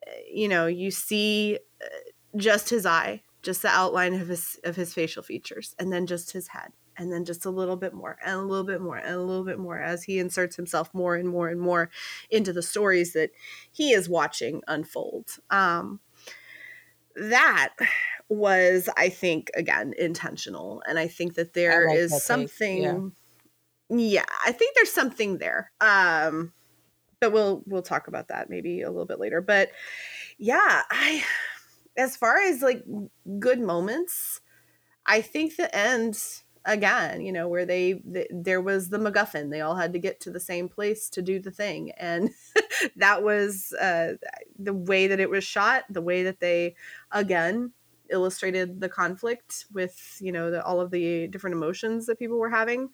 uh, 0.07 0.11
You 0.31 0.47
know, 0.47 0.67
you 0.67 0.91
see 0.91 1.59
uh, 1.83 2.37
just 2.37 2.69
his 2.69 2.85
eye, 2.85 3.23
just 3.41 3.61
the 3.61 3.67
outline 3.69 4.13
of 4.13 4.27
his 4.27 4.59
of 4.63 4.75
his 4.75 4.93
facial 4.93 5.23
features, 5.23 5.75
and 5.77 5.91
then 5.91 6.05
just 6.07 6.31
his 6.31 6.49
head, 6.49 6.71
and 6.97 7.11
then 7.11 7.25
just 7.25 7.45
a 7.45 7.49
little 7.49 7.75
bit 7.75 7.93
more, 7.93 8.17
and 8.23 8.35
a 8.39 8.43
little 8.43 8.63
bit 8.65 8.81
more, 8.81 8.97
and 8.97 9.15
a 9.15 9.21
little 9.21 9.43
bit 9.43 9.59
more 9.59 9.79
as 9.79 10.03
he 10.03 10.19
inserts 10.19 10.55
himself 10.55 10.93
more 10.93 11.15
and 11.15 11.27
more 11.29 11.49
and 11.49 11.59
more 11.59 11.89
into 12.29 12.53
the 12.53 12.61
stories 12.63 13.13
that 13.13 13.31
he 13.71 13.91
is 13.91 14.07
watching 14.07 14.61
unfold. 14.67 15.37
Um, 15.49 15.99
that 17.15 17.73
was, 18.29 18.87
I 18.95 19.09
think, 19.09 19.51
again 19.55 19.93
intentional, 19.97 20.81
and 20.87 20.97
I 20.97 21.07
think 21.07 21.33
that 21.35 21.53
there 21.53 21.87
like 21.87 21.97
is 21.97 22.11
that 22.11 22.21
something. 22.21 22.81
yeah. 22.83 22.99
Yeah, 23.99 24.25
I 24.45 24.51
think 24.51 24.75
there's 24.75 24.91
something 24.91 25.37
there. 25.37 25.71
Um, 25.81 26.53
but 27.19 27.31
we'll 27.31 27.63
we'll 27.65 27.81
talk 27.81 28.07
about 28.07 28.29
that 28.29 28.49
maybe 28.49 28.81
a 28.81 28.89
little 28.89 29.05
bit 29.05 29.19
later. 29.19 29.41
But 29.41 29.71
yeah, 30.37 30.83
I 30.89 31.23
as 31.97 32.15
far 32.15 32.37
as 32.37 32.61
like 32.61 32.83
good 33.39 33.59
moments, 33.59 34.41
I 35.05 35.21
think 35.21 35.55
the 35.55 35.73
end 35.75 36.17
again, 36.65 37.21
you 37.21 37.31
know, 37.31 37.47
where 37.47 37.65
they 37.65 37.93
th- 37.93 38.27
there 38.31 38.61
was 38.61 38.89
the 38.89 38.97
MacGuffin. 38.97 39.51
They 39.51 39.61
all 39.61 39.75
had 39.75 39.93
to 39.93 39.99
get 39.99 40.19
to 40.21 40.31
the 40.31 40.39
same 40.39 40.69
place 40.69 41.09
to 41.09 41.21
do 41.21 41.39
the 41.39 41.51
thing, 41.51 41.91
and 41.97 42.29
that 42.95 43.23
was 43.23 43.73
uh, 43.73 44.13
the 44.57 44.73
way 44.73 45.07
that 45.07 45.19
it 45.19 45.29
was 45.29 45.43
shot, 45.43 45.83
the 45.89 46.01
way 46.01 46.23
that 46.23 46.39
they 46.39 46.75
again 47.11 47.73
illustrated 48.09 48.81
the 48.81 48.89
conflict 48.89 49.65
with 49.71 50.17
you 50.19 50.31
know 50.31 50.51
the, 50.51 50.63
all 50.63 50.81
of 50.81 50.91
the 50.91 51.27
different 51.27 51.55
emotions 51.55 52.05
that 52.05 52.19
people 52.19 52.37
were 52.37 52.49
having 52.49 52.89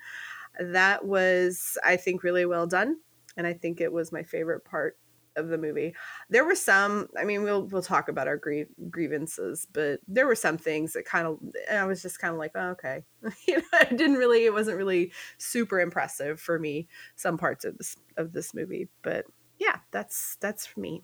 that 0.60 1.06
was 1.06 1.78
i 1.84 1.96
think 1.96 2.24
really 2.24 2.46
well 2.46 2.68
done 2.68 3.00
and 3.36 3.48
i 3.48 3.54
think 3.54 3.82
it 3.82 3.92
was 3.92 4.12
my 4.12 4.24
favorite 4.24 4.64
part 4.66 4.98
of 5.36 5.50
the 5.50 5.58
movie 5.58 5.94
there 6.30 6.44
were 6.44 6.56
some 6.56 7.08
i 7.16 7.24
mean 7.24 7.44
we'll 7.44 7.68
we'll 7.68 7.82
talk 7.82 8.10
about 8.10 8.28
our 8.28 8.38
grie- 8.38 8.66
grievances 8.90 9.68
but 9.72 10.00
there 10.08 10.26
were 10.26 10.36
some 10.36 10.58
things 10.58 10.94
that 10.94 11.06
kind 11.06 11.28
of 11.28 11.40
i 11.72 11.84
was 11.86 12.02
just 12.02 12.20
kind 12.20 12.34
of 12.34 12.40
like 12.40 12.52
oh, 12.56 12.70
okay 12.70 13.06
you 13.48 13.58
know 13.58 13.64
i 13.74 13.86
didn't 13.86 14.16
really 14.16 14.46
it 14.46 14.54
wasn't 14.54 14.76
really 14.76 15.12
super 15.38 15.80
impressive 15.80 16.40
for 16.40 16.58
me 16.58 16.88
some 17.16 17.38
parts 17.38 17.66
of 17.66 17.78
this 17.78 17.96
of 18.18 18.34
this 18.34 18.54
movie 18.54 18.90
but 19.04 19.26
yeah 19.60 19.80
that's 19.92 20.38
that's 20.38 20.66
for 20.66 20.80
me 20.80 21.04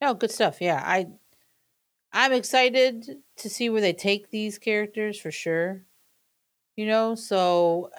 No, 0.00 0.14
good 0.14 0.30
stuff. 0.30 0.60
Yeah, 0.60 0.82
I 0.84 1.06
I'm 2.12 2.32
excited 2.32 3.22
to 3.36 3.50
see 3.50 3.68
where 3.68 3.80
they 3.80 3.92
take 3.92 4.30
these 4.30 4.58
characters 4.58 5.20
for 5.20 5.30
sure. 5.30 5.84
You 6.76 6.86
know, 6.86 7.14
so 7.14 7.90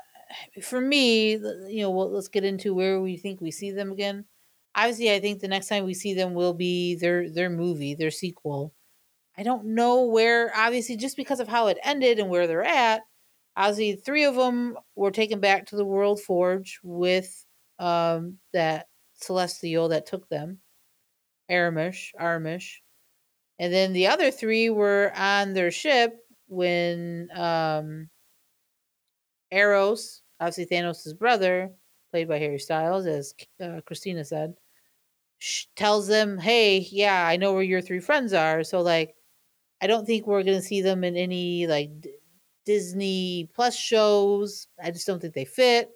for 0.61 0.81
me, 0.81 1.31
you 1.33 1.81
know, 1.81 1.91
well, 1.91 2.11
let's 2.11 2.27
get 2.27 2.43
into 2.43 2.73
where 2.73 2.99
we 3.01 3.17
think 3.17 3.41
we 3.41 3.51
see 3.51 3.71
them 3.71 3.91
again. 3.91 4.25
Obviously, 4.75 5.11
I 5.11 5.19
think 5.19 5.39
the 5.39 5.47
next 5.47 5.67
time 5.67 5.85
we 5.85 5.93
see 5.93 6.13
them 6.13 6.33
will 6.33 6.53
be 6.53 6.95
their 6.95 7.29
their 7.29 7.49
movie, 7.49 7.95
their 7.95 8.11
sequel. 8.11 8.73
I 9.37 9.43
don't 9.43 9.65
know 9.67 10.05
where. 10.05 10.51
Obviously, 10.55 10.97
just 10.97 11.17
because 11.17 11.39
of 11.39 11.47
how 11.47 11.67
it 11.67 11.79
ended 11.83 12.19
and 12.19 12.29
where 12.29 12.47
they're 12.47 12.63
at, 12.63 13.01
obviously, 13.55 13.95
three 13.95 14.25
of 14.25 14.35
them 14.35 14.77
were 14.95 15.11
taken 15.11 15.39
back 15.39 15.67
to 15.67 15.75
the 15.75 15.85
World 15.85 16.21
Forge 16.21 16.79
with 16.83 17.45
um 17.79 18.37
that 18.53 18.87
celestial 19.15 19.89
that 19.89 20.05
took 20.07 20.27
them, 20.29 20.59
Arishem, 21.49 22.11
Arishem, 22.19 22.81
and 23.59 23.73
then 23.73 23.93
the 23.93 24.07
other 24.07 24.31
three 24.31 24.69
were 24.69 25.11
on 25.15 25.53
their 25.53 25.71
ship 25.71 26.13
when 26.47 27.29
um 27.35 28.09
Eros, 29.51 30.21
obviously 30.39 30.65
Thanos' 30.67 31.17
brother, 31.17 31.73
played 32.11 32.27
by 32.27 32.39
Harry 32.39 32.59
Styles, 32.59 33.05
as 33.05 33.33
uh, 33.61 33.81
Christina 33.85 34.23
said, 34.25 34.55
tells 35.75 36.07
them, 36.07 36.37
"Hey, 36.37 36.79
yeah, 36.91 37.25
I 37.27 37.37
know 37.37 37.53
where 37.53 37.63
your 37.63 37.81
three 37.81 37.99
friends 37.99 38.33
are." 38.33 38.63
So 38.63 38.81
like, 38.81 39.15
I 39.81 39.87
don't 39.87 40.05
think 40.05 40.27
we're 40.27 40.43
gonna 40.43 40.61
see 40.61 40.81
them 40.81 41.03
in 41.03 41.15
any 41.17 41.67
like 41.67 42.01
D- 42.01 42.15
Disney 42.65 43.49
Plus 43.55 43.75
shows. 43.77 44.67
I 44.83 44.91
just 44.91 45.07
don't 45.07 45.21
think 45.21 45.33
they 45.35 45.45
fit. 45.45 45.91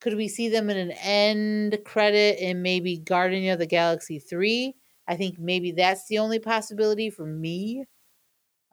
Could 0.00 0.16
we 0.16 0.28
see 0.28 0.48
them 0.48 0.70
in 0.70 0.76
an 0.78 0.92
end 0.92 1.78
credit 1.84 2.38
in 2.40 2.62
maybe 2.62 2.98
Guardian 2.98 3.52
of 3.52 3.58
the 3.60 3.66
Galaxy 3.66 4.18
three? 4.20 4.74
I 5.08 5.16
think 5.16 5.38
maybe 5.38 5.72
that's 5.72 6.06
the 6.08 6.18
only 6.18 6.38
possibility 6.40 7.10
for 7.10 7.26
me. 7.26 7.86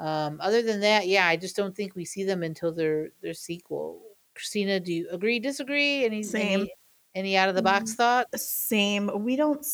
Um, 0.01 0.39
other 0.41 0.63
than 0.63 0.79
that, 0.79 1.07
yeah, 1.07 1.27
I 1.27 1.37
just 1.37 1.55
don't 1.55 1.75
think 1.75 1.95
we 1.95 2.05
see 2.05 2.23
them 2.23 2.41
until 2.43 2.71
their 2.73 3.11
their 3.21 3.35
sequel. 3.35 4.01
Christina, 4.33 4.79
do 4.79 4.91
you 4.93 5.07
agree? 5.11 5.39
Disagree? 5.39 6.05
Any 6.05 6.23
Same. 6.23 6.61
any, 6.61 6.73
any 7.13 7.37
out 7.37 7.49
of 7.49 7.55
the 7.55 7.61
box 7.61 7.93
thought? 7.93 8.27
same 8.35 9.23
we 9.23 9.35
don't 9.35 9.65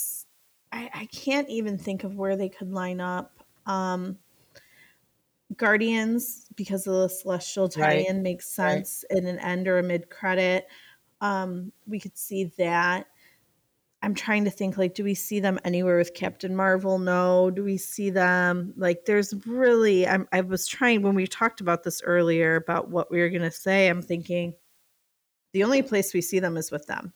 I, 0.72 0.90
I 0.94 1.06
can't 1.06 1.48
even 1.50 1.78
think 1.78 2.04
of 2.04 2.16
where 2.16 2.36
they 2.36 2.50
could 2.50 2.72
line 2.72 3.00
up 3.00 3.40
um 3.66 4.18
guardians 5.56 6.48
because 6.56 6.88
of 6.88 6.94
the 6.94 7.08
celestial 7.08 7.70
tie-in 7.70 8.22
makes 8.22 8.58
Right. 8.58 8.86
sense 8.86 9.06
in 9.10 9.26
an 9.28 9.40
end 9.40 9.68
or 9.68 9.80
a 9.80 9.84
mid-credit 9.84 10.68
um 11.22 11.72
we 11.88 12.00
could 12.00 12.18
see 12.18 12.46
that 12.58 13.08
i'm 14.02 14.14
trying 14.14 14.46
to 14.46 14.52
think 14.52 14.78
like 14.78 14.94
do 14.94 15.04
we 15.04 15.14
see 15.14 15.40
them 15.40 15.60
anywhere 15.66 15.98
with 15.98 16.14
captain 16.14 16.56
marvel? 16.56 17.00
No. 17.00 17.50
Do 17.52 17.64
we 17.64 17.78
see 17.78 18.10
them? 18.10 18.74
Like 18.78 19.06
there's 19.06 19.34
really 19.46 20.08
I'm, 20.08 20.28
i 20.32 20.42
was 20.42 20.68
trying 20.68 21.02
when 21.02 21.16
we 21.16 21.28
talked 21.28 21.62
about 21.62 21.84
this 21.84 22.02
earlier 22.04 22.56
about 22.56 22.90
what 22.90 23.12
we 23.12 23.20
were 23.20 23.30
going 23.30 23.42
to 23.42 23.52
say 23.52 23.88
i'm 23.88 24.02
thinking 24.02 24.54
the 25.54 25.64
only 25.64 25.82
place 25.82 26.14
we 26.14 26.22
see 26.22 26.40
them 26.40 26.58
is 26.58 26.72
with 26.72 26.86
them. 26.86 27.14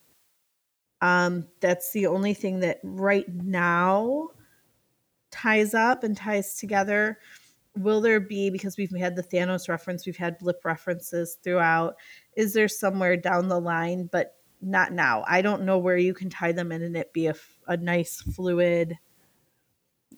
Um, 1.01 1.47
that's 1.59 1.91
the 1.91 2.07
only 2.07 2.33
thing 2.33 2.61
that 2.61 2.79
right 2.83 3.25
now 3.27 4.29
ties 5.31 5.73
up 5.73 6.03
and 6.03 6.15
ties 6.15 6.55
together. 6.55 7.19
Will 7.77 8.01
there 8.01 8.19
be, 8.19 8.49
because 8.49 8.77
we've 8.77 8.95
had 8.95 9.15
the 9.15 9.23
Thanos 9.23 9.69
reference, 9.69 10.05
we've 10.05 10.17
had 10.17 10.37
blip 10.37 10.63
references 10.65 11.37
throughout, 11.43 11.95
is 12.35 12.53
there 12.53 12.67
somewhere 12.67 13.17
down 13.17 13.47
the 13.47 13.59
line, 13.59 14.09
but 14.11 14.37
not 14.61 14.91
now? 14.93 15.23
I 15.27 15.41
don't 15.41 15.63
know 15.63 15.77
where 15.77 15.97
you 15.97 16.13
can 16.13 16.29
tie 16.29 16.51
them 16.51 16.71
in 16.71 16.81
and 16.81 16.95
it 16.95 17.13
be 17.13 17.27
a, 17.27 17.35
a 17.67 17.77
nice, 17.77 18.21
fluid 18.21 18.97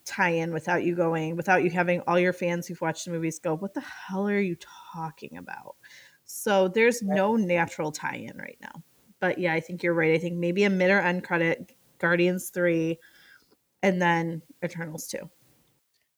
tie 0.05 0.31
in 0.31 0.53
without 0.53 0.83
you 0.83 0.95
going, 0.95 1.35
without 1.35 1.63
you 1.63 1.69
having 1.69 2.01
all 2.01 2.19
your 2.19 2.33
fans 2.33 2.67
who've 2.67 2.81
watched 2.81 3.05
the 3.05 3.11
movies 3.11 3.39
go, 3.39 3.55
what 3.55 3.73
the 3.73 3.81
hell 3.81 4.27
are 4.27 4.39
you 4.39 4.57
talking 4.93 5.37
about? 5.37 5.75
So 6.25 6.67
there's 6.67 7.01
no 7.01 7.35
natural 7.35 7.91
tie 7.91 8.15
in 8.15 8.37
right 8.37 8.57
now 8.61 8.83
but 9.23 9.39
yeah, 9.39 9.53
I 9.53 9.61
think 9.61 9.83
you're 9.83 9.93
right. 9.93 10.13
I 10.13 10.17
think 10.17 10.35
maybe 10.35 10.65
a 10.65 10.69
mid 10.69 10.91
or 10.91 10.99
end 10.99 11.23
credit, 11.23 11.71
Guardians 11.97 12.49
three, 12.49 12.99
and 13.81 14.01
then 14.01 14.41
Eternals 14.61 15.07
two. 15.07 15.29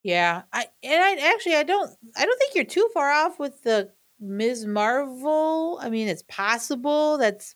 Yeah, 0.02 0.42
I 0.52 0.66
and 0.82 1.04
I 1.04 1.32
actually 1.32 1.54
I 1.54 1.62
don't 1.62 1.92
I 2.18 2.26
don't 2.26 2.40
think 2.40 2.56
you're 2.56 2.66
too 2.66 2.90
far 2.96 3.12
off 3.12 3.38
with 3.38 3.62
the 3.62 3.92
Ms. 4.20 4.66
Marvel. 4.66 5.78
I 5.84 5.92
mean, 5.92 6.08
it's 6.08 6.24
possible. 6.28 7.20
That's 7.20 7.54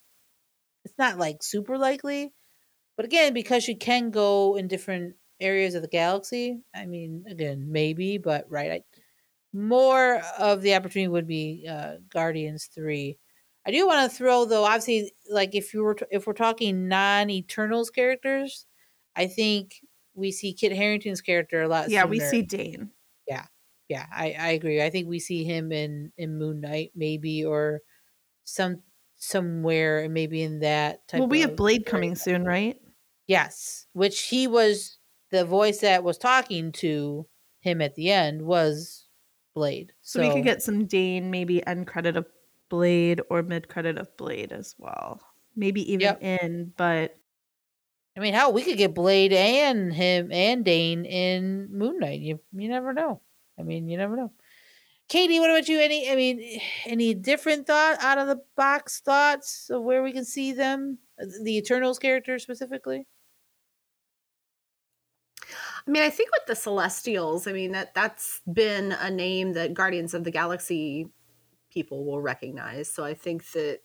it's 0.89 0.97
not 0.97 1.17
like 1.17 1.41
super 1.41 1.77
likely, 1.77 2.33
but 2.97 3.05
again, 3.05 3.33
because 3.33 3.63
she 3.63 3.75
can 3.75 4.11
go 4.11 4.55
in 4.55 4.67
different 4.67 5.15
areas 5.39 5.75
of 5.75 5.81
the 5.81 5.87
galaxy. 5.87 6.61
I 6.75 6.85
mean, 6.85 7.25
again, 7.29 7.71
maybe, 7.71 8.17
but 8.17 8.45
right, 8.49 8.71
I, 8.71 8.81
more 9.53 10.21
of 10.37 10.61
the 10.61 10.75
opportunity 10.75 11.07
would 11.07 11.27
be 11.27 11.67
uh, 11.69 11.95
Guardians 12.09 12.69
three. 12.73 13.17
I 13.65 13.71
do 13.71 13.85
want 13.87 14.09
to 14.09 14.17
throw 14.17 14.45
though, 14.45 14.63
obviously, 14.63 15.13
like 15.29 15.53
if 15.53 15.73
you 15.73 15.83
were 15.83 15.95
t- 15.95 16.05
if 16.11 16.27
we're 16.27 16.33
talking 16.33 16.87
non 16.87 17.29
Eternals 17.29 17.89
characters, 17.89 18.65
I 19.15 19.27
think 19.27 19.75
we 20.13 20.31
see 20.31 20.53
Kit 20.53 20.71
Harington's 20.71 21.21
character 21.21 21.61
a 21.61 21.67
lot. 21.67 21.89
Yeah, 21.89 22.05
we 22.05 22.19
see 22.19 22.41
Dane. 22.41 22.91
Yeah, 23.27 23.45
yeah, 23.87 24.05
I, 24.11 24.35
I 24.37 24.47
agree. 24.49 24.81
I 24.81 24.89
think 24.89 25.07
we 25.07 25.19
see 25.19 25.43
him 25.43 25.71
in 25.71 26.11
in 26.17 26.37
Moon 26.37 26.61
Knight 26.61 26.91
maybe 26.95 27.45
or 27.45 27.81
some 28.43 28.81
somewhere 29.19 29.99
and 29.99 30.13
maybe 30.13 30.41
in 30.41 30.59
that 30.61 31.07
type. 31.07 31.19
Well, 31.19 31.27
we 31.27 31.41
have 31.41 31.55
Blade 31.55 31.85
coming 31.85 32.15
soon, 32.15 32.45
right? 32.45 32.79
Yes, 33.27 33.85
which 33.93 34.21
he 34.27 34.47
was 34.47 34.97
the 35.29 35.45
voice 35.45 35.81
that 35.81 36.03
was 36.03 36.17
talking 36.17 36.71
to 36.73 37.27
him 37.61 37.81
at 37.81 37.95
the 37.95 38.09
end 38.11 38.41
was 38.43 39.07
Blade. 39.53 39.93
So, 40.01 40.21
we 40.21 40.29
could 40.33 40.43
get 40.43 40.63
some 40.63 40.85
Dane, 40.85 41.29
maybe 41.29 41.65
end 41.67 41.87
credit 41.87 42.17
of 42.17 42.25
Blade 42.69 43.21
or 43.29 43.43
mid 43.43 43.67
credit 43.67 43.97
of 43.97 44.15
Blade 44.17 44.51
as 44.51 44.75
well. 44.77 45.21
Maybe 45.55 45.81
even 45.91 46.01
Yep. 46.01 46.21
in, 46.21 46.73
but 46.77 47.17
I 48.17 48.19
mean, 48.21 48.33
how 48.33 48.49
we 48.51 48.63
could 48.63 48.77
get 48.77 48.93
Blade 48.93 49.33
and 49.33 49.93
him 49.93 50.31
and 50.31 50.65
Dane 50.65 51.05
in 51.05 51.71
Moon 51.71 51.99
Knight. 51.99 52.19
You 52.21 52.39
you 52.51 52.67
never 52.69 52.93
know. 52.93 53.21
I 53.57 53.63
mean, 53.63 53.87
you 53.87 53.97
never 53.97 54.15
know. 54.15 54.33
Katie, 55.09 55.39
what 55.39 55.49
about 55.49 55.67
you? 55.67 55.79
Any, 55.79 56.09
I 56.09 56.15
mean, 56.15 56.61
any 56.85 57.15
different 57.15 57.65
thought 57.65 57.97
out 57.99 58.19
of 58.19 58.27
the 58.27 58.39
box 58.55 59.01
thoughts 59.01 59.69
of 59.71 59.81
where 59.81 60.03
we 60.03 60.13
can 60.13 60.23
see 60.23 60.53
them, 60.53 60.99
the 61.17 61.57
Eternals 61.57 61.97
character 61.97 62.37
specifically? 62.37 63.07
I 65.87 65.91
mean, 65.91 66.03
I 66.03 66.11
think 66.11 66.29
with 66.31 66.45
the 66.45 66.55
Celestials, 66.55 67.47
I 67.47 67.53
mean 67.53 67.71
that 67.71 67.95
that's 67.95 68.41
been 68.53 68.91
a 68.91 69.09
name 69.09 69.53
that 69.53 69.73
Guardians 69.73 70.13
of 70.13 70.23
the 70.23 70.31
Galaxy 70.31 71.07
people 71.71 72.05
will 72.05 72.21
recognize. 72.21 72.91
So 72.93 73.03
I 73.03 73.15
think 73.15 73.49
that 73.53 73.79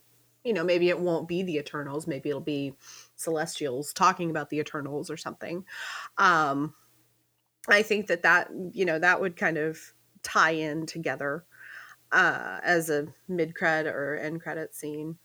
you 0.45 0.53
know 0.53 0.63
maybe 0.65 0.91
it 0.91 0.99
won't 0.99 1.27
be 1.27 1.43
the 1.43 1.57
Eternals, 1.57 2.07
maybe 2.07 2.29
it'll 2.29 2.43
be 2.43 2.75
Celestials 3.17 3.95
talking 3.95 4.29
about 4.29 4.51
the 4.51 4.59
Eternals 4.59 5.09
or 5.09 5.17
something. 5.17 5.65
Um, 6.19 6.75
I 7.67 7.81
think 7.81 8.09
that 8.09 8.25
that 8.25 8.51
you 8.73 8.85
know 8.85 8.99
that 8.99 9.23
would 9.23 9.37
kind 9.37 9.57
of 9.57 9.79
tie 10.25 10.51
in 10.51 10.87
together 10.87 11.45
uh, 12.11 12.59
as 12.65 12.91
a 12.91 13.07
mid 13.29 13.55
cred 13.55 13.87
or 13.87 14.17
end 14.17 14.43
credit 14.43 14.75
scene 14.75 15.19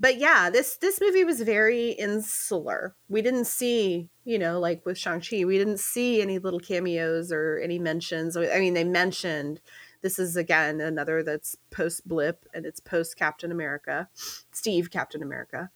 but 0.00 0.18
yeah, 0.18 0.48
this 0.50 0.76
this 0.76 1.00
movie 1.00 1.24
was 1.24 1.40
very 1.40 1.90
insular. 1.90 2.94
We 3.08 3.20
didn't 3.20 3.46
see, 3.46 4.08
you 4.24 4.38
know, 4.38 4.60
like 4.60 4.86
with 4.86 4.96
Shang 4.96 5.20
Chi, 5.20 5.44
we 5.44 5.58
didn't 5.58 5.80
see 5.80 6.22
any 6.22 6.38
little 6.38 6.60
cameos 6.60 7.32
or 7.32 7.58
any 7.58 7.78
mentions. 7.78 8.36
I 8.36 8.58
mean, 8.60 8.74
they 8.74 8.84
mentioned 8.84 9.60
this 10.00 10.18
is 10.20 10.36
again 10.36 10.80
another 10.80 11.24
that's 11.24 11.56
post 11.70 12.06
blip 12.06 12.46
and 12.54 12.64
it's 12.64 12.78
post 12.78 13.16
Captain 13.16 13.50
America, 13.50 14.08
Steve 14.52 14.90
Captain 14.90 15.22
America, 15.22 15.70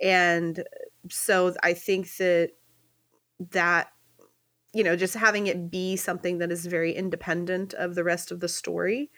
and 0.00 0.62
so 1.10 1.54
I 1.62 1.74
think 1.74 2.16
that 2.18 2.52
that 3.50 3.88
you 4.74 4.84
know 4.84 4.96
just 4.96 5.14
having 5.14 5.46
it 5.46 5.70
be 5.70 5.96
something 5.96 6.38
that 6.38 6.52
is 6.52 6.66
very 6.66 6.92
independent 6.92 7.74
of 7.74 7.94
the 7.94 8.04
rest 8.04 8.30
of 8.30 8.40
the 8.40 8.48
story 8.48 9.10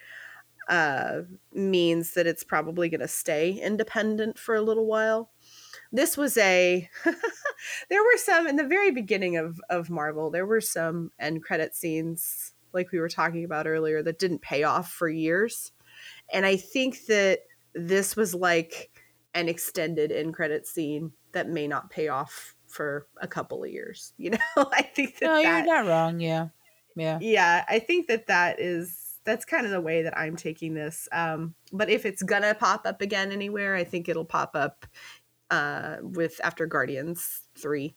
uh, 0.68 1.20
means 1.52 2.14
that 2.14 2.26
it's 2.26 2.44
probably 2.44 2.88
going 2.88 3.00
to 3.00 3.08
stay 3.08 3.52
independent 3.52 4.38
for 4.38 4.54
a 4.54 4.62
little 4.62 4.86
while. 4.86 5.30
This 5.92 6.16
was 6.16 6.36
a, 6.36 6.88
there 7.88 8.02
were 8.02 8.16
some 8.16 8.46
in 8.46 8.56
the 8.56 8.66
very 8.66 8.90
beginning 8.90 9.36
of, 9.36 9.60
of 9.70 9.90
Marvel, 9.90 10.30
there 10.30 10.46
were 10.46 10.60
some 10.60 11.10
end 11.20 11.44
credit 11.44 11.74
scenes, 11.74 12.52
like 12.72 12.90
we 12.90 12.98
were 12.98 13.08
talking 13.08 13.44
about 13.44 13.66
earlier, 13.66 14.02
that 14.02 14.18
didn't 14.18 14.42
pay 14.42 14.64
off 14.64 14.90
for 14.90 15.08
years. 15.08 15.70
And 16.32 16.44
I 16.44 16.56
think 16.56 17.06
that 17.06 17.40
this 17.74 18.16
was 18.16 18.34
like 18.34 18.90
an 19.34 19.48
extended 19.48 20.10
end 20.10 20.34
credit 20.34 20.66
scene 20.66 21.12
that 21.32 21.48
may 21.48 21.68
not 21.68 21.90
pay 21.90 22.08
off 22.08 22.55
for 22.76 23.06
a 23.20 23.26
couple 23.26 23.64
of 23.64 23.70
years. 23.70 24.12
You 24.18 24.30
know, 24.56 24.70
I 24.72 24.82
think 24.82 25.18
that. 25.18 25.26
No, 25.26 25.42
that, 25.42 25.64
you're 25.64 25.74
not 25.74 25.88
wrong. 25.88 26.20
Yeah. 26.20 26.48
Yeah. 26.94 27.18
Yeah. 27.20 27.64
I 27.68 27.78
think 27.78 28.06
that 28.08 28.26
that 28.26 28.60
is 28.60 29.18
that's 29.24 29.44
kind 29.44 29.66
of 29.66 29.72
the 29.72 29.80
way 29.80 30.02
that 30.02 30.16
I'm 30.16 30.36
taking 30.36 30.74
this. 30.74 31.08
Um, 31.10 31.54
but 31.72 31.90
if 31.90 32.06
it's 32.06 32.22
gonna 32.22 32.54
pop 32.54 32.86
up 32.86 33.00
again 33.00 33.32
anywhere, 33.32 33.74
I 33.74 33.84
think 33.84 34.08
it'll 34.08 34.24
pop 34.24 34.54
up 34.54 34.86
uh, 35.50 35.96
with 36.00 36.40
after 36.44 36.66
Guardians 36.66 37.42
three. 37.58 37.96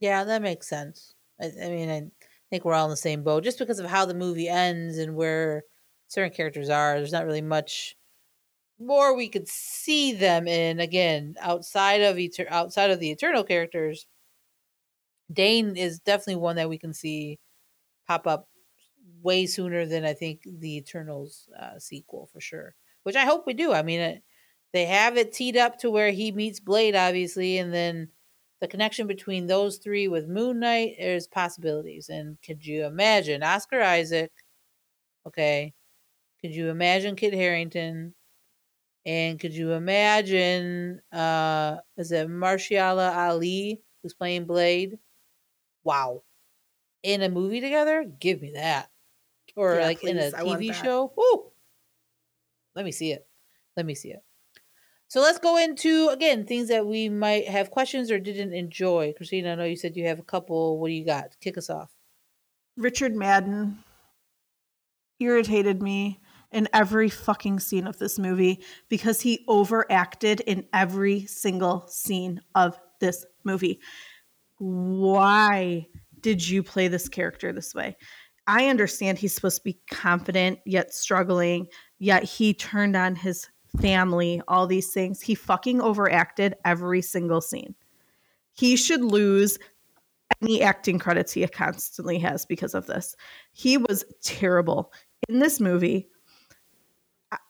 Yeah, 0.00 0.24
that 0.24 0.40
makes 0.40 0.66
sense. 0.66 1.14
I, 1.40 1.50
I, 1.62 1.68
mean, 1.68 1.90
I 1.90 2.10
think 2.48 2.64
we're 2.64 2.74
all 2.74 2.86
in 2.86 2.90
the 2.90 2.96
same 2.96 3.22
boat. 3.22 3.44
Just 3.44 3.58
because 3.58 3.78
of 3.78 3.86
how 3.86 4.06
the 4.06 4.14
movie 4.14 4.48
ends 4.48 4.96
and 4.96 5.14
where 5.14 5.64
certain 6.08 6.32
characters 6.32 6.70
are, 6.70 6.96
there's 6.96 7.12
not 7.12 7.26
really 7.26 7.42
much 7.42 7.96
more 8.80 9.14
we 9.16 9.28
could 9.28 9.48
see 9.48 10.12
them 10.12 10.48
in. 10.48 10.80
Again, 10.80 11.36
outside 11.40 12.02
of 12.02 12.16
Eter- 12.16 12.50
outside 12.50 12.90
of 12.90 13.00
the 13.00 13.10
Eternal 13.10 13.44
characters, 13.44 14.06
Dane 15.32 15.76
is 15.76 16.00
definitely 16.00 16.36
one 16.36 16.56
that 16.56 16.68
we 16.68 16.78
can 16.78 16.92
see 16.92 17.38
pop 18.06 18.26
up 18.26 18.48
way 19.22 19.46
sooner 19.46 19.86
than 19.86 20.04
I 20.04 20.14
think 20.14 20.42
the 20.44 20.76
Eternals 20.78 21.48
uh, 21.58 21.78
sequel 21.78 22.28
for 22.32 22.40
sure. 22.40 22.74
Which 23.04 23.16
I 23.16 23.24
hope 23.24 23.46
we 23.46 23.54
do. 23.54 23.72
I 23.72 23.82
mean, 23.82 24.00
it, 24.00 24.22
they 24.72 24.86
have 24.86 25.16
it 25.16 25.32
teed 25.32 25.56
up 25.56 25.78
to 25.80 25.90
where 25.90 26.10
he 26.10 26.32
meets 26.32 26.60
Blade, 26.60 26.96
obviously, 26.96 27.58
and 27.58 27.72
then 27.72 28.10
the 28.60 28.68
connection 28.68 29.06
between 29.06 29.46
those 29.46 29.78
three 29.78 30.08
with 30.08 30.28
Moon 30.28 30.60
Knight. 30.60 30.96
There's 30.98 31.26
possibilities, 31.26 32.08
and 32.08 32.38
could 32.42 32.64
you 32.66 32.84
imagine 32.86 33.42
Oscar 33.42 33.80
Isaac? 33.82 34.32
Okay, 35.26 35.74
could 36.42 36.54
you 36.54 36.68
imagine 36.70 37.16
Kit 37.16 37.34
Harington? 37.34 38.14
And 39.06 39.40
could 39.40 39.54
you 39.54 39.72
imagine 39.72 41.00
uh 41.12 41.78
is 41.96 42.12
it 42.12 42.28
Mahershala 42.28 43.16
Ali 43.16 43.80
who's 44.02 44.14
playing 44.14 44.44
Blade? 44.44 44.98
Wow. 45.84 46.22
In 47.02 47.22
a 47.22 47.28
movie 47.28 47.60
together? 47.60 48.04
Give 48.04 48.42
me 48.42 48.52
that 48.54 48.90
or 49.56 49.76
yeah, 49.76 49.86
like 49.86 50.00
please. 50.00 50.10
in 50.10 50.18
a 50.18 50.30
TV 50.32 50.74
show. 50.74 51.12
Woo! 51.16 51.50
Let 52.74 52.84
me 52.84 52.92
see 52.92 53.12
it. 53.12 53.26
Let 53.76 53.86
me 53.86 53.94
see 53.94 54.10
it. 54.10 54.22
So 55.08 55.20
let's 55.20 55.38
go 55.38 55.56
into 55.56 56.08
again 56.08 56.44
things 56.46 56.68
that 56.68 56.86
we 56.86 57.08
might 57.08 57.48
have 57.48 57.70
questions 57.70 58.10
or 58.10 58.18
didn't 58.18 58.52
enjoy. 58.52 59.12
Christina, 59.16 59.52
I 59.52 59.54
know 59.56 59.64
you 59.64 59.76
said 59.76 59.96
you 59.96 60.06
have 60.06 60.20
a 60.20 60.24
couple. 60.24 60.78
What 60.78 60.88
do 60.88 60.94
you 60.94 61.04
got? 61.04 61.36
Kick 61.40 61.58
us 61.58 61.68
off. 61.68 61.90
Richard 62.76 63.14
Madden 63.14 63.82
irritated 65.18 65.82
me 65.82 66.20
in 66.52 66.68
every 66.72 67.08
fucking 67.08 67.60
scene 67.60 67.86
of 67.86 67.98
this 67.98 68.18
movie 68.18 68.62
because 68.88 69.20
he 69.20 69.44
overacted 69.48 70.40
in 70.40 70.66
every 70.72 71.26
single 71.26 71.86
scene 71.88 72.40
of 72.54 72.78
this 73.00 73.24
movie. 73.44 73.80
Why 74.58 75.86
did 76.20 76.46
you 76.46 76.62
play 76.62 76.88
this 76.88 77.08
character 77.08 77.52
this 77.52 77.74
way? 77.74 77.96
I 78.46 78.66
understand 78.66 79.18
he's 79.18 79.34
supposed 79.34 79.58
to 79.58 79.64
be 79.64 79.80
confident 79.90 80.58
yet 80.66 80.92
struggling, 80.92 81.68
yet 81.98 82.24
he 82.24 82.52
turned 82.52 82.96
on 82.96 83.14
his 83.14 83.48
family, 83.80 84.42
all 84.48 84.66
these 84.66 84.92
things. 84.92 85.20
He 85.20 85.34
fucking 85.34 85.80
overacted 85.80 86.56
every 86.64 87.02
single 87.02 87.40
scene. 87.40 87.74
He 88.52 88.76
should 88.76 89.02
lose 89.02 89.58
any 90.42 90.62
acting 90.62 90.98
credits 90.98 91.32
he 91.32 91.46
constantly 91.46 92.18
has 92.18 92.44
because 92.44 92.74
of 92.74 92.86
this. 92.86 93.14
He 93.52 93.76
was 93.76 94.04
terrible 94.22 94.92
in 95.28 95.38
this 95.38 95.60
movie. 95.60 96.08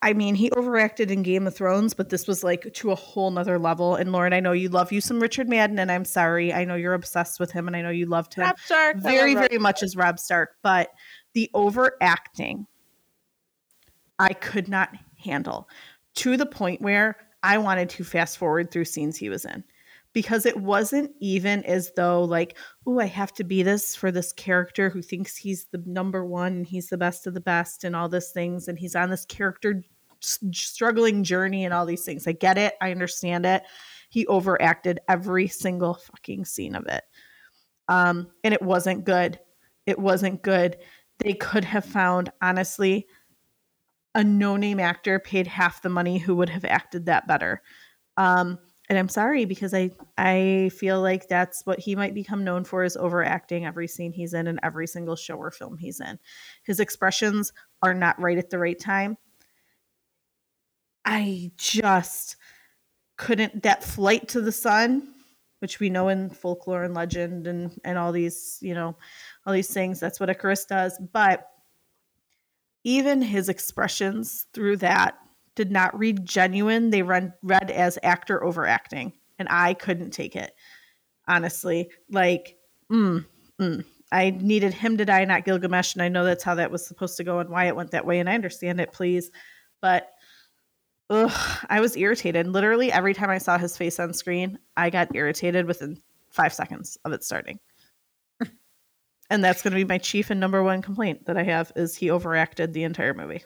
I 0.02 0.14
mean, 0.14 0.34
he 0.34 0.50
overacted 0.52 1.10
in 1.10 1.22
Game 1.22 1.46
of 1.46 1.54
Thrones, 1.54 1.92
but 1.92 2.08
this 2.08 2.26
was 2.26 2.42
like 2.42 2.72
to 2.72 2.90
a 2.90 2.94
whole 2.94 3.30
nother 3.30 3.58
level. 3.58 3.96
And 3.96 4.12
Lauren, 4.12 4.32
I 4.32 4.40
know 4.40 4.52
you 4.52 4.70
love 4.70 4.92
you 4.92 5.00
some 5.00 5.20
Richard 5.20 5.48
Madden, 5.48 5.78
and 5.78 5.92
I'm 5.92 6.06
sorry. 6.06 6.54
I 6.54 6.64
know 6.64 6.74
you're 6.74 6.94
obsessed 6.94 7.38
with 7.38 7.50
him, 7.52 7.66
and 7.66 7.76
I 7.76 7.82
know 7.82 7.90
you 7.90 8.06
loved 8.06 8.32
him 8.32 8.44
Rob 8.44 8.58
Stark, 8.58 8.96
very, 8.96 9.34
very 9.34 9.56
Rob 9.56 9.62
much 9.62 9.82
as 9.82 9.96
Rob 9.96 10.18
Stark. 10.18 10.56
But 10.62 10.88
the 11.34 11.50
overacting, 11.52 12.66
I 14.18 14.32
could 14.32 14.68
not 14.68 14.88
handle 15.22 15.68
to 16.14 16.38
the 16.38 16.46
point 16.46 16.80
where 16.80 17.16
I 17.42 17.58
wanted 17.58 17.90
to 17.90 18.04
fast 18.04 18.38
forward 18.38 18.70
through 18.70 18.86
scenes 18.86 19.18
he 19.18 19.28
was 19.28 19.44
in 19.44 19.64
because 20.12 20.44
it 20.44 20.56
wasn't 20.56 21.10
even 21.20 21.62
as 21.64 21.92
though 21.94 22.24
like 22.24 22.56
oh 22.86 22.98
i 22.98 23.06
have 23.06 23.32
to 23.32 23.44
be 23.44 23.62
this 23.62 23.94
for 23.94 24.10
this 24.10 24.32
character 24.32 24.90
who 24.90 25.02
thinks 25.02 25.36
he's 25.36 25.66
the 25.66 25.82
number 25.86 26.24
one 26.24 26.52
and 26.52 26.66
he's 26.66 26.88
the 26.88 26.98
best 26.98 27.26
of 27.26 27.34
the 27.34 27.40
best 27.40 27.84
and 27.84 27.94
all 27.94 28.08
these 28.08 28.30
things 28.30 28.66
and 28.66 28.78
he's 28.78 28.96
on 28.96 29.08
this 29.08 29.24
character 29.24 29.82
struggling 30.22 31.24
journey 31.24 31.64
and 31.64 31.74
all 31.74 31.86
these 31.86 32.04
things. 32.04 32.26
I 32.26 32.32
get 32.32 32.58
it. 32.58 32.74
I 32.80 32.90
understand 32.90 33.46
it. 33.46 33.62
He 34.10 34.26
overacted 34.26 35.00
every 35.08 35.48
single 35.48 35.94
fucking 35.94 36.44
scene 36.44 36.74
of 36.74 36.86
it. 36.86 37.02
Um 37.88 38.30
and 38.44 38.54
it 38.54 38.62
wasn't 38.62 39.04
good. 39.04 39.38
It 39.86 39.98
wasn't 39.98 40.42
good. 40.42 40.78
They 41.18 41.34
could 41.34 41.64
have 41.64 41.84
found 41.84 42.32
honestly 42.40 43.06
a 44.14 44.24
no-name 44.24 44.80
actor 44.80 45.20
paid 45.20 45.46
half 45.46 45.82
the 45.82 45.88
money 45.88 46.18
who 46.18 46.34
would 46.36 46.48
have 46.48 46.64
acted 46.64 47.06
that 47.06 47.26
better. 47.26 47.62
Um 48.16 48.58
and 48.90 48.98
I'm 48.98 49.08
sorry 49.08 49.44
because 49.44 49.72
I 49.72 49.92
I 50.18 50.70
feel 50.74 51.00
like 51.00 51.28
that's 51.28 51.64
what 51.64 51.78
he 51.78 51.94
might 51.94 52.12
become 52.12 52.42
known 52.42 52.64
for 52.64 52.82
is 52.82 52.96
overacting 52.96 53.64
every 53.64 53.86
scene 53.86 54.12
he's 54.12 54.34
in 54.34 54.48
and 54.48 54.58
every 54.64 54.88
single 54.88 55.14
show 55.14 55.36
or 55.36 55.52
film 55.52 55.78
he's 55.78 56.00
in. 56.00 56.18
His 56.64 56.80
expressions 56.80 57.52
are 57.82 57.94
not 57.94 58.20
right 58.20 58.36
at 58.36 58.50
the 58.50 58.58
right 58.58 58.78
time. 58.78 59.16
I 61.04 61.52
just 61.56 62.34
couldn't 63.16 63.62
that 63.62 63.84
flight 63.84 64.26
to 64.30 64.40
the 64.40 64.50
sun, 64.50 65.14
which 65.60 65.78
we 65.78 65.88
know 65.88 66.08
in 66.08 66.28
folklore 66.28 66.82
and 66.82 66.92
legend 66.92 67.46
and 67.46 67.80
and 67.84 67.96
all 67.96 68.10
these, 68.10 68.58
you 68.60 68.74
know, 68.74 68.96
all 69.46 69.52
these 69.52 69.72
things, 69.72 70.00
that's 70.00 70.18
what 70.18 70.30
Icarus 70.30 70.64
does, 70.64 71.00
but 71.12 71.46
even 72.82 73.22
his 73.22 73.48
expressions 73.48 74.46
through 74.52 74.78
that 74.78 75.16
did 75.60 75.70
not 75.70 75.98
read 75.98 76.24
genuine. 76.24 76.88
They 76.88 77.02
read 77.02 77.34
read 77.42 77.70
as 77.70 77.98
actor 78.02 78.42
overacting, 78.42 79.12
and 79.38 79.46
I 79.50 79.74
couldn't 79.74 80.12
take 80.12 80.34
it. 80.34 80.52
Honestly, 81.28 81.90
like, 82.10 82.56
mm, 82.90 83.26
mm. 83.60 83.84
I 84.10 84.30
needed 84.30 84.72
him 84.72 84.96
to 84.96 85.04
die, 85.04 85.26
not 85.26 85.44
Gilgamesh, 85.44 85.92
and 85.92 86.02
I 86.02 86.08
know 86.08 86.24
that's 86.24 86.42
how 86.42 86.54
that 86.54 86.70
was 86.70 86.86
supposed 86.86 87.18
to 87.18 87.24
go 87.24 87.40
and 87.40 87.50
why 87.50 87.66
it 87.66 87.76
went 87.76 87.90
that 87.90 88.06
way, 88.06 88.20
and 88.20 88.28
I 88.28 88.34
understand 88.34 88.80
it, 88.80 88.92
please, 88.92 89.30
but. 89.80 90.10
Ugh, 91.12 91.66
I 91.68 91.80
was 91.80 91.96
irritated. 91.96 92.46
Literally 92.46 92.92
every 92.92 93.14
time 93.14 93.30
I 93.30 93.38
saw 93.38 93.58
his 93.58 93.76
face 93.76 93.98
on 93.98 94.12
screen, 94.12 94.56
I 94.76 94.90
got 94.90 95.12
irritated 95.12 95.66
within 95.66 96.00
five 96.30 96.54
seconds 96.54 96.96
of 97.04 97.10
it 97.10 97.24
starting. 97.24 97.58
and 99.28 99.42
that's 99.42 99.60
going 99.60 99.72
to 99.72 99.76
be 99.76 99.84
my 99.84 99.98
chief 99.98 100.30
and 100.30 100.38
number 100.38 100.62
one 100.62 100.82
complaint 100.82 101.26
that 101.26 101.36
I 101.36 101.42
have 101.42 101.72
is 101.74 101.96
he 101.96 102.10
overacted 102.10 102.72
the 102.72 102.84
entire 102.84 103.12
movie. 103.12 103.42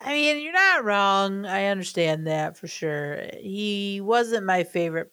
I 0.00 0.12
mean, 0.12 0.42
you're 0.42 0.52
not 0.52 0.84
wrong. 0.84 1.44
I 1.44 1.66
understand 1.66 2.26
that 2.26 2.56
for 2.56 2.68
sure. 2.68 3.20
He 3.40 4.00
wasn't 4.00 4.46
my 4.46 4.64
favorite 4.64 5.10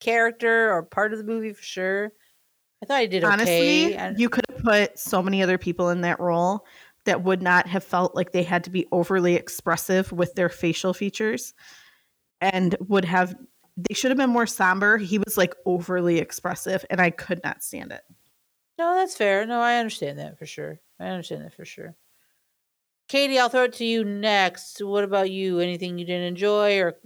character 0.00 0.72
or 0.72 0.82
part 0.82 1.12
of 1.12 1.18
the 1.18 1.24
movie 1.24 1.52
for 1.52 1.62
sure. 1.62 2.12
I 2.82 2.86
thought 2.86 3.00
he 3.02 3.06
did 3.06 3.24
Honestly, 3.24 3.94
okay. 3.94 4.14
You 4.16 4.28
could 4.28 4.44
have 4.50 4.62
put 4.62 4.98
so 4.98 5.22
many 5.22 5.42
other 5.42 5.58
people 5.58 5.90
in 5.90 6.02
that 6.02 6.20
role 6.20 6.66
that 7.04 7.22
would 7.22 7.42
not 7.42 7.66
have 7.66 7.84
felt 7.84 8.14
like 8.14 8.32
they 8.32 8.42
had 8.42 8.64
to 8.64 8.70
be 8.70 8.86
overly 8.92 9.34
expressive 9.34 10.10
with 10.12 10.34
their 10.34 10.48
facial 10.48 10.92
features 10.92 11.54
and 12.40 12.76
would 12.80 13.04
have 13.04 13.34
they 13.76 13.94
should 13.94 14.10
have 14.10 14.18
been 14.18 14.30
more 14.30 14.46
somber. 14.46 14.96
He 14.96 15.18
was 15.18 15.36
like 15.36 15.54
overly 15.66 16.18
expressive 16.18 16.84
and 16.88 17.00
I 17.00 17.10
could 17.10 17.40
not 17.44 17.62
stand 17.62 17.92
it. 17.92 18.02
no, 18.78 18.94
that's 18.94 19.16
fair. 19.16 19.44
No, 19.46 19.60
I 19.60 19.76
understand 19.76 20.18
that 20.18 20.38
for 20.38 20.46
sure. 20.46 20.80
I 20.98 21.06
understand 21.08 21.44
that 21.44 21.54
for 21.54 21.64
sure. 21.64 21.94
Katie, 23.08 23.38
I'll 23.38 23.48
throw 23.48 23.64
it 23.64 23.72
to 23.74 23.84
you 23.84 24.04
next. 24.04 24.82
What 24.82 25.04
about 25.04 25.30
you? 25.30 25.60
Anything 25.60 25.98
you 25.98 26.04
didn't 26.04 26.26
enjoy 26.26 26.78
or 26.80 26.98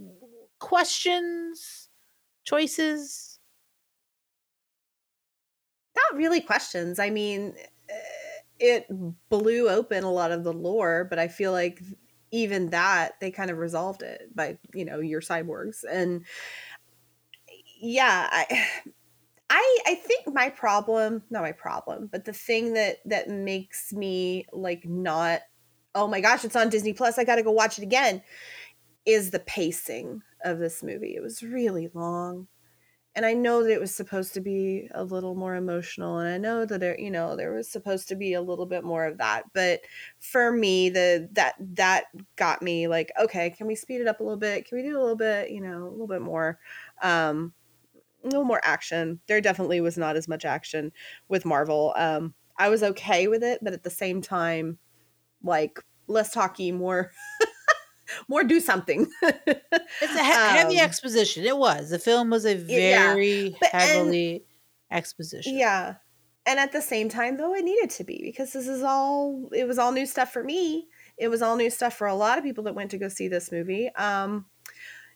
questions, 0.59 1.89
choices? 2.43 3.31
not 6.11 6.17
really 6.17 6.41
questions. 6.41 6.99
I 6.99 7.09
mean, 7.09 7.53
eh, 7.89 7.93
it 8.59 8.87
blew 9.29 9.69
open 9.69 10.03
a 10.03 10.11
lot 10.11 10.31
of 10.31 10.43
the 10.43 10.53
lore, 10.53 11.05
but 11.09 11.19
I 11.19 11.27
feel 11.27 11.51
like 11.51 11.81
even 12.31 12.69
that 12.69 13.19
they 13.19 13.31
kind 13.31 13.51
of 13.51 13.57
resolved 13.57 14.01
it 14.03 14.33
by 14.33 14.57
you 14.73 14.85
know 14.85 14.99
your 14.99 15.21
cyborgs 15.21 15.83
and 15.89 16.25
yeah, 17.79 18.27
I. 18.31 18.67
I, 19.53 19.79
I 19.85 19.95
think 19.95 20.33
my 20.33 20.47
problem 20.47 21.23
not 21.29 21.41
my 21.41 21.51
problem 21.51 22.07
but 22.09 22.23
the 22.23 22.31
thing 22.31 22.71
that 22.75 22.99
that 23.03 23.27
makes 23.27 23.91
me 23.91 24.45
like 24.53 24.85
not 24.85 25.41
oh 25.95 26.07
my 26.07 26.21
gosh 26.21 26.43
it's 26.45 26.55
on 26.55 26.69
disney 26.69 26.93
plus 26.93 27.17
i 27.17 27.23
gotta 27.23 27.43
go 27.43 27.51
watch 27.51 27.77
it 27.77 27.83
again 27.83 28.21
is 29.05 29.31
the 29.31 29.39
pacing 29.39 30.21
of 30.43 30.59
this 30.59 30.83
movie 30.83 31.15
it 31.15 31.21
was 31.21 31.43
really 31.43 31.89
long 31.93 32.47
and 33.13 33.25
I 33.25 33.33
know 33.33 33.63
that 33.63 33.73
it 33.73 33.79
was 33.79 33.93
supposed 33.93 34.33
to 34.35 34.41
be 34.41 34.87
a 34.93 35.03
little 35.03 35.35
more 35.35 35.55
emotional, 35.55 36.19
and 36.19 36.33
I 36.33 36.37
know 36.37 36.65
that 36.65 36.79
there, 36.79 36.97
you 36.97 37.11
know, 37.11 37.35
there 37.35 37.51
was 37.51 37.69
supposed 37.69 38.07
to 38.07 38.15
be 38.15 38.33
a 38.33 38.41
little 38.41 38.65
bit 38.65 38.85
more 38.85 39.05
of 39.05 39.17
that. 39.17 39.43
But 39.53 39.81
for 40.19 40.51
me, 40.51 40.89
the 40.89 41.27
that 41.33 41.55
that 41.75 42.05
got 42.37 42.61
me 42.61 42.87
like, 42.87 43.11
okay, 43.21 43.49
can 43.49 43.67
we 43.67 43.75
speed 43.75 43.99
it 43.99 44.07
up 44.07 44.21
a 44.21 44.23
little 44.23 44.37
bit? 44.37 44.65
Can 44.65 44.77
we 44.77 44.83
do 44.83 44.97
a 44.97 45.01
little 45.01 45.17
bit, 45.17 45.51
you 45.51 45.59
know, 45.59 45.83
a 45.83 45.91
little 45.91 46.07
bit 46.07 46.21
more, 46.21 46.57
um, 47.01 47.53
a 48.23 48.27
little 48.27 48.45
more 48.45 48.61
action? 48.63 49.19
There 49.27 49.41
definitely 49.41 49.81
was 49.81 49.97
not 49.97 50.15
as 50.15 50.29
much 50.29 50.45
action 50.45 50.93
with 51.27 51.45
Marvel. 51.45 51.93
Um, 51.97 52.33
I 52.57 52.69
was 52.69 52.81
okay 52.81 53.27
with 53.27 53.43
it, 53.43 53.59
but 53.61 53.73
at 53.73 53.83
the 53.83 53.89
same 53.89 54.21
time, 54.21 54.77
like 55.43 55.79
less 56.07 56.31
talky, 56.33 56.71
more. 56.71 57.11
more 58.27 58.43
do 58.43 58.59
something 58.59 59.07
It's 59.21 59.45
a 60.01 60.23
he- 60.23 60.31
heavy 60.57 60.79
Um, 60.79 60.83
exposition. 60.85 61.45
It 61.45 61.57
was. 61.57 61.91
The 61.91 61.99
film 61.99 62.29
was 62.29 62.45
a 62.45 62.55
yeah, 62.55 63.13
very 63.13 63.55
but- 63.59 63.73
and- 63.73 63.81
heavily 63.81 64.43
exposition. 64.91 65.57
Yeah. 65.57 65.95
And 66.45 66.59
at 66.59 66.71
the 66.73 66.81
same 66.81 67.07
time 67.07 67.37
though 67.37 67.53
it 67.55 67.63
needed 67.63 67.89
to 67.91 68.03
be 68.03 68.19
because 68.21 68.51
this 68.51 68.67
is 68.67 68.83
all 68.83 69.47
it 69.53 69.65
was 69.67 69.77
all 69.79 69.91
new 69.93 70.05
stuff 70.05 70.33
for 70.33 70.43
me. 70.43 70.87
It 71.17 71.29
was 71.29 71.41
all 71.41 71.55
new 71.55 71.69
stuff 71.69 71.93
for 71.95 72.07
a 72.07 72.15
lot 72.15 72.37
of 72.37 72.43
people 72.43 72.63
that 72.65 72.75
went 72.75 72.91
to 72.91 72.97
go 72.97 73.07
see 73.07 73.27
this 73.29 73.49
movie. 73.51 73.89
Um 73.95 74.45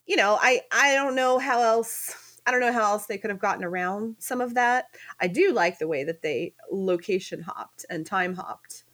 you 0.05 0.15
know, 0.15 0.37
I 0.41 0.61
I 0.71 0.93
don't 0.95 1.15
know 1.15 1.37
how 1.39 1.61
else 1.61 2.15
I 2.45 2.51
don't 2.51 2.61
know 2.61 2.71
how 2.71 2.83
else 2.93 3.07
they 3.07 3.17
could 3.17 3.31
have 3.31 3.39
gotten 3.39 3.65
around 3.65 4.15
some 4.19 4.39
of 4.39 4.53
that. 4.53 4.85
I 5.19 5.27
do 5.27 5.51
like 5.51 5.79
the 5.79 5.87
way 5.89 6.05
that 6.05 6.21
they 6.21 6.53
location 6.71 7.41
hopped 7.41 7.85
and 7.89 8.05
time 8.05 8.35
hopped 8.35 8.84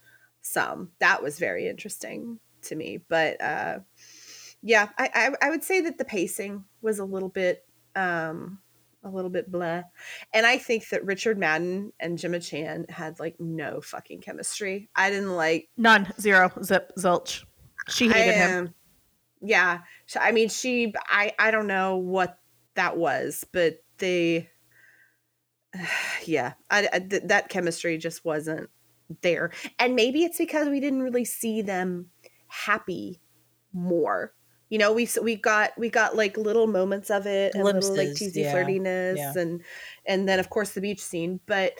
some. 0.52 0.90
That 1.00 1.22
was 1.22 1.38
very 1.38 1.68
interesting 1.68 2.38
to 2.62 2.76
me. 2.76 2.98
But 3.08 3.40
uh 3.40 3.78
yeah, 4.62 4.88
I, 4.98 5.10
I 5.42 5.46
I 5.46 5.50
would 5.50 5.64
say 5.64 5.80
that 5.82 5.98
the 5.98 6.04
pacing 6.04 6.64
was 6.82 6.98
a 6.98 7.04
little 7.04 7.28
bit 7.28 7.64
um 7.96 8.58
a 9.04 9.10
little 9.10 9.30
bit 9.30 9.50
blah. 9.50 9.82
And 10.32 10.46
I 10.46 10.58
think 10.58 10.88
that 10.90 11.04
Richard 11.04 11.36
Madden 11.36 11.92
and 11.98 12.16
Gemma 12.18 12.38
Chan 12.38 12.86
had 12.88 13.18
like 13.18 13.34
no 13.40 13.80
fucking 13.80 14.20
chemistry. 14.20 14.88
I 14.94 15.10
didn't 15.10 15.34
like 15.34 15.68
None, 15.76 16.12
zero, 16.20 16.52
zip, 16.62 16.92
zilch. 16.96 17.44
She 17.88 18.08
I 18.08 18.12
hated 18.12 18.34
him. 18.34 18.50
am- 18.50 18.74
Yeah. 19.40 19.80
I 20.20 20.30
mean 20.30 20.48
she 20.48 20.94
I 21.08 21.32
I 21.38 21.50
don't 21.50 21.66
know 21.66 21.96
what 21.96 22.38
that 22.74 22.96
was, 22.96 23.44
but 23.52 23.82
they 23.98 24.48
yeah, 26.24 26.52
I, 26.70 26.88
I- 26.92 26.98
th- 27.00 27.22
that 27.26 27.48
chemistry 27.48 27.98
just 27.98 28.24
wasn't 28.24 28.70
there. 29.22 29.52
And 29.78 29.94
maybe 29.94 30.24
it's 30.24 30.38
because 30.38 30.68
we 30.68 30.80
didn't 30.80 31.02
really 31.02 31.24
see 31.24 31.62
them 31.62 32.06
happy 32.48 33.20
more. 33.72 34.32
You 34.68 34.78
know, 34.78 34.92
we 34.92 35.06
we 35.22 35.36
got 35.36 35.72
we 35.78 35.90
got 35.90 36.16
like 36.16 36.36
little 36.36 36.66
moments 36.66 37.10
of 37.10 37.26
it 37.26 37.54
and 37.54 37.62
little 37.62 37.94
like 37.94 38.16
cheesy 38.16 38.40
yeah, 38.40 38.54
flirtiness 38.54 39.16
yeah. 39.18 39.34
and 39.36 39.62
and 40.06 40.26
then 40.26 40.38
of 40.38 40.48
course 40.48 40.70
the 40.70 40.80
beach 40.80 41.00
scene, 41.00 41.40
but 41.46 41.74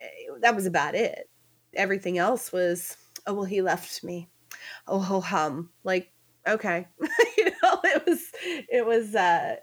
eh, 0.00 0.06
that 0.40 0.54
was 0.54 0.66
about 0.66 0.94
it. 0.94 1.28
Everything 1.74 2.18
else 2.18 2.52
was 2.52 2.96
oh 3.26 3.34
well 3.34 3.44
he 3.44 3.60
left 3.60 4.04
me. 4.04 4.28
Oh 4.86 5.00
ho 5.00 5.20
hum. 5.20 5.70
Like 5.82 6.12
okay. 6.46 6.86
you 7.36 7.46
know, 7.46 7.80
it 7.82 8.06
was 8.06 8.20
it 8.44 8.86
was 8.86 9.16
uh 9.16 9.56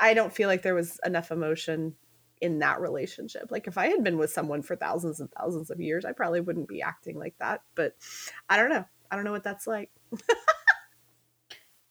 I 0.00 0.14
don't 0.14 0.34
feel 0.34 0.48
like 0.48 0.62
there 0.62 0.74
was 0.74 0.98
enough 1.04 1.30
emotion 1.30 1.94
in 2.40 2.58
that 2.60 2.80
relationship. 2.80 3.50
Like 3.50 3.66
if 3.66 3.78
I 3.78 3.88
had 3.88 4.04
been 4.04 4.18
with 4.18 4.30
someone 4.30 4.62
for 4.62 4.76
thousands 4.76 5.20
and 5.20 5.30
thousands 5.32 5.70
of 5.70 5.80
years, 5.80 6.04
I 6.04 6.12
probably 6.12 6.40
wouldn't 6.40 6.68
be 6.68 6.82
acting 6.82 7.18
like 7.18 7.34
that. 7.38 7.62
But 7.74 7.94
I 8.48 8.56
don't 8.56 8.70
know. 8.70 8.84
I 9.10 9.16
don't 9.16 9.24
know 9.24 9.32
what 9.32 9.44
that's 9.44 9.66
like. 9.66 9.90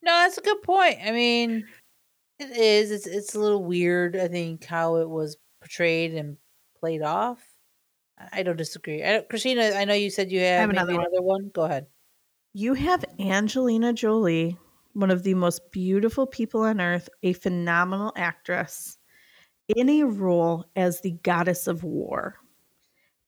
No, 0.05 0.11
that's 0.11 0.37
a 0.37 0.41
good 0.41 0.61
point. 0.61 0.99
I 1.03 1.11
mean, 1.11 1.65
it 2.37 2.55
is. 2.55 2.91
It's 2.91 3.07
it's 3.07 3.33
a 3.33 3.39
little 3.39 3.63
weird. 3.63 4.15
I 4.15 4.27
think 4.27 4.63
how 4.63 4.97
it 4.97 5.09
was 5.09 5.35
portrayed 5.59 6.13
and 6.13 6.37
played 6.79 7.01
off. 7.01 7.43
I 8.19 8.41
I 8.41 8.43
don't 8.43 8.55
disagree. 8.55 9.03
I 9.03 9.13
don't, 9.13 9.29
Christina, 9.29 9.71
I 9.75 9.83
know 9.85 9.95
you 9.95 10.11
said 10.11 10.31
you 10.31 10.41
have, 10.41 10.59
have 10.59 10.69
maybe 10.69 10.77
another 10.77 10.93
one. 10.93 11.05
another 11.07 11.21
one. 11.23 11.51
Go 11.51 11.63
ahead. 11.63 11.87
You 12.53 12.75
have 12.75 13.03
Angelina 13.19 13.93
Jolie, 13.93 14.59
one 14.93 15.09
of 15.09 15.23
the 15.23 15.33
most 15.33 15.71
beautiful 15.71 16.27
people 16.27 16.61
on 16.61 16.79
earth, 16.79 17.09
a 17.23 17.33
phenomenal 17.33 18.13
actress, 18.15 18.99
in 19.67 19.89
a 19.89 20.03
role 20.03 20.65
as 20.75 21.01
the 21.01 21.11
goddess 21.23 21.67
of 21.67 21.83
war. 21.83 22.35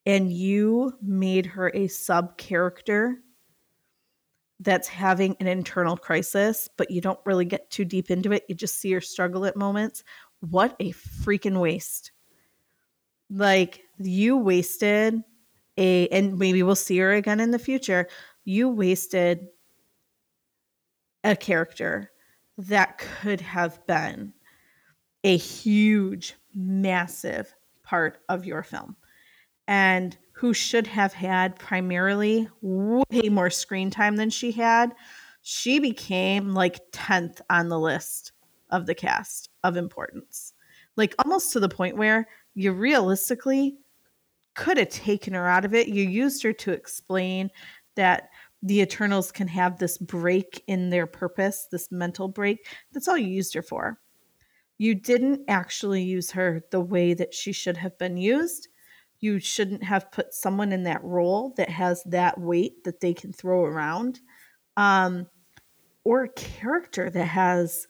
And 0.05 0.31
you 0.31 0.93
made 1.01 1.45
her 1.45 1.71
a 1.73 1.87
sub 1.87 2.37
character 2.37 3.17
that's 4.59 4.87
having 4.87 5.35
an 5.39 5.47
internal 5.47 5.97
crisis, 5.97 6.69
but 6.77 6.89
you 6.89 7.01
don't 7.01 7.19
really 7.25 7.45
get 7.45 7.69
too 7.69 7.85
deep 7.85 8.09
into 8.09 8.31
it. 8.31 8.43
You 8.47 8.55
just 8.55 8.79
see 8.79 8.91
her 8.93 9.01
struggle 9.01 9.45
at 9.45 9.55
moments. 9.55 10.03
What 10.39 10.75
a 10.79 10.93
freaking 10.93 11.59
waste. 11.59 12.11
Like, 13.29 13.81
you 13.99 14.37
wasted 14.37 15.21
a, 15.77 16.07
and 16.07 16.39
maybe 16.39 16.63
we'll 16.63 16.75
see 16.75 16.97
her 16.99 17.11
again 17.13 17.39
in 17.39 17.51
the 17.51 17.59
future 17.59 18.07
you 18.47 18.69
wasted 18.69 19.49
a 21.25 21.35
character 21.35 22.09
that 22.57 22.97
could 22.97 23.41
have 23.41 23.85
been 23.85 24.31
a 25.27 25.35
huge, 25.35 26.35
massive 26.55 27.53
part 27.83 28.19
of 28.29 28.45
your 28.45 28.63
film 28.63 28.95
and 29.67 30.17
who 30.31 30.53
should 30.53 30.87
have 30.87 31.11
had 31.11 31.59
primarily 31.59 32.47
way 32.61 33.27
more 33.29 33.49
screen 33.49 33.89
time 33.89 34.15
than 34.15 34.29
she 34.29 34.53
had. 34.53 34.95
She 35.41 35.79
became 35.79 36.53
like 36.53 36.79
10th 36.93 37.41
on 37.49 37.67
the 37.67 37.77
list 37.77 38.31
of 38.69 38.85
the 38.85 38.95
cast 38.95 39.49
of 39.65 39.75
importance, 39.75 40.53
like 40.95 41.13
almost 41.19 41.51
to 41.51 41.59
the 41.59 41.67
point 41.67 41.97
where 41.97 42.29
you 42.55 42.71
realistically 42.71 43.79
could 44.55 44.77
have 44.77 44.87
taken 44.87 45.33
her 45.33 45.49
out 45.49 45.65
of 45.65 45.73
it. 45.75 45.89
You 45.89 46.07
used 46.07 46.41
her 46.43 46.53
to 46.53 46.71
explain 46.71 47.51
that 47.95 48.29
the 48.63 48.79
Eternals 48.79 49.33
can 49.33 49.49
have 49.49 49.77
this 49.77 49.97
break 49.97 50.63
in 50.67 50.89
their 50.89 51.05
purpose, 51.05 51.67
this 51.69 51.91
mental 51.91 52.29
break. 52.29 52.65
That's 52.93 53.09
all 53.09 53.17
you 53.17 53.27
used 53.27 53.53
her 53.55 53.61
for. 53.61 53.99
You 54.77 54.95
didn't 54.95 55.41
actually 55.47 56.03
use 56.03 56.31
her 56.31 56.63
the 56.71 56.81
way 56.81 57.13
that 57.13 57.33
she 57.33 57.51
should 57.51 57.77
have 57.77 57.97
been 57.97 58.17
used. 58.17 58.67
You 59.19 59.39
shouldn't 59.39 59.83
have 59.83 60.11
put 60.11 60.33
someone 60.33 60.71
in 60.71 60.83
that 60.83 61.03
role 61.03 61.53
that 61.57 61.69
has 61.69 62.03
that 62.05 62.39
weight 62.39 62.83
that 62.83 62.99
they 62.99 63.13
can 63.13 63.33
throw 63.33 63.63
around, 63.65 64.19
um, 64.77 65.27
or 66.05 66.23
a 66.23 66.29
character 66.29 67.09
that 67.09 67.25
has 67.25 67.87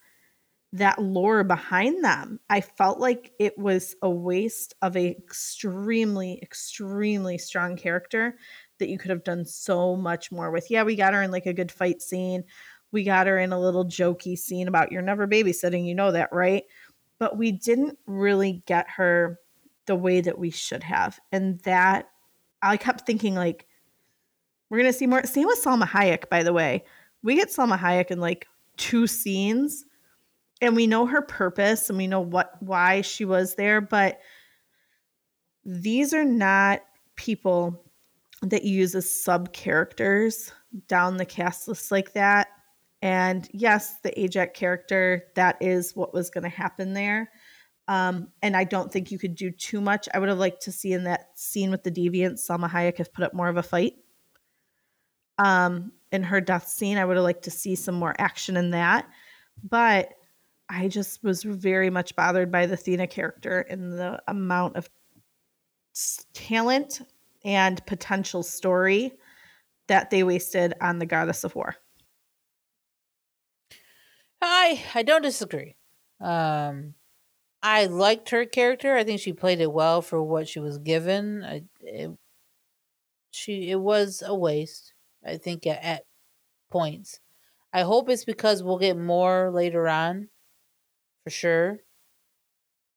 that 0.74 1.02
lore 1.02 1.44
behind 1.44 2.04
them. 2.04 2.40
I 2.50 2.62
felt 2.62 3.00
like 3.00 3.32
it 3.40 3.58
was 3.58 3.96
a 4.02 4.10
waste 4.10 4.76
of 4.82 4.98
a 4.98 5.10
extremely, 5.18 6.40
extremely 6.44 7.38
strong 7.38 7.78
character 7.78 8.38
that 8.80 8.90
you 8.90 8.98
could 8.98 9.12
have 9.12 9.24
done 9.24 9.46
so 9.46 9.96
much 9.96 10.32
more 10.32 10.52
with. 10.52 10.70
Yeah, 10.70 10.84
we 10.84 10.96
got 10.96 11.14
her 11.14 11.24
in 11.24 11.32
like 11.32 11.46
a 11.46 11.54
good 11.54 11.72
fight 11.72 12.02
scene. 12.02 12.44
We 12.92 13.04
got 13.04 13.28
her 13.28 13.40
in 13.40 13.54
a 13.54 13.60
little 13.60 13.86
jokey 13.86 14.38
scene 14.38 14.68
about 14.68 14.92
you're 14.92 15.02
never 15.02 15.28
babysitting, 15.28 15.86
you 15.88 15.96
know 15.96 16.12
that, 16.12 16.30
right? 16.32 16.64
But 17.20 17.38
we 17.38 17.52
didn't 17.52 17.98
really 18.06 18.64
get 18.66 18.90
her 18.90 19.40
the 19.86 19.96
way 19.96 20.22
that 20.22 20.38
we 20.38 20.52
should 20.52 20.84
have. 20.84 21.20
And 21.32 21.60
that 21.62 22.10
I 22.62 22.78
kept 22.78 23.06
thinking 23.06 23.36
like 23.36 23.66
we're 24.70 24.78
gonna 24.80 24.94
see 24.94 25.08
more. 25.08 25.24
Same 25.24 25.48
with 25.48 25.64
Salma 25.64 25.88
Hayek, 25.88 26.30
by 26.30 26.44
the 26.44 26.54
way. 26.54 26.84
We 27.24 27.36
get 27.36 27.50
Salma 27.50 27.80
Hayek 27.80 28.12
in 28.12 28.20
like 28.20 28.48
two 28.78 29.08
scenes 29.08 29.86
and 30.62 30.76
we 30.76 30.88
know 30.88 31.06
her 31.06 31.22
purpose 31.22 31.90
and 31.90 31.98
we 31.98 32.08
know 32.08 32.22
what 32.22 32.62
why 32.62 33.02
she 33.02 33.26
was 33.26 33.56
there, 33.56 33.82
but 33.82 34.20
these 35.66 36.14
are 36.14 36.26
not 36.26 36.82
people 37.16 37.84
that 38.42 38.64
you 38.64 38.80
use 38.80 38.96
as 38.96 39.10
sub 39.10 39.52
characters 39.54 40.52
down 40.88 41.18
the 41.18 41.26
cast 41.26 41.68
list 41.68 41.92
like 41.92 42.14
that. 42.14 42.48
And 43.02 43.48
yes, 43.52 44.00
the 44.02 44.20
Ajax 44.20 44.58
character, 44.58 45.26
that 45.36 45.58
is 45.62 45.96
what 45.96 46.14
was 46.14 46.30
going 46.30 46.44
to 46.44 46.50
happen 46.50 46.94
there. 46.94 47.32
Um, 47.88 48.30
and 48.42 48.58
I 48.58 48.64
don't 48.64 48.92
think 48.92 49.12
you 49.12 49.20
could 49.20 49.36
do 49.36 49.52
too 49.52 49.80
much. 49.80 50.10
I 50.14 50.20
would 50.20 50.30
have 50.30 50.38
liked 50.38 50.64
to 50.64 50.72
see 50.72 50.94
in 50.94 51.04
that 51.06 51.28
scene 51.36 51.72
with 51.72 51.84
the 51.84 51.92
deviants, 51.92 52.46
Salma 52.48 52.70
Hayek 52.70 52.98
have 52.98 53.14
put 53.14 53.24
up 53.24 53.34
more 53.34 53.48
of 53.48 53.58
a 53.58 53.64
fight. 53.64 53.94
Um, 55.38 55.92
in 56.12 56.24
her 56.24 56.42
death 56.42 56.68
scene, 56.68 56.98
I 56.98 57.06
would 57.06 57.18
have 57.18 57.24
liked 57.24 57.44
to 57.44 57.52
see 57.52 57.76
some 57.76 57.96
more 57.96 58.16
action 58.18 58.58
in 58.58 58.72
that. 58.72 59.08
But 59.64 60.14
I 60.70 60.88
just 60.88 61.24
was 61.24 61.44
very 61.44 61.90
much 61.90 62.16
bothered 62.16 62.52
by 62.52 62.66
the 62.66 62.76
Thena 62.76 63.08
character 63.10 63.62
and 63.62 63.94
the 63.94 64.22
amount 64.28 64.76
of 64.76 64.90
talent 66.34 67.02
and 67.46 67.86
potential 67.86 68.44
story 68.44 69.14
that 69.88 70.10
they 70.10 70.24
wasted 70.24 70.74
on 70.82 71.00
the 71.00 71.06
goddess 71.06 71.44
of 71.44 71.56
war. 71.56 71.76
I 74.42 74.84
I 74.94 75.04
don't 75.04 75.22
disagree. 75.22 75.76
Um, 76.22 76.96
I 77.62 77.86
liked 77.86 78.30
her 78.30 78.46
character. 78.46 78.96
I 78.96 79.04
think 79.04 79.20
she 79.20 79.34
played 79.34 79.62
it 79.62 79.72
well 79.72 80.02
for 80.02 80.22
what 80.22 80.48
she 80.48 80.60
was 80.60 80.78
given. 80.78 81.44
I, 81.44 81.64
it, 81.82 82.12
she 83.32 83.70
it 83.72 83.80
was 83.80 84.24
a 84.26 84.36
waste. 84.36 84.94
I 85.26 85.38
think 85.38 85.66
at, 85.68 85.84
at 85.84 86.04
points. 86.72 87.20
I 87.74 87.82
hope 87.82 88.10
it's 88.10 88.26
because 88.26 88.64
we'll 88.64 88.80
get 88.80 88.98
more 88.98 89.52
later 89.52 89.88
on, 89.88 90.30
for 91.24 91.30
sure. 91.30 91.80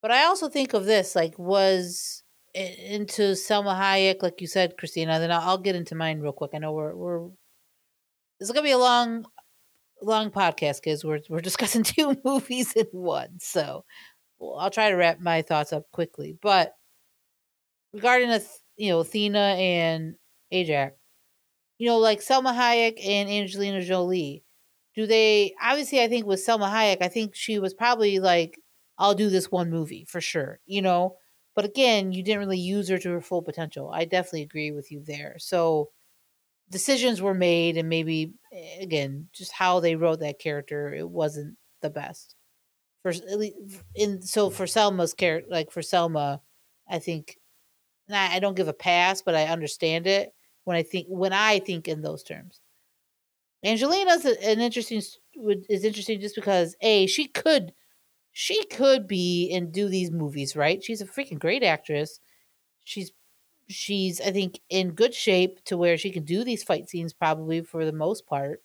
But 0.02 0.10
I 0.10 0.24
also 0.24 0.48
think 0.48 0.72
of 0.72 0.84
this 0.86 1.14
like 1.14 1.38
was 1.38 2.22
into 2.54 3.32
Salma 3.32 3.78
Hayek, 3.78 4.22
like 4.22 4.40
you 4.40 4.46
said, 4.46 4.76
Christina. 4.76 5.18
Then 5.18 5.30
I'll, 5.30 5.40
I'll 5.40 5.58
get 5.58 5.76
into 5.76 5.94
mine 5.94 6.20
real 6.20 6.32
quick. 6.32 6.52
I 6.54 6.58
know 6.58 6.72
we're 6.72 6.94
we're 6.94 7.28
is 8.40 8.50
gonna 8.50 8.62
be 8.62 8.70
a 8.70 8.78
long, 8.78 9.26
long 10.02 10.30
podcast 10.30 10.82
because 10.82 11.04
we're 11.04 11.20
we're 11.28 11.40
discussing 11.50 11.82
two 11.82 12.16
movies 12.24 12.72
in 12.74 12.86
one. 12.92 13.38
So 13.40 13.84
well, 14.38 14.56
I'll 14.58 14.70
try 14.70 14.90
to 14.90 14.96
wrap 14.96 15.20
my 15.20 15.42
thoughts 15.42 15.72
up 15.72 15.90
quickly. 15.92 16.36
But 16.40 16.74
regarding 17.92 18.30
a 18.30 18.40
you 18.76 18.90
know 18.90 19.00
Athena 19.00 19.38
and 19.58 20.14
Ajax, 20.50 20.96
you 21.78 21.88
know 21.88 21.98
like 21.98 22.20
Salma 22.20 22.54
Hayek 22.54 23.04
and 23.04 23.28
Angelina 23.28 23.82
Jolie, 23.82 24.44
do 24.94 25.06
they 25.06 25.54
obviously? 25.62 26.02
I 26.02 26.08
think 26.08 26.26
with 26.26 26.44
Salma 26.44 26.70
Hayek, 26.70 26.98
I 27.02 27.08
think 27.08 27.34
she 27.34 27.58
was 27.58 27.74
probably 27.74 28.18
like, 28.20 28.58
I'll 28.98 29.14
do 29.14 29.30
this 29.30 29.50
one 29.50 29.70
movie 29.70 30.04
for 30.08 30.20
sure. 30.20 30.60
You 30.66 30.82
know 30.82 31.16
but 31.54 31.64
again, 31.64 32.12
you 32.12 32.22
didn't 32.22 32.40
really 32.40 32.58
use 32.58 32.88
her 32.88 32.98
to 32.98 33.10
her 33.10 33.20
full 33.20 33.42
potential. 33.42 33.90
I 33.92 34.04
definitely 34.04 34.42
agree 34.42 34.70
with 34.70 34.90
you 34.90 35.02
there. 35.04 35.36
So 35.38 35.90
decisions 36.70 37.20
were 37.22 37.34
made, 37.34 37.76
and 37.76 37.88
maybe 37.88 38.32
eh, 38.52 38.82
again, 38.82 39.28
just 39.32 39.52
how 39.52 39.80
they 39.80 39.96
wrote 39.96 40.20
that 40.20 40.38
character, 40.38 40.94
it 40.94 41.08
wasn't 41.08 41.56
the 41.82 41.90
best. 41.90 42.34
For 43.02 43.12
in 43.94 44.22
so 44.22 44.50
for 44.50 44.66
Salma's 44.66 45.14
character, 45.14 45.50
like 45.50 45.70
for 45.70 45.80
Salma, 45.80 46.40
I 46.88 46.98
think, 46.98 47.38
I 48.10 48.40
don't 48.40 48.56
give 48.56 48.68
a 48.68 48.72
pass, 48.74 49.22
but 49.22 49.34
I 49.34 49.44
understand 49.46 50.06
it 50.06 50.34
when 50.64 50.76
I 50.76 50.82
think 50.82 51.06
when 51.08 51.32
I 51.32 51.60
think 51.60 51.88
in 51.88 52.02
those 52.02 52.22
terms. 52.22 52.60
Angelina's 53.64 54.24
an 54.24 54.60
interesting 54.60 55.02
is 55.68 55.84
interesting 55.84 56.20
just 56.20 56.34
because 56.34 56.76
a 56.80 57.06
she 57.06 57.26
could 57.26 57.72
she 58.32 58.64
could 58.66 59.06
be 59.06 59.50
and 59.52 59.72
do 59.72 59.88
these 59.88 60.10
movies, 60.10 60.56
right? 60.56 60.82
She's 60.82 61.00
a 61.00 61.06
freaking 61.06 61.38
great 61.38 61.62
actress. 61.62 62.20
She's 62.84 63.12
she's 63.70 64.20
I 64.20 64.32
think 64.32 64.60
in 64.68 64.92
good 64.92 65.14
shape 65.14 65.62
to 65.66 65.76
where 65.76 65.96
she 65.96 66.10
can 66.10 66.24
do 66.24 66.44
these 66.44 66.62
fight 66.62 66.88
scenes 66.88 67.12
probably 67.12 67.62
for 67.62 67.84
the 67.84 67.92
most 67.92 68.26
part. 68.26 68.62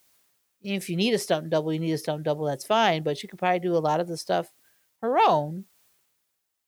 if 0.64 0.90
you 0.90 0.98
need 0.98 1.14
a 1.14 1.20
stunt 1.20 1.50
double, 1.50 1.74
you 1.74 1.80
need 1.80 1.94
a 1.94 1.98
stunt 1.98 2.24
double, 2.24 2.46
that's 2.46 2.66
fine, 2.66 3.04
but 3.04 3.18
she 3.18 3.28
could 3.28 3.40
probably 3.40 3.60
do 3.60 3.76
a 3.76 3.80
lot 3.80 4.00
of 4.00 4.08
the 4.08 4.18
stuff 4.18 4.52
her 5.02 5.18
own. 5.20 5.66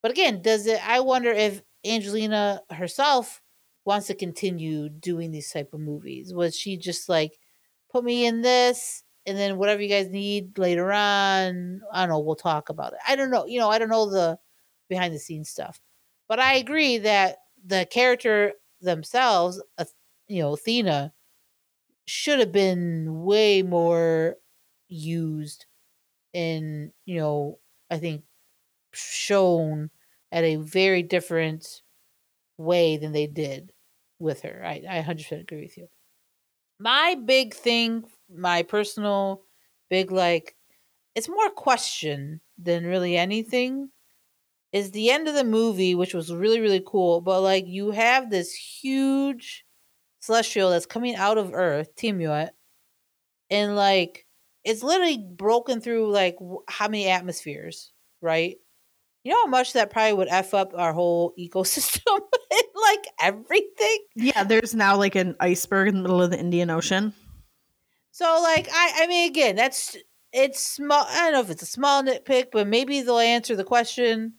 But 0.01 0.11
again, 0.11 0.41
does 0.41 0.67
it 0.67 0.87
I 0.87 0.99
wonder 1.01 1.31
if 1.31 1.61
Angelina 1.85 2.61
herself 2.69 3.41
wants 3.85 4.07
to 4.07 4.15
continue 4.15 4.89
doing 4.89 5.31
these 5.31 5.49
type 5.49 5.73
of 5.73 5.79
movies. 5.79 6.33
Was 6.33 6.55
she 6.55 6.77
just 6.77 7.07
like 7.07 7.39
put 7.89 8.03
me 8.03 8.25
in 8.25 8.41
this 8.41 9.03
and 9.25 9.37
then 9.37 9.57
whatever 9.57 9.81
you 9.81 9.89
guys 9.89 10.09
need 10.09 10.57
later 10.57 10.91
on, 10.91 11.81
I 11.93 12.01
don't 12.01 12.09
know, 12.09 12.19
we'll 12.19 12.35
talk 12.35 12.69
about 12.69 12.93
it. 12.93 12.99
I 13.07 13.15
don't 13.15 13.31
know, 13.31 13.45
you 13.45 13.59
know, 13.59 13.69
I 13.69 13.79
don't 13.79 13.89
know 13.89 14.09
the 14.09 14.37
behind 14.89 15.13
the 15.13 15.19
scenes 15.19 15.49
stuff. 15.49 15.79
But 16.27 16.39
I 16.39 16.55
agree 16.55 16.97
that 16.99 17.37
the 17.67 17.87
character 17.91 18.53
themselves, 18.81 19.61
you 20.29 20.41
know, 20.43 20.53
Athena, 20.53 21.13
should 22.05 22.39
have 22.39 22.51
been 22.51 23.23
way 23.23 23.61
more 23.63 24.37
used 24.87 25.65
in, 26.33 26.93
you 27.05 27.19
know, 27.19 27.59
I 27.91 27.97
think 27.99 28.23
shown 28.93 29.89
at 30.31 30.43
a 30.43 30.57
very 30.57 31.03
different 31.03 31.83
way 32.57 32.97
than 32.97 33.13
they 33.13 33.27
did 33.27 33.71
with 34.19 34.41
her. 34.41 34.63
I, 34.65 34.83
I 34.89 34.97
100% 34.97 35.41
agree 35.41 35.61
with 35.63 35.77
you. 35.77 35.87
My 36.79 37.15
big 37.15 37.53
thing 37.53 38.05
my 38.29 38.63
personal 38.63 39.43
big 39.89 40.11
like 40.11 40.55
it's 41.15 41.29
more 41.29 41.49
question 41.51 42.41
than 42.57 42.85
really 42.85 43.17
anything 43.17 43.89
is 44.71 44.91
the 44.91 45.09
end 45.09 45.27
of 45.27 45.33
the 45.33 45.43
movie 45.43 45.95
which 45.95 46.13
was 46.13 46.33
really 46.33 46.59
really 46.59 46.83
cool 46.85 47.21
but 47.21 47.41
like 47.41 47.65
you 47.67 47.91
have 47.91 48.29
this 48.29 48.53
huge 48.53 49.65
celestial 50.19 50.69
that's 50.69 50.85
coming 50.85 51.15
out 51.15 51.37
of 51.37 51.53
earth 51.53 51.95
Tiamut 51.95 52.49
and 53.49 53.75
like 53.75 54.25
it's 54.63 54.83
literally 54.83 55.17
broken 55.17 55.79
through 55.79 56.11
like 56.11 56.37
how 56.67 56.87
many 56.87 57.07
atmospheres 57.07 57.91
right 58.21 58.57
you 59.23 59.31
know 59.31 59.45
how 59.45 59.47
much 59.47 59.73
that 59.73 59.89
probably 59.89 60.13
would 60.13 60.27
f 60.27 60.53
up 60.53 60.73
our 60.75 60.93
whole 60.93 61.33
ecosystem 61.39 62.19
like 62.81 63.05
everything 63.21 63.97
yeah 64.15 64.43
there's 64.43 64.75
now 64.75 64.95
like 64.95 65.15
an 65.15 65.35
iceberg 65.39 65.87
in 65.87 65.95
the 65.95 66.01
middle 66.01 66.21
of 66.21 66.29
the 66.29 66.39
indian 66.39 66.69
ocean 66.69 67.13
so 68.17 68.39
like 68.41 68.67
I 68.71 69.03
I 69.03 69.07
mean 69.07 69.29
again, 69.29 69.55
that's 69.55 69.95
it's 70.33 70.59
small 70.59 71.05
I 71.07 71.25
don't 71.25 71.33
know 71.33 71.41
if 71.41 71.51
it's 71.51 71.61
a 71.61 71.67
small 71.67 72.01
nitpick, 72.01 72.45
but 72.51 72.65
maybe 72.65 73.03
they'll 73.03 73.19
answer 73.19 73.55
the 73.55 73.63
question. 73.63 74.33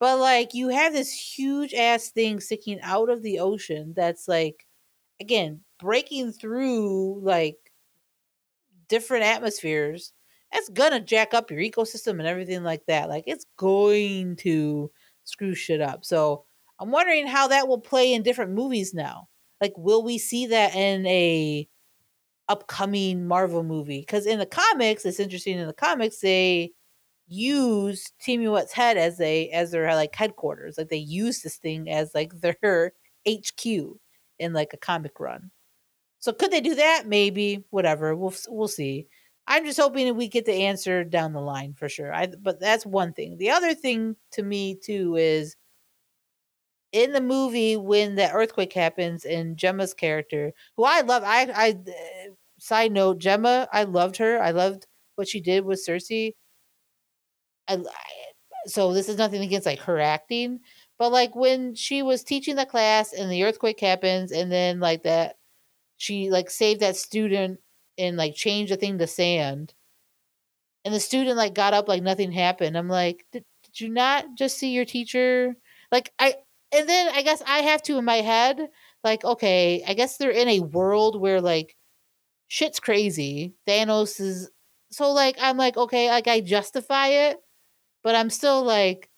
But 0.00 0.18
like 0.18 0.54
you 0.54 0.68
have 0.68 0.92
this 0.92 1.12
huge 1.12 1.74
ass 1.74 2.10
thing 2.10 2.40
sticking 2.40 2.80
out 2.82 3.10
of 3.10 3.22
the 3.22 3.40
ocean 3.40 3.94
that's 3.96 4.28
like 4.28 4.66
again, 5.20 5.60
breaking 5.80 6.32
through 6.32 7.20
like 7.22 7.56
different 8.88 9.24
atmospheres. 9.24 10.12
That's 10.52 10.68
gonna 10.70 11.00
jack 11.00 11.34
up 11.34 11.50
your 11.50 11.60
ecosystem 11.60 12.18
and 12.18 12.26
everything 12.26 12.62
like 12.62 12.86
that. 12.86 13.08
Like 13.08 13.24
it's 13.26 13.46
going 13.56 14.36
to 14.36 14.90
screw 15.24 15.54
shit 15.54 15.80
up. 15.80 16.04
So 16.04 16.44
I'm 16.78 16.90
wondering 16.90 17.26
how 17.26 17.48
that 17.48 17.68
will 17.68 17.80
play 17.80 18.14
in 18.14 18.22
different 18.22 18.52
movies 18.52 18.94
now. 18.94 19.28
Like, 19.60 19.72
will 19.76 20.04
we 20.04 20.18
see 20.18 20.46
that 20.46 20.76
in 20.76 21.04
a 21.06 21.68
upcoming 22.48 23.26
Marvel 23.26 23.62
movie. 23.62 24.00
Because 24.00 24.26
in 24.26 24.38
the 24.38 24.46
comics, 24.46 25.04
it's 25.04 25.20
interesting. 25.20 25.58
In 25.58 25.66
the 25.66 25.72
comics, 25.72 26.20
they 26.20 26.72
use 27.28 28.12
Tiamut's 28.24 28.72
head 28.72 28.96
as 28.96 29.20
a 29.20 29.48
as 29.50 29.70
their 29.70 29.94
like 29.94 30.14
headquarters. 30.14 30.78
Like 30.78 30.88
they 30.88 30.96
use 30.96 31.42
this 31.42 31.56
thing 31.56 31.88
as 31.90 32.14
like 32.14 32.32
their 32.40 32.92
HQ 33.28 33.66
in 34.38 34.52
like 34.52 34.72
a 34.72 34.78
comic 34.78 35.20
run. 35.20 35.50
So 36.20 36.32
could 36.32 36.50
they 36.50 36.60
do 36.60 36.74
that? 36.76 37.04
Maybe. 37.06 37.64
Whatever. 37.70 38.14
We'll 38.16 38.34
we'll 38.48 38.68
see. 38.68 39.06
I'm 39.46 39.64
just 39.64 39.80
hoping 39.80 40.06
that 40.06 40.14
we 40.14 40.28
get 40.28 40.44
the 40.44 40.64
answer 40.64 41.04
down 41.04 41.32
the 41.32 41.40
line 41.40 41.74
for 41.74 41.88
sure. 41.88 42.14
I 42.14 42.26
but 42.26 42.60
that's 42.60 42.86
one 42.86 43.12
thing. 43.12 43.38
The 43.38 43.50
other 43.50 43.74
thing 43.74 44.16
to 44.32 44.42
me 44.42 44.74
too 44.74 45.16
is 45.16 45.56
in 46.92 47.12
the 47.12 47.20
movie 47.20 47.76
when 47.76 48.14
the 48.14 48.30
earthquake 48.32 48.72
happens 48.72 49.24
and 49.24 49.56
Gemma's 49.56 49.94
character, 49.94 50.52
who 50.76 50.84
I 50.84 51.02
love, 51.02 51.22
I 51.24 51.50
I 51.54 51.70
uh, 51.70 52.32
side 52.58 52.92
note, 52.92 53.18
Gemma, 53.18 53.68
I 53.72 53.84
loved 53.84 54.16
her. 54.18 54.40
I 54.42 54.50
loved 54.52 54.86
what 55.16 55.28
she 55.28 55.40
did 55.40 55.64
with 55.64 55.84
Sersi. 55.86 56.34
I, 57.68 57.74
I 57.74 57.76
uh, 57.76 57.82
so 58.66 58.92
this 58.92 59.08
is 59.08 59.16
nothing 59.16 59.42
against 59.42 59.66
like 59.66 59.80
her 59.80 59.98
acting, 59.98 60.60
but 60.98 61.12
like 61.12 61.34
when 61.34 61.74
she 61.74 62.02
was 62.02 62.22
teaching 62.24 62.56
the 62.56 62.66
class 62.66 63.12
and 63.12 63.30
the 63.30 63.44
earthquake 63.44 63.80
happens 63.80 64.32
and 64.32 64.50
then 64.50 64.80
like 64.80 65.04
that 65.04 65.36
she 65.96 66.30
like 66.30 66.50
saved 66.50 66.80
that 66.80 66.96
student 66.96 67.60
and 67.96 68.16
like 68.16 68.34
changed 68.34 68.72
the 68.72 68.76
thing 68.76 68.98
to 68.98 69.06
sand 69.06 69.74
and 70.84 70.94
the 70.94 71.00
student 71.00 71.36
like 71.36 71.54
got 71.54 71.74
up 71.74 71.88
like 71.88 72.02
nothing 72.02 72.30
happened 72.30 72.78
i'm 72.78 72.88
like 72.88 73.26
did, 73.32 73.42
did 73.64 73.80
you 73.80 73.88
not 73.88 74.24
just 74.36 74.56
see 74.56 74.70
your 74.70 74.84
teacher 74.84 75.56
like 75.90 76.12
i 76.20 76.34
and 76.72 76.88
then 76.88 77.08
I 77.14 77.22
guess 77.22 77.42
I 77.46 77.60
have 77.60 77.82
to 77.84 77.98
in 77.98 78.04
my 78.04 78.16
head, 78.16 78.68
like, 79.02 79.24
okay, 79.24 79.82
I 79.86 79.94
guess 79.94 80.16
they're 80.16 80.30
in 80.30 80.48
a 80.48 80.60
world 80.60 81.20
where 81.20 81.40
like 81.40 81.76
shit's 82.48 82.80
crazy. 82.80 83.54
Thanos 83.66 84.20
is 84.20 84.50
so 84.90 85.12
like 85.12 85.36
I'm 85.40 85.56
like, 85.56 85.76
okay, 85.76 86.10
like 86.10 86.28
I 86.28 86.40
justify 86.40 87.08
it, 87.08 87.38
but 88.02 88.14
I'm 88.14 88.30
still 88.30 88.62
like 88.62 89.10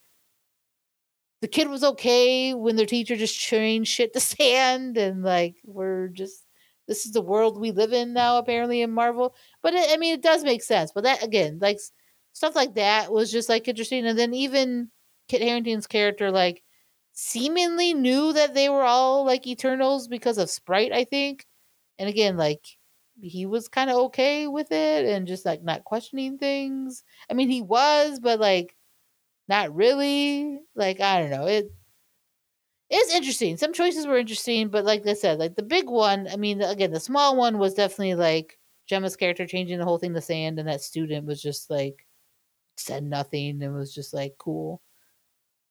the 1.40 1.48
kid 1.48 1.68
was 1.68 1.82
okay 1.82 2.54
when 2.54 2.76
their 2.76 2.86
teacher 2.86 3.16
just 3.16 3.38
changed 3.38 3.90
shit 3.90 4.12
to 4.12 4.20
sand 4.20 4.96
and 4.96 5.22
like 5.22 5.56
we're 5.64 6.08
just 6.08 6.44
this 6.88 7.06
is 7.06 7.12
the 7.12 7.22
world 7.22 7.58
we 7.60 7.70
live 7.70 7.92
in 7.92 8.12
now 8.12 8.38
apparently 8.38 8.82
in 8.82 8.90
marvel. 8.90 9.34
But 9.62 9.74
it, 9.74 9.90
i 9.92 9.96
mean 9.96 10.14
it 10.14 10.22
does 10.22 10.44
make 10.44 10.62
sense 10.62 10.92
but 10.92 11.04
that 11.04 11.22
again 11.22 11.58
like 11.60 11.78
stuff 12.32 12.54
like 12.56 12.74
that 12.74 13.12
was 13.12 13.30
just 13.32 13.48
like 13.48 13.68
interesting 13.68 14.06
and 14.06 14.18
then 14.18 14.34
even 14.34 14.90
kit 15.28 15.42
harington's 15.42 15.86
character 15.86 16.30
like 16.30 16.62
seemingly 17.12 17.92
knew 17.94 18.32
that 18.32 18.54
they 18.54 18.68
were 18.68 18.84
all 18.84 19.24
like 19.24 19.46
eternals 19.46 20.08
because 20.08 20.38
of 20.38 20.50
sprite 20.50 20.92
i 20.92 21.04
think 21.04 21.46
and 21.98 22.08
again 22.08 22.36
like 22.36 22.64
he 23.22 23.46
was 23.46 23.68
kind 23.68 23.90
of 23.90 23.96
okay 23.96 24.46
with 24.46 24.72
it 24.72 25.06
and 25.06 25.26
just 25.26 25.44
like 25.44 25.62
not 25.62 25.84
questioning 25.84 26.38
things 26.38 27.04
i 27.30 27.34
mean 27.34 27.48
he 27.48 27.62
was 27.62 28.20
but 28.20 28.40
like 28.40 28.76
not 29.48 29.74
really 29.74 30.58
like 30.74 31.00
i 31.00 31.20
don't 31.20 31.30
know 31.30 31.46
it 31.46 31.70
it's 32.90 33.14
interesting. 33.14 33.56
Some 33.56 33.72
choices 33.72 34.06
were 34.06 34.18
interesting, 34.18 34.68
but 34.68 34.84
like 34.84 35.06
I 35.06 35.14
said, 35.14 35.38
like 35.38 35.54
the 35.54 35.62
big 35.62 35.88
one, 35.88 36.26
I 36.28 36.36
mean, 36.36 36.60
again, 36.60 36.90
the 36.90 37.00
small 37.00 37.36
one 37.36 37.58
was 37.58 37.74
definitely 37.74 38.16
like 38.16 38.58
Gemma's 38.88 39.16
character 39.16 39.46
changing 39.46 39.78
the 39.78 39.84
whole 39.84 39.98
thing 39.98 40.12
to 40.14 40.20
sand, 40.20 40.58
and 40.58 40.68
that 40.68 40.82
student 40.82 41.26
was 41.26 41.40
just 41.40 41.70
like 41.70 42.06
said 42.76 43.04
nothing 43.04 43.62
and 43.62 43.74
was 43.74 43.94
just 43.94 44.12
like 44.12 44.34
cool. 44.38 44.82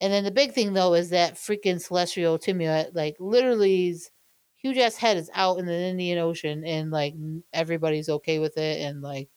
And 0.01 0.13
then 0.13 0.23
the 0.23 0.31
big 0.31 0.53
thing 0.53 0.73
though 0.73 0.93
is 0.93 1.09
that 1.09 1.35
freaking 1.35 1.81
celestial 1.81 2.39
Tiamut, 2.39 2.95
like 2.95 3.17
literally's 3.19 4.11
huge 4.59 4.77
ass 4.77 4.95
head 4.95 5.17
is 5.17 5.29
out 5.33 5.57
in 5.57 5.65
the 5.65 5.73
Indian 5.73 6.19
Ocean, 6.19 6.63
and 6.65 6.91
like 6.91 7.15
everybody's 7.53 8.09
okay 8.09 8.39
with 8.39 8.57
it, 8.57 8.81
and 8.81 9.01
like 9.01 9.29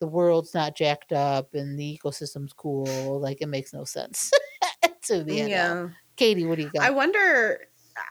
the 0.00 0.08
world's 0.08 0.54
not 0.54 0.76
jacked 0.76 1.12
up, 1.12 1.54
and 1.54 1.78
the 1.78 1.98
ecosystem's 1.98 2.52
cool. 2.52 3.20
Like 3.20 3.40
it 3.40 3.48
makes 3.48 3.72
no 3.72 3.84
sense 3.84 4.30
to 5.02 5.24
me. 5.24 5.48
Yeah. 5.48 5.88
Katie, 6.16 6.46
what 6.46 6.56
do 6.56 6.62
you 6.64 6.70
got? 6.70 6.82
I 6.82 6.90
wonder. 6.90 7.60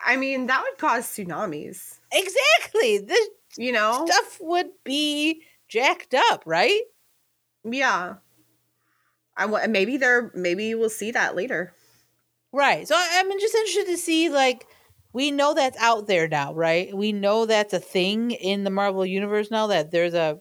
I 0.05 0.17
mean, 0.17 0.47
that 0.47 0.63
would 0.63 0.77
cause 0.77 1.05
tsunamis. 1.05 1.99
Exactly. 2.11 2.99
This 2.99 3.29
you 3.57 3.71
know 3.71 4.05
stuff 4.05 4.37
would 4.41 4.67
be 4.83 5.43
jacked 5.67 6.13
up, 6.13 6.43
right? 6.45 6.81
Yeah. 7.63 8.15
I 9.35 9.45
want 9.45 9.69
maybe 9.69 9.97
there 9.97 10.31
maybe 10.33 10.73
we'll 10.75 10.89
see 10.89 11.11
that 11.11 11.35
later. 11.35 11.73
Right. 12.53 12.87
So 12.87 12.95
I'm 12.97 13.39
just 13.39 13.55
interested 13.55 13.87
to 13.87 13.97
see 13.97 14.29
like 14.29 14.65
we 15.17 15.31
know 15.31 15.55
that's 15.55 15.79
out 15.79 16.05
there 16.05 16.27
now, 16.27 16.53
right? 16.53 16.95
We 16.95 17.11
know 17.11 17.47
that's 17.47 17.73
a 17.73 17.79
thing 17.79 18.29
in 18.29 18.63
the 18.63 18.69
Marvel 18.69 19.03
universe 19.03 19.49
now 19.49 19.65
that 19.65 19.89
there's 19.89 20.13
a 20.13 20.39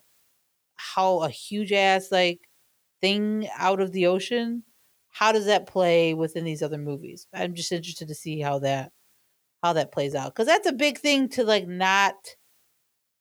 how 0.74 1.20
a 1.20 1.30
huge 1.30 1.72
ass 1.72 2.12
like 2.12 2.40
thing 3.00 3.48
out 3.56 3.80
of 3.80 3.92
the 3.92 4.06
ocean 4.06 4.64
how 5.08 5.32
does 5.32 5.46
that 5.46 5.66
play 5.66 6.12
within 6.12 6.44
these 6.44 6.62
other 6.62 6.76
movies? 6.76 7.26
I'm 7.32 7.54
just 7.54 7.72
interested 7.72 8.08
to 8.08 8.14
see 8.14 8.38
how 8.40 8.58
that 8.58 8.92
how 9.62 9.72
that 9.72 9.92
plays 9.92 10.14
out 10.14 10.34
because 10.34 10.46
that's 10.46 10.68
a 10.68 10.74
big 10.74 10.98
thing 10.98 11.30
to 11.30 11.42
like 11.42 11.66
not 11.66 12.14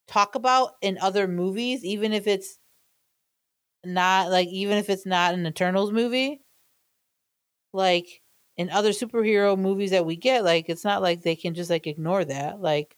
talk 0.06 0.36
about 0.36 0.72
in 0.82 0.98
other 0.98 1.26
movies, 1.26 1.86
even 1.86 2.11
if 2.11 2.27
it's 2.27 2.60
not 3.86 4.30
like 4.30 4.49
even 4.49 4.77
if 4.77 4.90
it's 4.90 5.06
not 5.06 5.34
an 5.34 5.48
Eternals 5.48 5.94
movie. 5.94 6.41
Like 7.72 8.07
in 8.57 8.69
other 8.69 8.91
superhero 8.91 9.57
movies 9.57 9.91
that 9.91 10.06
we 10.06 10.15
get, 10.15 10.44
like 10.44 10.69
it's 10.69 10.84
not 10.84 11.02
like 11.02 11.22
they 11.22 11.36
can 11.36 11.53
just 11.56 11.69
like 11.69 11.88
ignore 11.88 12.26
that. 12.26 12.61
Like 12.61 12.98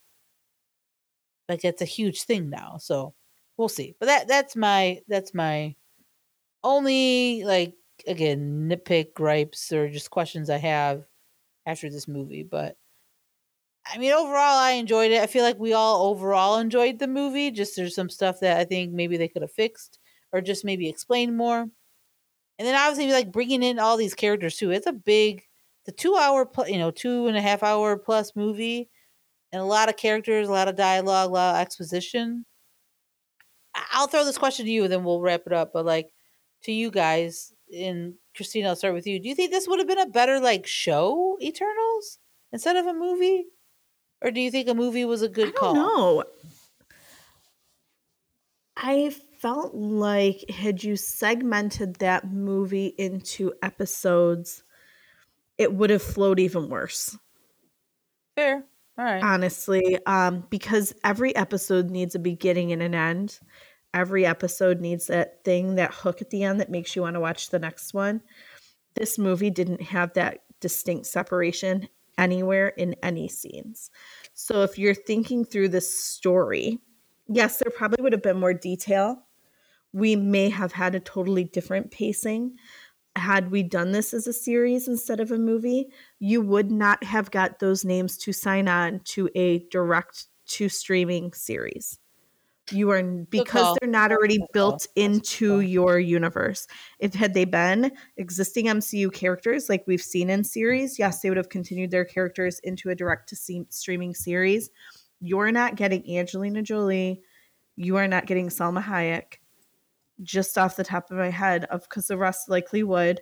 like 1.49 1.63
it's 1.65 1.81
a 1.81 1.85
huge 1.85 2.23
thing 2.23 2.49
now. 2.49 2.77
So 2.77 3.13
we'll 3.57 3.69
see. 3.69 3.95
But 3.99 4.07
that 4.07 4.27
that's 4.27 4.55
my 4.55 5.01
that's 5.07 5.33
my 5.33 5.75
only 6.63 7.43
like 7.45 7.75
again 8.07 8.69
nitpick 8.69 9.13
gripes 9.15 9.71
or 9.73 9.89
just 9.89 10.11
questions 10.11 10.49
I 10.51 10.57
have 10.57 11.05
after 11.65 11.89
this 11.89 12.07
movie. 12.09 12.43
But 12.43 12.77
I 13.85 13.97
mean, 13.97 14.11
overall, 14.11 14.57
I 14.57 14.71
enjoyed 14.71 15.11
it. 15.11 15.21
I 15.21 15.27
feel 15.27 15.43
like 15.43 15.57
we 15.59 15.73
all 15.73 16.07
overall 16.07 16.57
enjoyed 16.57 16.99
the 16.99 17.07
movie. 17.07 17.51
Just 17.51 17.75
there's 17.75 17.95
some 17.95 18.09
stuff 18.09 18.39
that 18.41 18.57
I 18.59 18.65
think 18.65 18.91
maybe 18.93 19.17
they 19.17 19.29
could 19.29 19.41
have 19.43 19.51
fixed 19.51 19.99
or 20.33 20.41
just 20.41 20.65
maybe 20.65 20.89
explained 20.89 21.37
more. 21.37 21.67
And 22.59 22.67
then 22.67 22.75
obviously, 22.75 23.11
like 23.11 23.31
bringing 23.31 23.63
in 23.63 23.79
all 23.79 23.97
these 23.97 24.15
characters 24.15 24.57
too. 24.57 24.71
It's 24.71 24.87
a 24.87 24.93
big, 24.93 25.43
the 25.85 25.91
two 25.91 26.15
hour, 26.15 26.49
you 26.67 26.79
know, 26.79 26.91
two 26.91 27.27
and 27.27 27.37
a 27.37 27.41
half 27.41 27.63
hour 27.63 27.97
plus 27.97 28.35
movie, 28.35 28.89
and 29.51 29.61
a 29.61 29.65
lot 29.65 29.89
of 29.89 29.97
characters, 29.97 30.47
a 30.47 30.51
lot 30.51 30.67
of 30.67 30.75
dialogue, 30.75 31.29
a 31.29 31.33
lot 31.33 31.55
of 31.55 31.61
exposition. 31.61 32.45
I'll 33.91 34.07
throw 34.07 34.25
this 34.25 34.37
question 34.37 34.65
to 34.65 34.71
you, 34.71 34.83
and 34.83 34.91
then 34.91 35.03
we'll 35.03 35.21
wrap 35.21 35.43
it 35.45 35.53
up. 35.53 35.71
But 35.73 35.85
like 35.85 36.11
to 36.63 36.71
you 36.71 36.89
guys, 36.89 37.53
and 37.75 38.15
Christina, 38.35 38.69
I'll 38.69 38.75
start 38.75 38.93
with 38.93 39.05
you. 39.05 39.19
Do 39.19 39.29
you 39.29 39.35
think 39.35 39.51
this 39.51 39.67
would 39.67 39.79
have 39.79 39.87
been 39.87 39.99
a 39.99 40.07
better 40.07 40.39
like 40.39 40.65
show, 40.65 41.37
Eternals, 41.41 42.19
instead 42.51 42.75
of 42.75 42.87
a 42.87 42.93
movie? 42.93 43.45
Or 44.21 44.31
do 44.31 44.41
you 44.41 44.49
think 44.49 44.67
a 44.67 44.73
movie 44.73 45.05
was 45.05 45.21
a 45.21 45.29
good 45.29 45.49
I 45.49 45.51
call? 45.51 45.75
No. 45.75 46.23
I 48.75 49.15
felt 49.39 49.73
like 49.75 50.49
had 50.49 50.83
you 50.83 50.95
segmented 50.95 51.95
that 51.95 52.31
movie 52.31 52.93
into 52.97 53.53
episodes, 53.61 54.63
it 55.57 55.73
would 55.73 55.89
have 55.89 56.01
flowed 56.01 56.39
even 56.39 56.69
worse. 56.69 57.17
Fair. 58.35 58.65
All 58.97 59.05
right. 59.05 59.23
Honestly, 59.23 59.99
um, 60.05 60.45
because 60.49 60.93
every 61.03 61.35
episode 61.35 61.89
needs 61.89 62.15
a 62.15 62.19
beginning 62.19 62.71
and 62.71 62.81
an 62.81 62.95
end 62.95 63.39
every 63.93 64.25
episode 64.25 64.79
needs 64.79 65.07
that 65.07 65.43
thing, 65.43 65.75
that 65.75 65.93
hook 65.93 66.21
at 66.21 66.29
the 66.29 66.43
end 66.43 66.59
that 66.59 66.69
makes 66.69 66.95
you 66.95 67.01
want 67.01 67.15
to 67.15 67.19
watch 67.19 67.49
the 67.49 67.59
next 67.59 67.93
one. 67.93 68.21
This 68.95 69.17
movie 69.17 69.49
didn't 69.49 69.81
have 69.81 70.13
that 70.13 70.43
distinct 70.59 71.07
separation 71.07 71.87
anywhere 72.17 72.69
in 72.69 72.95
any 73.03 73.27
scenes. 73.27 73.89
So 74.33 74.63
if 74.63 74.77
you're 74.77 74.95
thinking 74.95 75.45
through 75.45 75.69
this 75.69 76.03
story, 76.03 76.79
yes, 77.27 77.57
there 77.57 77.71
probably 77.71 78.03
would 78.03 78.13
have 78.13 78.23
been 78.23 78.39
more 78.39 78.53
detail. 78.53 79.23
We 79.97 80.15
may 80.15 80.49
have 80.49 80.73
had 80.73 80.95
a 80.95 80.99
totally 80.99 81.43
different 81.43 81.91
pacing. 81.91 82.55
Had 83.15 83.49
we 83.49 83.63
done 83.63 83.91
this 83.91 84.13
as 84.13 84.27
a 84.27 84.33
series 84.33 84.87
instead 84.87 85.19
of 85.19 85.31
a 85.31 85.39
movie, 85.39 85.87
you 86.19 86.41
would 86.41 86.71
not 86.71 87.03
have 87.03 87.31
got 87.31 87.59
those 87.59 87.83
names 87.83 88.17
to 88.19 88.33
sign 88.33 88.67
on 88.67 89.01
to 89.05 89.29
a 89.33 89.59
direct 89.69 90.25
to 90.47 90.69
streaming 90.69 91.33
series 91.33 91.99
you 92.71 92.89
are 92.91 93.01
because 93.03 93.77
they're 93.79 93.89
not 93.89 94.11
already 94.11 94.39
built 94.53 94.87
into 94.95 95.61
your 95.61 95.99
universe. 95.99 96.67
If 96.99 97.13
had 97.13 97.33
they 97.33 97.45
been 97.45 97.91
existing 98.17 98.65
MCU 98.65 99.11
characters 99.13 99.69
like 99.69 99.85
we've 99.87 100.01
seen 100.01 100.29
in 100.29 100.43
series, 100.43 100.99
yes, 100.99 101.21
they 101.21 101.29
would 101.29 101.37
have 101.37 101.49
continued 101.49 101.91
their 101.91 102.05
characters 102.05 102.59
into 102.63 102.89
a 102.89 102.95
direct 102.95 103.29
to 103.29 103.65
streaming 103.69 104.13
series. 104.13 104.69
You're 105.19 105.51
not 105.51 105.75
getting 105.75 106.17
Angelina 106.17 106.61
Jolie. 106.61 107.21
You 107.75 107.95
are 107.97 108.07
not 108.07 108.25
getting 108.25 108.49
Salma 108.49 108.83
Hayek. 108.83 109.39
Just 110.23 110.57
off 110.57 110.75
the 110.75 110.83
top 110.83 111.11
of 111.11 111.17
my 111.17 111.29
head, 111.29 111.65
of 111.65 111.83
because 111.83 112.07
the 112.07 112.17
rest 112.17 112.49
likely 112.49 112.83
would. 112.83 113.21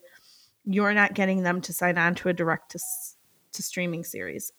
You're 0.64 0.94
not 0.94 1.14
getting 1.14 1.44
them 1.44 1.62
to 1.62 1.74
sign 1.74 1.98
on 1.98 2.16
to 2.16 2.30
a 2.30 2.34
direct 2.34 2.72
to, 2.72 2.80
to 3.54 3.64
streaming 3.64 4.04
series. 4.04 4.52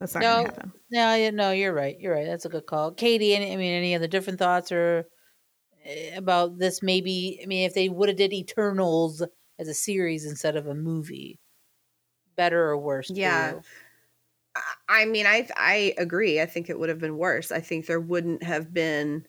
That's 0.00 0.14
not 0.14 0.22
no, 0.22 0.34
going 0.34 0.46
to 0.46 0.52
happen. 0.52 0.72
No, 0.90 1.14
yeah, 1.14 1.30
no, 1.30 1.50
you're 1.50 1.72
right. 1.72 1.98
You're 1.98 2.14
right. 2.14 2.26
That's 2.26 2.44
a 2.44 2.48
good 2.48 2.66
call. 2.66 2.92
Katie, 2.92 3.34
any, 3.34 3.52
I 3.52 3.56
mean, 3.56 3.72
any 3.72 3.94
other 3.94 4.06
different 4.06 4.38
thoughts 4.38 4.70
or 4.70 5.08
eh, 5.84 6.16
about 6.16 6.58
this? 6.58 6.82
Maybe, 6.82 7.40
I 7.42 7.46
mean, 7.46 7.64
if 7.64 7.74
they 7.74 7.88
would 7.88 8.08
have 8.08 8.18
did 8.18 8.32
Eternals 8.32 9.22
as 9.58 9.68
a 9.68 9.74
series 9.74 10.24
instead 10.24 10.56
of 10.56 10.66
a 10.66 10.74
movie, 10.74 11.40
better 12.36 12.62
or 12.62 12.78
worse? 12.78 13.10
Yeah. 13.10 13.54
I 14.88 15.04
mean, 15.04 15.26
I 15.26 15.48
I 15.56 15.94
agree. 15.98 16.40
I 16.40 16.46
think 16.46 16.68
it 16.68 16.78
would 16.78 16.88
have 16.88 16.98
been 16.98 17.16
worse. 17.16 17.52
I 17.52 17.60
think 17.60 17.86
there 17.86 18.00
wouldn't 18.00 18.42
have 18.42 18.72
been 18.72 19.26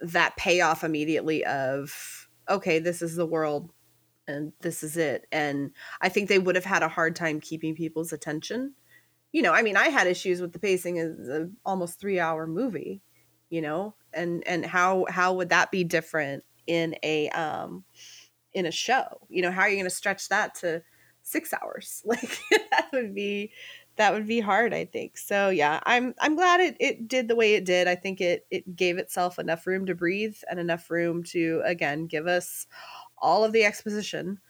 that 0.00 0.36
payoff 0.36 0.84
immediately 0.84 1.44
of 1.44 2.28
okay, 2.48 2.78
this 2.78 3.02
is 3.02 3.14
the 3.14 3.26
world 3.26 3.70
and 4.26 4.52
this 4.60 4.82
is 4.82 4.96
it. 4.96 5.26
And 5.30 5.70
I 6.00 6.08
think 6.08 6.28
they 6.28 6.38
would 6.38 6.54
have 6.54 6.64
had 6.64 6.82
a 6.82 6.88
hard 6.88 7.14
time 7.14 7.40
keeping 7.40 7.74
people's 7.74 8.12
attention 8.12 8.74
you 9.32 9.42
know, 9.42 9.52
I 9.52 9.62
mean, 9.62 9.76
I 9.76 9.88
had 9.88 10.06
issues 10.06 10.40
with 10.40 10.52
the 10.52 10.58
pacing 10.58 10.98
of 11.00 11.16
the 11.18 11.52
almost 11.64 12.00
three 12.00 12.18
hour 12.18 12.46
movie, 12.46 13.02
you 13.50 13.60
know, 13.60 13.94
and 14.12 14.46
and 14.46 14.64
how 14.64 15.06
how 15.08 15.34
would 15.34 15.50
that 15.50 15.70
be 15.70 15.84
different 15.84 16.44
in 16.66 16.96
a 17.02 17.28
um 17.30 17.84
in 18.54 18.66
a 18.66 18.70
show? 18.70 19.26
You 19.28 19.42
know, 19.42 19.50
how 19.50 19.62
are 19.62 19.68
you 19.68 19.76
going 19.76 19.84
to 19.84 19.90
stretch 19.90 20.28
that 20.30 20.54
to 20.56 20.82
six 21.22 21.52
hours? 21.52 22.02
Like 22.06 22.38
that 22.50 22.88
would 22.92 23.14
be 23.14 23.52
that 23.98 24.12
would 24.14 24.26
be 24.26 24.40
hard, 24.40 24.72
I 24.74 24.84
think. 24.86 25.18
So 25.18 25.50
yeah, 25.50 25.80
I'm 25.84 26.14
I'm 26.20 26.36
glad 26.36 26.60
it 26.60 26.76
it 26.80 27.08
did 27.08 27.28
the 27.28 27.36
way 27.36 27.54
it 27.54 27.64
did. 27.64 27.88
I 27.88 27.94
think 27.96 28.20
it 28.20 28.46
it 28.50 28.76
gave 28.76 28.98
itself 28.98 29.38
enough 29.38 29.66
room 29.66 29.86
to 29.86 29.94
breathe 29.94 30.36
and 30.50 30.60
enough 30.60 30.90
room 30.90 31.22
to 31.24 31.62
again 31.64 32.06
give 32.06 32.26
us 32.26 32.66
all 33.18 33.44
of 33.44 33.52
the 33.52 33.64
exposition, 33.64 34.40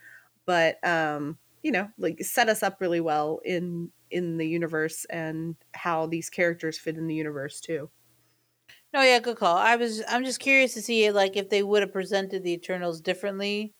but 0.46 0.84
um 0.86 1.38
you 1.62 1.72
know 1.72 1.90
like 1.98 2.22
set 2.22 2.48
us 2.48 2.62
up 2.62 2.80
really 2.80 3.00
well 3.00 3.40
in 3.44 3.92
in 4.10 4.38
the 4.38 4.48
universe 4.48 5.04
and 5.06 5.56
how 5.74 6.06
these 6.06 6.30
characters 6.30 6.78
fit 6.78 6.96
in 6.98 7.06
the 7.08 7.14
universe 7.16 7.60
too. 7.60 7.90
No, 8.92 9.02
yeah, 9.02 9.18
good 9.20 9.36
call. 9.36 9.56
I 9.56 9.76
was 9.76 10.02
I'm 10.08 10.24
just 10.24 10.40
curious 10.40 10.74
to 10.74 10.82
see 10.82 11.10
like 11.10 11.36
if 11.36 11.50
they 11.50 11.62
would 11.62 11.82
have 11.82 11.92
presented 11.92 12.42
the 12.42 12.52
Eternals 12.52 13.00
differently 13.00 13.74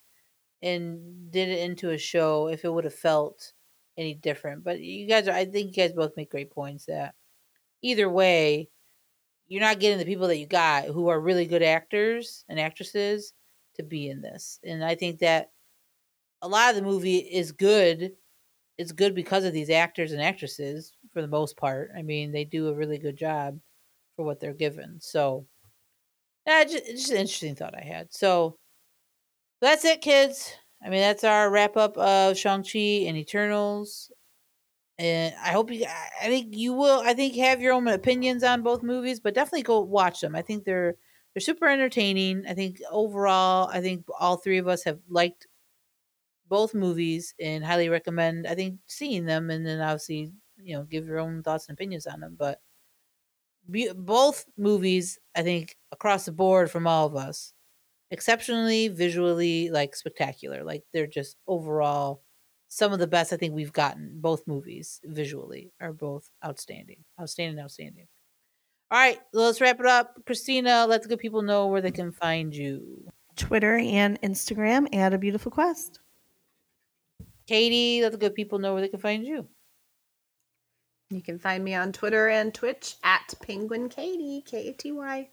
and 0.63 1.31
did 1.33 1.49
it 1.51 1.61
into 1.61 1.91
a 1.91 1.99
show 1.99 2.49
if 2.49 2.65
it 2.65 2.73
would 2.73 2.85
have 2.85 2.95
felt 2.95 3.55
any 3.99 4.15
different. 4.15 4.65
But 4.65 4.81
you 4.81 5.07
guys 5.07 5.29
are 5.29 5.33
I 5.33 5.45
think 5.45 5.77
you 5.77 5.83
guys 5.83 5.93
both 5.93 6.17
make 6.17 6.31
great 6.31 6.51
points 6.51 6.87
that 6.87 7.15
either 7.83 8.09
way, 8.09 8.71
you're 9.49 9.61
not 9.61 9.81
getting 9.81 9.99
the 9.99 10.05
people 10.05 10.29
that 10.29 10.39
you 10.39 10.47
got 10.47 10.87
who 10.87 11.09
are 11.09 11.21
really 11.21 11.47
good 11.47 11.63
actors 11.63 12.45
and 12.49 12.59
actresses 12.59 13.33
to 13.75 13.83
be 13.83 14.09
in 14.09 14.21
this. 14.21 14.59
And 14.65 14.85
I 14.85 14.95
think 14.95 15.19
that 15.21 15.51
a 16.43 16.49
lot 16.49 16.71
of 16.71 16.77
the 16.77 16.83
movie 16.83 17.17
is 17.17 17.53
good. 17.53 18.13
It's 18.77 18.93
good 18.93 19.15
because 19.15 19.45
of 19.45 19.53
these 19.53 19.71
actors 19.71 20.13
and 20.13 20.23
actresses 20.23 20.93
for 21.13 21.23
the 21.23 21.29
most 21.29 21.57
part. 21.57 21.91
I 21.97 22.03
mean, 22.03 22.31
they 22.31 22.45
do 22.45 22.69
a 22.69 22.75
really 22.75 22.99
good 22.99 23.17
job 23.17 23.59
for 24.17 24.25
what 24.25 24.39
they're 24.41 24.55
given. 24.55 25.01
So, 25.01 25.47
yeah, 26.47 26.65
just, 26.65 26.87
just 26.87 27.11
an 27.11 27.17
interesting 27.17 27.55
thought 27.55 27.75
I 27.77 27.85
had. 27.85 28.13
So, 28.13 28.57
that's 29.61 29.85
it, 29.85 30.01
kids. 30.01 30.55
I 30.83 30.89
mean, 30.91 31.01
that's 31.01 31.25
our 31.25 31.51
wrap 31.51 31.77
up 31.77 31.97
of 31.97 32.37
Shang-Chi 32.37 33.07
and 33.09 33.17
Eternals. 33.17 34.13
And 34.99 35.35
I 35.43 35.51
hope 35.51 35.71
you, 35.71 35.87
I 35.87 36.27
think 36.27 36.57
you 36.57 36.73
will, 36.73 37.01
I 37.05 37.15
think 37.15 37.37
have 37.37 37.61
your 37.61 37.73
own 37.73 37.87
opinions 37.89 38.43
on 38.43 38.63
both 38.63 38.83
movies, 38.83 39.21
but 39.21 39.35
definitely 39.35 39.63
go 39.63 39.81
watch 39.81 40.21
them. 40.21 40.35
I 40.35 40.43
think 40.43 40.65
they're, 40.65 40.97
they're 41.35 41.41
super 41.41 41.69
entertaining. 41.69 42.45
I 42.49 42.55
think 42.55 42.81
overall, 42.91 43.71
I 43.73 43.81
think 43.81 44.07
all 44.19 44.37
three 44.37 44.59
of 44.59 44.69
us 44.69 44.85
have 44.85 44.99
liked 45.09 45.47
both 46.49 46.75
movies 46.75 47.35
and 47.41 47.65
highly 47.65 47.89
recommend, 47.89 48.47
I 48.47 48.55
think, 48.55 48.81
seeing 48.87 49.27
them 49.27 49.51
and 49.51 49.67
then 49.67 49.81
obviously, 49.81 50.33
you 50.57 50.77
know, 50.77 50.83
give 50.85 51.07
your 51.07 51.19
own 51.19 51.43
thoughts 51.43 51.69
and 51.69 51.77
opinions 51.77 52.07
on 52.07 52.21
them. 52.21 52.37
But 52.39 52.61
be, 53.71 53.91
both 53.95 54.47
movies, 54.57 55.19
I 55.37 55.43
think, 55.43 55.77
across 55.93 56.25
the 56.25 56.33
board 56.33 56.71
from 56.71 56.87
all 56.87 57.07
of 57.07 57.17
us, 57.17 57.53
exceptionally 58.11 58.89
visually 58.89 59.71
like 59.71 59.95
spectacular. 59.95 60.65
Like 60.65 60.85
they're 60.93 61.07
just 61.07 61.37
overall 61.47 62.23
some 62.69 62.93
of 62.93 62.99
the 62.99 63.07
best 63.07 63.33
I 63.33 63.37
think 63.37 63.55
we've 63.55 63.73
gotten. 63.73 64.13
Both 64.15 64.47
movies 64.47 65.01
visually 65.05 65.73
are 65.81 65.93
both 65.93 66.31
outstanding, 66.45 67.05
outstanding, 67.21 67.63
outstanding. 67.63 68.07
All 68.91 68.99
right, 68.99 69.19
let's 69.33 69.61
wrap 69.61 69.81
it 69.81 69.87
up. 69.87 70.17
Christina, 70.25 70.87
let 70.87 71.03
the 71.03 71.09
good 71.09 71.19
people 71.19 71.43
know 71.43 71.67
where 71.67 71.83
they 71.83 71.91
can 71.91 72.11
find 72.11 72.55
you. 72.55 73.07
Twitter 73.37 73.77
and 73.77 74.21
Instagram 74.23 74.95
at 74.95 75.13
a 75.13 75.19
beautiful 75.19 75.53
quest. 75.53 76.01
Katie, 77.47 78.03
let 78.03 78.13
the 78.13 78.19
good 78.19 78.35
people 78.35 78.59
know 78.59 78.73
where 78.73 78.83
they 78.83 78.89
can 78.89 79.01
find 79.01 79.27
you. 79.27 79.47
You 81.11 81.23
can 81.23 81.39
find 81.39 81.65
me 81.65 81.75
on 81.75 81.93
Twitter 81.93 82.29
and 82.29 82.53
Twitch 82.53 82.97
at 83.03 83.33
Penguin 83.41 83.89
Katy, 83.89 84.43
K 84.43 84.69
A 84.69 84.73
T 84.73 84.93
Y. 84.93 85.29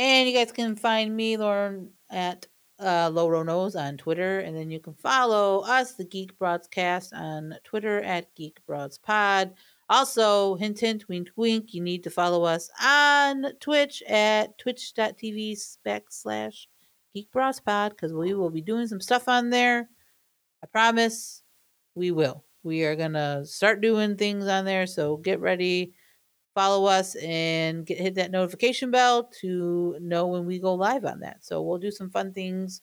And 0.00 0.26
you 0.26 0.34
guys 0.34 0.50
can 0.50 0.76
find 0.76 1.14
me, 1.14 1.36
Lauren, 1.36 1.90
at 2.08 2.46
uh, 2.82 3.10
Loro 3.12 3.42
Knows 3.42 3.76
on 3.76 3.98
Twitter. 3.98 4.40
And 4.40 4.56
then 4.56 4.70
you 4.70 4.80
can 4.80 4.94
follow 4.94 5.60
us, 5.60 5.92
the 5.92 6.06
Geek 6.06 6.38
Broadcast, 6.38 7.12
on 7.12 7.54
Twitter 7.64 8.00
at 8.00 8.34
Geek 8.34 8.60
Broads 8.66 8.96
Pod. 8.96 9.52
Also, 9.90 10.54
hint, 10.54 10.80
hint, 10.80 11.06
wink, 11.10 11.28
wink, 11.36 11.74
you 11.74 11.82
need 11.82 12.02
to 12.04 12.10
follow 12.10 12.44
us 12.44 12.70
on 12.82 13.44
Twitch 13.60 14.02
at 14.08 14.56
twitch.tv 14.56 15.76
backslash 15.86 16.66
Geek 17.14 17.30
Broads 17.30 17.60
Pod 17.60 17.90
because 17.90 18.14
we 18.14 18.32
will 18.32 18.48
be 18.48 18.62
doing 18.62 18.86
some 18.86 19.02
stuff 19.02 19.28
on 19.28 19.50
there. 19.50 19.86
I 20.64 20.66
promise 20.68 21.42
we 21.94 22.10
will. 22.10 22.42
We 22.62 22.84
are 22.84 22.96
going 22.96 23.12
to 23.12 23.44
start 23.44 23.82
doing 23.82 24.16
things 24.16 24.46
on 24.46 24.64
there. 24.64 24.86
So 24.86 25.18
get 25.18 25.40
ready 25.40 25.92
follow 26.54 26.86
us 26.86 27.14
and 27.16 27.86
get 27.86 27.98
hit 27.98 28.14
that 28.16 28.30
notification 28.30 28.90
bell 28.90 29.30
to 29.40 29.96
know 30.00 30.26
when 30.26 30.46
we 30.46 30.58
go 30.58 30.74
live 30.74 31.04
on 31.04 31.20
that. 31.20 31.44
So 31.44 31.62
we'll 31.62 31.78
do 31.78 31.90
some 31.90 32.10
fun 32.10 32.32
things 32.32 32.82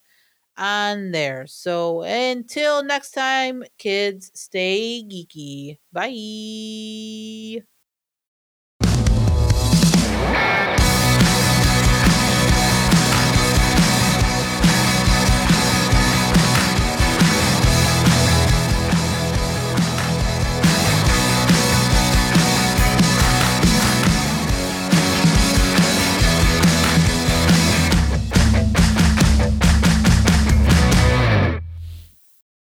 on 0.58 1.12
there. 1.12 1.46
So 1.48 2.02
until 2.02 2.84
next 2.84 3.12
time, 3.12 3.64
kids, 3.78 4.32
stay 4.34 5.04
geeky. 5.04 5.78
Bye. 5.92 7.64